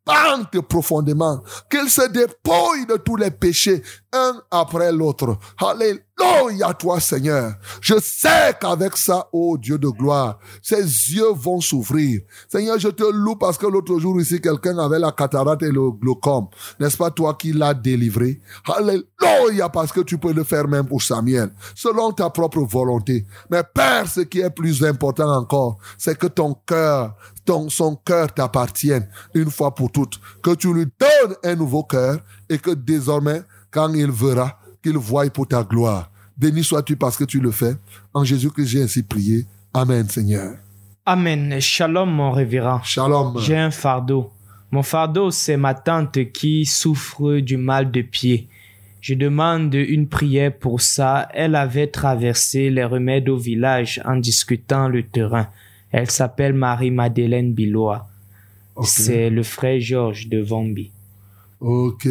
répandent 0.08 0.66
profondément, 0.68 1.42
qu'ils 1.70 1.90
se 1.90 2.08
dépouillent 2.08 2.86
de 2.88 2.96
tous 2.96 3.16
les 3.16 3.30
péchés, 3.30 3.82
un 4.12 4.40
après 4.50 4.90
l'autre. 4.92 5.36
Alléluia, 5.58 6.72
toi, 6.74 6.98
Seigneur. 6.98 7.52
Je 7.80 7.94
sais 8.00 8.54
qu'avec 8.60 8.96
ça, 8.96 9.28
oh 9.32 9.58
Dieu 9.58 9.78
de 9.78 9.88
gloire, 9.88 10.38
ses 10.62 10.82
yeux 10.82 11.32
vont 11.34 11.60
s'ouvrir. 11.60 12.22
Seigneur, 12.48 12.78
je 12.78 12.88
te 12.88 13.04
loue 13.04 13.36
parce 13.36 13.58
que 13.58 13.66
l'autre 13.66 13.98
jour 13.98 14.20
ici, 14.20 14.40
quelqu'un 14.40 14.78
avait 14.78 14.98
la 14.98 15.12
cataracte 15.12 15.62
et 15.62 15.70
le 15.70 15.90
glaucome. 15.90 16.48
N'est-ce 16.80 16.96
pas 16.96 17.10
toi 17.10 17.34
qui 17.34 17.52
l'as 17.52 17.74
délivré? 17.74 18.40
Alléluia, 18.66 19.68
parce 19.68 19.92
que 19.92 20.00
tu 20.00 20.16
peux 20.18 20.32
le 20.32 20.44
faire 20.44 20.66
même 20.68 20.86
pour 20.86 21.02
Samuel, 21.02 21.50
selon 21.74 22.12
ta 22.12 22.30
propre 22.30 22.60
volonté. 22.60 23.26
Mais 23.50 23.62
Père, 23.62 24.08
ce 24.08 24.20
qui 24.20 24.40
est 24.40 24.50
plus 24.50 24.82
important 24.84 25.30
encore, 25.30 25.78
c'est 25.98 26.16
que 26.16 26.26
ton 26.26 26.54
cœur, 26.66 27.14
ton, 27.48 27.70
son 27.70 27.96
cœur 27.96 28.34
t'appartienne 28.34 29.08
une 29.32 29.50
fois 29.50 29.74
pour 29.74 29.90
toutes. 29.90 30.20
Que 30.42 30.54
tu 30.54 30.72
lui 30.74 30.84
donnes 30.84 31.34
un 31.42 31.54
nouveau 31.54 31.82
cœur 31.82 32.18
et 32.50 32.58
que 32.58 32.72
désormais, 32.72 33.40
quand 33.70 33.90
il 33.94 34.10
verra, 34.10 34.58
qu'il 34.82 34.98
voie 34.98 35.30
pour 35.30 35.48
ta 35.48 35.64
gloire. 35.64 36.10
Béni 36.36 36.62
sois-tu 36.62 36.96
parce 36.96 37.16
que 37.16 37.24
tu 37.24 37.40
le 37.40 37.50
fais. 37.50 37.74
En 38.12 38.22
Jésus-Christ, 38.22 38.66
j'ai 38.66 38.82
ainsi 38.82 39.02
prié. 39.02 39.46
Amen, 39.72 40.06
Seigneur. 40.10 40.56
Amen. 41.06 41.58
Shalom, 41.58 42.10
mon 42.10 42.32
révérend. 42.32 42.82
Shalom. 42.82 43.38
J'ai 43.40 43.56
un 43.56 43.70
fardeau. 43.70 44.30
Mon 44.70 44.82
fardeau, 44.82 45.30
c'est 45.30 45.56
ma 45.56 45.72
tante 45.72 46.30
qui 46.32 46.66
souffre 46.66 47.38
du 47.38 47.56
mal 47.56 47.90
de 47.90 48.02
pied. 48.02 48.50
Je 49.00 49.14
demande 49.14 49.72
une 49.72 50.06
prière 50.06 50.54
pour 50.54 50.82
ça. 50.82 51.28
Elle 51.32 51.54
avait 51.54 51.86
traversé 51.86 52.68
les 52.68 52.84
remèdes 52.84 53.30
au 53.30 53.38
village 53.38 54.02
en 54.04 54.16
discutant 54.16 54.88
le 54.88 55.02
terrain. 55.02 55.48
Elle 55.90 56.10
s'appelle 56.10 56.52
Marie-Madeleine 56.52 57.52
Bilois. 57.52 58.06
C'est 58.84 59.30
le 59.30 59.42
frère 59.42 59.80
Georges 59.80 60.28
de 60.28 60.40
Vombi. 60.40 60.92
Ok. 61.60 62.08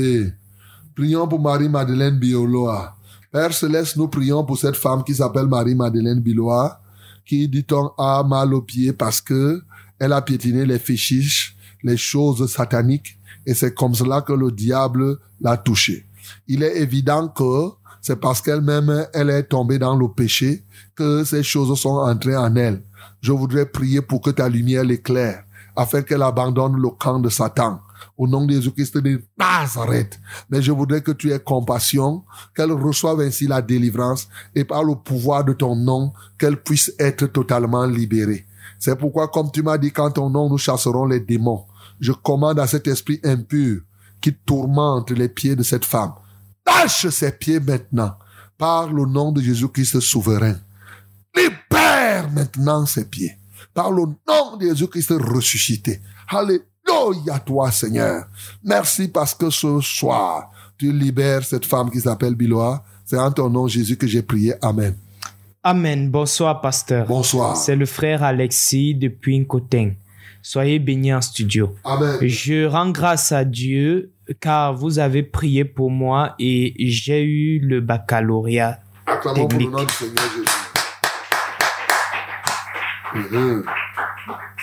Prions 0.95 1.27
pour 1.27 1.39
Marie-Madeleine 1.39 2.17
Bioloa. 2.17 2.95
Père 3.31 3.53
Céleste, 3.53 3.97
nous 3.97 4.07
prions 4.07 4.43
pour 4.43 4.57
cette 4.57 4.75
femme 4.75 5.03
qui 5.03 5.13
s'appelle 5.13 5.47
Marie-Madeleine 5.47 6.19
Biloa, 6.19 6.81
qui, 7.25 7.47
dit-on, 7.47 7.91
a 7.97 8.23
mal 8.23 8.53
aux 8.53 8.61
pieds 8.61 8.93
parce 8.93 9.21
que 9.21 9.61
elle 9.99 10.13
a 10.13 10.21
piétiné 10.21 10.65
les 10.65 10.79
fétiches, 10.79 11.55
les 11.83 11.97
choses 11.97 12.51
sataniques, 12.51 13.17
et 13.45 13.53
c'est 13.53 13.73
comme 13.73 13.95
cela 13.95 14.21
que 14.21 14.33
le 14.33 14.51
diable 14.51 15.17
l'a 15.41 15.57
touchée. 15.57 16.05
Il 16.47 16.63
est 16.63 16.77
évident 16.77 17.27
que 17.27 17.69
c'est 18.01 18.19
parce 18.19 18.41
qu'elle-même, 18.41 19.07
elle 19.13 19.29
est 19.29 19.43
tombée 19.43 19.79
dans 19.79 19.95
le 19.95 20.07
péché 20.07 20.63
que 20.95 21.23
ces 21.23 21.43
choses 21.43 21.79
sont 21.79 21.97
entrées 21.97 22.35
en 22.35 22.55
elle. 22.55 22.81
Je 23.27 23.33
voudrais 23.33 23.65
prier 23.65 24.01
pour 24.01 24.21
que 24.21 24.29
ta 24.29 24.47
lumière 24.47 24.85
l'éclaire, 24.85 25.43
afin 25.75 26.01
qu'elle 26.01 26.21
abandonne 26.21 26.77
le 26.77 26.89
camp 26.91 27.19
de 27.19 27.27
Satan 27.27 27.81
au 28.17 28.25
nom 28.25 28.45
de 28.45 28.53
Jésus-Christ 28.53 28.99
de 28.99 29.21
Nazareth. 29.37 30.17
Mais 30.49 30.61
je 30.61 30.71
voudrais 30.71 31.01
que 31.01 31.11
tu 31.11 31.33
aies 31.33 31.39
compassion, 31.41 32.23
qu'elle 32.55 32.71
reçoive 32.71 33.19
ainsi 33.19 33.45
la 33.45 33.61
délivrance 33.61 34.29
et 34.55 34.63
par 34.63 34.81
le 34.81 34.95
pouvoir 34.95 35.43
de 35.43 35.51
ton 35.51 35.75
nom, 35.75 36.13
qu'elle 36.39 36.55
puisse 36.55 36.93
être 36.99 37.25
totalement 37.27 37.85
libérée. 37.85 38.45
C'est 38.79 38.97
pourquoi, 38.97 39.27
comme 39.27 39.51
tu 39.51 39.61
m'as 39.61 39.77
dit, 39.77 39.91
quand 39.91 40.11
ton 40.11 40.29
nom 40.29 40.49
nous 40.49 40.57
chasserons 40.57 41.03
les 41.03 41.19
démons, 41.19 41.65
je 41.99 42.13
commande 42.13 42.61
à 42.61 42.65
cet 42.65 42.87
esprit 42.87 43.19
impur 43.25 43.81
qui 44.21 44.33
tourmente 44.33 45.11
les 45.11 45.27
pieds 45.27 45.57
de 45.57 45.63
cette 45.63 45.83
femme. 45.83 46.13
Lâche 46.65 47.09
ses 47.09 47.33
pieds 47.33 47.59
maintenant 47.59 48.13
par 48.57 48.87
le 48.87 49.05
nom 49.05 49.33
de 49.33 49.41
Jésus-Christ 49.41 49.99
souverain. 49.99 50.55
Maintenant 52.33 52.85
ses 52.85 53.05
pieds 53.05 53.37
par 53.77 53.91
le 53.91 54.01
nom 54.01 54.57
de 54.59 54.65
Jésus-Christ 54.65 55.13
ressuscité. 55.19 56.01
Alléluia 56.27 57.39
toi, 57.45 57.69
Seigneur. 57.69 58.25
Merci 58.63 59.07
parce 59.07 59.35
que 59.35 59.51
ce 59.51 59.79
soir, 59.81 60.49
tu 60.79 60.91
libères 60.91 61.43
cette 61.43 61.65
femme 61.65 61.91
qui 61.91 62.01
s'appelle 62.01 62.33
Biloa. 62.33 62.83
C'est 63.05 63.19
en 63.19 63.31
ton 63.31 63.51
nom, 63.51 63.67
Jésus, 63.67 63.95
que 63.95 64.07
j'ai 64.07 64.23
prié. 64.23 64.55
Amen. 64.63 64.95
Amen. 65.63 66.09
Bonsoir, 66.09 66.59
pasteur. 66.59 67.05
Bonsoir. 67.05 67.55
C'est 67.55 67.75
le 67.75 67.85
frère 67.85 68.23
Alexis 68.23 68.95
depuis 68.95 69.39
Nkoteng. 69.39 69.95
Soyez 70.41 70.79
bénis 70.79 71.13
en 71.13 71.21
studio. 71.21 71.75
Amen. 71.83 72.17
Je 72.21 72.65
rends 72.65 72.89
grâce 72.89 73.31
à 73.31 73.45
Dieu 73.45 74.13
car 74.39 74.73
vous 74.73 74.97
avez 74.97 75.21
prié 75.21 75.65
pour 75.65 75.91
moi 75.91 76.33
et 76.39 76.73
j'ai 76.79 77.21
eu 77.23 77.59
le 77.59 77.79
baccalauréat 77.79 78.79
Acclamons 79.05 79.47
pour 79.47 79.59
le 79.59 79.65
nom 79.65 79.83
du 79.83 79.93
Seigneur 79.93 80.23
Jésus. 80.35 80.66
Mhm. 83.17 83.63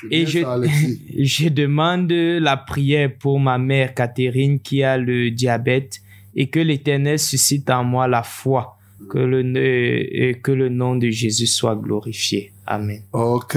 C'est 0.00 0.08
Et 0.10 0.26
je, 0.26 0.40
ça, 0.40 0.58
je 1.18 1.48
demande 1.48 2.12
la 2.12 2.56
prière 2.56 3.10
pour 3.18 3.40
ma 3.40 3.58
mère 3.58 3.94
Catherine 3.94 4.60
qui 4.60 4.82
a 4.82 4.96
le 4.96 5.30
diabète 5.30 6.00
et 6.34 6.48
que 6.48 6.60
l'Éternel 6.60 7.18
suscite 7.18 7.70
en 7.70 7.84
moi 7.84 8.08
la 8.08 8.22
foi, 8.22 8.76
que 9.08 9.18
le, 9.18 9.42
euh, 9.56 10.34
que 10.42 10.52
le 10.52 10.68
nom 10.68 10.96
de 10.96 11.08
Jésus 11.08 11.46
soit 11.46 11.76
glorifié. 11.76 12.52
Amen. 12.66 13.02
Ok. 13.12 13.56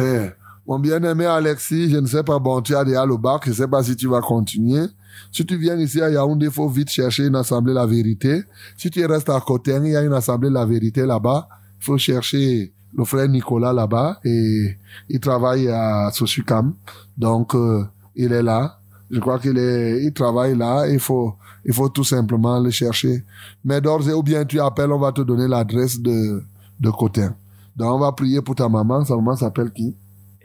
Mon 0.67 0.79
bien-aimé 0.79 1.25
Alexis, 1.25 1.89
je 1.89 1.97
ne 1.97 2.07
sais 2.07 2.23
pas, 2.23 2.39
bon, 2.39 2.61
tu 2.61 2.75
as 2.75 2.83
déjà 2.83 3.05
le 3.05 3.17
bac, 3.17 3.43
je 3.45 3.51
ne 3.51 3.55
sais 3.55 3.67
pas 3.67 3.81
si 3.83 3.95
tu 3.95 4.07
vas 4.07 4.19
continuer. 4.21 4.85
Si 5.31 5.45
tu 5.45 5.57
viens 5.57 5.77
ici 5.77 6.01
à 6.01 6.09
Yaoundé, 6.09 6.47
il 6.47 6.51
faut 6.51 6.67
vite 6.67 6.89
chercher 6.89 7.25
une 7.25 7.35
assemblée 7.35 7.73
La 7.73 7.85
Vérité. 7.85 8.43
Si 8.75 8.89
tu 8.89 9.05
restes 9.05 9.29
à 9.29 9.39
côté, 9.39 9.75
il 9.81 9.91
y 9.91 9.95
a 9.95 10.01
une 10.01 10.13
assemblée 10.13 10.49
La 10.49 10.65
Vérité 10.65 11.05
là-bas. 11.05 11.47
Il 11.79 11.85
faut 11.85 11.97
chercher 11.97 12.73
le 12.97 13.05
frère 13.05 13.27
Nicolas 13.29 13.71
là-bas 13.71 14.19
et 14.25 14.75
il 15.07 15.19
travaille 15.19 15.69
à 15.69 16.09
Sosucam. 16.11 16.73
Donc, 17.15 17.53
euh, 17.53 17.85
il 18.15 18.33
est 18.33 18.41
là. 18.41 18.79
Je 19.11 19.19
crois 19.19 19.39
qu'il 19.39 19.57
est, 19.57 20.03
il 20.03 20.11
travaille 20.11 20.57
là. 20.57 20.87
Il 20.87 20.99
faut, 20.99 21.35
il 21.63 21.73
faut 21.73 21.89
tout 21.89 22.03
simplement 22.03 22.59
le 22.59 22.71
chercher. 22.71 23.23
Mais 23.63 23.79
d'ores 23.79 24.09
et 24.09 24.13
ou 24.13 24.23
bien 24.23 24.43
tu 24.43 24.59
appelles, 24.59 24.91
on 24.91 24.99
va 24.99 25.11
te 25.11 25.21
donner 25.21 25.47
l'adresse 25.47 25.99
de, 25.99 26.43
de 26.79 26.89
Cotin. 26.89 27.35
Donc, 27.75 27.93
on 27.93 27.99
va 27.99 28.11
prier 28.11 28.41
pour 28.41 28.55
ta 28.55 28.67
maman. 28.67 29.05
Sa 29.05 29.15
maman 29.15 29.35
s'appelle 29.35 29.71
qui? 29.71 29.95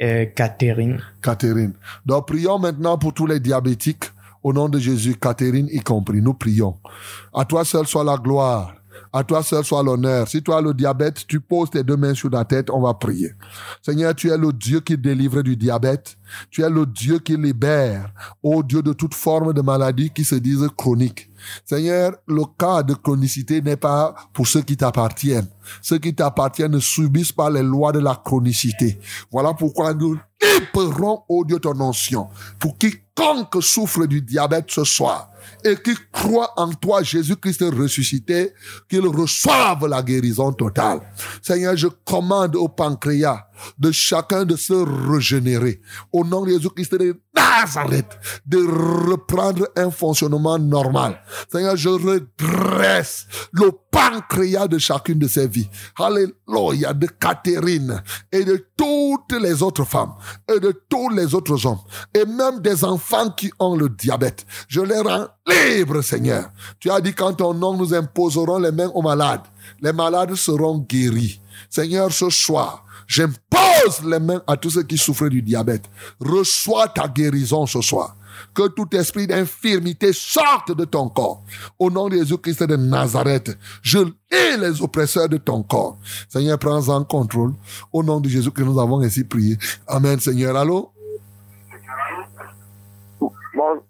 Euh, 0.03 0.27
Catherine. 0.37 1.01
Catherine. 1.23 1.73
Donc, 2.05 2.27
prions 2.27 2.59
maintenant 2.59 2.99
pour 2.99 3.15
tous 3.15 3.27
les 3.27 3.41
diabétiques. 3.41 4.05
Au 4.43 4.53
nom 4.53 4.69
de 4.69 4.79
Jésus, 4.79 5.15
Catherine 5.15 5.69
y 5.71 5.79
compris, 5.81 6.21
nous 6.21 6.35
prions. 6.35 6.77
À 7.33 7.45
toi 7.45 7.65
seul 7.65 7.87
soit 7.87 8.03
la 8.03 8.17
gloire. 8.17 8.75
À 9.13 9.25
toi 9.25 9.43
seul 9.43 9.65
soit 9.65 9.83
l'honneur. 9.83 10.29
Si 10.29 10.43
as 10.49 10.61
le 10.61 10.75
diabète, 10.75 11.27
tu 11.27 11.41
poses 11.41 11.71
tes 11.71 11.83
deux 11.83 11.97
mains 11.97 12.15
sur 12.15 12.31
ta 12.31 12.45
tête, 12.45 12.71
on 12.71 12.81
va 12.81 12.95
prier. 12.95 13.33
Seigneur, 13.83 14.15
tu 14.15 14.31
es 14.31 14.39
le 14.39 14.53
Dieu 14.53 14.81
qui 14.81 14.97
délivre 14.97 15.43
du 15.43 15.57
diabète. 15.57 16.17
Tu 16.51 16.63
es 16.63 16.71
le 16.71 16.87
Dieu 16.87 17.19
qui 17.19 17.37
libère, 17.37 18.13
ô 18.43 18.63
Dieu 18.63 18.83
de 18.83 18.93
toute 18.93 19.15
forme 19.15 19.53
de 19.53 19.61
maladie 19.61 20.11
qui 20.11 20.25
se 20.25 20.35
disent 20.35 20.69
chroniques. 20.77 21.32
Seigneur, 21.65 22.13
le 22.27 22.43
cas 22.59 22.83
de 22.83 22.95
chronicité 22.95 23.61
n'est 23.61 23.77
pas 23.77 24.15
pour 24.33 24.47
ceux 24.47 24.63
qui 24.63 24.77
t'appartiennent. 24.77 25.49
Ceux 25.81 25.99
qui 25.99 26.15
t'appartiennent 26.15 26.73
ne 26.73 26.81
subissent 26.81 27.33
pas 27.33 27.51
les 27.51 27.63
lois 27.63 27.93
de 27.93 27.99
la 27.99 28.21
chronicité. 28.23 28.99
Voilà 29.31 29.55
pourquoi 29.55 29.95
nous 29.95 30.19
libérons, 30.43 31.23
ô 31.29 31.45
Dieu, 31.45 31.59
ton 31.59 31.81
onction. 31.81 32.29
Pour 32.59 32.77
quiconque 32.79 33.63
souffre 33.63 34.07
du 34.07 34.23
diabète 34.23 34.71
ce 34.71 34.85
soir 34.85 35.31
et 35.65 35.77
qui 35.77 35.95
croit 36.11 36.53
en 36.57 36.73
toi, 36.73 37.03
Jésus-Christ 37.03 37.63
ressuscité, 37.77 38.53
qu'il 38.89 39.07
reçoive 39.07 39.87
la 39.87 40.03
guérison 40.03 40.53
totale. 40.53 41.01
Seigneur, 41.41 41.77
je 41.77 41.89
commande 41.89 42.57
au 42.57 42.69
pancréas 42.69 43.47
de 43.79 43.91
chacun 43.91 44.45
de 44.45 44.57
se 44.57 44.73
régénérer. 45.11 45.81
Au 46.13 46.25
nom 46.25 46.45
de 46.45 46.51
Jésus-Christ 46.51 46.95
de 46.95 47.21
Nazareth, 47.35 48.19
de 48.47 48.59
reprendre 49.11 49.69
un 49.77 49.91
fonctionnement 49.91 50.59
normal. 50.59 51.21
Seigneur, 51.51 51.77
je 51.77 51.89
redresse 51.89 53.27
le 53.53 53.71
pancréas 53.91 54.69
de 54.69 54.79
chacune 54.79 55.19
de 55.19 55.29
ces 55.29 55.47
vies. 55.47 55.69
Alléluia, 55.99 56.93
de 56.93 57.07
Catherine 57.07 58.03
et 58.31 58.45
de 58.45 58.67
toutes 58.77 59.41
les 59.41 59.63
autres 59.63 59.85
femmes 59.85 60.15
et 60.55 60.61
de 60.61 60.73
tous 60.89 61.11
les 61.11 61.35
autres 61.35 61.67
hommes 61.67 61.81
et 62.15 62.25
même 62.25 62.61
des 62.61 62.85
enfants 62.85 63.31
qui 63.31 63.51
ont 63.59 63.77
le 63.77 63.89
diabète. 63.89 64.47
Je 64.69 64.81
les 64.81 65.01
rends 65.01 65.29
libres, 65.47 66.03
Seigneur. 66.03 66.51
Tu 66.81 66.91
as 66.91 67.01
dit 67.01 67.15
quand 67.15 67.35
ton 67.35 67.55
nom 67.55 67.77
nous 67.77 67.95
imposerons 67.95 68.59
les 68.59 68.73
mains 68.73 68.91
aux 68.95 69.03
malades, 69.03 69.43
les 69.81 69.93
malades 69.93 70.35
seront 70.35 70.79
guéris. 70.79 71.41
Seigneur, 71.71 72.13
ce 72.13 72.29
soir, 72.31 72.85
J'impose 73.07 74.05
les 74.07 74.19
mains 74.19 74.43
à 74.47 74.57
tous 74.57 74.71
ceux 74.71 74.83
qui 74.83 74.99
souffrent 74.99 75.29
du 75.29 75.43
diabète. 75.43 75.85
Reçois 76.21 76.89
ta 76.89 77.09
guérison 77.09 77.67
ce 77.67 77.81
soir. 77.81 78.17
Que 78.55 78.69
tout 78.69 78.89
esprit 78.97 79.27
d'infirmité 79.27 80.13
sorte 80.13 80.75
de 80.77 80.85
ton 80.85 81.09
corps. 81.09 81.43
Au 81.79 81.91
nom 81.91 82.09
de 82.09 82.17
Jésus-Christ 82.17 82.63
de 82.65 82.77
Nazareth, 82.77 83.57
je 83.83 83.99
lis 83.99 84.57
les 84.59 84.81
oppresseurs 84.83 85.29
de 85.29 85.37
ton 85.37 85.63
corps. 85.63 85.99
Seigneur, 86.29 86.59
prends 86.59 86.89
en 86.89 87.05
contrôle. 87.05 87.53
Au 87.93 88.03
nom 88.03 88.21
de 88.21 88.29
Jésus 88.29 88.51
que 88.51 88.63
nous 88.63 88.81
avons 88.81 89.01
ainsi 89.01 89.25
prié. 89.25 89.57
Amen, 89.87 90.19
Seigneur. 90.19 90.57
Allô? 90.57 90.93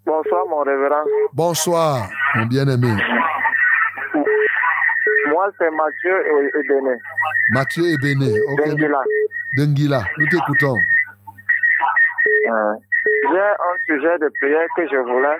bonsoir, 0.04 0.46
mon 0.48 0.62
révérend. 0.62 1.04
Bonsoir, 1.32 2.08
mon 2.34 2.46
bien-aimé. 2.46 2.94
Moi, 5.42 5.50
c'est 5.58 5.70
Mathieu 5.72 6.16
et, 6.24 6.58
et 6.58 6.68
Béné. 6.68 6.94
Mathieu 7.50 7.84
et 7.84 7.96
Béné. 7.98 8.40
ok. 8.48 8.64
Denguila. 8.64 9.00
Denguila, 9.56 10.00
nous 10.18 10.26
t'écoutons. 10.28 10.76
Euh, 12.48 12.74
J'ai 13.32 13.40
un 13.40 13.76
sujet 13.86 14.18
de 14.20 14.28
prière 14.38 14.68
que 14.76 14.86
je 14.88 14.96
voulais 14.98 15.38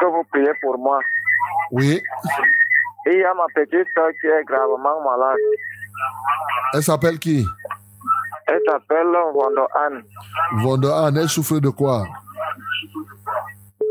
que 0.00 0.06
vous 0.06 0.24
priez 0.32 0.50
pour 0.60 0.76
moi. 0.78 0.98
Oui. 1.70 2.02
Et 3.06 3.12
il 3.12 3.18
y 3.20 3.24
a 3.24 3.32
ma 3.34 3.46
petite 3.54 3.86
soeur 3.94 4.08
qui 4.20 4.26
est 4.26 4.44
gravement 4.44 5.00
malade. 5.04 5.36
Elle 6.74 6.82
s'appelle 6.82 7.18
qui? 7.20 7.44
Elle 8.48 8.60
s'appelle 8.66 9.06
Wando 9.34 9.66
Anne. 9.86 10.02
Vondo 10.54 10.90
Anne, 10.90 11.16
elle 11.18 11.28
souffre 11.28 11.60
de 11.60 11.68
quoi? 11.70 12.04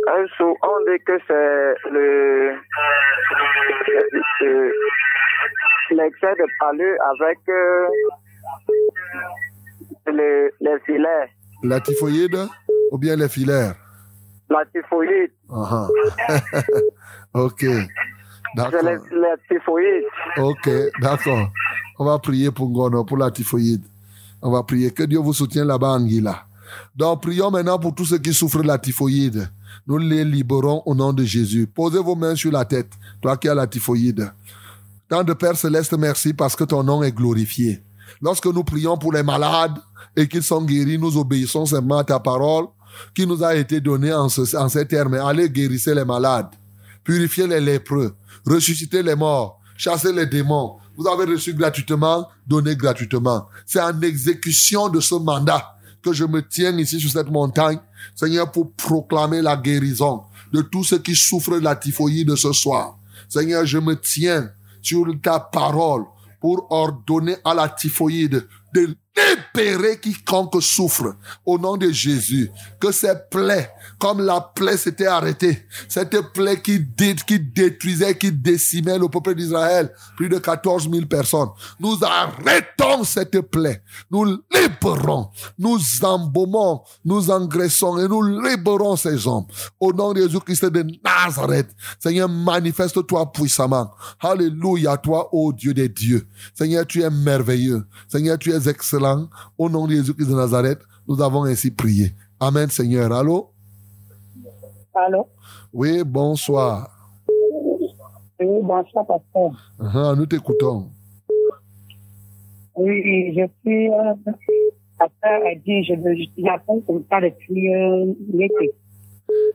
On 0.09 0.79
dit 0.87 1.03
que 1.05 1.13
c'est 1.27 1.89
le 1.91 2.53
le- 4.41 4.71
l'excès 5.91 6.33
de 6.39 6.45
palu 6.59 6.97
avec 7.11 7.37
euh, 7.49 7.87
les, 10.11 10.49
les 10.61 10.79
filets, 10.85 11.29
La 11.63 11.79
typhoïde 11.81 12.37
ou 12.91 12.97
bien 12.97 13.15
les 13.15 13.27
filaires? 13.29 13.75
la 14.49 14.63
typhoïde. 14.65 15.31
Ah. 15.51 15.87
ok. 17.33 17.59
C'est 17.59 17.87
D'accord. 18.55 18.81
les, 18.83 18.97
les 19.11 19.35
typhoïdes. 19.49 20.05
Ok, 20.37 20.69
d'accord. 21.01 21.49
On 21.99 22.05
va 22.05 22.17
prier 22.19 22.49
pour 22.51 22.69
Ngono, 22.69 23.03
pour 23.03 23.17
la 23.17 23.29
typhoïde. 23.29 23.83
On 24.41 24.51
va 24.51 24.63
prier. 24.63 24.91
Que 24.91 25.03
Dieu 25.03 25.19
vous 25.19 25.33
soutienne 25.33 25.67
là-bas, 25.67 25.87
Anguilla. 25.89 26.43
Donc, 26.95 27.23
prions 27.23 27.51
maintenant 27.51 27.77
pour 27.77 27.93
tous 27.93 28.05
ceux 28.05 28.19
qui 28.19 28.33
souffrent 28.33 28.61
de 28.61 28.67
la 28.67 28.77
typhoïde. 28.77 29.49
Nous 29.87 29.97
les 29.97 30.25
libérons 30.25 30.83
au 30.85 30.93
nom 30.93 31.13
de 31.13 31.23
Jésus. 31.23 31.65
Posez 31.65 31.99
vos 31.99 32.15
mains 32.15 32.35
sur 32.35 32.51
la 32.51 32.65
tête, 32.65 32.91
toi 33.21 33.37
qui 33.37 33.47
as 33.47 33.55
la 33.55 33.67
typhoïde. 33.67 34.31
Tant 35.07 35.23
de 35.23 35.31
Père 35.31 35.55
Céleste, 35.55 35.93
merci 35.97 36.33
parce 36.33 36.57
que 36.57 36.65
ton 36.65 36.83
nom 36.83 37.01
est 37.03 37.13
glorifié. 37.13 37.81
Lorsque 38.21 38.47
nous 38.47 38.65
prions 38.65 38.97
pour 38.97 39.13
les 39.13 39.23
malades 39.23 39.77
et 40.15 40.27
qu'ils 40.27 40.43
sont 40.43 40.61
guéris, 40.61 40.97
nous 40.97 41.17
obéissons 41.17 41.65
simplement 41.65 41.99
à 41.99 42.03
ta 42.03 42.19
parole 42.19 42.65
qui 43.15 43.25
nous 43.25 43.41
a 43.43 43.55
été 43.55 43.79
donnée 43.79 44.13
en, 44.13 44.25
en 44.25 44.69
ces 44.69 44.85
termes. 44.85 45.13
Allez 45.13 45.49
guérissez 45.49 45.95
les 45.95 46.03
malades, 46.03 46.49
purifiez 47.03 47.47
les 47.47 47.61
lépreux, 47.61 48.13
ressuscitez 48.45 49.03
les 49.03 49.15
morts, 49.15 49.61
chassez 49.77 50.11
les 50.11 50.25
démons. 50.25 50.77
Vous 50.97 51.07
avez 51.07 51.25
reçu 51.25 51.53
gratuitement, 51.53 52.27
donnez 52.45 52.75
gratuitement. 52.75 53.47
C'est 53.65 53.81
en 53.81 54.01
exécution 54.01 54.89
de 54.89 54.99
ce 54.99 55.15
mandat 55.15 55.76
je 56.13 56.25
me 56.25 56.41
tiens 56.47 56.77
ici 56.77 56.99
sur 56.99 57.11
cette 57.11 57.29
montagne, 57.29 57.79
Seigneur, 58.15 58.51
pour 58.51 58.71
proclamer 58.73 59.41
la 59.41 59.55
guérison 59.57 60.23
de 60.51 60.61
tous 60.61 60.83
ceux 60.83 60.99
qui 60.99 61.15
souffrent 61.15 61.59
de 61.59 61.63
la 61.63 61.75
typhoïde 61.75 62.35
ce 62.35 62.53
soir. 62.53 62.97
Seigneur, 63.27 63.65
je 63.65 63.77
me 63.77 63.95
tiens 63.95 64.49
sur 64.81 65.05
ta 65.21 65.39
parole 65.39 66.03
pour 66.39 66.67
ordonner 66.69 67.35
à 67.43 67.53
la 67.53 67.67
typhoïde 67.67 68.47
de 68.73 68.95
libérer 69.17 69.99
quiconque 69.99 70.61
souffre 70.61 71.15
au 71.45 71.57
nom 71.57 71.77
de 71.77 71.91
Jésus. 71.91 72.51
Que 72.79 72.91
ces 72.91 73.13
plaies, 73.29 73.69
comme 73.99 74.21
la 74.21 74.41
plaie 74.41 74.77
s'était 74.77 75.07
arrêtée, 75.07 75.65
cette 75.87 76.19
plaie 76.33 76.61
qui, 76.61 76.85
qui 77.25 77.39
détruisait, 77.39 78.17
qui 78.17 78.31
décimait 78.31 78.99
le 78.99 79.07
peuple 79.07 79.35
d'Israël, 79.35 79.91
plus 80.15 80.29
de 80.29 80.37
14 80.37 80.89
000 80.89 81.05
personnes, 81.05 81.49
nous 81.79 81.97
arrêtons 82.03 83.03
cette 83.03 83.39
plaie, 83.41 83.81
nous 84.11 84.25
libérons, 84.53 85.29
nous 85.57 85.79
embaumons, 86.01 86.81
nous 87.03 87.29
engraissons 87.31 87.97
et 87.97 88.07
nous 88.07 88.21
libérons 88.23 88.95
ces 88.95 89.27
hommes. 89.27 89.45
Au 89.79 89.93
nom 89.93 90.13
de 90.13 90.21
Jésus-Christ 90.21 90.65
de 90.65 90.85
Nazareth, 91.03 91.69
Seigneur, 91.99 92.29
manifeste-toi 92.29 93.31
puissamment. 93.31 93.91
Alléluia, 94.19 94.97
toi, 94.97 95.29
ô 95.31 95.51
Dieu 95.53 95.73
des 95.73 95.89
dieux. 95.89 96.27
Seigneur, 96.53 96.85
tu 96.85 97.01
es 97.01 97.09
merveilleux. 97.09 97.85
Seigneur, 98.07 98.37
tu 98.37 98.51
es 98.51 98.67
excellent. 98.67 99.06
Au 99.57 99.69
nom 99.69 99.85
de 99.87 99.91
Jésus-Christ 99.93 100.29
de 100.29 100.35
Nazareth, 100.35 100.79
nous 101.07 101.21
avons 101.21 101.43
ainsi 101.43 101.71
prié. 101.71 102.13
Amen, 102.39 102.69
Seigneur. 102.69 103.11
Allô? 103.11 103.51
Allô? 104.93 105.27
Oui, 105.73 106.03
bonsoir. 106.03 106.89
Oui, 108.39 108.59
bonsoir, 108.61 109.05
pasteur. 109.05 109.51
Ah, 109.79 110.13
nous 110.15 110.25
t'écoutons. 110.25 110.89
Oui, 112.75 113.33
je 113.35 113.45
suis. 113.61 113.89
Euh, 113.89 114.13
pasteur 114.97 115.41
a 115.45 115.55
dit, 115.55 115.83
je 115.83 115.93
j'attends 116.37 116.79
comme 116.81 117.03
ça 117.09 117.21
depuis 117.21 117.73
euh. 117.73 118.13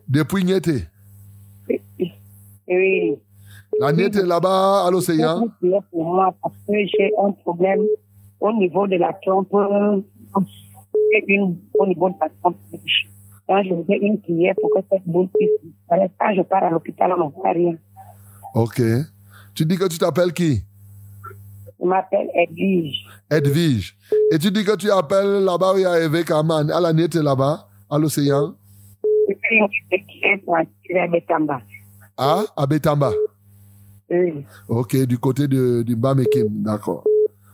Depuis 0.09 0.45
Niété. 0.45 0.85
Oui. 2.69 3.19
La 3.81 3.93
Niété 3.93 4.23
là-bas 4.23 4.87
à 4.87 4.91
l'océan. 4.91 5.49
pour 5.91 6.05
moi 6.05 6.35
parce 6.43 6.55
que 6.67 6.75
j'ai 6.87 7.13
un 7.23 7.33
problème 7.33 7.83
au 8.43 8.53
niveau 8.53 8.87
de 8.89 8.97
la 8.97 9.13
trompe, 9.23 9.55
une, 11.29 11.57
au 11.79 11.87
niveau 11.87 12.09
de 12.11 12.15
la 12.21 12.29
trompe. 12.41 12.57
Quand 13.47 13.63
je 13.63 13.75
voudrais 13.75 13.99
une 13.99 14.21
prière 14.21 14.55
pour 14.61 14.71
que 14.75 14.81
cette 14.91 15.07
boule 15.07 15.29
puisse 15.29 15.51
disparaître, 15.63 16.15
quand 16.19 16.35
je 16.35 16.43
pars 16.43 16.65
à 16.65 16.71
l'hôpital, 16.71 17.13
on 17.17 17.27
ne 17.27 17.33
voit 17.33 17.53
rien. 17.53 17.77
Ok. 18.55 18.83
Tu 19.55 19.65
dis 19.65 19.77
que 19.77 19.89
tu 19.89 19.99
t'appelles 19.99 20.33
qui? 20.33 20.63
Je 21.81 21.87
m'appelle 21.87 22.29
Edwige. 22.35 23.05
Edwige. 23.31 23.97
Et 24.33 24.39
tu 24.39 24.51
dis 24.51 24.65
que 24.65 24.77
tu 24.77 24.91
appelles 24.91 25.45
là-bas 25.45 25.75
où 25.75 25.79
il 25.79 25.83
y 25.83 25.87
a 25.87 26.01
Eve 26.01 26.25
Kaman, 26.25 26.71
à 26.71 26.81
la 26.81 26.93
nette 26.93 27.15
là-bas, 27.15 27.69
à 27.91 27.99
l'océan? 27.99 28.55
Je 29.29 29.35
suis 29.35 29.61
un 29.61 30.39
pour 30.45 30.57
attirer 30.57 31.01
à 31.01 31.09
Betamba. 31.09 31.61
Ah, 32.17 32.45
à 32.57 32.67
Betamba. 32.67 33.13
Oui. 34.11 34.45
Ok, 34.69 34.97
du 35.07 35.19
côté 35.19 35.47
de, 35.49 35.83
du 35.83 35.97
Bamekim, 35.97 36.49
d'accord. 36.63 37.05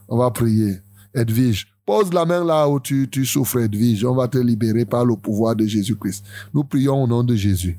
On 0.09 0.17
va 0.17 0.31
prier. 0.31 0.81
Edwige, 1.15 1.67
pose 1.87 2.13
la 2.13 2.25
main 2.25 2.45
là 2.45 2.69
où 2.69 2.81
tu, 2.81 3.09
tu 3.11 3.25
souffres, 3.25 3.61
Edwige. 3.61 4.05
On 4.05 4.15
va 4.15 4.29
te 4.29 4.39
libérer 4.39 4.85
par 4.85 5.05
le 5.05 5.17
pouvoir 5.17 5.55
de 5.55 5.67
Jésus-Christ. 5.67 6.25
Nous 6.53 6.65
prions 6.65 7.03
au 7.03 7.07
nom 7.07 7.23
de 7.23 7.35
Jésus. 7.35 7.79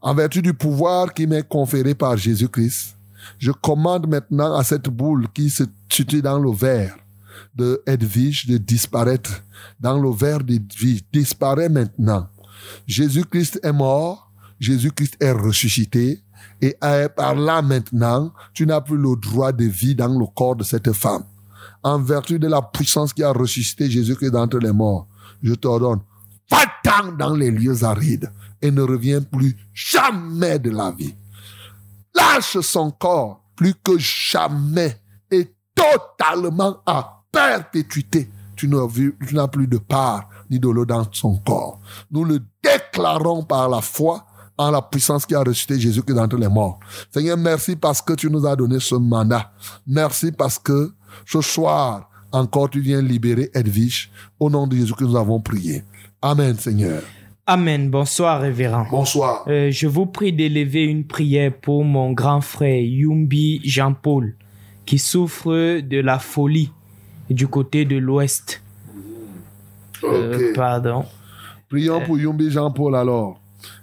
En 0.00 0.14
vertu 0.14 0.42
du 0.42 0.54
pouvoir 0.54 1.14
qui 1.14 1.26
m'est 1.26 1.46
conféré 1.46 1.94
par 1.94 2.16
Jésus-Christ, 2.16 2.96
je 3.38 3.52
commande 3.52 4.08
maintenant 4.08 4.54
à 4.56 4.64
cette 4.64 4.88
boule 4.88 5.28
qui 5.32 5.48
se 5.48 5.64
situe 5.88 6.22
dans 6.22 6.38
le 6.38 6.50
verre 6.50 6.96
de 7.54 7.82
Edwige 7.86 8.46
de 8.46 8.56
disparaître. 8.58 9.42
Dans 9.78 9.98
le 9.98 10.10
verre 10.10 10.42
d'Edwige, 10.42 11.04
disparaît 11.12 11.68
maintenant. 11.68 12.26
Jésus-Christ 12.86 13.60
est 13.62 13.72
mort, 13.72 14.32
Jésus-Christ 14.58 15.16
est 15.20 15.32
ressuscité, 15.32 16.22
et 16.60 16.76
par 17.16 17.34
là 17.34 17.62
maintenant, 17.62 18.32
tu 18.54 18.66
n'as 18.66 18.80
plus 18.80 18.96
le 18.96 19.16
droit 19.16 19.52
de 19.52 19.64
vie 19.64 19.94
dans 19.94 20.08
le 20.08 20.26
corps 20.26 20.56
de 20.56 20.64
cette 20.64 20.92
femme. 20.92 21.24
En 21.82 21.98
vertu 21.98 22.38
de 22.38 22.48
la 22.48 22.62
puissance 22.62 23.12
qui 23.12 23.22
a 23.22 23.32
ressuscité 23.32 23.90
Jésus-Christ 23.90 24.30
d'entre 24.30 24.58
les 24.58 24.72
morts, 24.72 25.08
je 25.42 25.54
t'ordonne, 25.54 26.00
va-t'en 26.50 27.12
dans 27.12 27.34
les 27.34 27.50
lieux 27.50 27.82
arides 27.82 28.30
et 28.60 28.70
ne 28.70 28.82
reviens 28.82 29.20
plus 29.20 29.56
jamais 29.72 30.58
de 30.58 30.70
la 30.70 30.92
vie. 30.92 31.14
Lâche 32.14 32.60
son 32.60 32.90
corps 32.90 33.42
plus 33.56 33.74
que 33.74 33.98
jamais 33.98 35.00
et 35.30 35.54
totalement 35.74 36.78
à 36.86 37.24
perpétuité. 37.32 38.30
Tu 38.54 38.68
n'as 38.68 39.48
plus 39.48 39.66
de 39.66 39.78
part 39.78 40.28
ni 40.50 40.60
de 40.60 40.68
l'eau 40.68 40.84
dans 40.84 41.04
son 41.10 41.38
corps. 41.38 41.80
Nous 42.10 42.24
le 42.24 42.40
déclarons 42.62 43.42
par 43.42 43.68
la 43.68 43.80
foi 43.80 44.24
en 44.56 44.70
la 44.70 44.82
puissance 44.82 45.26
qui 45.26 45.34
a 45.34 45.40
ressuscité 45.40 45.80
Jésus-Christ 45.80 46.14
d'entre 46.14 46.36
les 46.36 46.48
morts. 46.48 46.78
Seigneur, 47.12 47.36
merci 47.36 47.74
parce 47.74 48.00
que 48.00 48.12
tu 48.12 48.30
nous 48.30 48.46
as 48.46 48.54
donné 48.54 48.78
ce 48.78 48.94
mandat. 48.94 49.50
Merci 49.86 50.30
parce 50.30 50.58
que 50.58 50.92
ce 51.26 51.40
soir, 51.40 52.10
encore 52.32 52.70
tu 52.70 52.80
viens 52.80 53.02
libérer 53.02 53.50
Edwige. 53.54 54.10
Au 54.40 54.48
nom 54.48 54.66
de 54.66 54.76
Jésus 54.76 54.94
que 54.94 55.04
nous 55.04 55.16
avons 55.16 55.40
prié. 55.40 55.84
Amen, 56.20 56.56
Seigneur. 56.56 57.02
Amen. 57.46 57.90
Bonsoir, 57.90 58.40
révérend. 58.40 58.86
Bonsoir. 58.90 59.44
Euh, 59.48 59.70
je 59.70 59.86
vous 59.86 60.06
prie 60.06 60.32
d'élever 60.32 60.84
une 60.84 61.04
prière 61.04 61.52
pour 61.52 61.84
mon 61.84 62.12
grand 62.12 62.40
frère 62.40 62.80
Yumbi 62.80 63.60
Jean-Paul, 63.64 64.36
qui 64.86 64.98
souffre 64.98 65.80
de 65.80 65.98
la 65.98 66.18
folie 66.20 66.70
du 67.28 67.48
côté 67.48 67.84
de 67.84 67.96
l'Ouest. 67.96 68.62
Euh, 70.04 70.52
pardon. 70.54 71.04
Prions 71.68 72.00
pour 72.00 72.18
Yumbi 72.18 72.50
Jean-Paul 72.50 72.94
alors, 72.94 73.41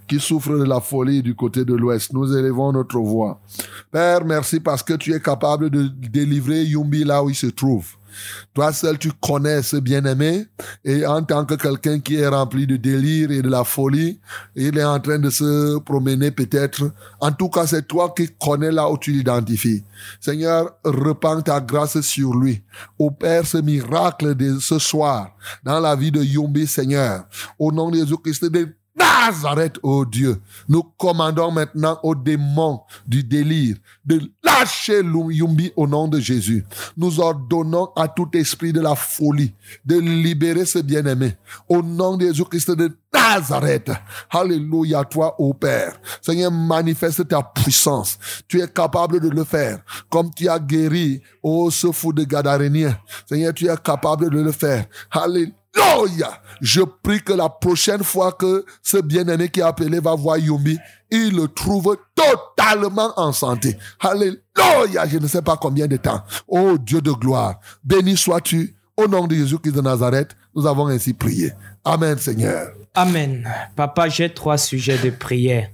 qui 0.10 0.20
souffre 0.20 0.58
de 0.58 0.64
la 0.64 0.82
folie 0.82 1.22
du 1.22 1.36
côté 1.36 1.64
de 1.64 1.76
l'Ouest. 1.76 2.12
Nous 2.14 2.36
élevons 2.36 2.72
notre 2.72 3.00
voix. 3.00 3.40
Père, 3.92 4.26
merci 4.26 4.60
parce 4.60 4.82
que 4.82 4.94
tu 4.94 5.14
es 5.14 5.22
capable 5.22 5.70
de 5.70 5.88
délivrer 5.88 6.64
Yumbi 6.64 7.04
là 7.04 7.24
où 7.24 7.30
il 7.30 7.36
se 7.36 7.48
trouve. 7.48 7.86
Toi 8.54 8.74
seul, 8.74 8.98
tu 8.98 9.12
connais 9.12 9.62
ce 9.62 9.78
bien-aimé 9.78 10.48
et 10.84 11.06
en 11.06 11.22
tant 11.24 11.46
que 11.46 11.54
quelqu'un 11.54 12.00
qui 12.00 12.16
est 12.16 12.28
rempli 12.28 12.66
de 12.66 12.76
délire 12.76 13.30
et 13.32 13.44
de 13.44 13.50
la 13.50 13.64
folie, 13.64 14.20
il 14.56 14.78
est 14.78 14.84
en 14.84 15.00
train 15.00 15.20
de 15.20 15.30
se 15.30 15.78
promener 15.80 16.32
peut-être. 16.32 16.92
En 17.20 17.32
tout 17.32 17.50
cas, 17.50 17.68
c'est 17.68 17.88
toi 17.88 18.14
qui 18.16 18.28
connais 18.40 18.72
là 18.72 18.90
où 18.90 18.98
tu 18.98 19.12
l'identifies. 19.12 19.84
Seigneur, 20.20 20.72
repends 20.84 21.42
ta 21.42 21.62
grâce 21.62 22.02
sur 22.02 22.34
lui. 22.34 22.64
Opère 22.98 23.46
ce 23.46 23.58
miracle 23.58 24.36
de 24.36 24.60
ce 24.60 24.80
soir 24.80 25.36
dans 25.64 25.80
la 25.80 25.96
vie 25.96 26.12
de 26.12 26.24
Yumbi, 26.24 26.66
Seigneur. 26.68 27.26
Au 27.60 27.72
nom 27.72 27.92
de 27.92 27.98
Jésus-Christ 27.98 28.46
de 28.46 28.50
Nazareth, 28.96 29.78
oh 29.84 30.06
Dieu, 30.06 30.42
nous 30.68 30.84
commandons 30.84 31.52
maintenant 31.52 32.00
aux 32.04 32.16
démons 32.16 32.82
du 33.08 33.24
délire 33.24 33.78
de 34.06 34.22
lâcher 34.44 35.02
Yumbi 35.04 35.72
au 35.76 35.88
nom 35.88 36.08
de 36.08 36.20
Jésus. 36.20 36.66
Nous 36.98 37.20
ordonnons 37.20 37.90
à 37.96 38.08
tout 38.08 38.30
esprit 38.34 38.74
de 38.74 38.82
la 38.82 38.96
folie 38.96 39.54
de 39.86 40.00
libérer 40.00 40.66
ce 40.66 40.80
bien-aimé 40.80 41.38
au 41.68 41.82
nom 41.82 42.18
de 42.18 42.26
Jésus-Christ 42.26 42.72
de 42.72 42.98
Nazareth. 43.14 43.92
Alléluia, 44.30 45.04
toi, 45.06 45.36
ô 45.40 45.54
Père. 45.54 46.00
Seigneur, 46.22 46.52
manifeste 46.52 47.28
ta 47.28 47.42
puissance. 47.44 48.18
Tu 48.48 48.62
es 48.62 48.68
capable 48.68 49.20
de 49.20 49.30
le 49.30 49.44
faire. 49.44 49.80
Comme 50.10 50.34
tu 50.34 50.50
as 50.50 50.60
guéri, 50.60 51.22
ô 51.42 51.70
ce 51.72 51.92
fou 51.92 52.14
de 52.14 52.24
Gadarénien. 52.24 52.98
Seigneur, 53.28 53.54
tu 53.54 53.68
es 53.68 53.78
capable 53.78 54.30
de 54.30 54.42
le 54.42 54.52
faire. 54.52 54.86
Alléluia. 55.12 55.54
Je 56.62 56.82
prie 56.82 57.22
que 57.22 57.34
la 57.34 57.50
prochaine 57.50 58.04
fois 58.04 58.32
que 58.32 58.66
ce 58.82 58.98
bien-aimé 58.98 59.50
qui 59.50 59.60
est 59.60 59.64
appelé 59.64 60.00
va 60.00 60.16
voir 60.16 60.38
Yumbi, 60.38 60.78
il 61.12 61.36
le 61.36 61.48
trouve 61.48 61.98
totalement 62.16 63.14
en 63.18 63.32
santé. 63.32 63.78
Alléluia. 64.00 65.08
Je 65.08 65.18
ne 65.18 65.28
sais 65.28 65.42
pas 65.42 65.58
combien 65.58 65.88
de 65.88 65.98
temps. 65.98 66.22
Oh 66.48 66.78
Dieu 66.78 67.02
de 67.02 67.12
gloire. 67.12 67.60
Béni 67.84 68.18
sois-tu. 68.18 68.76
Au 68.98 69.08
nom 69.08 69.28
de 69.28 69.36
Jésus-Christ 69.36 69.72
de 69.72 69.82
Nazareth, 69.82 70.36
nous 70.54 70.68
avons 70.68 70.88
ainsi 70.88 71.14
prié. 71.14 71.54
Amen, 71.86 72.18
Seigneur. 72.18 72.74
Amen. 72.94 73.50
Papa, 73.78 74.10
j'ai 74.10 74.30
trois 74.34 74.58
sujets 74.58 74.98
de 74.98 75.10
prière. 75.10 75.70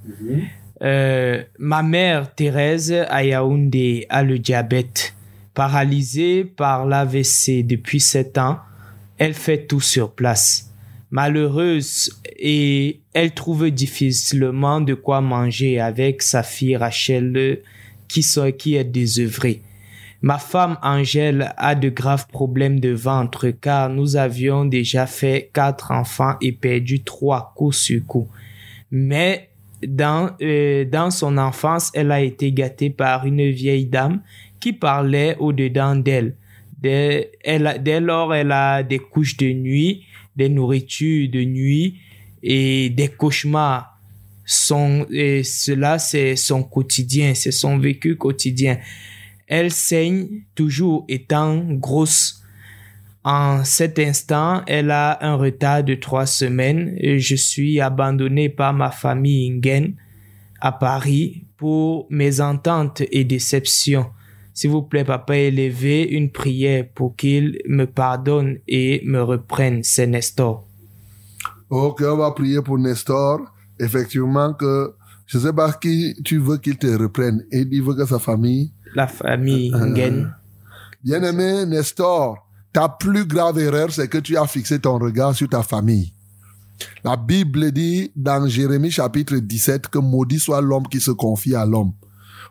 Euh, 0.83 1.43
ma 1.57 1.81
mère 1.81 2.35
Thérèse 2.35 2.91
à 2.91 3.17
a 3.17 4.23
le 4.23 4.37
diabète. 4.37 5.13
Paralysée 5.55 6.43
par 6.43 6.85
l'AVC 6.85 7.65
depuis 7.65 7.99
sept 7.99 8.37
ans, 8.37 8.59
elle 9.17 9.33
fait 9.33 9.65
tout 9.65 9.81
sur 9.81 10.11
place. 10.11 10.71
Malheureuse 11.11 12.11
et 12.37 12.99
elle 13.13 13.33
trouve 13.33 13.69
difficilement 13.69 14.81
de 14.81 14.93
quoi 14.93 15.21
manger 15.21 15.79
avec 15.79 16.21
sa 16.21 16.43
fille 16.43 16.75
Rachel 16.75 17.61
qui, 18.07 18.25
qui 18.57 18.75
est 18.75 18.83
désœuvrée. 18.83 19.61
Ma 20.21 20.39
femme 20.39 20.77
Angèle 20.81 21.53
a 21.57 21.75
de 21.75 21.89
graves 21.89 22.27
problèmes 22.27 22.79
de 22.79 22.89
ventre 22.89 23.49
car 23.49 23.89
nous 23.89 24.15
avions 24.15 24.65
déjà 24.65 25.05
fait 25.05 25.51
quatre 25.53 25.91
enfants 25.91 26.35
et 26.41 26.51
perdu 26.51 27.03
trois 27.03 27.53
coup 27.55 27.71
sur 27.71 28.05
coup. 28.05 28.27
Mais 28.91 29.49
dans, 29.85 30.31
euh, 30.41 30.85
dans 30.85 31.11
son 31.11 31.37
enfance, 31.37 31.91
elle 31.93 32.11
a 32.11 32.21
été 32.21 32.51
gâtée 32.51 32.89
par 32.89 33.25
une 33.25 33.51
vieille 33.51 33.85
dame 33.85 34.21
qui 34.59 34.73
parlait 34.73 35.35
au-dedans 35.39 35.95
d'elle. 35.95 36.35
Dès, 36.85 37.31
elle 37.43 37.81
dès 37.83 37.99
lors, 37.99 38.35
elle 38.35 38.51
a 38.51 38.83
des 38.83 38.99
couches 38.99 39.37
de 39.37 39.51
nuit, 39.51 40.03
des 40.35 40.49
nourritures 40.49 41.27
de 41.31 41.43
nuit 41.43 41.99
et 42.43 42.91
des 42.91 43.07
cauchemars. 43.07 43.99
Et 45.09 45.43
cela, 45.43 45.97
c'est 45.97 46.35
son 46.35 46.61
quotidien, 46.61 47.33
c'est 47.33 47.49
son 47.49 47.79
vécu 47.79 48.17
quotidien. 48.17 48.77
Elle 49.47 49.71
saigne 49.71 50.27
toujours 50.53 51.05
étant 51.07 51.57
grosse. 51.71 52.43
En 53.23 53.63
cet 53.63 53.97
instant, 53.97 54.61
elle 54.67 54.91
a 54.91 55.17
un 55.25 55.37
retard 55.37 55.83
de 55.83 55.95
trois 55.95 56.27
semaines. 56.27 56.95
Et 56.99 57.17
je 57.17 57.35
suis 57.35 57.81
abandonné 57.81 58.49
par 58.49 58.75
ma 58.75 58.91
famille 58.91 59.47
Ingen 59.47 59.95
à 60.61 60.71
Paris 60.71 61.45
pour 61.57 62.05
mes 62.11 62.41
ententes 62.41 63.01
et 63.11 63.23
déceptions. 63.23 64.05
S'il 64.55 64.69
vous 64.69 64.83
plaît, 64.83 65.03
papa, 65.03 65.35
élevez 65.35 66.07
une 66.09 66.31
prière 66.31 66.85
pour 66.95 67.17
qu'il 67.17 67.59
me 67.67 67.85
pardonne 67.85 68.57
et 68.69 69.01
me 69.05 69.21
reprenne. 69.21 69.83
C'est 69.83 70.07
Nestor. 70.07 70.65
Ok, 71.69 72.01
on 72.07 72.15
va 72.15 72.31
prier 72.31 72.61
pour 72.61 72.79
Nestor. 72.79 73.41
Effectivement 73.77 74.53
que 74.53 74.93
je 75.25 75.39
sais 75.39 75.51
pas 75.51 75.73
qui 75.73 76.15
tu 76.23 76.37
veux 76.37 76.57
qu'il 76.57 76.77
te 76.77 76.87
reprenne. 76.87 77.43
Et 77.51 77.67
il 77.69 77.83
veut 77.83 77.95
que 77.95 78.05
sa 78.05 78.17
famille. 78.17 78.71
La 78.95 79.07
famille 79.07 79.71
Ngen. 79.71 80.33
Bien-aimé 81.03 81.65
Nestor, 81.65 82.47
ta 82.71 82.87
plus 82.87 83.25
grave 83.25 83.59
erreur, 83.59 83.91
c'est 83.91 84.07
que 84.07 84.19
tu 84.19 84.37
as 84.37 84.47
fixé 84.47 84.79
ton 84.79 84.97
regard 84.97 85.35
sur 85.35 85.49
ta 85.49 85.63
famille. 85.63 86.13
La 87.03 87.17
Bible 87.17 87.73
dit 87.73 88.09
dans 88.15 88.47
Jérémie 88.47 88.91
chapitre 88.91 89.35
17 89.35 89.89
que 89.89 89.99
maudit 89.99 90.39
soit 90.39 90.61
l'homme 90.61 90.87
qui 90.87 91.01
se 91.01 91.11
confie 91.11 91.55
à 91.55 91.65
l'homme. 91.65 91.91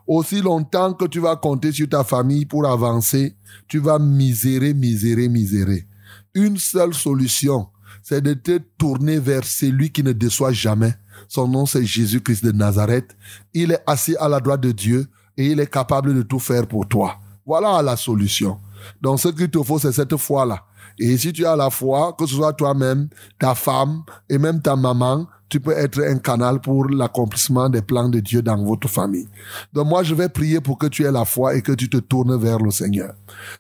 Aussi 0.06 0.42
longtemps 0.42 0.92
que 0.92 1.06
tu 1.06 1.20
vas 1.20 1.36
compter 1.36 1.72
sur 1.72 1.88
ta 1.88 2.04
famille 2.04 2.44
pour 2.44 2.66
avancer, 2.66 3.36
tu 3.68 3.78
vas 3.78 3.98
misérer, 3.98 4.74
misérer, 4.74 5.28
misérer. 5.28 5.86
Une 6.34 6.58
seule 6.58 6.92
solution, 6.92 7.68
c'est 8.02 8.20
de 8.20 8.34
te 8.34 8.58
tourner 8.76 9.18
vers 9.18 9.44
celui 9.44 9.90
qui 9.90 10.02
ne 10.02 10.12
déçoit 10.12 10.52
jamais. 10.52 10.94
Son 11.28 11.48
nom, 11.48 11.64
c'est 11.64 11.84
Jésus-Christ 11.84 12.44
de 12.44 12.52
Nazareth. 12.52 13.16
Il 13.54 13.72
est 13.72 13.82
assis 13.86 14.16
à 14.16 14.28
la 14.28 14.40
droite 14.40 14.60
de 14.60 14.72
Dieu 14.72 15.06
et 15.36 15.46
il 15.46 15.60
est 15.60 15.70
capable 15.70 16.14
de 16.14 16.22
tout 16.22 16.38
faire 16.38 16.66
pour 16.66 16.86
toi. 16.86 17.16
Voilà 17.46 17.80
la 17.82 17.96
solution. 17.96 18.58
Donc, 19.00 19.20
ce 19.20 19.28
qu'il 19.28 19.50
te 19.50 19.62
faut, 19.62 19.78
c'est 19.78 19.92
cette 19.92 20.16
foi-là. 20.16 20.64
Et 20.98 21.16
si 21.16 21.32
tu 21.32 21.44
as 21.44 21.56
la 21.56 21.70
foi, 21.70 22.14
que 22.18 22.26
ce 22.26 22.34
soit 22.34 22.52
toi-même, 22.52 23.08
ta 23.38 23.54
femme 23.54 24.02
et 24.28 24.38
même 24.38 24.60
ta 24.60 24.76
maman, 24.76 25.26
tu 25.48 25.60
peux 25.60 25.72
être 25.72 26.02
un 26.02 26.18
canal 26.18 26.60
pour 26.60 26.88
l'accomplissement 26.88 27.68
des 27.68 27.82
plans 27.82 28.08
de 28.08 28.20
Dieu 28.20 28.42
dans 28.42 28.62
votre 28.64 28.88
famille. 28.88 29.28
Donc 29.72 29.88
moi, 29.88 30.02
je 30.02 30.14
vais 30.14 30.28
prier 30.28 30.60
pour 30.60 30.78
que 30.78 30.86
tu 30.86 31.04
aies 31.04 31.12
la 31.12 31.24
foi 31.24 31.54
et 31.54 31.62
que 31.62 31.72
tu 31.72 31.88
te 31.88 31.98
tournes 31.98 32.36
vers 32.36 32.58
le 32.58 32.70
Seigneur. 32.70 33.14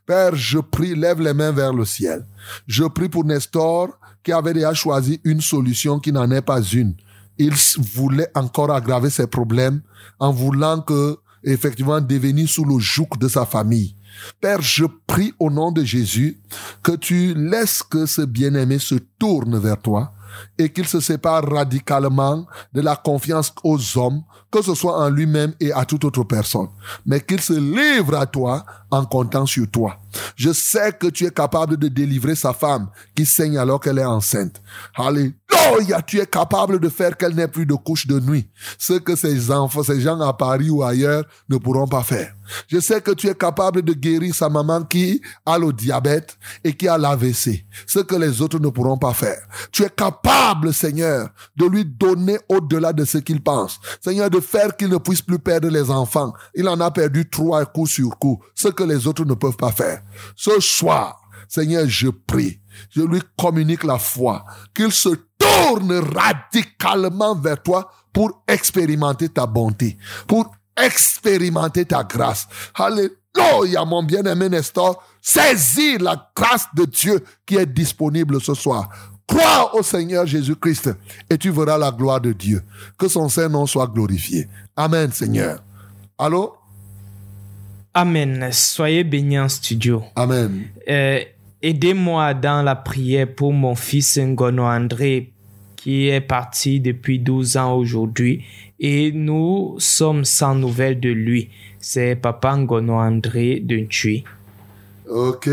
Père, 0.06 0.34
je 0.34 0.58
prie, 0.58 0.94
lève 0.94 1.20
les 1.20 1.34
mains 1.34 1.52
vers 1.52 1.72
le 1.72 1.84
ciel. 1.84 2.26
Je 2.66 2.84
prie 2.84 3.08
pour 3.08 3.24
Nestor 3.24 3.90
qui 4.22 4.32
avait 4.32 4.54
déjà 4.54 4.74
choisi 4.74 5.20
une 5.24 5.40
solution 5.40 6.00
qui 6.00 6.12
n'en 6.12 6.30
est 6.30 6.42
pas 6.42 6.62
une. 6.62 6.94
Il 7.38 7.54
voulait 7.94 8.30
encore 8.34 8.72
aggraver 8.72 9.10
ses 9.10 9.26
problèmes 9.26 9.82
en 10.18 10.32
voulant 10.32 10.80
que, 10.80 11.16
effectivement, 11.42 12.00
devenir 12.00 12.48
sous 12.48 12.64
le 12.64 12.78
joug 12.78 13.08
de 13.20 13.28
sa 13.28 13.44
famille. 13.44 13.94
Père, 14.40 14.62
je 14.62 14.84
prie 15.06 15.34
au 15.38 15.50
nom 15.50 15.72
de 15.72 15.84
Jésus 15.84 16.38
que 16.82 16.92
tu 16.92 17.34
laisses 17.34 17.82
que 17.82 18.06
ce 18.06 18.22
bien-aimé 18.22 18.78
se 18.78 18.94
tourne 19.18 19.58
vers 19.58 19.80
toi 19.80 20.12
et 20.58 20.72
qu'il 20.72 20.86
se 20.86 21.00
sépare 21.00 21.44
radicalement 21.44 22.46
de 22.72 22.80
la 22.80 22.96
confiance 22.96 23.52
aux 23.62 23.98
hommes, 23.98 24.22
que 24.50 24.62
ce 24.62 24.74
soit 24.74 24.98
en 24.98 25.10
lui-même 25.10 25.54
et 25.60 25.72
à 25.72 25.84
toute 25.84 26.04
autre 26.04 26.24
personne, 26.24 26.68
mais 27.06 27.20
qu'il 27.20 27.40
se 27.40 27.54
livre 27.54 28.16
à 28.16 28.26
toi 28.26 28.64
en 28.90 29.04
comptant 29.04 29.46
sur 29.46 29.70
toi. 29.70 29.96
Je 30.36 30.52
sais 30.52 30.92
que 30.92 31.06
tu 31.06 31.26
es 31.26 31.30
capable 31.30 31.76
de 31.76 31.88
délivrer 31.88 32.34
sa 32.34 32.52
femme 32.52 32.88
qui 33.14 33.26
saigne 33.26 33.58
alors 33.58 33.80
qu'elle 33.80 33.98
est 33.98 34.04
enceinte. 34.04 34.60
Alléluia, 34.96 36.02
tu 36.06 36.20
es 36.20 36.26
capable 36.26 36.78
de 36.80 36.88
faire 36.88 37.16
qu'elle 37.16 37.34
n'ait 37.34 37.48
plus 37.48 37.66
de 37.66 37.74
couche 37.74 38.06
de 38.06 38.20
nuit. 38.20 38.48
Ce 38.78 38.94
que 38.94 39.16
ces 39.16 39.50
enfants, 39.50 39.82
ces 39.82 40.00
gens 40.00 40.20
à 40.20 40.32
Paris 40.32 40.70
ou 40.70 40.82
ailleurs 40.82 41.24
ne 41.48 41.56
pourront 41.56 41.88
pas 41.88 42.02
faire. 42.02 42.34
Je 42.68 42.78
sais 42.78 43.00
que 43.00 43.12
tu 43.12 43.28
es 43.28 43.34
capable 43.34 43.82
de 43.82 43.92
guérir 43.92 44.34
sa 44.34 44.48
maman 44.48 44.82
qui 44.82 45.20
a 45.46 45.58
le 45.58 45.72
diabète 45.72 46.36
et 46.62 46.74
qui 46.74 46.88
a 46.88 46.98
l'AVC. 46.98 47.64
Ce 47.86 48.00
que 48.00 48.14
les 48.14 48.42
autres 48.42 48.58
ne 48.58 48.68
pourront 48.68 48.98
pas 48.98 49.14
faire. 49.14 49.40
Tu 49.72 49.82
es 49.82 49.90
capable, 49.90 50.72
Seigneur, 50.72 51.30
de 51.56 51.66
lui 51.66 51.84
donner 51.84 52.38
au-delà 52.48 52.92
de 52.92 53.04
ce 53.04 53.18
qu'il 53.18 53.42
pense. 53.42 53.80
Seigneur, 54.02 54.30
de 54.30 54.40
faire 54.40 54.76
qu'il 54.76 54.88
ne 54.88 54.98
puisse 54.98 55.22
plus 55.22 55.38
perdre 55.38 55.68
les 55.68 55.90
enfants. 55.90 56.32
Il 56.54 56.68
en 56.68 56.80
a 56.80 56.90
perdu 56.90 57.28
trois 57.28 57.64
coups 57.64 57.90
sur 57.90 58.18
coup. 58.18 58.42
Ce 58.54 58.68
que 58.68 58.84
les 58.84 59.06
autres 59.06 59.24
ne 59.24 59.34
peuvent 59.34 59.56
pas 59.56 59.72
faire. 59.72 60.02
Ce 60.36 60.60
soir, 60.60 61.20
Seigneur, 61.48 61.86
je 61.86 62.08
prie. 62.08 62.60
Je 62.90 63.02
lui 63.02 63.20
communique 63.38 63.84
la 63.84 63.98
foi. 63.98 64.44
Qu'il 64.74 64.92
se 64.92 65.10
tourne 65.38 65.92
radicalement 65.92 67.34
vers 67.34 67.62
toi 67.62 67.90
pour 68.12 68.42
expérimenter 68.48 69.28
ta 69.28 69.46
bonté. 69.46 69.96
Pour 70.26 70.54
expérimenter 70.76 71.84
ta 71.84 72.02
grâce. 72.02 72.48
Alléluia, 72.74 73.84
mon 73.84 74.02
bien-aimé 74.02 74.48
Nestor. 74.48 75.02
Saisis 75.20 75.98
la 75.98 76.30
grâce 76.34 76.66
de 76.74 76.84
Dieu 76.84 77.24
qui 77.46 77.56
est 77.56 77.66
disponible 77.66 78.40
ce 78.40 78.54
soir. 78.54 78.88
Crois 79.26 79.74
au 79.74 79.82
Seigneur 79.82 80.26
Jésus-Christ 80.26 80.90
et 81.30 81.38
tu 81.38 81.50
verras 81.50 81.78
la 81.78 81.90
gloire 81.90 82.20
de 82.20 82.32
Dieu. 82.32 82.62
Que 82.98 83.08
son 83.08 83.28
Saint-Nom 83.28 83.66
soit 83.66 83.86
glorifié. 83.86 84.48
Amen, 84.76 85.10
Seigneur. 85.12 85.60
Allô? 86.18 86.54
Amen. 87.94 88.48
Soyez 88.50 89.04
bénis 89.04 89.38
en 89.38 89.48
studio. 89.48 90.02
Amen. 90.16 90.64
Euh, 90.88 91.20
Aidez-moi 91.66 92.34
dans 92.34 92.60
la 92.62 92.76
prière 92.76 93.26
pour 93.34 93.54
mon 93.54 93.74
fils 93.74 94.18
Ngono 94.18 94.64
André 94.64 95.32
qui 95.76 96.08
est 96.08 96.20
parti 96.20 96.78
depuis 96.78 97.18
12 97.18 97.56
ans 97.56 97.74
aujourd'hui 97.76 98.44
et 98.78 99.12
nous 99.12 99.76
sommes 99.78 100.26
sans 100.26 100.54
nouvelles 100.54 101.00
de 101.00 101.08
lui. 101.08 101.48
C'est 101.80 102.16
Papa 102.16 102.54
Ngono 102.56 102.94
André 102.94 103.60
de 103.60 103.78
Ntui. 103.78 104.24
Ok. 105.08 105.48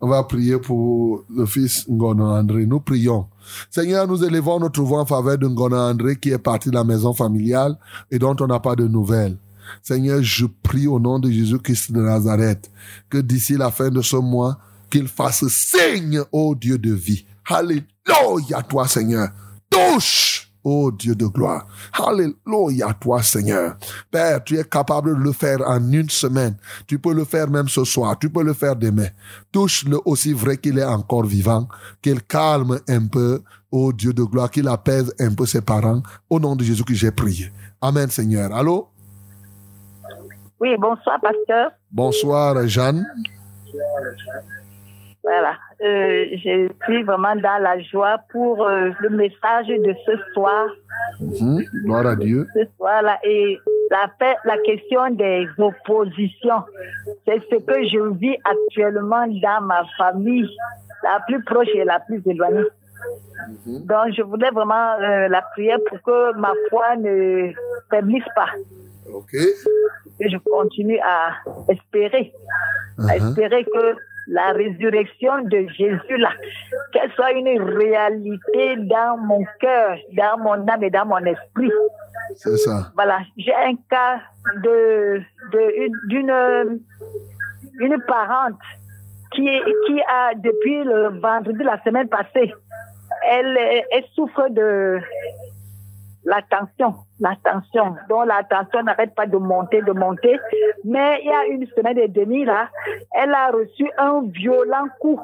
On 0.00 0.06
va 0.06 0.22
prier 0.22 0.58
pour 0.58 1.24
le 1.28 1.44
fils 1.46 1.84
Ngono 1.88 2.24
André. 2.26 2.64
Nous 2.64 2.78
prions. 2.78 3.26
Seigneur, 3.68 4.06
nous 4.06 4.22
élevons 4.22 4.60
notre 4.60 4.82
voix 4.82 5.00
en 5.00 5.06
faveur 5.06 5.38
de 5.38 5.48
Ngono 5.48 5.76
André 5.76 6.14
qui 6.14 6.30
est 6.30 6.38
parti 6.38 6.68
de 6.68 6.74
la 6.74 6.84
maison 6.84 7.12
familiale 7.14 7.76
et 8.12 8.18
dont 8.20 8.36
on 8.38 8.46
n'a 8.46 8.60
pas 8.60 8.76
de 8.76 8.86
nouvelles. 8.86 9.36
Seigneur, 9.82 10.22
je 10.22 10.46
prie 10.46 10.86
au 10.86 10.98
nom 10.98 11.18
de 11.18 11.30
Jésus-Christ 11.30 11.92
de 11.92 12.00
Nazareth 12.00 12.70
que 13.08 13.18
d'ici 13.18 13.54
la 13.54 13.70
fin 13.70 13.90
de 13.90 14.02
ce 14.02 14.16
mois, 14.16 14.58
qu'il 14.90 15.08
fasse 15.08 15.46
signe, 15.48 16.20
ô 16.32 16.54
Dieu 16.54 16.78
de 16.78 16.92
vie. 16.92 17.24
Alléluia, 17.48 18.62
toi, 18.68 18.86
Seigneur. 18.86 19.28
Touche, 19.70 20.52
ô 20.62 20.90
Dieu 20.92 21.14
de 21.14 21.26
gloire. 21.26 21.66
Alléluia, 21.94 22.94
toi, 23.00 23.22
Seigneur. 23.22 23.76
Père, 24.10 24.44
tu 24.44 24.58
es 24.58 24.64
capable 24.64 25.16
de 25.16 25.22
le 25.22 25.32
faire 25.32 25.62
en 25.66 25.90
une 25.90 26.10
semaine. 26.10 26.56
Tu 26.86 26.98
peux 26.98 27.14
le 27.14 27.24
faire 27.24 27.48
même 27.48 27.68
ce 27.68 27.84
soir. 27.84 28.18
Tu 28.18 28.28
peux 28.28 28.42
le 28.42 28.52
faire 28.52 28.76
demain. 28.76 29.08
Touche-le 29.50 29.98
aussi 30.04 30.34
vrai 30.34 30.58
qu'il 30.58 30.78
est 30.78 30.84
encore 30.84 31.24
vivant. 31.24 31.66
Qu'il 32.02 32.22
calme 32.22 32.78
un 32.86 33.06
peu, 33.06 33.42
ô 33.70 33.92
Dieu 33.92 34.12
de 34.12 34.22
gloire, 34.22 34.50
qu'il 34.50 34.68
apaise 34.68 35.12
un 35.18 35.32
peu 35.32 35.46
ses 35.46 35.62
parents. 35.62 36.02
Au 36.28 36.38
nom 36.38 36.54
de 36.54 36.64
Jésus 36.64 36.84
que 36.84 36.94
j'ai 36.94 37.10
prié. 37.10 37.50
Amen, 37.80 38.10
Seigneur. 38.10 38.54
Allô? 38.54 38.91
Oui, 40.62 40.76
bonsoir, 40.78 41.20
pasteur. 41.20 41.72
Bonsoir, 41.90 42.68
Jeanne. 42.68 43.04
Voilà. 45.24 45.54
Euh, 45.82 46.26
je 46.36 46.68
suis 46.84 47.02
vraiment 47.02 47.34
dans 47.34 47.60
la 47.60 47.80
joie 47.80 48.18
pour 48.30 48.64
euh, 48.64 48.90
le 49.00 49.10
message 49.10 49.66
de 49.66 49.92
ce 50.06 50.12
soir. 50.32 50.68
Mhm. 51.20 51.64
Gloire 51.84 52.06
à 52.06 52.14
Dieu. 52.14 52.46
Ce 52.54 52.60
soir-là. 52.76 53.18
Et 53.24 53.58
la, 53.90 54.56
question 54.64 55.10
des 55.10 55.48
oppositions, 55.58 56.62
c'est 57.26 57.42
ce 57.50 57.56
que 57.56 57.88
je 57.88 58.16
vis 58.16 58.36
actuellement 58.44 59.26
dans 59.26 59.66
ma 59.66 59.82
famille, 59.98 60.48
la 61.02 61.18
plus 61.26 61.42
proche 61.42 61.74
et 61.74 61.82
la 61.82 61.98
plus 61.98 62.22
éloignée. 62.24 62.68
Donc, 63.66 64.14
je 64.16 64.22
voulais 64.22 64.50
vraiment 64.50 64.92
euh, 65.00 65.26
la 65.26 65.42
prière 65.42 65.78
pour 65.88 66.00
que 66.02 66.38
ma 66.38 66.52
foi 66.70 66.94
ne 66.94 67.50
faiblisse 67.90 68.28
pas. 68.36 68.50
OK. 69.12 69.32
Que 69.32 70.28
je 70.28 70.36
continue 70.38 70.98
à 71.00 71.30
espérer, 71.68 72.32
à 72.98 73.02
Uh-huh. 73.02 73.28
espérer 73.28 73.64
que 73.64 73.96
la 74.28 74.52
résurrection 74.52 75.42
de 75.44 75.66
Jésus, 75.76 76.16
là, 76.18 76.30
qu'elle 76.92 77.10
soit 77.12 77.32
une 77.32 77.60
réalité 77.62 78.76
dans 78.76 79.16
mon 79.18 79.44
cœur, 79.58 79.96
dans 80.16 80.38
mon 80.38 80.68
âme 80.68 80.82
et 80.84 80.90
dans 80.90 81.06
mon 81.06 81.18
esprit. 81.24 81.72
C'est 82.36 82.56
ça. 82.58 82.92
Voilà, 82.94 83.18
j'ai 83.36 83.54
un 83.54 83.74
cas 83.90 84.20
de 84.62 85.20
de- 85.52 86.08
d'une 86.08 86.80
une 87.80 88.00
parente 88.06 88.60
qui 89.34 89.48
qui 89.86 90.00
a 90.08 90.34
depuis 90.36 90.84
le 90.84 91.18
vendredi 91.18 91.62
la 91.64 91.82
semaine 91.82 92.08
passée, 92.08 92.52
elle 93.28 93.58
elle 93.90 94.04
souffre 94.14 94.48
de 94.50 95.00
la 96.24 96.40
tension, 96.42 96.94
la 97.22 97.34
tension, 97.44 97.94
dont 98.08 98.22
la 98.22 98.42
tension 98.42 98.82
n'arrête 98.82 99.14
pas 99.14 99.26
de 99.26 99.36
monter, 99.36 99.80
de 99.82 99.92
monter. 99.92 100.38
Mais 100.84 101.20
il 101.22 101.26
y 101.30 101.32
a 101.32 101.44
une 101.46 101.66
semaine 101.68 101.98
et 101.98 102.08
demie 102.08 102.44
là, 102.44 102.68
elle 103.14 103.32
a 103.32 103.48
reçu 103.50 103.88
un 103.96 104.22
violent 104.26 104.86
coup 105.00 105.20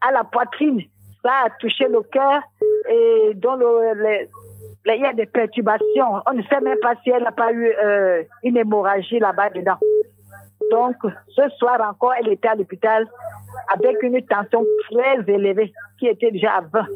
à 0.00 0.12
la 0.12 0.24
poitrine. 0.24 0.80
Ça 1.24 1.30
a 1.46 1.50
touché 1.58 1.86
le 1.88 2.02
cœur 2.02 2.42
et 2.90 3.32
dans 3.34 3.56
le- 3.56 3.94
le- 3.94 4.28
il 4.94 5.00
y 5.00 5.04
a 5.06 5.12
des 5.12 5.26
perturbations. 5.26 6.20
On 6.26 6.32
ne 6.34 6.42
sait 6.42 6.60
même 6.60 6.78
pas 6.82 6.94
si 7.02 7.10
elle 7.10 7.22
n'a 7.22 7.32
pas 7.32 7.52
eu 7.52 7.66
euh, 7.84 8.22
une 8.42 8.56
hémorragie 8.56 9.20
là-bas 9.20 9.50
dedans. 9.50 9.78
Donc, 10.70 10.96
ce 11.28 11.48
soir 11.58 11.80
encore, 11.88 12.12
elle 12.18 12.28
était 12.28 12.48
à 12.48 12.54
l'hôpital 12.56 13.06
avec 13.72 14.02
une 14.02 14.20
tension 14.26 14.64
très 14.90 15.18
élevée 15.32 15.72
qui 15.98 16.08
était 16.08 16.30
déjà 16.32 16.56
à 16.56 16.60
20. 16.62 16.86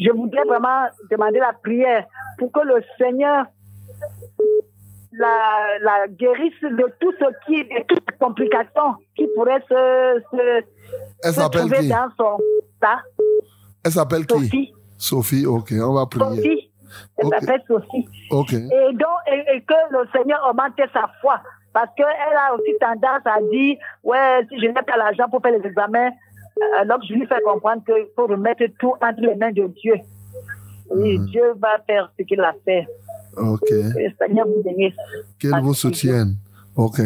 Je 0.00 0.10
voudrais 0.12 0.44
vraiment 0.44 0.86
demander 1.10 1.38
la 1.40 1.52
prière 1.62 2.06
pour 2.38 2.50
que 2.52 2.60
le 2.60 2.82
Seigneur 2.98 3.44
la, 5.12 5.78
la 5.82 6.08
guérisse 6.08 6.60
de 6.62 6.86
tout 7.00 7.12
ce 7.18 7.26
qui, 7.46 7.64
de 7.64 7.82
toutes 7.88 8.02
les 8.10 8.16
complications 8.18 8.94
qui 9.16 9.26
pourraient 9.34 9.62
se, 9.68 10.22
se, 10.30 10.64
Elle 11.24 11.32
se 11.32 11.40
s'appelle 11.40 11.60
trouver 11.62 11.78
qui? 11.80 11.88
dans 11.88 12.08
son 12.18 12.38
tas. 12.80 13.00
Elle 13.84 13.90
s'appelle 13.92 14.26
qui? 14.26 14.34
Sophie. 14.44 14.72
Sophie, 14.96 15.46
ok, 15.46 15.72
on 15.82 15.94
va 15.94 16.06
prier. 16.06 16.36
Sophie. 16.36 16.70
Elle 17.18 17.28
s'appelle 17.28 17.62
Sophie. 17.66 18.08
Ok. 18.30 18.52
Et 18.52 18.92
donc, 18.92 19.18
et, 19.26 19.56
et 19.56 19.62
que 19.62 19.74
le 19.90 20.06
Seigneur 20.12 20.40
augmente 20.48 20.72
sa 20.92 21.10
foi. 21.20 21.40
Parce 21.72 21.88
qu'elle 21.96 22.06
a 22.06 22.54
aussi 22.54 22.72
tendance 22.80 23.22
à 23.24 23.40
dire, 23.50 23.76
ouais, 24.02 24.44
si 24.48 24.58
je 24.60 24.66
n'ai 24.66 24.72
pas 24.72 24.96
l'argent 24.96 25.28
pour 25.30 25.40
faire 25.40 25.52
les 25.52 25.64
examens, 25.66 26.10
alors 26.78 26.98
je 27.08 27.14
lui 27.14 27.26
fais 27.26 27.40
comprendre 27.44 27.82
qu'il 27.84 28.06
faut 28.14 28.26
remettre 28.26 28.64
tout 28.78 28.92
entre 29.00 29.20
les 29.20 29.34
mains 29.36 29.52
de 29.52 29.66
Dieu. 29.80 29.94
Et 31.04 31.18
Dieu 31.18 31.54
va 31.60 31.78
faire 31.86 32.12
ce 32.18 32.24
qu'il 32.24 32.40
a 32.40 32.52
fait. 32.64 32.86
Ok. 33.36 33.60
Que 33.68 33.74
le 33.74 34.12
Seigneur 34.18 34.46
vous 34.46 34.62
bénisse. 34.62 34.94
Qu'il 35.38 35.54
vous 35.62 35.74
soutienne. 35.74 36.36
Ok. 36.74 37.00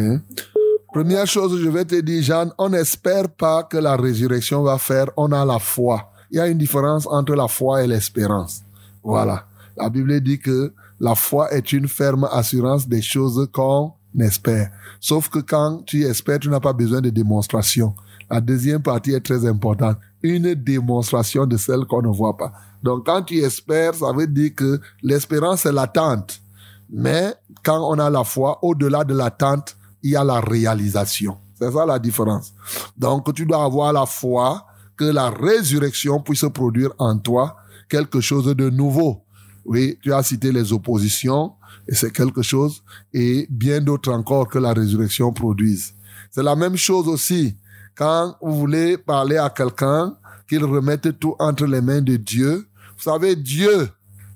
Première 0.87 1.27
chose, 1.27 1.59
je 1.61 1.69
vais 1.69 1.85
te 1.85 1.99
dire, 1.99 2.23
Jeanne, 2.23 2.51
on 2.57 2.69
n'espère 2.69 3.29
pas 3.29 3.63
que 3.63 3.77
la 3.77 3.95
résurrection 3.97 4.63
va 4.63 4.77
faire, 4.77 5.07
on 5.17 5.31
a 5.33 5.43
la 5.43 5.59
foi. 5.59 6.09
Il 6.31 6.37
y 6.37 6.39
a 6.39 6.47
une 6.47 6.57
différence 6.57 7.05
entre 7.05 7.35
la 7.35 7.47
foi 7.47 7.83
et 7.83 7.87
l'espérance. 7.87 8.63
Voilà. 9.03 9.45
La 9.77 9.89
Bible 9.89 10.21
dit 10.21 10.39
que 10.39 10.73
la 10.99 11.13
foi 11.13 11.51
est 11.51 11.73
une 11.73 11.87
ferme 11.87 12.27
assurance 12.31 12.87
des 12.87 13.01
choses 13.01 13.47
qu'on 13.51 13.91
n'espère. 14.13 14.69
Sauf 15.01 15.29
que 15.29 15.39
quand 15.39 15.83
tu 15.85 16.03
espères, 16.03 16.39
tu 16.39 16.49
n'as 16.49 16.61
pas 16.61 16.73
besoin 16.73 17.01
de 17.01 17.09
démonstration. 17.09 17.93
La 18.29 18.41
deuxième 18.41 18.81
partie 18.81 19.11
est 19.11 19.21
très 19.21 19.45
importante. 19.45 19.97
Une 20.21 20.53
démonstration 20.55 21.45
de 21.45 21.57
celle 21.57 21.85
qu'on 21.85 22.01
ne 22.01 22.09
voit 22.09 22.35
pas. 22.35 22.51
Donc 22.83 23.05
quand 23.05 23.23
tu 23.23 23.37
espères, 23.37 23.95
ça 23.95 24.11
veut 24.11 24.27
dire 24.27 24.53
que 24.55 24.79
l'espérance 25.01 25.61
c'est 25.61 25.71
l'attente. 25.71 26.41
Mais 26.89 27.33
quand 27.63 27.81
on 27.89 27.99
a 27.99 28.09
la 28.09 28.23
foi, 28.23 28.59
au-delà 28.63 29.03
de 29.03 29.15
l'attente, 29.15 29.75
il 30.03 30.11
y 30.11 30.15
a 30.15 30.23
la 30.23 30.39
réalisation. 30.39 31.37
C'est 31.59 31.71
ça 31.71 31.85
la 31.85 31.99
différence. 31.99 32.53
Donc 32.97 33.33
tu 33.33 33.45
dois 33.45 33.63
avoir 33.63 33.93
la 33.93 34.05
foi 34.05 34.65
que 34.97 35.05
la 35.05 35.29
résurrection 35.29 36.21
puisse 36.21 36.45
produire 36.53 36.91
en 36.97 37.17
toi 37.17 37.57
quelque 37.89 38.21
chose 38.21 38.45
de 38.55 38.69
nouveau. 38.69 39.21
Oui, 39.65 39.97
tu 40.01 40.13
as 40.13 40.21
cité 40.21 40.51
les 40.51 40.71
oppositions, 40.73 41.53
et 41.87 41.95
c'est 41.95 42.11
quelque 42.11 42.43
chose, 42.43 42.83
et 43.13 43.47
bien 43.49 43.81
d'autres 43.81 44.11
encore 44.11 44.47
que 44.47 44.59
la 44.59 44.73
résurrection 44.73 45.33
produise. 45.33 45.93
C'est 46.29 46.43
la 46.43 46.55
même 46.55 46.75
chose 46.75 47.07
aussi 47.07 47.57
quand 47.95 48.35
vous 48.41 48.55
voulez 48.55 48.97
parler 48.97 49.37
à 49.37 49.49
quelqu'un, 49.49 50.15
qu'il 50.47 50.63
remette 50.63 51.17
tout 51.19 51.35
entre 51.39 51.65
les 51.65 51.81
mains 51.81 52.01
de 52.01 52.17
Dieu. 52.17 52.67
Vous 52.97 53.03
savez, 53.03 53.35
Dieu, 53.35 53.89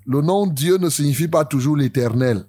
le 0.06 0.22
nom 0.22 0.48
Dieu 0.48 0.78
ne 0.78 0.90
signifie 0.90 1.28
pas 1.28 1.46
toujours 1.46 1.78
l'éternel. 1.78 2.46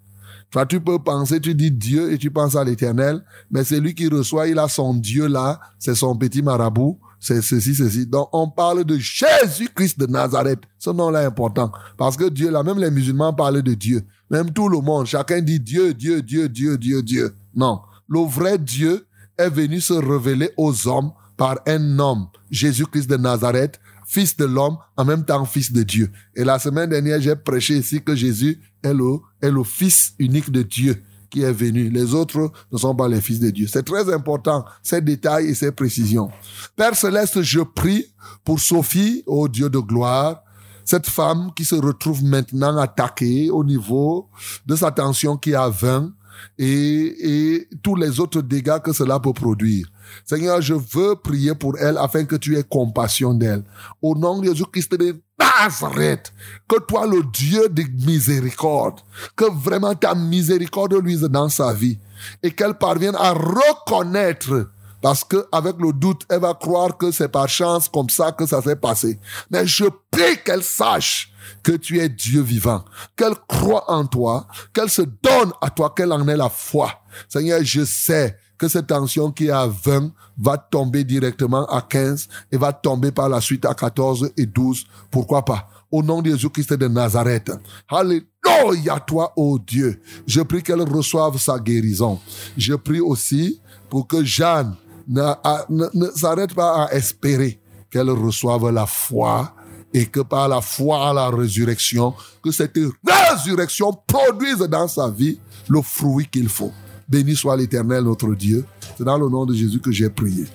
Toi, 0.50 0.66
tu 0.66 0.80
peux 0.80 0.98
penser, 0.98 1.40
tu 1.40 1.54
dis 1.54 1.70
Dieu 1.70 2.12
et 2.12 2.18
tu 2.18 2.30
penses 2.30 2.56
à 2.56 2.64
l'éternel, 2.64 3.22
mais 3.50 3.62
c'est 3.62 3.78
lui 3.78 3.94
qui 3.94 4.08
reçoit, 4.08 4.48
il 4.48 4.58
a 4.58 4.66
son 4.66 4.94
Dieu 4.94 5.28
là, 5.28 5.60
c'est 5.78 5.94
son 5.94 6.16
petit 6.16 6.42
marabout, 6.42 6.98
c'est 7.20 7.40
ceci, 7.40 7.74
ceci. 7.74 8.06
Donc, 8.06 8.28
on 8.32 8.48
parle 8.48 8.84
de 8.84 8.96
Jésus-Christ 8.96 10.00
de 10.00 10.06
Nazareth. 10.06 10.60
Ce 10.78 10.90
nom-là 10.90 11.22
est 11.22 11.26
important. 11.26 11.70
Parce 11.96 12.16
que 12.16 12.28
Dieu, 12.28 12.50
là, 12.50 12.62
même 12.62 12.78
les 12.78 12.90
musulmans 12.90 13.32
parlent 13.32 13.62
de 13.62 13.74
Dieu. 13.74 14.02
Même 14.28 14.50
tout 14.50 14.68
le 14.68 14.80
monde, 14.80 15.06
chacun 15.06 15.40
dit 15.40 15.60
Dieu, 15.60 15.92
Dieu, 15.94 16.22
Dieu, 16.22 16.48
Dieu, 16.48 16.78
Dieu, 16.78 17.02
Dieu. 17.02 17.34
Non. 17.54 17.80
Le 18.08 18.20
vrai 18.20 18.58
Dieu 18.58 19.06
est 19.40 19.50
venu 19.50 19.80
se 19.80 19.94
révéler 19.94 20.50
aux 20.56 20.86
hommes 20.86 21.12
par 21.36 21.58
un 21.66 21.98
homme, 21.98 22.26
Jésus-Christ 22.50 23.08
de 23.08 23.16
Nazareth, 23.16 23.80
fils 24.06 24.36
de 24.36 24.44
l'homme, 24.44 24.76
en 24.96 25.04
même 25.04 25.24
temps 25.24 25.44
fils 25.44 25.72
de 25.72 25.82
Dieu. 25.82 26.10
Et 26.36 26.44
la 26.44 26.58
semaine 26.58 26.90
dernière, 26.90 27.20
j'ai 27.20 27.36
prêché 27.36 27.78
ici 27.78 28.02
que 28.02 28.14
Jésus 28.14 28.60
est 28.82 28.92
le, 28.92 29.18
est 29.40 29.64
fils 29.64 30.14
unique 30.18 30.50
de 30.50 30.62
Dieu 30.62 31.02
qui 31.30 31.42
est 31.42 31.52
venu. 31.52 31.88
Les 31.88 32.12
autres 32.12 32.52
ne 32.72 32.76
sont 32.76 32.94
pas 32.94 33.08
les 33.08 33.20
fils 33.20 33.38
de 33.38 33.50
Dieu. 33.50 33.68
C'est 33.68 33.84
très 33.84 34.12
important, 34.12 34.64
ces 34.82 35.00
détails 35.00 35.46
et 35.46 35.54
ces 35.54 35.70
précisions. 35.70 36.28
Père 36.76 36.96
Céleste, 36.96 37.40
je 37.40 37.60
prie 37.60 38.06
pour 38.44 38.60
Sophie, 38.60 39.22
ô 39.26 39.48
Dieu 39.48 39.70
de 39.70 39.78
gloire, 39.78 40.42
cette 40.84 41.08
femme 41.08 41.52
qui 41.54 41.64
se 41.64 41.76
retrouve 41.76 42.24
maintenant 42.24 42.76
attaquée 42.78 43.48
au 43.48 43.62
niveau 43.64 44.28
de 44.66 44.74
sa 44.74 44.90
tension 44.90 45.36
qui 45.36 45.54
a 45.54 45.68
20 45.68 46.12
et, 46.58 47.68
tous 47.82 47.96
les 47.96 48.20
autres 48.20 48.42
dégâts 48.42 48.78
que 48.82 48.92
cela 48.92 49.18
peut 49.18 49.32
produire. 49.32 49.86
Seigneur, 50.24 50.60
je 50.60 50.74
veux 50.74 51.14
prier 51.16 51.54
pour 51.54 51.78
elle 51.78 51.96
afin 51.98 52.24
que 52.24 52.36
tu 52.36 52.56
aies 52.58 52.64
compassion 52.64 53.32
d'elle. 53.32 53.62
Au 54.02 54.14
nom 54.14 54.40
de 54.40 54.46
Jésus-Christ 54.46 54.94
de 54.96 55.20
Nazareth, 55.38 56.32
que 56.68 56.80
toi, 56.80 57.06
le 57.06 57.22
Dieu 57.32 57.68
de 57.68 57.82
miséricorde, 58.04 59.00
que 59.36 59.44
vraiment 59.50 59.94
ta 59.94 60.14
miséricorde 60.14 60.94
luise 60.94 61.22
dans 61.22 61.48
sa 61.48 61.72
vie 61.72 61.98
et 62.42 62.50
qu'elle 62.50 62.74
parvienne 62.74 63.16
à 63.16 63.32
reconnaître 63.32 64.70
parce 65.02 65.24
que 65.24 65.46
avec 65.52 65.76
le 65.78 65.92
doute, 65.92 66.22
elle 66.28 66.40
va 66.40 66.54
croire 66.54 66.96
que 66.96 67.10
c'est 67.10 67.28
par 67.28 67.48
chance 67.48 67.88
comme 67.88 68.10
ça 68.10 68.32
que 68.32 68.46
ça 68.46 68.60
s'est 68.62 68.76
passé. 68.76 69.18
Mais 69.50 69.66
je 69.66 69.84
prie 70.10 70.38
qu'elle 70.44 70.62
sache 70.62 71.32
que 71.62 71.72
tu 71.72 71.98
es 71.98 72.08
Dieu 72.08 72.42
vivant, 72.42 72.84
qu'elle 73.16 73.34
croit 73.48 73.90
en 73.90 74.06
toi, 74.06 74.46
qu'elle 74.72 74.90
se 74.90 75.02
donne 75.02 75.52
à 75.60 75.70
toi, 75.70 75.92
qu'elle 75.96 76.12
en 76.12 76.26
ait 76.28 76.36
la 76.36 76.48
foi. 76.48 76.92
Seigneur, 77.28 77.60
je 77.62 77.84
sais 77.84 78.36
que 78.60 78.68
cette 78.68 78.88
tension 78.88 79.32
qui 79.32 79.46
est 79.46 79.50
à 79.50 79.66
20 79.66 80.12
va 80.38 80.58
tomber 80.58 81.02
directement 81.02 81.64
à 81.66 81.80
15 81.80 82.28
et 82.52 82.58
va 82.58 82.72
tomber 82.72 83.10
par 83.10 83.28
la 83.28 83.40
suite 83.40 83.64
à 83.64 83.74
14 83.74 84.32
et 84.36 84.46
12. 84.46 84.84
Pourquoi 85.10 85.44
pas? 85.44 85.68
Au 85.90 86.02
nom 86.02 86.20
de 86.20 86.30
Jésus-Christ 86.30 86.74
de 86.74 86.86
Nazareth. 86.86 87.50
Alléluia 87.88 89.00
toi, 89.00 89.32
ô 89.34 89.58
Dieu. 89.58 90.00
Je 90.26 90.42
prie 90.42 90.62
qu'elle 90.62 90.82
reçoive 90.82 91.38
sa 91.38 91.58
guérison. 91.58 92.20
Je 92.56 92.74
prie 92.74 93.00
aussi 93.00 93.60
pour 93.88 94.06
que 94.06 94.22
Jeanne 94.22 94.76
ne, 95.10 96.06
s'arrête 96.14 96.54
pas 96.54 96.84
à 96.84 96.94
espérer 96.94 97.60
qu'elle 97.90 98.10
reçoive 98.10 98.70
la 98.70 98.86
foi 98.86 99.52
et 99.92 100.06
que 100.06 100.20
par 100.20 100.48
la 100.48 100.60
foi 100.60 101.10
à 101.10 101.12
la 101.12 101.28
résurrection, 101.30 102.14
que 102.42 102.52
cette 102.52 102.78
résurrection 103.04 103.92
produise 104.06 104.58
dans 104.58 104.86
sa 104.86 105.10
vie 105.10 105.38
le 105.68 105.82
fruit 105.82 106.28
qu'il 106.30 106.48
faut. 106.48 106.72
Béni 107.08 107.34
soit 107.34 107.56
l'Éternel, 107.56 108.04
notre 108.04 108.32
Dieu. 108.34 108.64
C'est 108.96 109.04
dans 109.04 109.18
le 109.18 109.28
nom 109.28 109.44
de 109.44 109.52
Jésus 109.52 109.80
que 109.80 109.90
j'ai 109.90 110.08
prié. 110.08 110.46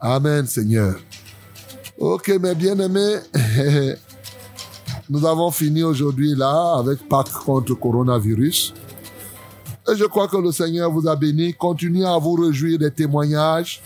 Amen, 0.00 0.44
Seigneur. 0.46 0.96
Ok, 1.96 2.28
mes 2.40 2.56
bien-aimés, 2.56 3.18
nous 5.08 5.24
avons 5.24 5.52
fini 5.52 5.84
aujourd'hui 5.84 6.34
là 6.34 6.74
avec 6.78 7.08
Pâques 7.08 7.30
contre 7.30 7.74
coronavirus. 7.74 8.74
Et 9.90 9.96
je 9.96 10.04
crois 10.04 10.28
que 10.28 10.36
le 10.36 10.50
Seigneur 10.50 10.90
vous 10.90 11.06
a 11.06 11.14
béni. 11.14 11.52
Continuez 11.52 12.06
à 12.06 12.16
vous 12.18 12.34
réjouir 12.34 12.78
des 12.78 12.90
témoignages. 12.90 13.82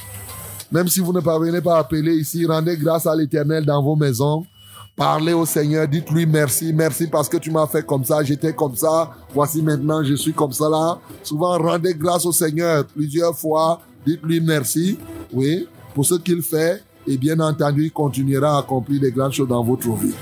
Même 0.70 0.88
si 0.88 1.00
vous 1.00 1.12
ne 1.12 1.20
parvenez 1.20 1.60
pas 1.60 1.76
à 1.76 1.80
appeler 1.80 2.14
ici, 2.14 2.46
rendez 2.46 2.76
grâce 2.76 3.06
à 3.06 3.16
l'Éternel 3.16 3.64
dans 3.64 3.82
vos 3.82 3.96
maisons. 3.96 4.44
Parlez 4.94 5.32
au 5.32 5.46
Seigneur, 5.46 5.86
dites-lui 5.86 6.26
merci, 6.26 6.72
merci 6.72 7.06
parce 7.06 7.28
que 7.28 7.36
tu 7.36 7.52
m'as 7.52 7.68
fait 7.68 7.86
comme 7.86 8.04
ça, 8.04 8.24
j'étais 8.24 8.52
comme 8.52 8.74
ça, 8.74 9.12
voici 9.32 9.62
maintenant 9.62 10.02
je 10.02 10.14
suis 10.14 10.32
comme 10.32 10.50
ça 10.50 10.68
là. 10.68 10.98
Souvent, 11.22 11.56
rendez 11.56 11.94
grâce 11.94 12.26
au 12.26 12.32
Seigneur 12.32 12.84
plusieurs 12.84 13.38
fois, 13.38 13.80
dites-lui 14.04 14.40
merci, 14.40 14.98
oui, 15.32 15.68
pour 15.94 16.04
ce 16.04 16.16
qu'il 16.16 16.42
fait, 16.42 16.82
et 17.06 17.16
bien 17.16 17.38
entendu, 17.38 17.84
il 17.84 17.92
continuera 17.92 18.56
à 18.56 18.58
accomplir 18.58 19.00
des 19.00 19.12
grandes 19.12 19.32
choses 19.32 19.46
dans 19.46 19.62
votre 19.62 19.88
vie. 19.92 20.14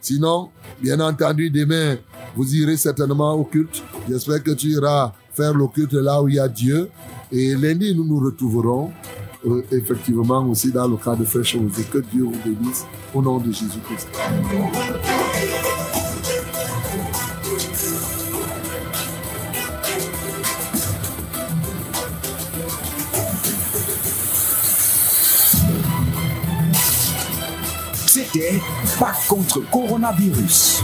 Sinon, 0.00 0.48
bien 0.80 0.98
entendu, 1.00 1.50
demain, 1.50 1.96
vous 2.34 2.54
irez 2.56 2.78
certainement 2.78 3.34
au 3.34 3.44
culte. 3.44 3.82
J'espère 4.08 4.42
que 4.42 4.52
tu 4.52 4.68
iras 4.68 5.12
faire 5.34 5.54
le 5.54 5.66
culte 5.66 5.94
là 5.94 6.22
où 6.22 6.28
il 6.28 6.36
y 6.36 6.38
a 6.38 6.48
Dieu. 6.48 6.88
Et 7.30 7.54
lundi, 7.54 7.94
nous 7.94 8.04
nous 8.04 8.20
retrouverons 8.20 8.92
euh, 9.46 9.62
effectivement 9.72 10.46
aussi 10.46 10.70
dans 10.70 10.86
le 10.86 10.96
cas 10.96 11.16
de 11.16 11.24
choses. 11.24 11.78
Et 11.78 11.84
que 11.84 11.98
Dieu 11.98 12.24
vous 12.24 12.38
bénisse 12.44 12.84
au 13.14 13.22
nom 13.22 13.38
de 13.38 13.50
Jésus-Christ. 13.50 14.08
C'était 28.06 28.60
Pas 28.98 29.14
contre 29.26 29.60
coronavirus. 29.70 30.82